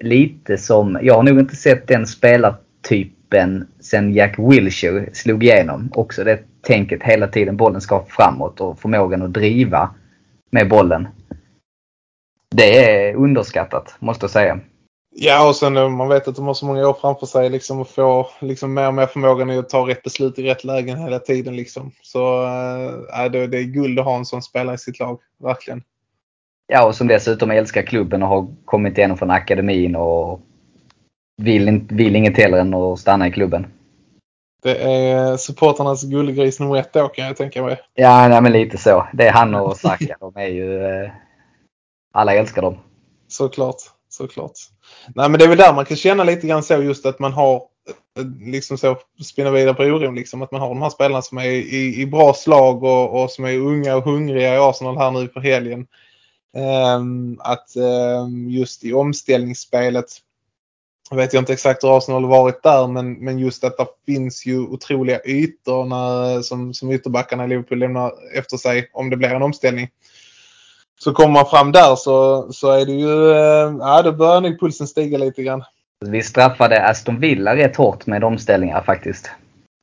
lite 0.00 0.58
som, 0.58 0.98
jag 1.02 1.14
har 1.14 1.22
nog 1.22 1.38
inte 1.38 1.56
sett 1.56 1.88
den 1.88 2.06
spelartypen 2.06 3.66
sen 3.80 4.12
Jack 4.12 4.38
Wilshere 4.38 5.06
slog 5.12 5.44
igenom. 5.44 5.88
Också 5.94 6.24
det 6.24 6.40
tänket 6.62 7.02
hela 7.02 7.26
tiden 7.26 7.56
bollen 7.56 7.80
ska 7.80 8.04
framåt 8.08 8.60
och 8.60 8.80
förmågan 8.80 9.22
att 9.22 9.32
driva 9.32 9.94
med 10.50 10.68
bollen. 10.68 11.08
Det 12.50 12.84
är 12.84 13.14
underskattat 13.14 13.96
måste 13.98 14.24
jag 14.24 14.30
säga. 14.30 14.60
Ja 15.10 15.48
och 15.48 15.56
sen 15.56 15.76
eh, 15.76 15.88
man 15.88 16.08
vet 16.08 16.28
att 16.28 16.36
de 16.36 16.46
har 16.46 16.54
så 16.54 16.66
många 16.66 16.88
år 16.88 16.96
framför 17.00 17.26
sig 17.26 17.50
liksom 17.50 17.80
och 17.80 17.88
får 17.88 18.26
liksom 18.40 18.74
mer 18.74 18.86
och 18.86 18.94
mer 18.94 19.06
förmågan 19.06 19.50
att 19.50 19.68
ta 19.68 19.88
rätt 19.88 20.02
beslut 20.02 20.38
i 20.38 20.42
rätt 20.42 20.64
lägen 20.64 20.98
hela 20.98 21.18
tiden 21.18 21.56
liksom. 21.56 21.92
Så 22.02 22.44
äh, 22.44 23.30
det, 23.30 23.46
det 23.46 23.58
är 23.58 23.64
guld 23.64 23.98
att 23.98 24.04
ha 24.04 24.16
en 24.16 24.24
sån 24.24 24.42
spelare 24.42 24.74
i 24.74 24.78
sitt 24.78 24.98
lag, 24.98 25.20
verkligen. 25.38 25.82
Ja 26.66 26.86
och 26.86 26.94
som 26.94 27.06
dessutom 27.06 27.50
älskar 27.50 27.82
klubben 27.82 28.22
och 28.22 28.28
har 28.28 28.48
kommit 28.64 28.98
igenom 28.98 29.18
från 29.18 29.30
akademin 29.30 29.96
och 29.96 30.40
vill, 31.36 31.86
vill 31.90 32.16
inget 32.16 32.36
hellre 32.36 32.60
än 32.60 32.74
att 32.74 32.98
stanna 32.98 33.26
i 33.28 33.32
klubben. 33.32 33.66
Det 34.62 34.76
är 34.76 35.36
supporternas 35.36 36.04
guldgris 36.04 36.60
nummer 36.60 36.76
ett 36.76 36.92
då 36.92 37.08
kan 37.08 37.26
jag 37.26 37.36
tänka 37.36 37.62
mig. 37.62 37.80
Ja, 37.94 38.28
nej, 38.28 38.40
men 38.40 38.52
lite 38.52 38.78
så. 38.78 39.08
Det 39.12 39.26
är 39.26 39.32
han 39.32 39.54
och 39.54 39.76
Saka. 39.76 40.16
De 40.20 40.36
är 40.36 40.46
ju... 40.46 40.84
Eh, 40.84 41.10
alla 42.12 42.34
älskar 42.34 42.62
dem. 42.62 42.78
Såklart 43.28 43.76
såklart. 44.18 44.52
Nej 45.14 45.28
men 45.28 45.38
det 45.38 45.44
är 45.44 45.48
väl 45.48 45.58
där 45.58 45.74
man 45.74 45.84
kan 45.84 45.96
känna 45.96 46.24
lite 46.24 46.46
grann 46.46 46.62
så 46.62 46.82
just 46.82 47.06
att 47.06 47.18
man 47.18 47.32
har 47.32 47.62
eh, 48.18 48.24
liksom 48.40 48.78
så 48.78 48.96
spinna 49.24 49.50
vidare 49.50 49.74
på 49.74 49.82
oron 49.82 50.14
liksom 50.14 50.42
att 50.42 50.52
man 50.52 50.60
har 50.60 50.68
de 50.68 50.82
här 50.82 50.90
spelarna 50.90 51.22
som 51.22 51.38
är 51.38 51.44
i, 51.50 52.00
i 52.00 52.06
bra 52.06 52.34
slag 52.34 52.84
och, 52.84 53.22
och, 53.22 53.30
som 53.30 53.44
är 53.44 53.58
unga 53.58 53.96
och 53.96 54.04
hungriga 54.04 54.54
i 54.54 54.58
Arsenal 54.58 54.98
här 54.98 55.10
nu 55.10 55.28
på 55.28 55.40
helgen. 55.40 55.86
Um, 56.96 57.40
att 57.40 57.76
um, 57.76 58.50
just 58.50 58.84
i 58.84 58.92
omställningsspelet 58.92 60.06
jag 61.10 61.16
vet 61.16 61.32
jag 61.32 61.40
inte 61.40 61.52
exakt 61.52 61.84
hur 61.84 61.96
Arsenal 61.96 62.24
har 62.24 62.30
varit 62.30 62.62
där 62.62 62.86
men, 62.86 63.12
men 63.12 63.38
just 63.38 63.64
att 63.64 63.76
det 63.76 63.86
finns 64.06 64.46
ju 64.46 64.58
otroliga 64.58 65.20
ytor 65.24 65.84
när, 65.84 66.42
som, 66.42 66.74
som 66.74 66.92
ytterbackarna 66.92 67.44
i 67.44 67.48
Liverpool 67.48 67.78
lämnar 67.78 68.12
efter 68.34 68.56
sig 68.56 68.90
om 68.92 69.10
det 69.10 69.16
blir 69.16 69.28
en 69.28 69.42
omställning. 69.42 69.88
Så 70.98 71.12
kommer 71.12 71.32
man 71.32 71.46
fram 71.46 71.72
där 71.72 71.96
så, 71.96 72.46
så 72.52 72.70
är 72.70 72.86
det 72.86 72.92
ju, 72.92 73.30
eh, 73.30 73.76
ja 73.80 74.02
då 74.02 74.12
börjar 74.12 74.40
nog 74.40 74.60
pulsen 74.60 74.86
stiga 74.86 75.18
lite 75.18 75.42
grann. 75.42 75.64
Vi 76.00 76.22
straffade 76.22 76.86
Aston 76.86 77.20
Villa 77.20 77.56
rätt 77.56 77.76
hårt 77.76 78.06
med 78.06 78.24
omställningar 78.24 78.82
faktiskt. 78.82 79.30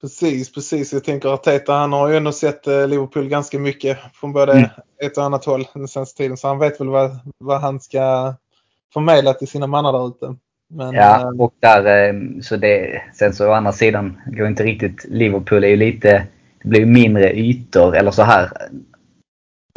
Precis, 0.01 0.53
precis. 0.53 0.93
Jag 0.93 1.03
tänker 1.03 1.33
att 1.33 1.43
Teta 1.43 1.73
han 1.73 1.93
har 1.93 2.09
ju 2.09 2.17
ändå 2.17 2.31
sett 2.31 2.67
eh, 2.67 2.87
Liverpool 2.87 3.27
ganska 3.27 3.59
mycket 3.59 3.97
från 4.13 4.33
både 4.33 4.51
mm. 4.51 4.69
ett 5.03 5.17
och 5.17 5.23
annat 5.23 5.45
håll 5.45 5.67
den 5.73 5.87
senaste 5.87 6.17
tiden. 6.17 6.37
Så 6.37 6.47
han 6.47 6.59
vet 6.59 6.79
väl 6.79 6.89
vad, 6.89 7.19
vad 7.37 7.61
han 7.61 7.79
ska 7.79 8.33
förmedla 8.93 9.33
till 9.33 9.47
sina 9.47 9.67
mannar 9.67 9.93
där 9.93 10.07
ute. 10.07 10.35
Men, 10.67 10.93
ja, 10.93 11.21
eh, 11.21 11.41
och 11.41 11.53
där 11.59 12.41
så 12.41 12.55
det, 12.55 13.01
sen 13.13 13.33
så 13.33 13.49
å 13.49 13.51
andra 13.51 13.71
sidan 13.71 14.21
går 14.25 14.47
inte 14.47 14.63
riktigt, 14.63 15.05
Liverpool 15.09 15.63
är 15.63 15.67
ju 15.67 15.75
lite, 15.75 16.27
det 16.63 16.69
blir 16.69 16.85
mindre 16.85 17.33
ytor 17.33 17.95
eller 17.95 18.11
så 18.11 18.23
här 18.23 18.49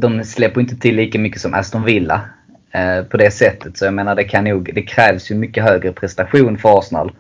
de 0.02 0.24
släpper 0.24 0.60
inte 0.60 0.76
till 0.76 0.96
lika 0.96 1.18
mycket 1.18 1.40
som 1.40 1.54
Aston 1.54 1.84
Villa 1.84 2.20
eh, 2.72 3.02
på 3.04 3.16
det 3.16 3.30
sättet. 3.30 3.76
Så 3.76 3.84
jag 3.84 3.94
menar 3.94 4.14
det 4.14 4.24
kan 4.24 4.44
nog, 4.44 4.70
det 4.74 4.82
krävs 4.82 5.30
ju 5.30 5.34
mycket 5.34 5.64
högre 5.64 5.92
prestation 5.92 6.58
för 6.58 6.78
Arsenal 6.78 7.12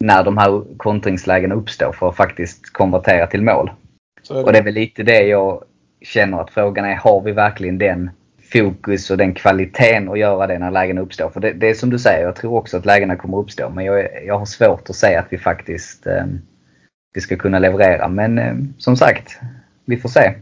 när 0.00 0.24
de 0.24 0.38
här 0.38 0.76
kontringslägena 0.76 1.54
uppstår 1.54 1.92
för 1.92 2.08
att 2.08 2.16
faktiskt 2.16 2.72
konvertera 2.72 3.26
till 3.26 3.42
mål. 3.42 3.70
Det. 4.28 4.34
Och 4.34 4.52
det 4.52 4.58
är 4.58 4.62
väl 4.62 4.74
lite 4.74 5.02
det 5.02 5.22
jag 5.22 5.64
känner 6.00 6.38
att 6.40 6.50
frågan 6.50 6.84
är, 6.84 6.94
har 6.94 7.20
vi 7.20 7.32
verkligen 7.32 7.78
den 7.78 8.10
fokus 8.52 9.10
och 9.10 9.16
den 9.16 9.34
kvaliteten 9.34 10.08
att 10.08 10.18
göra 10.18 10.46
det 10.46 10.58
när 10.58 10.70
lägena 10.70 11.00
uppstår? 11.00 11.30
För 11.30 11.40
det, 11.40 11.52
det 11.52 11.70
är 11.70 11.74
som 11.74 11.90
du 11.90 11.98
säger, 11.98 12.24
jag 12.24 12.36
tror 12.36 12.54
också 12.54 12.76
att 12.76 12.86
lägena 12.86 13.16
kommer 13.16 13.38
uppstå. 13.38 13.70
Men 13.70 13.84
jag, 13.84 14.08
jag 14.26 14.38
har 14.38 14.46
svårt 14.46 14.90
att 14.90 14.96
säga 14.96 15.20
att 15.20 15.26
vi 15.30 15.38
faktiskt 15.38 16.06
eh, 16.06 16.24
vi 17.14 17.20
ska 17.20 17.36
kunna 17.36 17.58
leverera. 17.58 18.08
Men 18.08 18.38
eh, 18.38 18.54
som 18.78 18.96
sagt, 18.96 19.40
vi 19.84 19.96
får 19.96 20.08
se. 20.08 20.34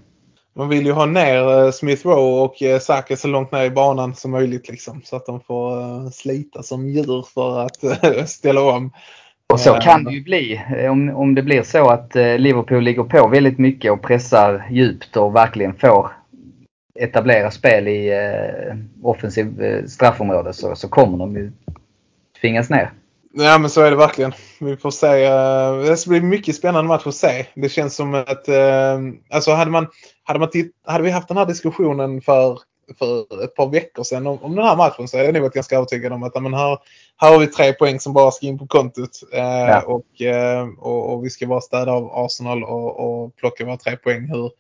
Man 0.56 0.68
vill 0.68 0.86
ju 0.86 0.92
ha 0.92 1.06
ner 1.06 1.64
eh, 1.64 1.70
Smith 1.70 2.06
Rowe 2.06 2.42
och 2.42 2.62
eh, 2.62 2.78
Saka 2.78 3.16
så 3.16 3.28
långt 3.28 3.52
ner 3.52 3.64
i 3.64 3.70
banan 3.70 4.14
som 4.14 4.30
möjligt 4.30 4.68
liksom. 4.68 5.02
Så 5.04 5.16
att 5.16 5.26
de 5.26 5.40
får 5.40 5.78
uh, 5.78 6.10
slita 6.10 6.62
som 6.62 6.88
djur 6.88 7.26
för 7.34 7.60
att 7.60 8.28
ställa 8.28 8.62
om. 8.62 8.92
Och 9.52 9.60
så 9.60 9.74
kan 9.74 10.04
det 10.04 10.12
ju 10.12 10.22
bli. 10.22 10.60
Om, 10.90 11.10
om 11.16 11.34
det 11.34 11.42
blir 11.42 11.62
så 11.62 11.88
att 11.88 12.14
Liverpool 12.14 12.82
ligger 12.82 13.02
på 13.02 13.28
väldigt 13.28 13.58
mycket 13.58 13.92
och 13.92 14.02
pressar 14.02 14.66
djupt 14.70 15.16
och 15.16 15.36
verkligen 15.36 15.74
får 15.74 16.10
etablera 17.00 17.50
spel 17.50 17.88
i 17.88 18.08
eh, 18.08 18.76
offensiv 19.02 19.62
eh, 19.62 19.84
straffområde 19.84 20.52
så, 20.52 20.76
så 20.76 20.88
kommer 20.88 21.18
de 21.18 21.36
ju 21.36 21.52
tvingas 22.40 22.70
ner. 22.70 22.92
Ja 23.32 23.58
men 23.58 23.70
så 23.70 23.82
är 23.82 23.90
det 23.90 23.96
verkligen. 23.96 24.32
Vi 24.60 24.76
får 24.76 24.90
se. 24.90 25.28
Det 25.90 25.96
ska 25.96 26.10
bli 26.10 26.20
mycket 26.20 26.56
spännande 26.56 26.88
match 26.88 27.06
att 27.06 27.14
se. 27.14 27.46
Det 27.54 27.68
känns 27.68 27.96
som 27.96 28.14
att 28.14 28.48
uh, 28.48 29.14
alltså 29.30 29.52
hade 29.52 29.70
man, 29.70 29.86
hade 30.30 30.38
man 30.38 30.70
hade 30.86 31.04
vi 31.04 31.10
haft 31.10 31.28
den 31.28 31.36
här 31.36 31.46
diskussionen 31.46 32.20
för, 32.20 32.58
för 32.98 33.44
ett 33.44 33.54
par 33.54 33.68
veckor 33.68 34.04
sedan 34.04 34.26
om, 34.26 34.38
om 34.42 34.56
den 34.56 34.64
här 34.64 34.76
matchen 34.76 35.08
så 35.08 35.16
är 35.16 35.24
jag 35.24 35.34
nog 35.34 35.42
varit 35.42 35.54
ganska 35.54 35.76
övertygad 35.76 36.12
om 36.12 36.22
att 36.22 36.42
men 36.42 36.54
här, 36.54 36.78
här 37.16 37.32
har 37.32 37.38
vi 37.38 37.46
tre 37.46 37.72
poäng 37.72 38.00
som 38.00 38.12
bara 38.12 38.30
ska 38.30 38.46
in 38.46 38.58
på 38.58 38.66
kontot. 38.66 39.20
Uh, 39.34 39.40
ja. 39.40 39.82
och, 39.82 40.06
och, 40.78 41.14
och, 41.14 41.24
vi 41.24 41.30
ska 41.30 41.46
bara 41.46 41.60
städa 41.60 41.92
av 41.92 42.10
Arsenal 42.12 42.64
och, 42.64 43.00
och 43.00 43.36
plocka 43.36 43.64
våra 43.64 43.76
tre 43.76 43.96
poäng. 43.96 44.28
Hur, 44.28 44.50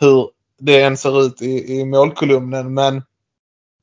hur 0.00 0.30
det 0.58 0.82
än 0.82 0.96
ser 0.96 1.22
ut 1.26 1.42
i, 1.42 1.80
i 1.80 1.84
målkolumnen. 1.84 2.74
Men 2.74 3.02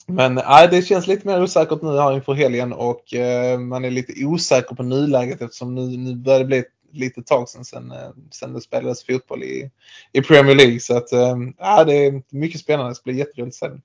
men 0.06 0.38
äh, 0.38 0.70
det 0.72 0.82
känns 0.82 1.08
lite 1.08 1.28
mer 1.28 1.44
osäkert 1.44 1.82
nu 1.82 1.98
här 1.98 2.14
inför 2.14 2.34
helgen 2.34 2.74
och 2.74 3.14
äh, 3.14 3.60
man 3.60 3.86
är 3.86 3.92
lite 3.92 4.26
osäker 4.26 4.76
på 4.76 4.84
nuläget 4.84 5.42
eftersom 5.42 5.76
nu, 5.76 5.98
nu 5.98 6.16
börjar 6.16 6.40
det 6.40 6.46
bli 6.46 6.58
ett 6.58 6.68
litet 6.94 7.28
tag 7.28 7.50
sedan, 7.50 7.66
sedan, 7.66 7.92
äh, 7.92 8.10
sedan 8.32 8.54
det 8.54 8.62
spelades 8.62 9.06
fotboll 9.06 9.44
i, 9.44 9.72
i 10.12 10.22
Premier 10.22 10.56
League. 10.56 10.80
Så 10.80 10.98
att, 10.98 11.12
äh, 11.12 11.86
det 11.86 12.06
är 12.06 12.22
mycket 12.30 12.62
spännande. 12.62 12.92
Det 12.92 12.96
ska 12.96 13.04
bli 13.04 13.20
jätteroligt 13.20 13.56
sen. 13.56 13.82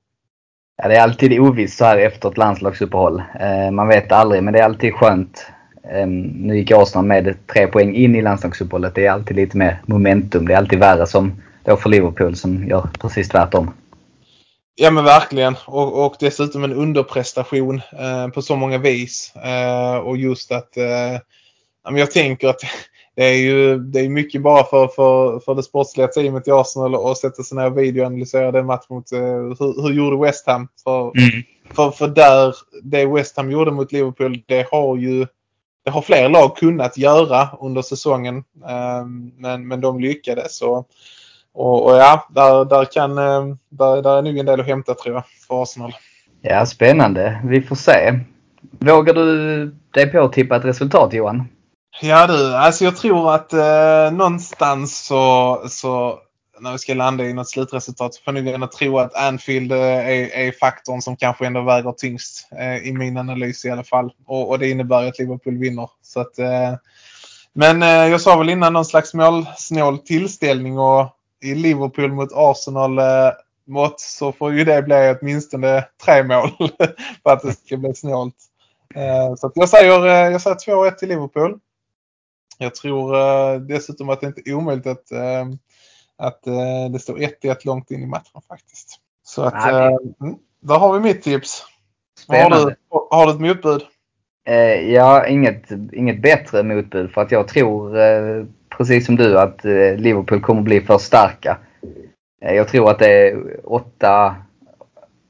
Ja, 0.83 0.89
det 0.89 0.97
är 0.97 1.03
alltid 1.03 1.41
ovisst 1.41 1.79
så 1.79 1.85
här 1.85 1.99
efter 1.99 2.29
ett 2.29 2.37
landslagsuppehåll. 2.37 3.23
Eh, 3.41 3.71
man 3.71 3.89
vet 3.89 4.13
aldrig, 4.13 4.43
men 4.43 4.53
det 4.53 4.61
är 4.61 4.65
alltid 4.65 4.95
skönt. 4.95 5.47
Eh, 5.93 6.07
nu 6.07 6.59
gick 6.59 6.71
Arsenal 6.71 7.07
med 7.07 7.47
tre 7.47 7.67
poäng 7.67 7.95
in 7.95 8.17
i 8.17 8.23
landslagsuppehållet. 8.23 8.95
Det 8.95 9.07
är 9.07 9.11
alltid 9.11 9.37
lite 9.37 9.57
mer 9.57 9.83
momentum. 9.87 10.47
Det 10.47 10.55
är 10.55 10.59
alltid 10.59 10.79
värre 10.79 11.07
som 11.07 11.43
då 11.65 11.77
för 11.77 11.91
Liverpool 11.91 12.37
som 12.37 12.69
gör 12.69 12.89
precis 13.01 13.29
tvärtom. 13.29 13.71
Ja 14.75 14.91
men 14.91 15.05
verkligen 15.05 15.57
och, 15.67 16.07
och 16.07 16.17
dessutom 16.21 16.65
en 16.65 16.73
underprestation 16.73 17.81
eh, 17.99 18.29
på 18.29 18.43
så 18.43 18.57
många 18.57 18.79
vis. 18.79 19.33
Eh, 19.37 19.97
och 19.97 20.17
just 20.17 20.53
att 20.53 20.77
eh, 20.77 21.19
jag 21.97 22.11
tänker 22.11 22.49
att 22.49 22.61
det 23.19 23.25
är 23.25 23.37
ju 23.37 23.79
det 23.79 24.01
är 24.01 24.09
mycket 24.09 24.43
bara 24.43 24.65
för, 24.65 24.89
för, 24.89 25.41
för 25.41 25.55
det 25.55 25.63
sportsliga 25.63 26.07
teamet 26.07 26.49
i 26.49 26.51
Arsenal 26.51 26.95
att 26.95 27.19
sätta 27.19 27.43
sig 27.43 27.57
ner 27.57 27.67
och 27.67 27.79
videoanalysera 27.79 28.53
den 28.53 28.67
matchen 28.67 28.87
mot 28.89 29.13
eh, 29.13 29.21
hur, 29.21 29.83
hur 29.83 29.93
gjorde 29.93 30.27
West 30.27 30.47
Ham? 30.47 30.69
För, 30.85 31.01
mm. 31.01 31.43
för, 31.71 31.91
för 31.91 32.09
där 32.09 32.55
det 32.83 33.07
West 33.07 33.37
Ham 33.37 33.51
gjorde 33.51 33.71
mot 33.71 33.93
Liverpool 33.93 34.43
det 34.47 34.67
har 34.71 34.97
ju 34.97 35.27
det 35.85 35.91
har 35.91 36.03
fler 36.03 36.29
lag 36.29 36.57
kunnat 36.57 36.99
göra 36.99 37.49
under 37.61 37.83
säsongen. 37.83 38.37
Eh, 38.69 39.05
men, 39.37 39.69
men 39.69 39.81
de 39.81 40.01
lyckades. 40.01 40.63
Och, 40.63 40.89
och, 41.53 41.85
och, 41.85 41.97
ja, 41.97 42.29
där, 42.31 42.65
där, 42.65 42.85
kan, 42.85 43.19
eh, 43.19 43.57
där, 43.69 44.03
där 44.03 44.19
är 44.19 44.23
nog 44.23 44.39
en 44.39 44.47
del 44.47 44.61
att 44.61 44.67
hämta 44.67 44.95
tror 44.95 45.15
jag 45.15 45.25
för 45.49 45.63
Arsenal. 45.63 45.93
Ja, 46.41 46.67
spännande. 46.67 47.41
Vi 47.45 47.63
får 47.63 47.77
se. 47.77 48.21
Vågar 48.79 49.15
du 49.15 49.67
dig 49.95 50.13
på 50.13 50.21
att 50.21 50.33
tippa 50.33 50.57
ett 50.57 50.65
resultat 50.65 51.13
Johan? 51.13 51.49
Ja 52.01 52.27
du, 52.27 52.55
alltså 52.55 52.85
jag 52.85 52.97
tror 52.97 53.35
att 53.35 53.53
eh, 53.53 54.11
någonstans 54.13 55.07
så, 55.07 55.63
så 55.69 56.19
när 56.61 56.73
vi 56.73 56.79
ska 56.79 56.95
landa 56.95 57.25
i 57.25 57.33
något 57.33 57.49
slutresultat 57.49 58.15
så 58.15 58.23
får 58.23 58.35
jag 58.35 58.45
nog 58.45 58.55
ändå 58.55 58.67
tro 58.67 58.99
att 58.99 59.15
Anfield 59.15 59.73
eh, 59.73 59.79
är, 59.79 60.37
är 60.37 60.53
faktorn 60.53 61.03
som 61.03 61.17
kanske 61.17 61.47
ändå 61.47 61.63
väger 61.63 61.93
tyngst 61.93 62.49
eh, 62.59 62.77
i 62.77 62.93
min 62.93 63.17
analys 63.17 63.65
i 63.65 63.71
alla 63.71 63.85
fall. 63.85 64.13
Och, 64.27 64.49
och 64.49 64.59
det 64.59 64.71
innebär 64.71 65.09
att 65.09 65.19
Liverpool 65.19 65.59
vinner. 65.59 65.91
Så 66.03 66.21
att, 66.21 66.39
eh, 66.39 66.75
men 67.53 67.83
eh, 67.83 67.89
jag 67.89 68.21
sa 68.21 68.37
väl 68.37 68.49
innan 68.49 68.73
någon 68.73 68.85
slags 68.85 69.15
målsnål 69.15 69.99
tillställning 69.99 70.79
och 70.79 71.15
i 71.43 71.55
Liverpool 71.55 72.13
mot 72.13 72.33
Arsenal 72.35 72.99
eh, 72.99 73.33
mått 73.67 74.01
så 74.01 74.33
får 74.33 74.53
ju 74.53 74.65
det 74.65 74.83
bli 74.83 75.17
åtminstone 75.21 75.85
tre 76.05 76.23
mål 76.23 76.51
för 77.23 77.31
att 77.31 77.43
det 77.43 77.53
ska 77.53 77.77
bli 77.77 77.95
snålt. 77.95 78.37
Eh, 78.95 79.35
så 79.37 79.53
jag 79.55 79.69
säger, 79.69 80.07
eh, 80.07 80.33
jag 80.33 80.41
säger 80.41 80.57
2-1 80.57 80.91
till 80.91 81.09
Liverpool. 81.09 81.59
Jag 82.59 82.75
tror 82.75 83.17
eh, 83.17 83.61
dessutom 83.61 84.09
att 84.09 84.21
det 84.21 84.27
inte 84.27 84.43
är 84.45 84.55
omöjligt 84.55 84.87
att, 84.87 85.13
eh, 85.13 85.47
att 86.17 86.47
eh, 86.47 86.91
det 86.93 86.99
står 86.99 87.19
1-1 87.19 87.57
långt 87.65 87.91
in 87.91 88.03
i 88.03 88.07
matchen 88.07 88.41
faktiskt. 88.49 89.01
Så 89.25 89.43
att, 89.43 89.55
Nej. 89.55 89.97
Mm, 90.21 90.39
där 90.61 90.79
har 90.79 90.93
vi 90.93 91.01
mitt 91.01 91.23
tips. 91.23 91.65
Har 92.29 92.51
du, 92.51 92.77
har 93.11 93.27
du 93.27 93.33
ett 93.33 93.41
motbud? 93.41 93.83
Ja, 94.89 95.27
inget, 95.27 95.71
inget 95.93 96.23
bättre 96.23 96.63
motbud 96.63 97.11
för 97.11 97.21
att 97.21 97.33
jag 97.33 97.49
tror 97.49 97.97
precis 98.69 99.07
som 99.07 99.17
du 99.17 99.39
att 99.39 99.65
Liverpool 99.97 100.41
kommer 100.41 100.63
bli 100.63 100.81
för 100.81 100.99
starka. 100.99 101.59
Jag 102.41 102.69
tror 102.69 102.91
att 102.91 102.99
det 102.99 103.29
är 103.29 103.57
8, 103.65 104.37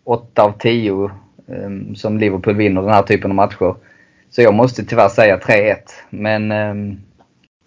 8 0.04 0.42
av 0.42 0.52
10 0.58 1.10
ehm, 1.48 1.94
som 1.94 2.18
Liverpool 2.18 2.56
vinner 2.56 2.82
den 2.82 2.90
här 2.92 3.02
typen 3.02 3.30
av 3.30 3.34
matcher. 3.34 3.74
Så 4.30 4.42
jag 4.42 4.54
måste 4.54 4.84
tyvärr 4.84 5.08
säga 5.08 5.38
3-1. 5.38 5.76
Men 6.10 6.52
ehm, 6.52 7.00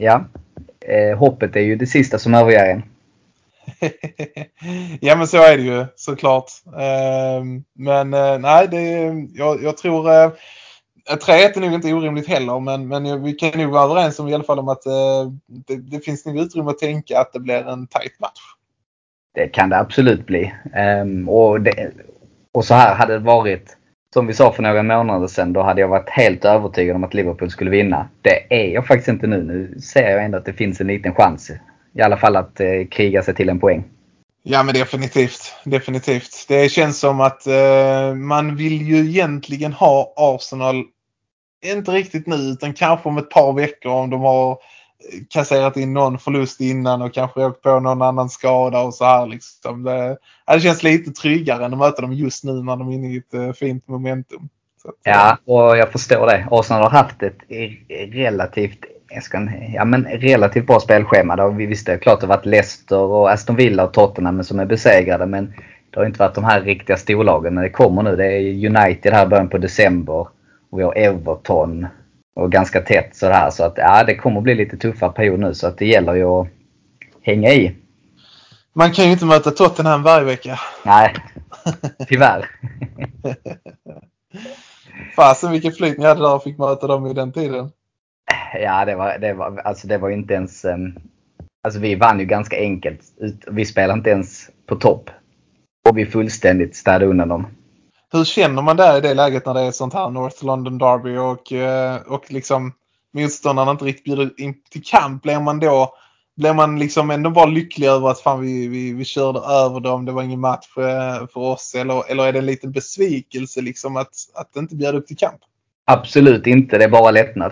ja, 0.02 0.26
eh, 0.80 1.18
hoppet 1.18 1.56
är 1.56 1.62
ju 1.62 1.76
det 1.76 1.88
sista 1.88 2.20
som 2.20 2.34
överger 2.34 2.66
en. 2.66 2.84
ja 5.02 5.16
men 5.16 5.28
så 5.28 5.38
är 5.38 5.58
det 5.58 5.64
ju 5.64 5.86
såklart. 5.96 6.52
Ehm, 6.80 7.64
men 7.74 8.10
nej, 8.42 8.68
det, 8.72 8.82
jag, 9.34 9.64
jag 9.64 9.78
tror 9.78 10.32
3-1 11.10 11.58
är 11.58 11.60
nog 11.60 11.74
inte 11.74 11.94
orimligt 11.94 12.28
heller 12.28 12.60
men, 12.60 12.88
men 12.88 13.24
vi 13.24 13.34
kan 13.34 13.60
nog 13.60 13.72
vara 13.72 13.84
överens 13.84 14.20
om 14.20 14.28
i 14.28 14.34
alla 14.34 14.44
fall 14.44 14.60
om 14.60 14.70
att 14.70 14.86
eh, 14.86 15.32
det, 15.48 15.76
det, 15.76 16.00
finns 16.00 16.26
nog 16.26 16.38
utrymme 16.38 16.70
att 16.70 16.80
tänka 16.80 17.20
att 17.20 17.34
det 17.34 17.40
blir 17.40 17.68
en 17.68 17.88
tight 17.88 18.20
match. 18.20 18.42
Det 19.34 19.48
kan 19.48 19.70
det 19.70 19.78
absolut 19.78 20.26
bli. 20.26 20.54
Um, 21.02 21.30
och, 21.30 21.62
det, 21.62 21.92
och 22.52 22.66
så 22.66 22.74
här 22.74 22.96
hade 22.96 23.14
det 23.14 23.20
varit 23.20 23.78
som 24.14 24.28
vi 24.28 24.34
sa 24.34 24.52
för 24.52 24.64
några 24.64 24.84
månader 24.84 25.28
sedan, 25.28 25.54
då 25.54 25.64
hade 25.64 25.82
jag 25.82 25.88
varit 25.88 26.10
helt 26.10 26.46
övertygad 26.46 26.96
om 26.96 27.04
att 27.04 27.14
Liverpool 27.14 27.50
skulle 27.50 27.72
vinna. 27.72 28.10
Det 28.22 28.54
är 28.54 28.74
jag 28.74 28.88
faktiskt 28.88 29.08
inte 29.08 29.28
nu. 29.28 29.44
Nu 29.44 29.80
ser 29.82 30.10
jag 30.10 30.26
ändå 30.26 30.38
att 30.38 30.46
det 30.46 30.54
finns 30.54 30.82
en 30.82 30.88
liten 30.88 31.16
chans. 31.16 31.52
I 31.94 32.02
alla 32.02 32.18
fall 32.18 32.36
att 32.36 32.60
eh, 32.60 32.88
kriga 32.92 33.24
sig 33.24 33.36
till 33.36 33.50
en 33.50 33.60
poäng. 33.60 33.84
Ja 34.44 34.64
men 34.64 34.74
definitivt. 34.74 35.56
Definitivt. 35.64 36.46
Det 36.48 36.70
känns 36.70 37.00
som 37.00 37.22
att 37.22 37.48
eh, 37.48 38.14
man 38.16 38.56
vill 38.56 38.82
ju 38.82 39.10
egentligen 39.10 39.74
ha 39.74 40.14
Arsenal, 40.16 40.84
inte 41.66 41.92
riktigt 41.92 42.28
nu 42.28 42.36
utan 42.36 42.74
kanske 42.74 43.10
om 43.10 43.18
ett 43.18 43.30
par 43.30 43.54
veckor 43.54 43.92
om 43.92 44.10
de 44.10 44.22
har 44.22 44.58
kasserat 45.30 45.78
in 45.78 45.94
någon 45.94 46.20
förlust 46.20 46.62
innan 46.62 47.02
och 47.02 47.14
kanske 47.14 47.46
åkt 47.46 47.62
på 47.62 47.80
någon 47.80 48.02
annan 48.02 48.30
skada 48.30 48.82
och 48.82 48.94
så 48.94 49.06
här 49.06 49.28
liksom. 49.28 49.84
Det, 49.84 50.18
det 50.54 50.60
känns 50.60 50.84
lite 50.84 51.12
tryggare 51.12 51.66
än 51.66 51.74
att 51.74 51.80
möta 51.80 52.02
dem 52.02 52.14
just 52.14 52.44
nu 52.44 52.52
när 52.52 52.76
de 52.76 52.90
är 52.90 52.94
inne 52.94 53.08
i 53.08 53.18
ett 53.18 53.34
eh, 53.34 53.52
fint 53.52 53.88
momentum. 53.88 54.50
Att, 54.86 54.96
ja, 55.04 55.38
och 55.46 55.78
jag 55.78 55.92
förstår 55.92 56.28
det. 56.28 56.48
Arsenal 56.52 56.84
har 56.84 56.90
haft 56.90 57.24
ett 57.24 57.38
relativt 58.14 58.86
ska, 59.22 59.48
ja, 59.74 59.86
men 59.86 60.06
relativt 60.06 60.68
bra 60.68 60.80
spelschema. 60.80 61.36
Då. 61.36 61.50
Vi 61.50 61.66
visste 61.66 61.98
klart 61.98 62.20
det 62.20 62.28
har 62.28 62.36
varit 62.36 62.46
Leicester 62.46 62.98
och 62.98 63.32
Aston 63.32 63.56
Villa 63.56 63.84
och 63.84 63.94
Tottenham 63.94 64.44
som 64.44 64.60
är 64.60 64.66
besegrade. 64.66 65.26
Men 65.26 65.54
det 65.90 66.00
har 66.00 66.06
inte 66.06 66.20
varit 66.20 66.36
de 66.36 66.44
här 66.44 66.62
riktiga 66.62 66.98
storlagen. 66.98 67.54
Men 67.54 67.64
det 67.64 67.70
kommer 67.70 68.04
nu. 68.04 68.16
Det 68.16 68.26
är 68.26 68.68
United 68.68 69.14
här 69.14 69.26
i 69.26 69.30
början 69.30 69.50
på 69.50 69.58
december. 69.58 70.28
Och 70.70 70.80
vi 70.80 70.84
har 70.84 70.98
Everton. 70.98 71.88
Och 72.36 72.52
ganska 72.52 72.82
tätt 72.82 73.16
sådär. 73.16 73.50
Så 73.50 73.64
att 73.64 73.74
ja, 73.78 74.04
det 74.04 74.16
kommer 74.16 74.42
bli 74.42 74.56
lite 74.56 74.78
tuffare 74.78 75.12
period 75.12 75.40
nu. 75.40 75.54
Så 75.54 75.68
att 75.68 75.78
det 75.78 75.86
gäller 75.86 76.14
ju 76.14 76.24
att 76.24 76.48
hänga 77.22 77.50
i. 77.50 77.76
Man 78.74 78.92
kan 78.92 79.06
ju 79.06 79.12
inte 79.12 79.26
möta 79.26 79.52
Tottenham 79.52 80.04
varje 80.04 80.26
vecka. 80.26 80.60
Nej, 80.86 81.16
tyvärr. 82.08 82.46
Fasen 85.16 85.52
vilken 85.52 85.72
flyt 85.72 85.98
ni 85.98 86.06
hade 86.06 86.22
där 86.22 86.36
och 86.36 86.44
fick 86.44 86.58
möta 86.58 86.88
dem 86.88 87.08
i 87.08 87.14
den 87.14 87.32
tiden. 87.32 87.72
Ja, 88.54 88.86
det 88.86 88.96
var, 88.96 89.18
det 89.18 89.34
var, 89.34 89.58
alltså 89.58 89.88
det 89.88 89.98
var 89.98 90.10
ju 90.10 90.16
inte 90.16 90.34
ens... 90.34 90.66
Um, 90.66 90.96
alltså 91.64 91.80
vi 91.80 91.96
vann 91.96 92.20
ju 92.20 92.26
ganska 92.26 92.58
enkelt. 92.58 93.02
Vi 93.48 93.66
spelade 93.66 93.98
inte 93.98 94.10
ens 94.10 94.50
på 94.66 94.76
topp. 94.76 95.10
Och 95.90 95.98
vi 95.98 96.06
fullständigt 96.06 96.76
städade 96.76 97.06
undan 97.06 97.30
dem. 97.30 97.48
Hur 98.12 98.26
känner 98.26 98.62
man 98.62 98.78
där 98.78 98.98
i 98.98 99.02
det 99.02 99.14
läget 99.14 99.46
när 99.46 99.54
det 99.54 99.62
är 99.62 99.72
sånt 99.72 99.94
här 99.94 100.10
North 100.10 100.46
London 100.46 100.78
Derby 100.78 101.18
och, 101.18 101.52
eh, 101.52 102.02
och 102.02 102.32
liksom 102.32 102.74
motståndarna 103.14 103.72
inte 103.72 103.86
riktigt 103.86 104.04
bjuder 104.04 104.42
in 104.42 104.56
till 104.70 104.84
kamp? 104.84 105.24
Blir 105.24 105.40
man 105.40 105.60
då 105.60 105.94
blir 106.36 106.54
man 106.54 106.80
liksom 106.80 107.12
ändå 107.12 107.30
bara 107.30 107.46
lycklig 107.46 107.88
över 107.88 108.10
att 108.10 108.20
fan 108.20 108.42
vi, 108.42 108.68
vi, 108.68 108.94
vi 108.94 109.06
körde 109.06 109.40
över 109.40 109.80
dem, 109.80 110.06
det 110.06 110.12
var 110.12 110.24
ingen 110.24 110.40
match 110.40 110.68
för, 110.74 111.28
för 111.28 111.40
oss? 111.40 111.76
Eller, 111.76 112.12
eller 112.12 112.28
är 112.28 112.34
det 112.34 112.40
en 112.40 112.46
liten 112.46 112.72
besvikelse 112.72 113.62
liksom 113.62 113.98
att, 113.98 114.14
att 114.34 114.56
inte 114.56 114.76
bjuda 114.76 114.98
upp 114.98 115.08
till 115.08 115.18
kamp? 115.18 115.42
Absolut 115.86 116.48
inte, 116.48 116.78
det 116.78 116.84
är 116.84 116.90
bara 116.90 117.12
lättnad. 117.12 117.52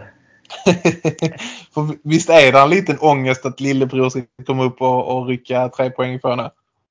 För 1.74 2.10
visst 2.10 2.30
är 2.30 2.52
det 2.52 2.60
en 2.60 2.70
liten 2.70 2.98
ångest 3.00 3.46
att 3.46 3.60
lillebror 3.60 4.10
ska 4.10 4.22
komma 4.46 4.64
upp 4.64 4.82
och, 4.82 5.18
och 5.18 5.28
rycka 5.28 5.70
tre 5.70 5.90
poäng 5.90 6.14
ifrån 6.14 6.40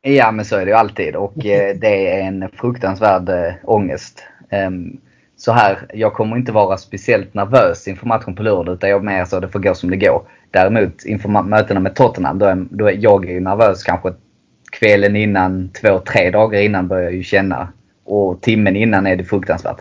Ja, 0.03 0.33
men 0.33 0.45
så 0.45 0.57
är 0.57 0.65
det 0.65 0.71
ju 0.71 0.77
alltid 0.77 1.17
och 1.17 1.33
eh, 1.47 1.77
det 1.77 2.13
är 2.13 2.23
en 2.23 2.49
fruktansvärd 2.53 3.29
eh, 3.29 3.55
ångest. 3.65 4.23
Ehm, 4.51 5.01
så 5.37 5.53
här, 5.53 5.87
jag 5.95 6.15
kommer 6.15 6.37
inte 6.37 6.53
vara 6.53 6.77
speciellt 6.77 7.35
nervös 7.35 7.89
inför 7.89 8.07
matchen 8.07 8.35
på 8.35 8.43
lördag 8.43 8.75
utan 8.75 8.91
jag 8.91 8.99
är 8.99 9.05
mer 9.05 9.25
så 9.25 9.37
att 9.37 9.43
det 9.43 9.49
får 9.49 9.61
gå 9.61 9.75
som 9.75 9.91
det 9.91 9.97
går. 9.97 10.23
Däremot 10.51 11.05
inför 11.05 11.29
mötena 11.29 11.81
med 11.81 11.95
Tottenham, 11.95 12.39
då 12.39 12.47
är, 12.47 12.67
då 12.71 12.87
är 12.89 12.97
jag 13.01 13.25
är 13.25 13.33
ju 13.33 13.41
nervös 13.41 13.83
kanske 13.83 14.13
kvällen 14.73 15.17
innan, 15.17 15.71
två, 15.81 15.99
tre 15.99 16.31
dagar 16.31 16.61
innan 16.61 16.89
börjar 16.89 17.05
jag 17.05 17.15
ju 17.15 17.23
känna. 17.23 17.69
Och 18.05 18.41
timmen 18.41 18.77
innan 18.77 19.07
är 19.07 19.17
det 19.17 19.25
fruktansvärt. 19.25 19.79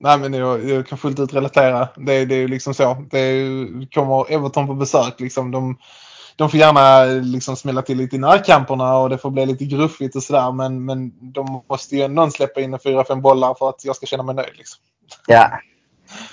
Nej 0.00 0.18
men 0.18 0.32
jag, 0.32 0.68
jag 0.68 0.86
kan 0.86 0.98
fullt 0.98 1.20
ut 1.20 1.34
relatera. 1.34 1.88
Det, 1.96 2.24
det 2.24 2.34
är 2.34 2.38
ju 2.38 2.48
liksom 2.48 2.74
så. 2.74 3.04
Det 3.10 3.18
är, 3.18 3.90
kommer 3.94 4.32
Everton 4.32 4.66
på 4.66 4.74
besök 4.74 5.20
liksom. 5.20 5.50
De, 5.50 5.76
de 6.36 6.48
får 6.50 6.60
gärna 6.60 7.04
liksom 7.04 7.56
smälla 7.56 7.82
till 7.82 7.98
lite 7.98 8.16
i 8.16 8.18
närkamperna 8.18 8.96
och 8.96 9.10
det 9.10 9.18
får 9.18 9.30
bli 9.30 9.46
lite 9.46 9.64
gruffigt 9.64 10.16
och 10.16 10.22
sådär. 10.22 10.52
Men, 10.52 10.84
men 10.84 11.12
de 11.20 11.62
måste 11.70 11.96
ju 11.96 12.08
någon 12.08 12.32
släppa 12.32 12.60
in 12.60 12.78
fyra, 12.84 13.04
fem 13.04 13.20
bollar 13.22 13.54
för 13.54 13.68
att 13.68 13.84
jag 13.84 13.96
ska 13.96 14.06
känna 14.06 14.22
mig 14.22 14.34
nöjd. 14.34 14.52
Liksom. 14.56 14.80
Ja. 15.26 15.50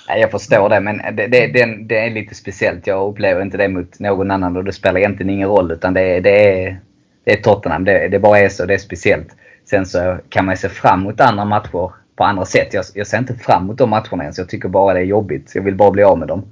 Jag 0.08 0.30
förstår 0.30 0.68
det, 0.68 0.80
men 0.80 0.96
det, 1.16 1.26
det, 1.26 1.46
det, 1.46 1.78
det 1.88 1.98
är 1.98 2.10
lite 2.10 2.34
speciellt. 2.34 2.86
Jag 2.86 3.08
upplever 3.08 3.42
inte 3.42 3.56
det 3.56 3.68
mot 3.68 3.98
någon 3.98 4.30
annan 4.30 4.56
och 4.56 4.64
det 4.64 4.72
spelar 4.72 5.00
egentligen 5.00 5.30
ingen 5.30 5.48
roll. 5.48 5.72
Utan 5.72 5.94
det, 5.94 6.00
är- 6.00 6.20
det, 6.20 6.64
är, 6.64 6.80
det 7.24 7.32
är 7.38 7.42
Tottenham. 7.42 7.84
Det, 7.84 8.08
det 8.08 8.18
bara 8.18 8.38
är 8.38 8.48
så. 8.48 8.66
Det 8.66 8.74
är 8.74 8.78
speciellt. 8.78 9.28
Sen 9.70 9.86
så 9.86 10.18
kan 10.28 10.44
man 10.44 10.56
se 10.56 10.68
fram 10.68 11.00
emot 11.00 11.20
andra 11.20 11.44
matcher 11.44 11.92
på 12.16 12.24
andra 12.24 12.44
sätt. 12.44 12.74
Jag, 12.74 12.84
jag 12.94 13.06
ser 13.06 13.18
inte 13.18 13.34
fram 13.34 13.62
emot 13.62 13.78
de 13.78 13.90
matcherna 13.90 14.22
ens. 14.22 14.38
Jag 14.38 14.48
tycker 14.48 14.68
bara 14.68 14.94
det 14.94 15.00
är 15.00 15.04
jobbigt. 15.04 15.52
Jag 15.54 15.62
vill 15.62 15.76
bara 15.76 15.90
bli 15.90 16.02
av 16.02 16.18
med 16.18 16.28
dem. 16.28 16.44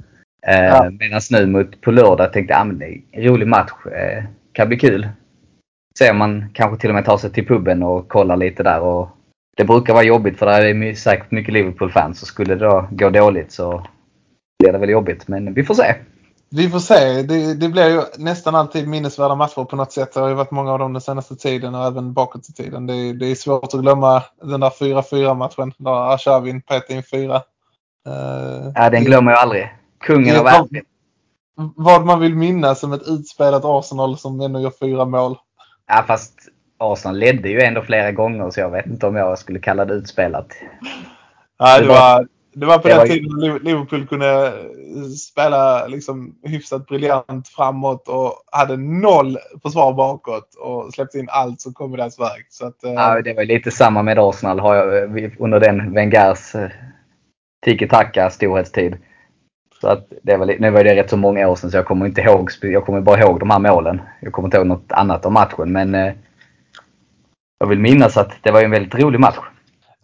Eh, 0.46 0.64
Ja. 0.64 0.90
Medan 0.90 1.20
nu 1.30 1.46
mot, 1.46 1.80
på 1.80 1.90
lördag 1.90 2.32
tänkte 2.32 2.54
jag 2.54 2.70
att 2.70 2.78
det 2.78 2.84
är 2.86 3.00
en 3.12 3.22
rolig 3.24 3.46
match. 3.48 3.72
Eh, 3.86 4.24
kan 4.52 4.68
bli 4.68 4.78
kul. 4.78 5.08
Ser 5.98 6.12
man 6.14 6.50
kanske 6.54 6.80
till 6.80 6.90
och 6.90 6.94
med 6.94 7.04
tar 7.04 7.16
sig 7.18 7.32
till 7.32 7.46
puben 7.46 7.82
och 7.82 8.08
kollar 8.08 8.36
lite 8.36 8.62
där. 8.62 8.80
Och 8.80 9.08
det 9.56 9.64
brukar 9.64 9.94
vara 9.94 10.04
jobbigt 10.04 10.38
för 10.38 10.46
där 10.46 10.62
är 10.62 10.74
my- 10.74 10.94
säkert 10.94 11.30
mycket 11.30 11.54
Liverpool-fans. 11.54 12.18
Så 12.20 12.26
skulle 12.26 12.54
det 12.54 12.64
då 12.66 12.88
gå 12.90 13.10
dåligt 13.10 13.52
så 13.52 13.86
blir 14.62 14.72
det 14.72 14.78
väl 14.78 14.90
jobbigt. 14.90 15.28
Men 15.28 15.54
vi 15.54 15.64
får 15.64 15.74
se. 15.74 15.94
Vi 16.50 16.68
får 16.68 16.78
se. 16.78 17.22
Det, 17.22 17.54
det 17.54 17.68
blir 17.68 17.88
ju 17.90 18.00
nästan 18.18 18.54
alltid 18.54 18.88
minnesvärda 18.88 19.34
matcher 19.34 19.64
på 19.64 19.76
något 19.76 19.92
sätt. 19.92 20.14
Det 20.14 20.20
har 20.20 20.28
ju 20.28 20.34
varit 20.34 20.50
många 20.50 20.72
av 20.72 20.78
dem 20.78 20.92
den 20.92 21.00
senaste 21.02 21.36
tiden 21.36 21.74
och 21.74 21.84
även 21.86 22.12
bakåt 22.12 22.48
i 22.48 22.52
tiden. 22.52 22.86
Det, 22.86 22.94
är- 22.94 23.14
det 23.14 23.26
är 23.26 23.34
svårt 23.34 23.74
att 23.74 23.80
glömma 23.80 24.22
den 24.42 24.60
där 24.60 24.70
4-4 24.70 25.34
matchen 25.34 25.72
där 25.78 26.12
Arshavin 26.14 26.62
petade 26.62 26.94
in 26.94 27.02
fyra. 27.02 27.36
Eh, 28.06 28.72
Ja, 28.74 28.90
den 28.90 29.04
glömmer 29.04 29.30
jag 29.32 29.40
aldrig. 29.40 29.68
Kungen 30.00 30.36
av 30.36 30.44
världen. 30.44 30.82
vad 31.76 32.06
man 32.06 32.20
vill 32.20 32.34
minnas 32.34 32.80
som 32.80 32.92
ett 32.92 33.08
utspelat 33.08 33.62
Arsenal 33.64 34.18
som 34.18 34.40
ändå 34.40 34.60
gör 34.60 34.72
fyra 34.80 35.04
mål. 35.04 35.36
Ja, 35.86 36.04
fast 36.06 36.34
Arsenal 36.78 37.18
ledde 37.18 37.48
ju 37.48 37.60
ändå 37.60 37.82
flera 37.82 38.12
gånger 38.12 38.50
så 38.50 38.60
jag 38.60 38.70
vet 38.70 38.86
inte 38.86 39.06
om 39.06 39.16
jag 39.16 39.38
skulle 39.38 39.58
kalla 39.58 39.84
det 39.84 39.94
utspelat. 39.94 40.46
Ja, 41.58 41.78
Det 41.78 41.82
det, 41.84 41.88
var- 41.88 42.26
det 42.54 42.66
var 42.66 42.78
på 42.78 42.88
det 42.88 42.94
den 42.94 42.98
var- 42.98 43.06
tiden 43.06 43.40
Liv- 43.40 43.62
Liverpool 43.62 44.06
kunde 44.06 44.52
spela 45.18 45.86
liksom 45.86 46.34
hyfsat 46.42 46.86
briljant 46.86 47.48
framåt 47.48 48.08
och 48.08 48.32
hade 48.52 48.76
noll 48.76 49.38
försvar 49.62 49.92
bakåt 49.92 50.54
och 50.58 50.94
släppte 50.94 51.18
in 51.18 51.28
allt 51.30 51.60
som 51.60 51.72
kom 51.74 51.94
i 51.94 51.96
deras 51.96 52.20
väg. 52.20 52.46
Så 52.48 52.66
att, 52.66 52.84
eh, 52.84 52.92
Ja, 52.92 53.20
det 53.22 53.34
var 53.34 53.44
lite 53.44 53.70
samma 53.70 54.02
med 54.02 54.18
Arsenal 54.18 54.60
har 54.60 54.74
jag, 54.74 55.18
eh, 55.24 55.30
under 55.38 55.60
den 55.60 55.92
Wengers 55.94 56.54
eh, 56.54 56.68
tiki-taka 57.66 58.30
storhetstid. 58.30 58.96
Så 59.80 59.88
att 59.88 60.12
det 60.22 60.36
var, 60.36 60.46
nu 60.46 60.70
var 60.70 60.84
det 60.84 60.96
rätt 60.96 61.10
så 61.10 61.16
många 61.16 61.48
år 61.48 61.56
sedan 61.56 61.70
så 61.70 61.76
jag 61.76 61.86
kommer 61.86 62.06
inte 62.06 62.20
ihåg, 62.20 62.50
jag 62.62 62.86
kommer 62.86 63.00
bara 63.00 63.20
ihåg 63.20 63.40
de 63.40 63.50
här 63.50 63.58
målen. 63.58 64.00
Jag 64.20 64.32
kommer 64.32 64.46
inte 64.46 64.56
ihåg 64.56 64.66
något 64.66 64.92
annat 64.92 65.26
om 65.26 65.32
matchen 65.32 65.72
men 65.72 65.94
eh, 65.94 66.12
jag 67.58 67.66
vill 67.66 67.78
minnas 67.78 68.16
att 68.16 68.32
det 68.42 68.50
var 68.50 68.62
en 68.62 68.70
väldigt 68.70 68.94
rolig 68.94 69.20
match. 69.20 69.36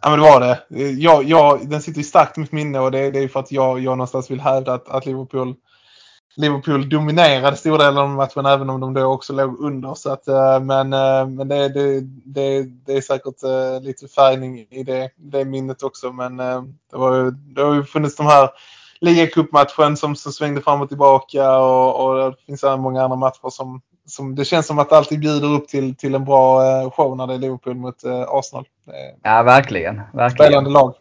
Ja 0.01 0.09
men 0.09 0.19
det 0.19 0.25
var 0.25 0.39
det. 0.39 0.89
Jag, 0.89 1.23
jag, 1.23 1.69
den 1.69 1.81
sitter 1.81 1.97
ju 1.97 2.03
starkt 2.03 2.37
i 2.37 2.41
mitt 2.41 2.51
minne 2.51 2.79
och 2.79 2.91
det, 2.91 3.11
det 3.11 3.19
är 3.19 3.27
för 3.27 3.39
att 3.39 3.51
jag, 3.51 3.79
jag 3.79 3.97
någonstans 3.97 4.31
vill 4.31 4.41
hävda 4.41 4.73
att, 4.73 4.89
att 4.89 5.05
Liverpool, 5.05 5.55
Liverpool 6.35 6.89
dominerade 6.89 7.57
stora 7.57 7.77
delar 7.77 8.03
av 8.03 8.09
matchen 8.09 8.45
även 8.45 8.69
om 8.69 8.81
de 8.81 8.93
då 8.93 9.05
också 9.05 9.33
låg 9.33 9.59
under. 9.59 9.93
Så 9.93 10.11
att, 10.11 10.27
eh, 10.27 10.59
men 10.59 10.93
eh, 10.93 11.27
men 11.27 11.47
det, 11.47 11.69
det, 11.69 12.01
det, 12.25 12.63
det 12.63 12.93
är 12.93 13.01
säkert 13.01 13.43
eh, 13.43 13.81
lite 13.81 14.07
färgning 14.07 14.59
i 14.59 14.83
det, 14.83 15.09
det 15.15 15.45
minnet 15.45 15.83
också. 15.83 16.11
Men 16.11 16.37
det, 16.37 16.97
var 16.97 17.15
ju, 17.15 17.31
det 17.31 17.61
har 17.61 17.73
ju 17.75 17.83
funnits 17.83 18.15
de 18.15 18.25
här 18.25 18.49
ligacupmatchen 19.05 19.97
som, 19.97 20.15
som 20.15 20.31
svängde 20.31 20.61
fram 20.61 20.81
och 20.81 20.89
tillbaka 20.89 21.57
och, 21.57 22.05
och 22.05 22.31
det 22.31 22.37
finns 22.45 22.63
även 22.63 22.79
många 22.81 23.03
andra 23.03 23.15
matcher 23.17 23.49
som, 23.49 23.81
som 24.05 24.35
det 24.35 24.45
känns 24.45 24.67
som 24.67 24.79
att 24.79 24.91
alltid 24.91 25.19
bjuder 25.19 25.47
upp 25.47 25.67
till, 25.67 25.95
till 25.95 26.15
en 26.15 26.25
bra 26.25 26.63
eh, 26.63 26.91
show 26.91 27.17
när 27.17 27.27
det 27.27 27.33
är 27.33 27.37
Liverpool 27.37 27.75
mot 27.75 28.03
eh, 28.03 28.21
Arsenal. 28.21 28.65
Är 28.87 29.29
Ja, 29.29 29.43
verkligen. 29.43 29.95
verkligen. 30.13 30.29
Spelande 30.29 30.69
lag. 30.69 30.93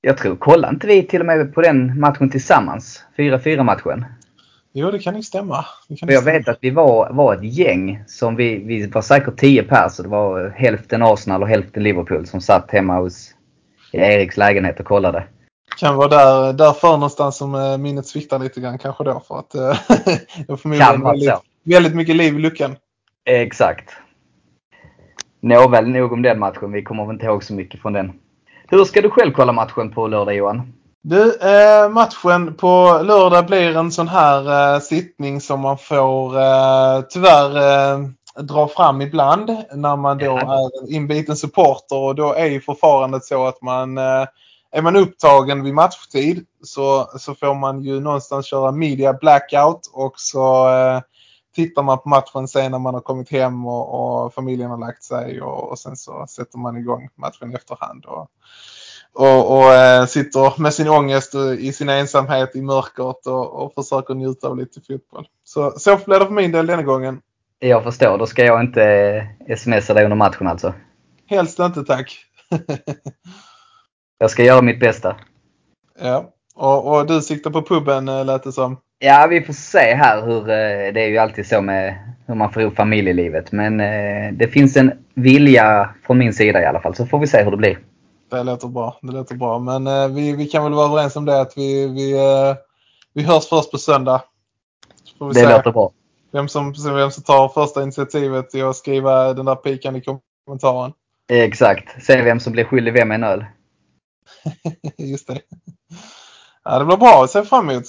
Jag 0.00 0.18
tror, 0.18 0.36
kollade 0.36 0.74
inte 0.74 0.86
vi 0.86 1.02
till 1.02 1.20
och 1.20 1.26
med 1.26 1.54
på 1.54 1.62
den 1.62 2.00
matchen 2.00 2.30
tillsammans? 2.30 3.04
4-4 3.16 3.62
matchen. 3.62 4.04
Jo, 4.72 4.90
det 4.90 4.98
kan 4.98 5.16
ju 5.16 5.22
stämma. 5.22 5.64
Kan 5.98 6.08
jag 6.08 6.22
vet 6.22 6.48
att 6.48 6.58
vi 6.60 6.70
var, 6.70 7.12
var 7.12 7.34
ett 7.34 7.44
gäng 7.44 8.04
som 8.06 8.36
vi, 8.36 8.58
vi 8.58 8.86
var 8.86 9.02
säkert 9.02 9.36
10 9.36 9.62
pers. 9.62 9.92
så 9.92 10.02
Det 10.02 10.08
var 10.08 10.48
hälften 10.56 11.02
Arsenal 11.02 11.42
och 11.42 11.48
hälften 11.48 11.82
Liverpool 11.82 12.26
som 12.26 12.40
satt 12.40 12.70
hemma 12.70 12.98
hos 12.98 13.34
Eriks 13.92 14.36
lägenhet 14.36 14.80
och 14.80 14.86
kollade. 14.86 15.24
Kan 15.78 15.96
vara 15.96 16.08
där, 16.08 16.52
därför 16.52 16.88
någonstans 16.88 17.36
som 17.36 17.54
eh, 17.54 17.78
minnet 17.78 18.06
sviktar 18.06 18.38
lite 18.38 18.60
grann 18.60 18.78
kanske 18.78 19.04
då. 19.04 19.22
För 19.28 19.38
att 19.38 19.54
var 20.48 20.56
förmodligen 20.56 21.02
väldigt, 21.02 21.28
så. 21.30 21.40
väldigt 21.64 21.94
mycket 21.94 22.16
liv 22.16 22.34
i 22.36 22.38
luckan. 22.38 22.76
Exakt. 23.24 23.90
Nåväl, 25.40 25.88
nog 25.88 26.12
om 26.12 26.22
den 26.22 26.38
matchen. 26.38 26.72
Vi 26.72 26.82
kommer 26.82 27.04
väl 27.04 27.14
inte 27.14 27.26
ihåg 27.26 27.44
så 27.44 27.54
mycket 27.54 27.80
från 27.82 27.92
den. 27.92 28.12
Hur 28.68 28.84
ska 28.84 29.00
du 29.00 29.10
själv 29.10 29.32
kolla 29.32 29.52
matchen 29.52 29.90
på 29.90 30.06
lördag 30.06 30.34
Johan? 30.34 30.72
Du, 31.02 31.36
eh, 31.36 31.88
matchen 31.90 32.54
på 32.54 33.00
lördag 33.04 33.46
blir 33.46 33.76
en 33.76 33.92
sån 33.92 34.08
här 34.08 34.74
eh, 34.74 34.80
sittning 34.80 35.40
som 35.40 35.60
man 35.60 35.78
får 35.78 36.38
eh, 36.40 37.00
tyvärr 37.10 37.56
eh, 37.56 37.98
dra 38.42 38.68
fram 38.68 39.00
ibland 39.00 39.56
när 39.74 39.96
man 39.96 40.18
då 40.18 40.24
Ja. 40.24 40.38
är 40.40 40.82
en 40.82 40.94
inbiten 40.94 41.36
supporter 41.36 41.96
och 41.96 42.14
då 42.14 42.32
är 42.32 42.46
ju 42.46 42.60
förfarandet 42.60 43.24
så 43.24 43.46
att 43.46 43.62
man 43.62 43.98
eh, 43.98 44.24
är 44.70 44.82
man 44.82 44.96
upptagen 44.96 45.62
vid 45.62 45.74
matchtid 45.74 46.46
så, 46.62 47.10
så 47.18 47.34
får 47.34 47.54
man 47.54 47.82
ju 47.82 48.00
någonstans 48.00 48.46
köra 48.46 48.72
media 48.72 49.12
blackout 49.12 49.90
och 49.92 50.12
så 50.16 50.68
eh, 50.68 51.00
tittar 51.54 51.82
man 51.82 51.98
på 51.98 52.08
matchen 52.08 52.48
sen 52.48 52.70
när 52.70 52.78
man 52.78 52.94
har 52.94 53.00
kommit 53.00 53.30
hem 53.30 53.66
och, 53.66 54.24
och 54.24 54.34
familjen 54.34 54.70
har 54.70 54.78
lagt 54.78 55.02
sig 55.02 55.40
och, 55.40 55.70
och 55.70 55.78
sen 55.78 55.96
så 55.96 56.26
sätter 56.28 56.58
man 56.58 56.76
igång 56.76 57.08
matchen 57.14 57.52
i 57.52 57.54
efterhand. 57.54 58.04
Och, 58.04 58.30
och, 59.12 59.58
och 59.58 59.72
eh, 59.72 60.06
sitter 60.06 60.60
med 60.60 60.74
sin 60.74 60.88
ångest 60.88 61.34
och 61.34 61.54
i 61.54 61.72
sin 61.72 61.88
ensamhet 61.88 62.56
i 62.56 62.62
mörkret 62.62 63.26
och, 63.26 63.64
och 63.64 63.74
försöker 63.74 64.14
njuta 64.14 64.48
av 64.48 64.56
lite 64.56 64.80
fotboll. 64.80 65.26
Så, 65.44 65.70
så 65.78 65.96
blir 66.06 66.18
det 66.18 66.26
för 66.26 66.32
min 66.32 66.52
del 66.52 66.66
denna 66.66 66.82
gången. 66.82 67.20
Jag 67.58 67.84
förstår, 67.84 68.18
då 68.18 68.26
ska 68.26 68.44
jag 68.44 68.60
inte 68.60 68.82
eh, 69.48 69.56
smsa 69.56 69.94
dig 69.94 70.04
under 70.04 70.16
matchen 70.16 70.46
alltså. 70.46 70.74
Helst 71.26 71.58
inte 71.58 71.84
tack. 71.84 72.24
Jag 74.18 74.30
ska 74.30 74.44
göra 74.44 74.62
mitt 74.62 74.80
bästa. 74.80 75.16
ja. 76.00 76.30
och, 76.54 76.94
och 76.98 77.06
du 77.06 77.22
siktar 77.22 77.50
på 77.50 77.62
puben 77.62 78.08
eh, 78.08 78.24
lät 78.24 78.42
det 78.44 78.52
som. 78.52 78.76
Ja, 78.98 79.26
vi 79.30 79.42
får 79.42 79.52
se 79.52 79.94
här 79.94 80.22
hur... 80.26 80.40
eh, 80.40 80.92
Det 80.94 81.00
är 81.00 81.08
ju 81.08 81.18
alltid 81.18 81.46
så 81.46 81.60
med 81.60 81.98
hur 82.26 82.34
man 82.34 82.52
får 82.52 82.62
ihop 82.62 82.76
familjelivet. 82.76 83.52
Men 83.52 83.80
eh, 83.80 84.32
det 84.32 84.48
finns 84.48 84.76
en 84.76 84.92
vilja 85.14 85.94
från 86.06 86.18
min 86.18 86.32
sida 86.32 86.62
i 86.62 86.66
alla 86.66 86.80
fall. 86.80 86.94
Så 86.94 87.06
får 87.06 87.18
vi 87.18 87.26
se 87.26 87.42
hur 87.44 87.50
det 87.50 87.56
blir. 87.56 87.78
Det 88.30 88.42
låter 88.42 88.68
bra. 88.68 88.98
Det 89.02 89.12
låter 89.12 89.34
bra. 89.34 89.58
Men 89.58 90.14
vi, 90.14 90.32
vi 90.32 90.46
kan 90.46 90.64
väl 90.64 90.74
vara 90.74 90.86
överens 90.86 91.16
om 91.16 91.24
det 91.24 91.40
att 91.40 91.52
vi, 91.56 91.86
vi, 91.86 92.14
vi 93.14 93.22
hörs 93.22 93.48
först 93.48 93.70
på 93.70 93.78
söndag. 93.78 94.22
Det 95.18 95.34
se 95.34 95.48
låter 95.48 95.72
bra. 95.72 95.90
vem 96.32 96.48
som, 96.48 96.74
vem 96.84 97.10
som 97.10 97.22
tar 97.22 97.48
första 97.48 97.82
initiativet 97.82 98.50
till 98.50 98.64
att 98.64 98.76
skriva 98.76 99.34
den 99.34 99.46
där 99.46 99.54
pikande 99.54 100.00
kommentaren. 100.46 100.92
Exakt. 101.28 102.04
Se 102.04 102.22
vem 102.22 102.40
som 102.40 102.52
blir 102.52 102.64
skyldig 102.64 102.92
vem 102.92 103.10
en 103.12 103.24
öl. 103.24 103.44
Just 104.98 105.26
det. 105.26 105.40
Ja, 106.64 106.78
det 106.78 106.84
blir 106.84 106.96
bra. 106.96 107.08
Jag 107.08 107.30
ser 107.30 107.42
fram 107.42 107.70
emot. 107.70 107.84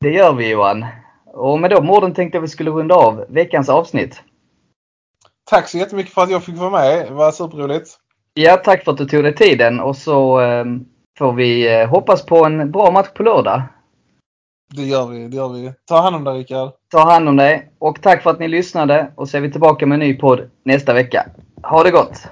Det 0.00 0.10
gör 0.10 0.32
vi 0.32 0.50
Johan. 0.50 0.86
Och 1.26 1.60
med 1.60 1.70
de 1.70 1.90
orden 1.90 2.14
tänkte 2.14 2.36
jag 2.36 2.42
vi 2.42 2.48
skulle 2.48 2.70
runda 2.70 2.94
av 2.94 3.24
veckans 3.28 3.68
avsnitt. 3.68 4.22
Tack 5.50 5.68
så 5.68 5.78
jättemycket 5.78 6.14
för 6.14 6.22
att 6.22 6.30
jag 6.30 6.44
fick 6.44 6.56
vara 6.56 6.70
med. 6.70 7.06
Det 7.06 7.14
var 7.14 7.32
superroligt. 7.32 7.98
Ja, 8.34 8.56
tack 8.56 8.84
för 8.84 8.92
att 8.92 8.98
du 8.98 9.06
tog 9.06 9.22
dig 9.22 9.34
tiden 9.34 9.80
och 9.80 9.96
så 9.96 10.40
eh, 10.40 10.64
får 11.18 11.32
vi 11.32 11.80
eh, 11.80 11.88
hoppas 11.88 12.26
på 12.26 12.44
en 12.44 12.70
bra 12.70 12.90
match 12.90 13.08
på 13.14 13.22
lördag. 13.22 13.62
Det 14.74 14.82
gör 14.82 15.06
vi. 15.06 15.28
Det 15.28 15.36
gör 15.36 15.48
vi. 15.48 15.72
Ta 15.84 16.00
hand 16.00 16.16
om 16.16 16.24
dig 16.24 16.38
Rickard. 16.38 16.72
Ta 16.90 17.10
hand 17.10 17.28
om 17.28 17.36
dig 17.36 17.72
och 17.78 18.02
tack 18.02 18.22
för 18.22 18.30
att 18.30 18.38
ni 18.38 18.48
lyssnade 18.48 19.12
och 19.16 19.28
så 19.28 19.36
är 19.36 19.40
vi 19.40 19.52
tillbaka 19.52 19.86
med 19.86 19.96
en 19.96 20.00
ny 20.00 20.14
podd 20.14 20.50
nästa 20.64 20.94
vecka. 20.94 21.26
Ha 21.62 21.82
det 21.82 21.90
gott! 21.90 22.28